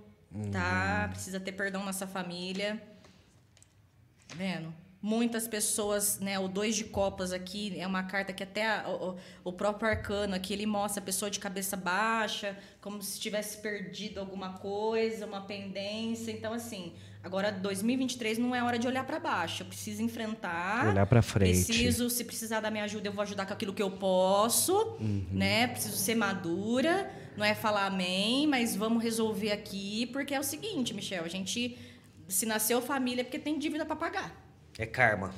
tá? 0.51 1.09
Precisa 1.11 1.39
ter 1.39 1.53
perdão 1.53 1.85
nessa 1.85 2.07
família. 2.07 2.82
Tá 4.33 4.37
vendo? 4.39 4.73
Muitas 5.05 5.49
pessoas, 5.49 6.21
né? 6.21 6.39
O 6.39 6.47
dois 6.47 6.77
de 6.77 6.85
copas 6.85 7.33
aqui 7.33 7.75
é 7.77 7.85
uma 7.85 8.05
carta 8.05 8.33
que 8.33 8.43
até 8.43 8.65
a- 8.65 8.89
o, 8.89 9.17
o- 9.43 9.53
próprio 9.53 9.89
arcano 9.91 10.33
aqui 10.33 10.53
ele 10.53 10.65
mostra 10.65 11.03
a 11.03 11.05
pessoa 11.05 11.29
de 11.29 11.41
cabeça 11.41 11.77
baixa, 11.77 12.57
como 12.81 13.03
se 13.03 13.19
tivesse 13.19 13.57
perdido 13.59 14.21
alguma 14.21 14.53
coisa, 14.59 15.27
uma 15.27 15.41
pendência. 15.41 16.31
Então, 16.31 16.53
assim, 16.53 16.93
agora 17.21 17.51
2023 17.51 18.39
não 18.39 18.55
é 18.55 18.63
hora 18.63 18.79
de 18.79 18.87
olhar 18.87 19.05
para 19.05 19.19
baixo. 19.19 19.65
Eu 19.65 19.67
preciso 19.67 20.01
enfrentar. 20.05 20.87
Olhar 20.91 21.07
pra 21.07 21.21
frente. 21.21 21.65
Preciso, 21.65 22.09
se 22.09 22.23
precisar 22.25 22.61
da 22.61 22.71
minha 22.71 22.85
ajuda, 22.85 23.09
eu 23.09 23.13
vou 23.13 23.23
ajudar 23.23 23.45
com 23.45 23.53
aquilo 23.55 23.75
que 23.75 23.83
eu 23.83 23.91
posso, 23.91 24.73
Uhum. 25.01 25.27
né? 25.33 25.67
Preciso 25.67 25.97
ser 25.97 26.15
madura, 26.15 27.11
não 27.37 27.45
é 27.45 27.57
falar 27.57 27.87
amém, 27.87 28.47
mas 28.47 28.77
vamos 28.77 29.03
resolver 29.03 29.51
aqui, 29.51 30.07
porque 30.13 30.33
é 30.33 30.39
o 30.39 30.45
seguinte, 30.45 30.95
Michel, 30.95 31.25
a 31.25 31.29
gente 31.29 31.77
se 32.33 32.47
nasceu 32.47 32.81
família 32.81 33.21
é 33.21 33.25
porque 33.25 33.39
tem 33.39 33.59
dívida 33.59 33.85
para 33.85 33.97
pagar. 33.97 34.35
É 34.79 34.87
karma. 34.87 35.35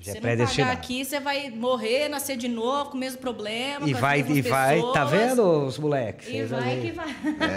Já 0.00 0.12
Se 0.12 0.18
é 0.18 0.36
não 0.36 0.46
pagar 0.46 0.70
aqui, 0.72 1.04
você 1.04 1.18
vai 1.20 1.50
morrer, 1.50 2.08
nascer 2.08 2.36
de 2.36 2.48
novo 2.48 2.90
com 2.90 2.96
o 2.96 3.00
mesmo 3.00 3.18
problema, 3.18 3.88
E 3.88 3.92
vai, 3.92 4.20
e 4.28 4.40
vai, 4.42 4.80
tá 4.92 5.04
vendo 5.04 5.42
os 5.66 5.78
moleques? 5.78 6.28
E 6.28 6.42
vai 6.44 6.72
ali? 6.72 6.80
que 6.82 6.92
vai. 6.92 7.08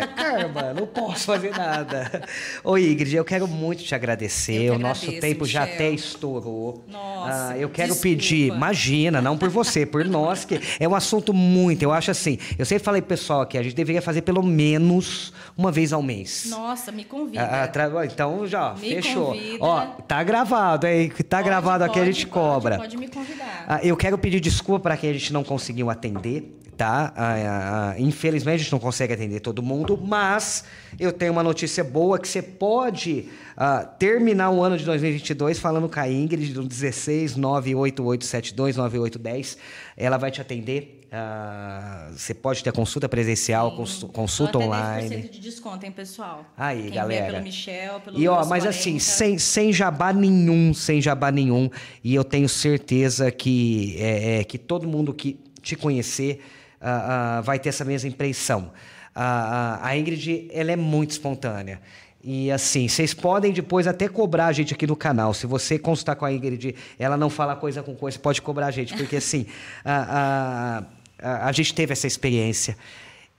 É 0.01 0.07
karma, 0.07 0.73
não 0.73 0.87
posso 0.87 1.25
fazer 1.25 1.51
nada. 1.51 2.23
Ô 2.63 2.77
Ingrid, 2.77 3.15
eu 3.15 3.23
quero 3.25 3.47
muito 3.47 3.83
te 3.83 3.93
agradecer. 3.93 4.63
Eu 4.63 4.73
que 4.73 4.79
o 4.79 4.81
nosso 4.81 5.05
agradeço, 5.05 5.21
tempo 5.21 5.45
já 5.45 5.61
Michel. 5.61 5.75
até 5.75 5.89
estourou. 5.91 6.83
Nossa, 6.87 7.49
Ah, 7.53 7.57
eu 7.57 7.69
quero 7.69 7.89
desculpa. 7.93 8.15
pedir, 8.17 8.47
imagina, 8.53 9.21
não 9.21 9.37
por 9.37 9.49
você, 9.49 9.85
por 9.85 10.03
nós, 10.05 10.43
que 10.45 10.59
é 10.79 10.87
um 10.87 10.95
assunto 10.95 11.33
muito, 11.33 11.83
eu 11.83 11.91
acho 11.91 12.11
assim, 12.11 12.37
eu 12.57 12.65
sempre 12.65 12.83
falei 12.83 13.01
pro 13.01 13.09
pessoal 13.09 13.41
aqui, 13.41 13.57
a 13.57 13.63
gente 13.63 13.75
deveria 13.75 14.01
fazer 14.01 14.21
pelo 14.23 14.41
menos 14.43 15.31
uma 15.57 15.71
vez 15.71 15.93
ao 15.93 16.01
mês. 16.01 16.45
Nossa, 16.49 16.91
me 16.91 17.03
convida. 17.03 17.43
Ah, 17.43 17.63
ah, 17.63 17.67
tra- 17.67 18.05
Então 18.05 18.47
já, 18.47 18.73
Me 18.73 18.89
fechou. 18.95 19.27
convida. 19.27 19.57
Ó, 19.59 19.85
tá 20.07 20.23
gravado, 20.23 20.87
hein? 20.87 21.09
Que 21.09 21.23
tá 21.23 21.37
Pode, 21.37 21.49
gravado 21.49 21.83
aqui, 21.83 21.99
a 21.99 22.01
pode, 22.03 22.13
gente 22.13 22.27
pode, 22.27 22.30
cobra. 22.31 22.77
Pode 22.77 22.97
me 22.97 23.07
convidar. 23.07 23.65
Ah, 23.67 23.79
eu 23.83 23.95
quero 23.95 24.17
pedir 24.17 24.39
desculpa 24.39 24.79
para 24.79 24.97
quem 24.97 25.09
a 25.09 25.13
gente 25.13 25.31
não 25.33 25.43
conseguiu 25.43 25.89
atender, 25.89 26.57
tá? 26.77 27.13
Ah, 27.15 27.35
ah, 27.35 27.91
ah, 27.91 27.99
infelizmente 27.99 28.55
a 28.55 28.63
gente 28.63 28.71
não 28.71 28.79
consegue 28.79 29.13
atender 29.13 29.39
todo 29.39 29.61
mundo, 29.61 29.99
mas 30.01 30.63
eu 30.99 31.11
tenho 31.11 31.31
uma 31.31 31.43
notícia 31.43 31.83
boa 31.83 32.17
que 32.17 32.27
você 32.27 32.41
pode 32.41 33.27
ah, 33.55 33.83
terminar 33.83 34.49
o 34.49 34.63
ano 34.63 34.77
de 34.77 34.85
2022 34.85 35.59
falando 35.59 35.89
com 35.89 35.99
a 35.99 36.09
Ingrid 36.09 36.53
do 36.53 36.63
16 36.63 37.35
98872 37.35 38.77
9810. 38.77 39.57
Ela 39.97 40.17
vai 40.17 40.31
te 40.31 40.41
atender. 40.41 41.00
Ah, 41.13 42.07
você 42.11 42.33
pode 42.33 42.63
ter 42.63 42.71
consulta 42.71 43.09
presencial, 43.09 43.75
consu- 43.75 44.07
consulta 44.07 44.57
online. 44.57 45.09
10% 45.09 45.29
de 45.29 45.39
desconto, 45.39 45.85
hein, 45.85 45.91
pessoal? 45.91 46.45
Aí, 46.55 46.83
Quem 46.83 46.91
galera. 46.91 47.21
Vier 47.23 47.31
pelo 47.33 47.43
Michel, 47.43 47.99
pelo 47.99 48.17
E 48.19 48.27
ó, 48.29 48.37
mas 48.45 48.63
40. 48.63 48.69
assim, 48.69 48.97
sem, 48.97 49.37
sem 49.37 49.73
jabá 49.73 50.13
nenhum, 50.13 50.73
sem 50.73 51.01
jabá 51.01 51.29
nenhum. 51.29 51.69
E 52.01 52.15
eu 52.15 52.23
tenho 52.23 52.47
certeza 52.47 53.29
que, 53.29 53.97
é, 53.99 54.39
é, 54.39 54.43
que 54.45 54.57
todo 54.57 54.87
mundo 54.87 55.13
que 55.13 55.37
te 55.61 55.75
conhecer 55.75 56.41
ah, 56.79 57.37
ah, 57.37 57.41
vai 57.41 57.59
ter 57.59 57.69
essa 57.69 57.83
mesma 57.83 58.07
impressão. 58.07 58.71
A 59.13 59.97
Ingrid, 59.97 60.47
ela 60.53 60.71
é 60.71 60.77
muito 60.77 61.11
espontânea. 61.11 61.81
E 62.23 62.49
assim, 62.49 62.87
vocês 62.87 63.13
podem 63.13 63.51
depois 63.51 63.85
até 63.87 64.07
cobrar 64.07 64.47
a 64.47 64.51
gente 64.53 64.73
aqui 64.73 64.87
no 64.87 64.95
canal. 64.95 65.33
Se 65.33 65.45
você 65.45 65.77
consultar 65.77 66.15
com 66.15 66.23
a 66.23 66.31
Ingrid, 66.31 66.75
ela 66.97 67.17
não 67.17 67.29
falar 67.29 67.57
coisa 67.57 67.83
com 67.83 67.93
coisa, 67.95 68.17
pode 68.17 68.41
cobrar 68.41 68.67
a 68.67 68.71
gente. 68.71 68.95
Porque 68.95 69.17
assim, 69.17 69.45
a, 69.83 70.79
a, 70.85 71.00
a, 71.21 71.51
gente 71.51 71.73
teve 71.73 71.93
essa 71.93 72.07
experiência. 72.07 72.75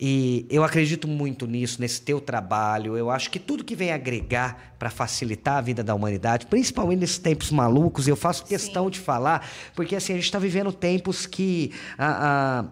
E 0.04 0.46
eu 0.50 0.64
acredito 0.64 1.06
muito 1.06 1.46
nisso, 1.46 1.80
nesse 1.80 2.02
teu 2.02 2.20
trabalho. 2.20 2.96
Eu 2.96 3.10
acho 3.10 3.30
que 3.30 3.38
tudo 3.38 3.62
que 3.62 3.76
vem 3.76 3.92
agregar 3.92 4.74
para 4.78 4.90
facilitar 4.90 5.58
a 5.58 5.60
vida 5.60 5.84
da 5.84 5.94
humanidade, 5.94 6.46
principalmente 6.46 7.00
nesses 7.00 7.18
tempos 7.18 7.50
malucos, 7.50 8.08
eu 8.08 8.16
faço 8.16 8.44
questão 8.44 8.90
de 8.90 8.98
falar, 8.98 9.48
porque 9.76 9.94
assim, 9.94 10.12
a 10.12 10.16
gente 10.16 10.24
está 10.24 10.40
vivendo 10.40 10.72
tempos 10.72 11.24
que 11.24 11.70
a, 11.96 12.58
a, 12.58 12.64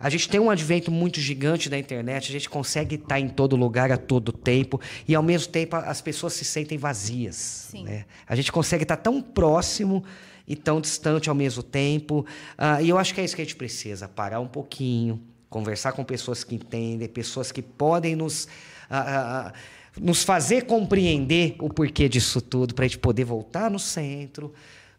a 0.00 0.10
gente 0.10 0.28
tem 0.28 0.40
um 0.40 0.50
advento 0.50 0.90
muito 0.90 1.20
gigante 1.20 1.70
da 1.70 1.78
internet, 1.78 2.28
a 2.28 2.32
gente 2.32 2.50
consegue 2.50 2.96
estar 2.96 3.20
em 3.20 3.28
todo 3.28 3.54
lugar 3.54 3.92
a 3.92 3.96
todo 3.96 4.32
tempo, 4.32 4.80
e 5.06 5.14
ao 5.14 5.22
mesmo 5.22 5.52
tempo 5.52 5.76
as 5.76 6.00
pessoas 6.00 6.32
se 6.32 6.44
sentem 6.44 6.76
vazias. 6.76 7.68
Sim. 7.70 7.84
Né? 7.84 8.04
A 8.26 8.34
gente 8.34 8.50
consegue 8.50 8.82
estar 8.82 8.96
tão 8.96 9.22
próximo 9.22 10.02
e 10.46 10.54
tão 10.54 10.80
distante 10.80 11.28
ao 11.28 11.34
mesmo 11.34 11.62
tempo. 11.62 12.26
Ah, 12.56 12.82
e 12.82 12.88
eu 12.88 12.98
acho 12.98 13.14
que 13.14 13.20
é 13.20 13.24
isso 13.24 13.34
que 13.34 13.42
a 13.42 13.44
gente 13.44 13.56
precisa: 13.56 14.08
parar 14.08 14.40
um 14.40 14.48
pouquinho, 14.48 15.22
conversar 15.48 15.92
com 15.92 16.04
pessoas 16.04 16.44
que 16.44 16.54
entendem, 16.54 17.08
pessoas 17.08 17.50
que 17.52 17.62
podem 17.62 18.14
nos. 18.16 18.48
ah, 18.90 19.52
nos 20.00 20.24
fazer 20.24 20.62
compreender 20.62 21.56
o 21.60 21.68
porquê 21.68 22.08
disso 22.08 22.40
tudo, 22.40 22.74
para 22.74 22.84
a 22.84 22.88
gente 22.88 22.98
poder 22.98 23.24
voltar 23.24 23.70
no 23.70 23.78
centro. 23.78 24.52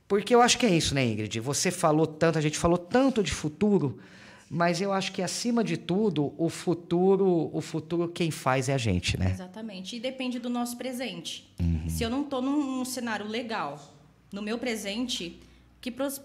Porque 0.07 0.33
eu 0.33 0.41
acho 0.41 0.57
que 0.57 0.65
é 0.65 0.69
isso, 0.69 0.93
né, 0.93 1.05
Ingrid? 1.05 1.39
Você 1.39 1.71
falou 1.71 2.05
tanto, 2.05 2.37
a 2.37 2.41
gente 2.41 2.57
falou 2.57 2.77
tanto 2.77 3.23
de 3.23 3.31
futuro, 3.31 3.97
mas 4.49 4.79
eu 4.79 4.93
acho 4.93 5.11
que 5.11 5.21
acima 5.21 5.63
de 5.63 5.77
tudo, 5.77 6.33
o 6.37 6.47
futuro, 6.47 7.49
o 7.51 7.59
futuro 7.59 8.07
quem 8.07 8.29
faz 8.29 8.69
é 8.69 8.73
a 8.73 8.77
gente, 8.77 9.19
né? 9.19 9.31
Exatamente. 9.31 9.95
E 9.95 9.99
depende 9.99 10.37
do 10.37 10.49
nosso 10.49 10.77
presente. 10.77 11.51
Uhum. 11.59 11.89
Se 11.89 12.03
eu 12.03 12.09
não 12.09 12.21
estou 12.21 12.41
num, 12.41 12.77
num 12.77 12.85
cenário 12.85 13.27
legal, 13.27 13.94
no 14.31 14.41
meu 14.41 14.57
presente, 14.57 15.39
que, 15.81 15.91
pros- 15.91 16.21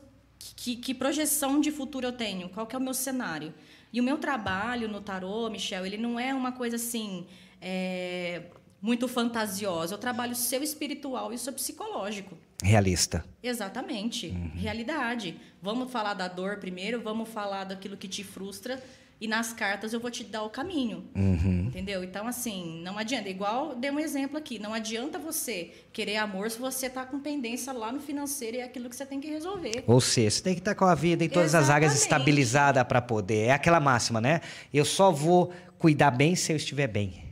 que, 0.57 0.77
que 0.77 0.95
projeção 0.95 1.61
de 1.61 1.71
futuro 1.71 2.07
eu 2.07 2.13
tenho? 2.13 2.49
Qual 2.49 2.67
que 2.67 2.75
é 2.75 2.79
o 2.79 2.83
meu 2.83 2.95
cenário? 2.95 3.53
E 3.93 4.01
o 4.01 4.05
meu 4.05 4.19
trabalho 4.19 4.89
no 4.89 5.01
tarô, 5.01 5.49
Michel, 5.51 5.85
ele 5.85 5.97
não 5.97 6.19
é 6.19 6.33
uma 6.33 6.53
coisa 6.53 6.77
assim 6.77 7.27
é, 7.61 8.43
muito 8.81 9.07
fantasiosa. 9.09 9.95
Eu 9.95 9.99
trabalho 9.99 10.35
seu 10.35 10.63
espiritual 10.63 11.33
e 11.33 11.39
seu 11.39 11.53
psicológico. 11.53 12.37
Realista. 12.63 13.25
Exatamente. 13.43 14.29
Uhum. 14.29 14.51
Realidade. 14.55 15.37
Vamos 15.63 15.91
falar 15.91 16.15
da 16.15 16.29
dor 16.29 16.59
primeiro, 16.59 17.01
vamos 17.01 17.29
falar 17.29 17.65
daquilo 17.65 17.97
que 17.97 18.07
te 18.09 18.23
frustra. 18.23 18.83
E 19.21 19.29
nas 19.29 19.53
cartas 19.53 19.93
eu 19.93 20.01
vou 20.01 20.11
te 20.11 20.25
dar 20.25 20.43
o 20.43 20.49
caminho. 20.49 21.05
Uhum. 21.15 21.67
Entendeu? 21.67 22.03
Então, 22.03 22.27
assim, 22.27 22.81
não 22.83 22.97
adianta. 22.97 23.29
Igual 23.29 23.75
dei 23.75 23.91
um 23.91 23.99
exemplo 23.99 24.39
aqui. 24.39 24.59
Não 24.59 24.73
adianta 24.73 25.19
você 25.19 25.71
querer 25.93 26.17
amor 26.17 26.51
se 26.51 26.59
você 26.59 26.87
está 26.87 27.05
com 27.05 27.21
pendência 27.21 27.73
lá 27.73 27.93
no 27.93 28.01
financeiro 28.01 28.57
e 28.57 28.61
é 28.61 28.65
aquilo 28.65 28.89
que 28.89 28.97
você 28.97 29.05
tem 29.05 29.21
que 29.21 29.29
resolver. 29.29 29.85
Ou 29.87 30.01
seja, 30.01 30.31
você 30.31 30.43
tem 30.43 30.55
que 30.55 30.61
estar 30.61 30.75
com 30.75 30.87
a 30.87 30.95
vida 30.95 31.23
em 31.25 31.29
todas 31.29 31.55
as 31.55 31.69
áreas 31.69 31.93
Exatamente. 31.93 32.21
estabilizada 32.21 32.85
para 32.85 33.03
poder. 33.03 33.49
É 33.49 33.53
aquela 33.53 33.79
máxima, 33.79 34.21
né? 34.21 34.41
Eu 34.73 34.85
só 34.85 35.11
vou 35.11 35.53
cuidar 35.79 36.11
bem 36.11 36.35
se 36.35 36.53
eu 36.53 36.57
estiver 36.57 36.87
bem. 36.87 37.30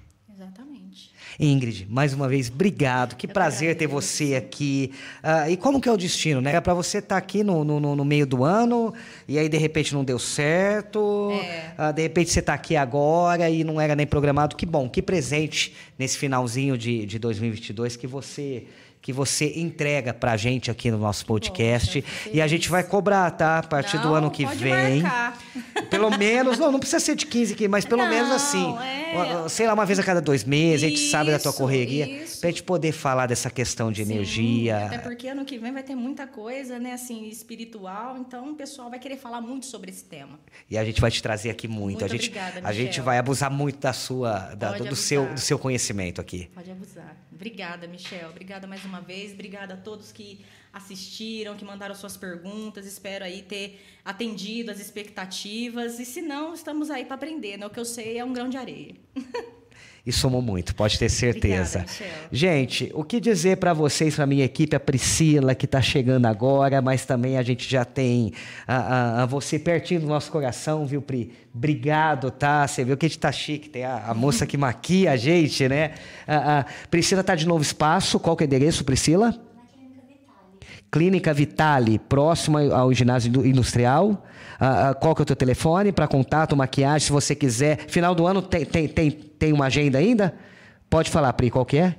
Ingrid, 1.40 1.86
mais 1.89 2.12
uma 2.12 2.28
vez, 2.28 2.51
obrigado. 2.51 3.15
Que 3.15 3.28
prazer 3.28 3.77
ter 3.77 3.86
você 3.86 4.35
aqui. 4.35 4.90
Ah, 5.23 5.48
e 5.48 5.56
como 5.56 5.81
que 5.81 5.89
é 5.89 5.93
o 5.93 5.97
destino, 5.97 6.40
né? 6.40 6.56
É 6.56 6.60
para 6.60 6.74
você 6.74 6.98
estar 6.98 7.16
aqui 7.16 7.44
no, 7.44 7.62
no, 7.62 7.78
no- 7.94 8.05
meio 8.05 8.27
do 8.27 8.43
ano 8.43 8.93
e 9.28 9.39
aí 9.39 9.48
de 9.48 9.56
repente 9.56 9.94
não 9.94 10.02
deu 10.05 10.19
certo. 10.19 11.31
É. 11.40 11.73
Ah, 11.78 11.93
de 11.93 12.02
repente 12.02 12.31
você 12.31 12.40
está 12.40 12.55
aqui 12.55 12.74
agora 12.74 13.48
e 13.48 13.62
não 13.62 13.81
era 13.81 13.94
nem 13.94 14.06
programado. 14.06 14.56
Que 14.56 14.66
bom, 14.66 14.89
que 14.89 15.01
presente 15.01 15.74
nesse 15.97 16.19
finalzinho 16.19 16.77
de, 16.77 17.06
de 17.06 17.19
2022 17.20 17.94
que 17.97 18.06
você 18.06 18.65
que 19.01 19.12
você 19.12 19.52
entrega 19.56 20.12
pra 20.12 20.36
gente 20.36 20.73
aqui 20.73 20.90
no 20.90 20.98
nosso 20.98 21.24
podcast. 21.24 22.02
fico 22.02 22.36
e 22.36 22.43
a 22.43 22.48
gente 22.48 22.69
vai 22.69 22.82
cobrar, 22.82 23.31
tá? 23.31 23.59
A 23.60 23.62
partir 23.62 23.97
do 23.98 24.09
Não, 24.09 24.15
ano 24.16 24.31
que 24.31 24.44
vem. 24.44 25.02
marcar. 25.02 25.39
Pelo 25.90 26.10
menos, 26.16 26.58
não, 26.58 26.70
não 26.72 26.78
precisa 26.78 27.00
ser 27.00 27.14
de 27.16 27.26
15 27.26 27.54
aqui, 27.54 27.68
mas 27.68 27.84
pelo 27.84 28.02
Não, 28.02 28.08
menos 28.10 28.30
assim. 28.30 28.74
é. 28.78 29.48
Sei 29.48 29.66
lá, 29.66 29.72
uma 29.74 29.86
vez 29.86 29.98
a 29.98 30.02
cada 30.02 30.20
dois 30.20 30.44
meses, 30.44 30.84
a 30.84 30.88
gente 30.88 31.00
sabe 31.10 31.30
da 31.30 31.38
tua 31.38 31.50
Isso, 31.50 31.58
correria. 31.58 32.06
isso. 32.22 32.40
Pra 32.40 32.50
gente 32.50 32.62
poder 32.62 32.92
falar 32.92 33.26
dessa 33.26 33.50
questão 33.50 33.90
de 33.90 34.04
Sim, 34.04 34.12
energia. 34.12 34.86
Até 34.86 34.98
porque 34.98 35.28
ano 35.28 35.44
que 35.44 35.58
vem 35.58 35.72
vai 35.72 35.82
ter 35.82 35.94
muita 35.94 36.26
coisa, 36.26 36.78
né, 36.78 36.92
assim, 36.92 37.28
espiritual. 37.28 38.16
Então 38.18 38.50
o 38.52 38.54
pessoal 38.54 38.90
vai 38.90 38.98
querer 38.98 39.16
falar 39.16 39.40
muito 39.40 39.66
sobre 39.66 39.90
esse 39.90 40.04
tema. 40.04 40.38
E 40.70 40.76
a 40.76 40.84
gente 40.84 41.00
vai 41.00 41.10
te 41.10 41.22
trazer 41.22 41.50
aqui 41.50 41.66
muito. 41.66 42.00
Muito 42.00 42.04
a 42.04 42.08
gente, 42.08 42.28
obrigada, 42.28 42.60
a 42.68 42.72
gente 42.72 43.00
vai 43.00 43.18
abusar 43.18 43.50
muito 43.50 43.78
da 43.78 43.92
sua, 43.92 44.54
da- 44.54 44.72
Pode 44.72 44.88
do, 44.88 44.96
seu, 44.96 45.26
do 45.32 45.40
seu 45.40 45.58
conhecimento 45.58 46.20
aqui. 46.20 46.50
Pode 46.54 46.70
abusar. 46.70 47.16
Obrigada, 47.34 47.86
Michel. 47.88 48.28
Obrigada 48.30 48.66
mais 48.66 48.84
uma 48.84 49.00
vez. 49.00 49.32
Obrigada 49.32 49.74
a 49.74 49.76
todos 49.76 50.12
que 50.12 50.40
assistiram, 50.78 51.55
que 51.56 51.64
mandaram 51.64 51.94
suas 51.94 52.16
perguntas. 52.16 52.86
Espero 52.86 53.24
aí 53.24 53.42
ter 53.42 53.80
atendido 54.05 54.70
as 54.70 54.80
expectativas. 54.80 55.98
E 56.00 56.05
se 56.05 56.22
não, 56.22 56.55
estamos 56.55 56.90
aí 56.90 57.05
para 57.05 57.14
aprender, 57.16 57.59
né? 57.59 57.66
O 57.66 57.70
que 57.70 57.78
eu 57.80 57.84
sei 57.84 58.18
é 58.18 58.24
um 58.24 58.32
grão 58.32 58.48
de 58.48 58.56
areia. 58.56 58.94
E 60.06 60.12
somou 60.12 60.40
muito, 60.40 60.74
pode 60.74 60.98
ter 60.98 61.10
certeza. 61.10 61.80
Obrigada, 61.80 62.28
gente, 62.32 62.90
o 62.94 63.05
que 63.05 63.20
dizer 63.20 63.59
para 63.59 63.74
vocês, 63.74 64.14
para 64.16 64.24
minha 64.26 64.44
equipe, 64.44 64.74
a 64.74 64.80
Priscila, 64.80 65.55
que 65.55 65.66
está 65.66 65.82
chegando 65.82 66.24
agora, 66.24 66.80
mas 66.80 67.05
também 67.05 67.36
a 67.36 67.42
gente 67.42 67.68
já 67.68 67.84
tem 67.84 68.32
a, 68.66 68.76
a- 68.76 69.22
a 69.24 69.26
você 69.26 69.59
pertinho 69.59 70.00
do 70.00 70.06
nosso 70.06 70.32
coração, 70.32 70.86
viu, 70.86 71.02
Pri? 71.02 71.32
Obrigado, 71.55 72.30
tá? 72.30 72.66
Você 72.66 72.84
viu 72.84 72.96
que 72.96 73.05
a 73.05 73.09
gente 73.09 73.18
tá 73.18 73.30
chique, 73.30 73.68
tem 73.68 73.84
a, 73.84 74.06
a 74.06 74.14
moça 74.14 74.46
que 74.46 74.56
maquia 74.56 75.10
a 75.12 75.16
gente, 75.16 75.68
né? 75.68 75.92
A 76.26 76.64
Priscila 76.90 77.22
tá 77.22 77.34
de 77.34 77.46
novo 77.46 77.60
espaço, 77.62 78.18
qual 78.18 78.34
que 78.34 78.44
é 78.44 78.46
o 78.46 78.48
endereço, 78.48 78.84
Priscila? 78.84 79.38
Clínica 80.90 81.35
Vitale. 81.35 81.98
Próximo 81.98 82.59
ao 82.59 82.93
ginásio 82.93 83.47
industrial. 83.47 84.24
Uh, 84.60 84.90
uh, 84.90 84.94
qual 85.01 85.15
que 85.15 85.23
é 85.23 85.24
o 85.24 85.27
teu 85.27 85.36
telefone 85.36 85.93
para 85.93 86.09
contato, 86.09 86.56
maquiagem, 86.56 87.06
se 87.06 87.12
você 87.12 87.35
quiser. 87.35 87.78
Final 87.89 88.15
do 88.15 88.27
ano 88.27 88.43
tem, 88.43 88.65
tem, 88.65 88.89
tem, 88.89 89.10
tem 89.10 89.52
uma 89.52 89.66
agenda 89.66 89.98
ainda? 89.98 90.35
Pode 90.90 91.10
falar, 91.10 91.32
Pri, 91.35 91.51
qual 91.51 91.65
que 91.65 91.78
é? 91.78 91.94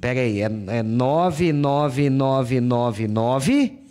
Pega 0.00 0.20
aí, 0.20 0.40
é, 0.40 0.50
é 0.68 0.82
99999 0.82 3.82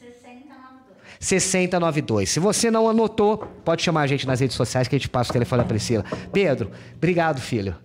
6092. 1.22 2.30
Se 2.30 2.40
você 2.40 2.72
não 2.72 2.90
anotou, 2.90 3.38
pode 3.64 3.84
chamar 3.84 4.02
a 4.02 4.08
gente 4.08 4.26
nas 4.26 4.40
redes 4.40 4.58
sociais 4.58 4.88
que 4.88 4.96
a 4.96 4.98
gente 4.98 5.08
passa 5.08 5.30
o 5.30 5.34
telefone 5.34 5.62
da 5.62 5.68
Priscila. 5.68 6.04
Pedro, 6.34 6.72
obrigado, 6.98 7.40
filho. 7.40 7.76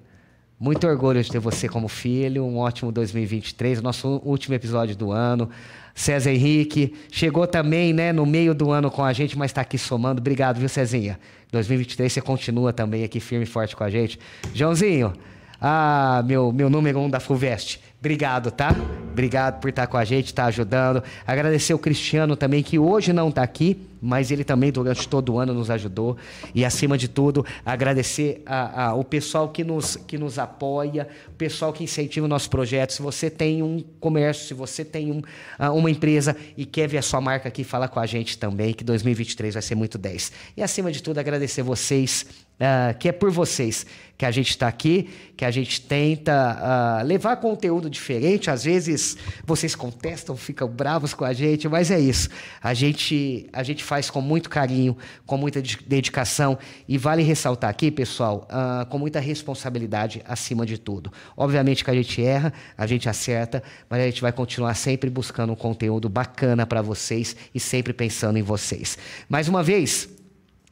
Muito 0.58 0.86
orgulho 0.86 1.22
de 1.22 1.30
ter 1.30 1.38
você 1.38 1.68
como 1.68 1.86
filho. 1.86 2.44
Um 2.44 2.56
ótimo 2.56 2.90
2023, 2.90 3.82
nosso 3.82 4.22
último 4.24 4.54
episódio 4.54 4.96
do 4.96 5.12
ano. 5.12 5.50
César 5.94 6.30
Henrique 6.30 6.94
chegou 7.10 7.46
também, 7.46 7.92
né, 7.92 8.12
no 8.12 8.24
meio 8.24 8.54
do 8.54 8.70
ano 8.70 8.90
com 8.90 9.04
a 9.04 9.12
gente, 9.12 9.36
mas 9.36 9.50
está 9.50 9.60
aqui 9.60 9.76
somando. 9.76 10.20
Obrigado, 10.20 10.58
viu, 10.58 10.68
Cezinha? 10.68 11.18
2023 11.52 12.12
você 12.12 12.20
continua 12.20 12.72
também 12.72 13.04
aqui 13.04 13.20
firme 13.20 13.44
e 13.44 13.46
forte 13.46 13.76
com 13.76 13.84
a 13.84 13.90
gente. 13.90 14.18
Joãozinho, 14.54 15.12
ah, 15.60 16.22
meu, 16.26 16.52
meu 16.52 16.70
número 16.70 17.00
um 17.00 17.08
da 17.08 17.20
Fulvestre. 17.20 17.78
Obrigado, 18.06 18.52
tá? 18.52 18.72
Obrigado 19.10 19.60
por 19.60 19.68
estar 19.68 19.88
com 19.88 19.96
a 19.96 20.04
gente, 20.04 20.26
estar 20.26 20.44
ajudando. 20.44 21.02
Agradecer 21.26 21.74
o 21.74 21.78
Cristiano 21.78 22.36
também, 22.36 22.62
que 22.62 22.78
hoje 22.78 23.12
não 23.12 23.30
está 23.30 23.42
aqui, 23.42 23.76
mas 24.00 24.30
ele 24.30 24.44
também 24.44 24.70
durante 24.70 25.08
todo 25.08 25.32
o 25.32 25.40
ano 25.40 25.52
nos 25.52 25.70
ajudou. 25.70 26.16
E 26.54 26.64
acima 26.64 26.96
de 26.96 27.08
tudo, 27.08 27.44
agradecer 27.64 28.42
a, 28.46 28.84
a, 28.84 28.94
o 28.94 29.02
pessoal 29.02 29.48
que 29.48 29.64
nos, 29.64 29.96
que 29.96 30.16
nos 30.16 30.38
apoia, 30.38 31.08
o 31.26 31.32
pessoal 31.32 31.72
que 31.72 31.82
incentiva 31.82 32.26
o 32.26 32.28
nosso 32.28 32.48
projeto. 32.48 32.92
Se 32.92 33.02
você 33.02 33.28
tem 33.28 33.60
um 33.60 33.82
comércio, 33.98 34.46
se 34.46 34.54
você 34.54 34.84
tem 34.84 35.10
um, 35.10 35.18
uh, 35.18 35.72
uma 35.72 35.90
empresa 35.90 36.36
e 36.56 36.64
quer 36.64 36.86
ver 36.86 36.98
a 36.98 37.02
sua 37.02 37.20
marca 37.20 37.48
aqui, 37.48 37.64
fala 37.64 37.88
com 37.88 37.98
a 37.98 38.06
gente 38.06 38.38
também, 38.38 38.72
que 38.72 38.84
2023 38.84 39.54
vai 39.54 39.62
ser 39.62 39.74
muito 39.74 39.98
10. 39.98 40.30
E 40.56 40.62
acima 40.62 40.92
de 40.92 41.02
tudo, 41.02 41.18
agradecer 41.18 41.62
vocês 41.62 42.24
Uh, 42.56 42.96
que 42.98 43.08
é 43.08 43.12
por 43.12 43.30
vocês 43.30 43.84
que 44.16 44.24
a 44.24 44.30
gente 44.30 44.48
está 44.48 44.66
aqui, 44.66 45.10
que 45.36 45.44
a 45.44 45.50
gente 45.50 45.80
tenta 45.80 47.02
uh, 47.02 47.06
levar 47.06 47.36
conteúdo 47.36 47.90
diferente. 47.90 48.50
Às 48.50 48.64
vezes 48.64 49.16
vocês 49.44 49.74
contestam, 49.74 50.36
ficam 50.36 50.66
bravos 50.66 51.12
com 51.12 51.24
a 51.24 51.32
gente, 51.32 51.68
mas 51.68 51.90
é 51.90 52.00
isso. 52.00 52.30
A 52.62 52.72
gente, 52.72 53.46
a 53.52 53.62
gente 53.62 53.84
faz 53.84 54.08
com 54.08 54.22
muito 54.22 54.48
carinho, 54.48 54.96
com 55.26 55.36
muita 55.36 55.60
dedicação 55.86 56.58
e 56.88 56.96
vale 56.96 57.22
ressaltar 57.22 57.68
aqui, 57.68 57.90
pessoal, 57.90 58.48
uh, 58.50 58.86
com 58.86 58.98
muita 58.98 59.20
responsabilidade 59.20 60.22
acima 60.26 60.64
de 60.64 60.78
tudo. 60.78 61.12
Obviamente 61.36 61.84
que 61.84 61.90
a 61.90 61.94
gente 61.94 62.24
erra, 62.24 62.52
a 62.76 62.86
gente 62.86 63.08
acerta, 63.08 63.62
mas 63.90 64.00
a 64.00 64.06
gente 64.06 64.22
vai 64.22 64.32
continuar 64.32 64.74
sempre 64.74 65.10
buscando 65.10 65.52
um 65.52 65.56
conteúdo 65.56 66.08
bacana 66.08 66.66
para 66.66 66.80
vocês 66.80 67.36
e 67.54 67.60
sempre 67.60 67.92
pensando 67.92 68.38
em 68.38 68.42
vocês. 68.42 68.96
Mais 69.28 69.46
uma 69.46 69.62
vez. 69.62 70.15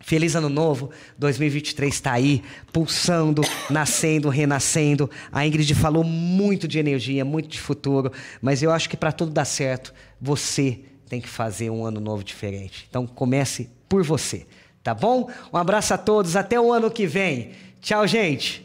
Feliz 0.04 0.36
Ano 0.36 0.50
Novo, 0.50 0.90
2023 1.16 1.94
está 1.94 2.12
aí, 2.12 2.42
pulsando, 2.70 3.40
nascendo, 3.70 4.28
renascendo. 4.28 5.10
A 5.32 5.46
Ingrid 5.46 5.74
falou 5.74 6.04
muito 6.04 6.68
de 6.68 6.78
energia, 6.78 7.24
muito 7.24 7.48
de 7.48 7.58
futuro, 7.58 8.12
mas 8.42 8.62
eu 8.62 8.70
acho 8.70 8.86
que 8.90 8.98
para 8.98 9.10
tudo 9.10 9.32
dar 9.32 9.46
certo, 9.46 9.94
você 10.20 10.80
tem 11.08 11.22
que 11.22 11.28
fazer 11.28 11.70
um 11.70 11.86
ano 11.86 12.00
novo 12.00 12.22
diferente. 12.22 12.86
Então 12.90 13.06
comece 13.06 13.70
por 13.88 14.04
você, 14.04 14.46
tá 14.82 14.92
bom? 14.92 15.30
Um 15.50 15.56
abraço 15.56 15.94
a 15.94 15.98
todos, 15.98 16.36
até 16.36 16.60
o 16.60 16.70
ano 16.70 16.90
que 16.90 17.06
vem. 17.06 17.52
Tchau, 17.80 18.06
gente! 18.06 18.63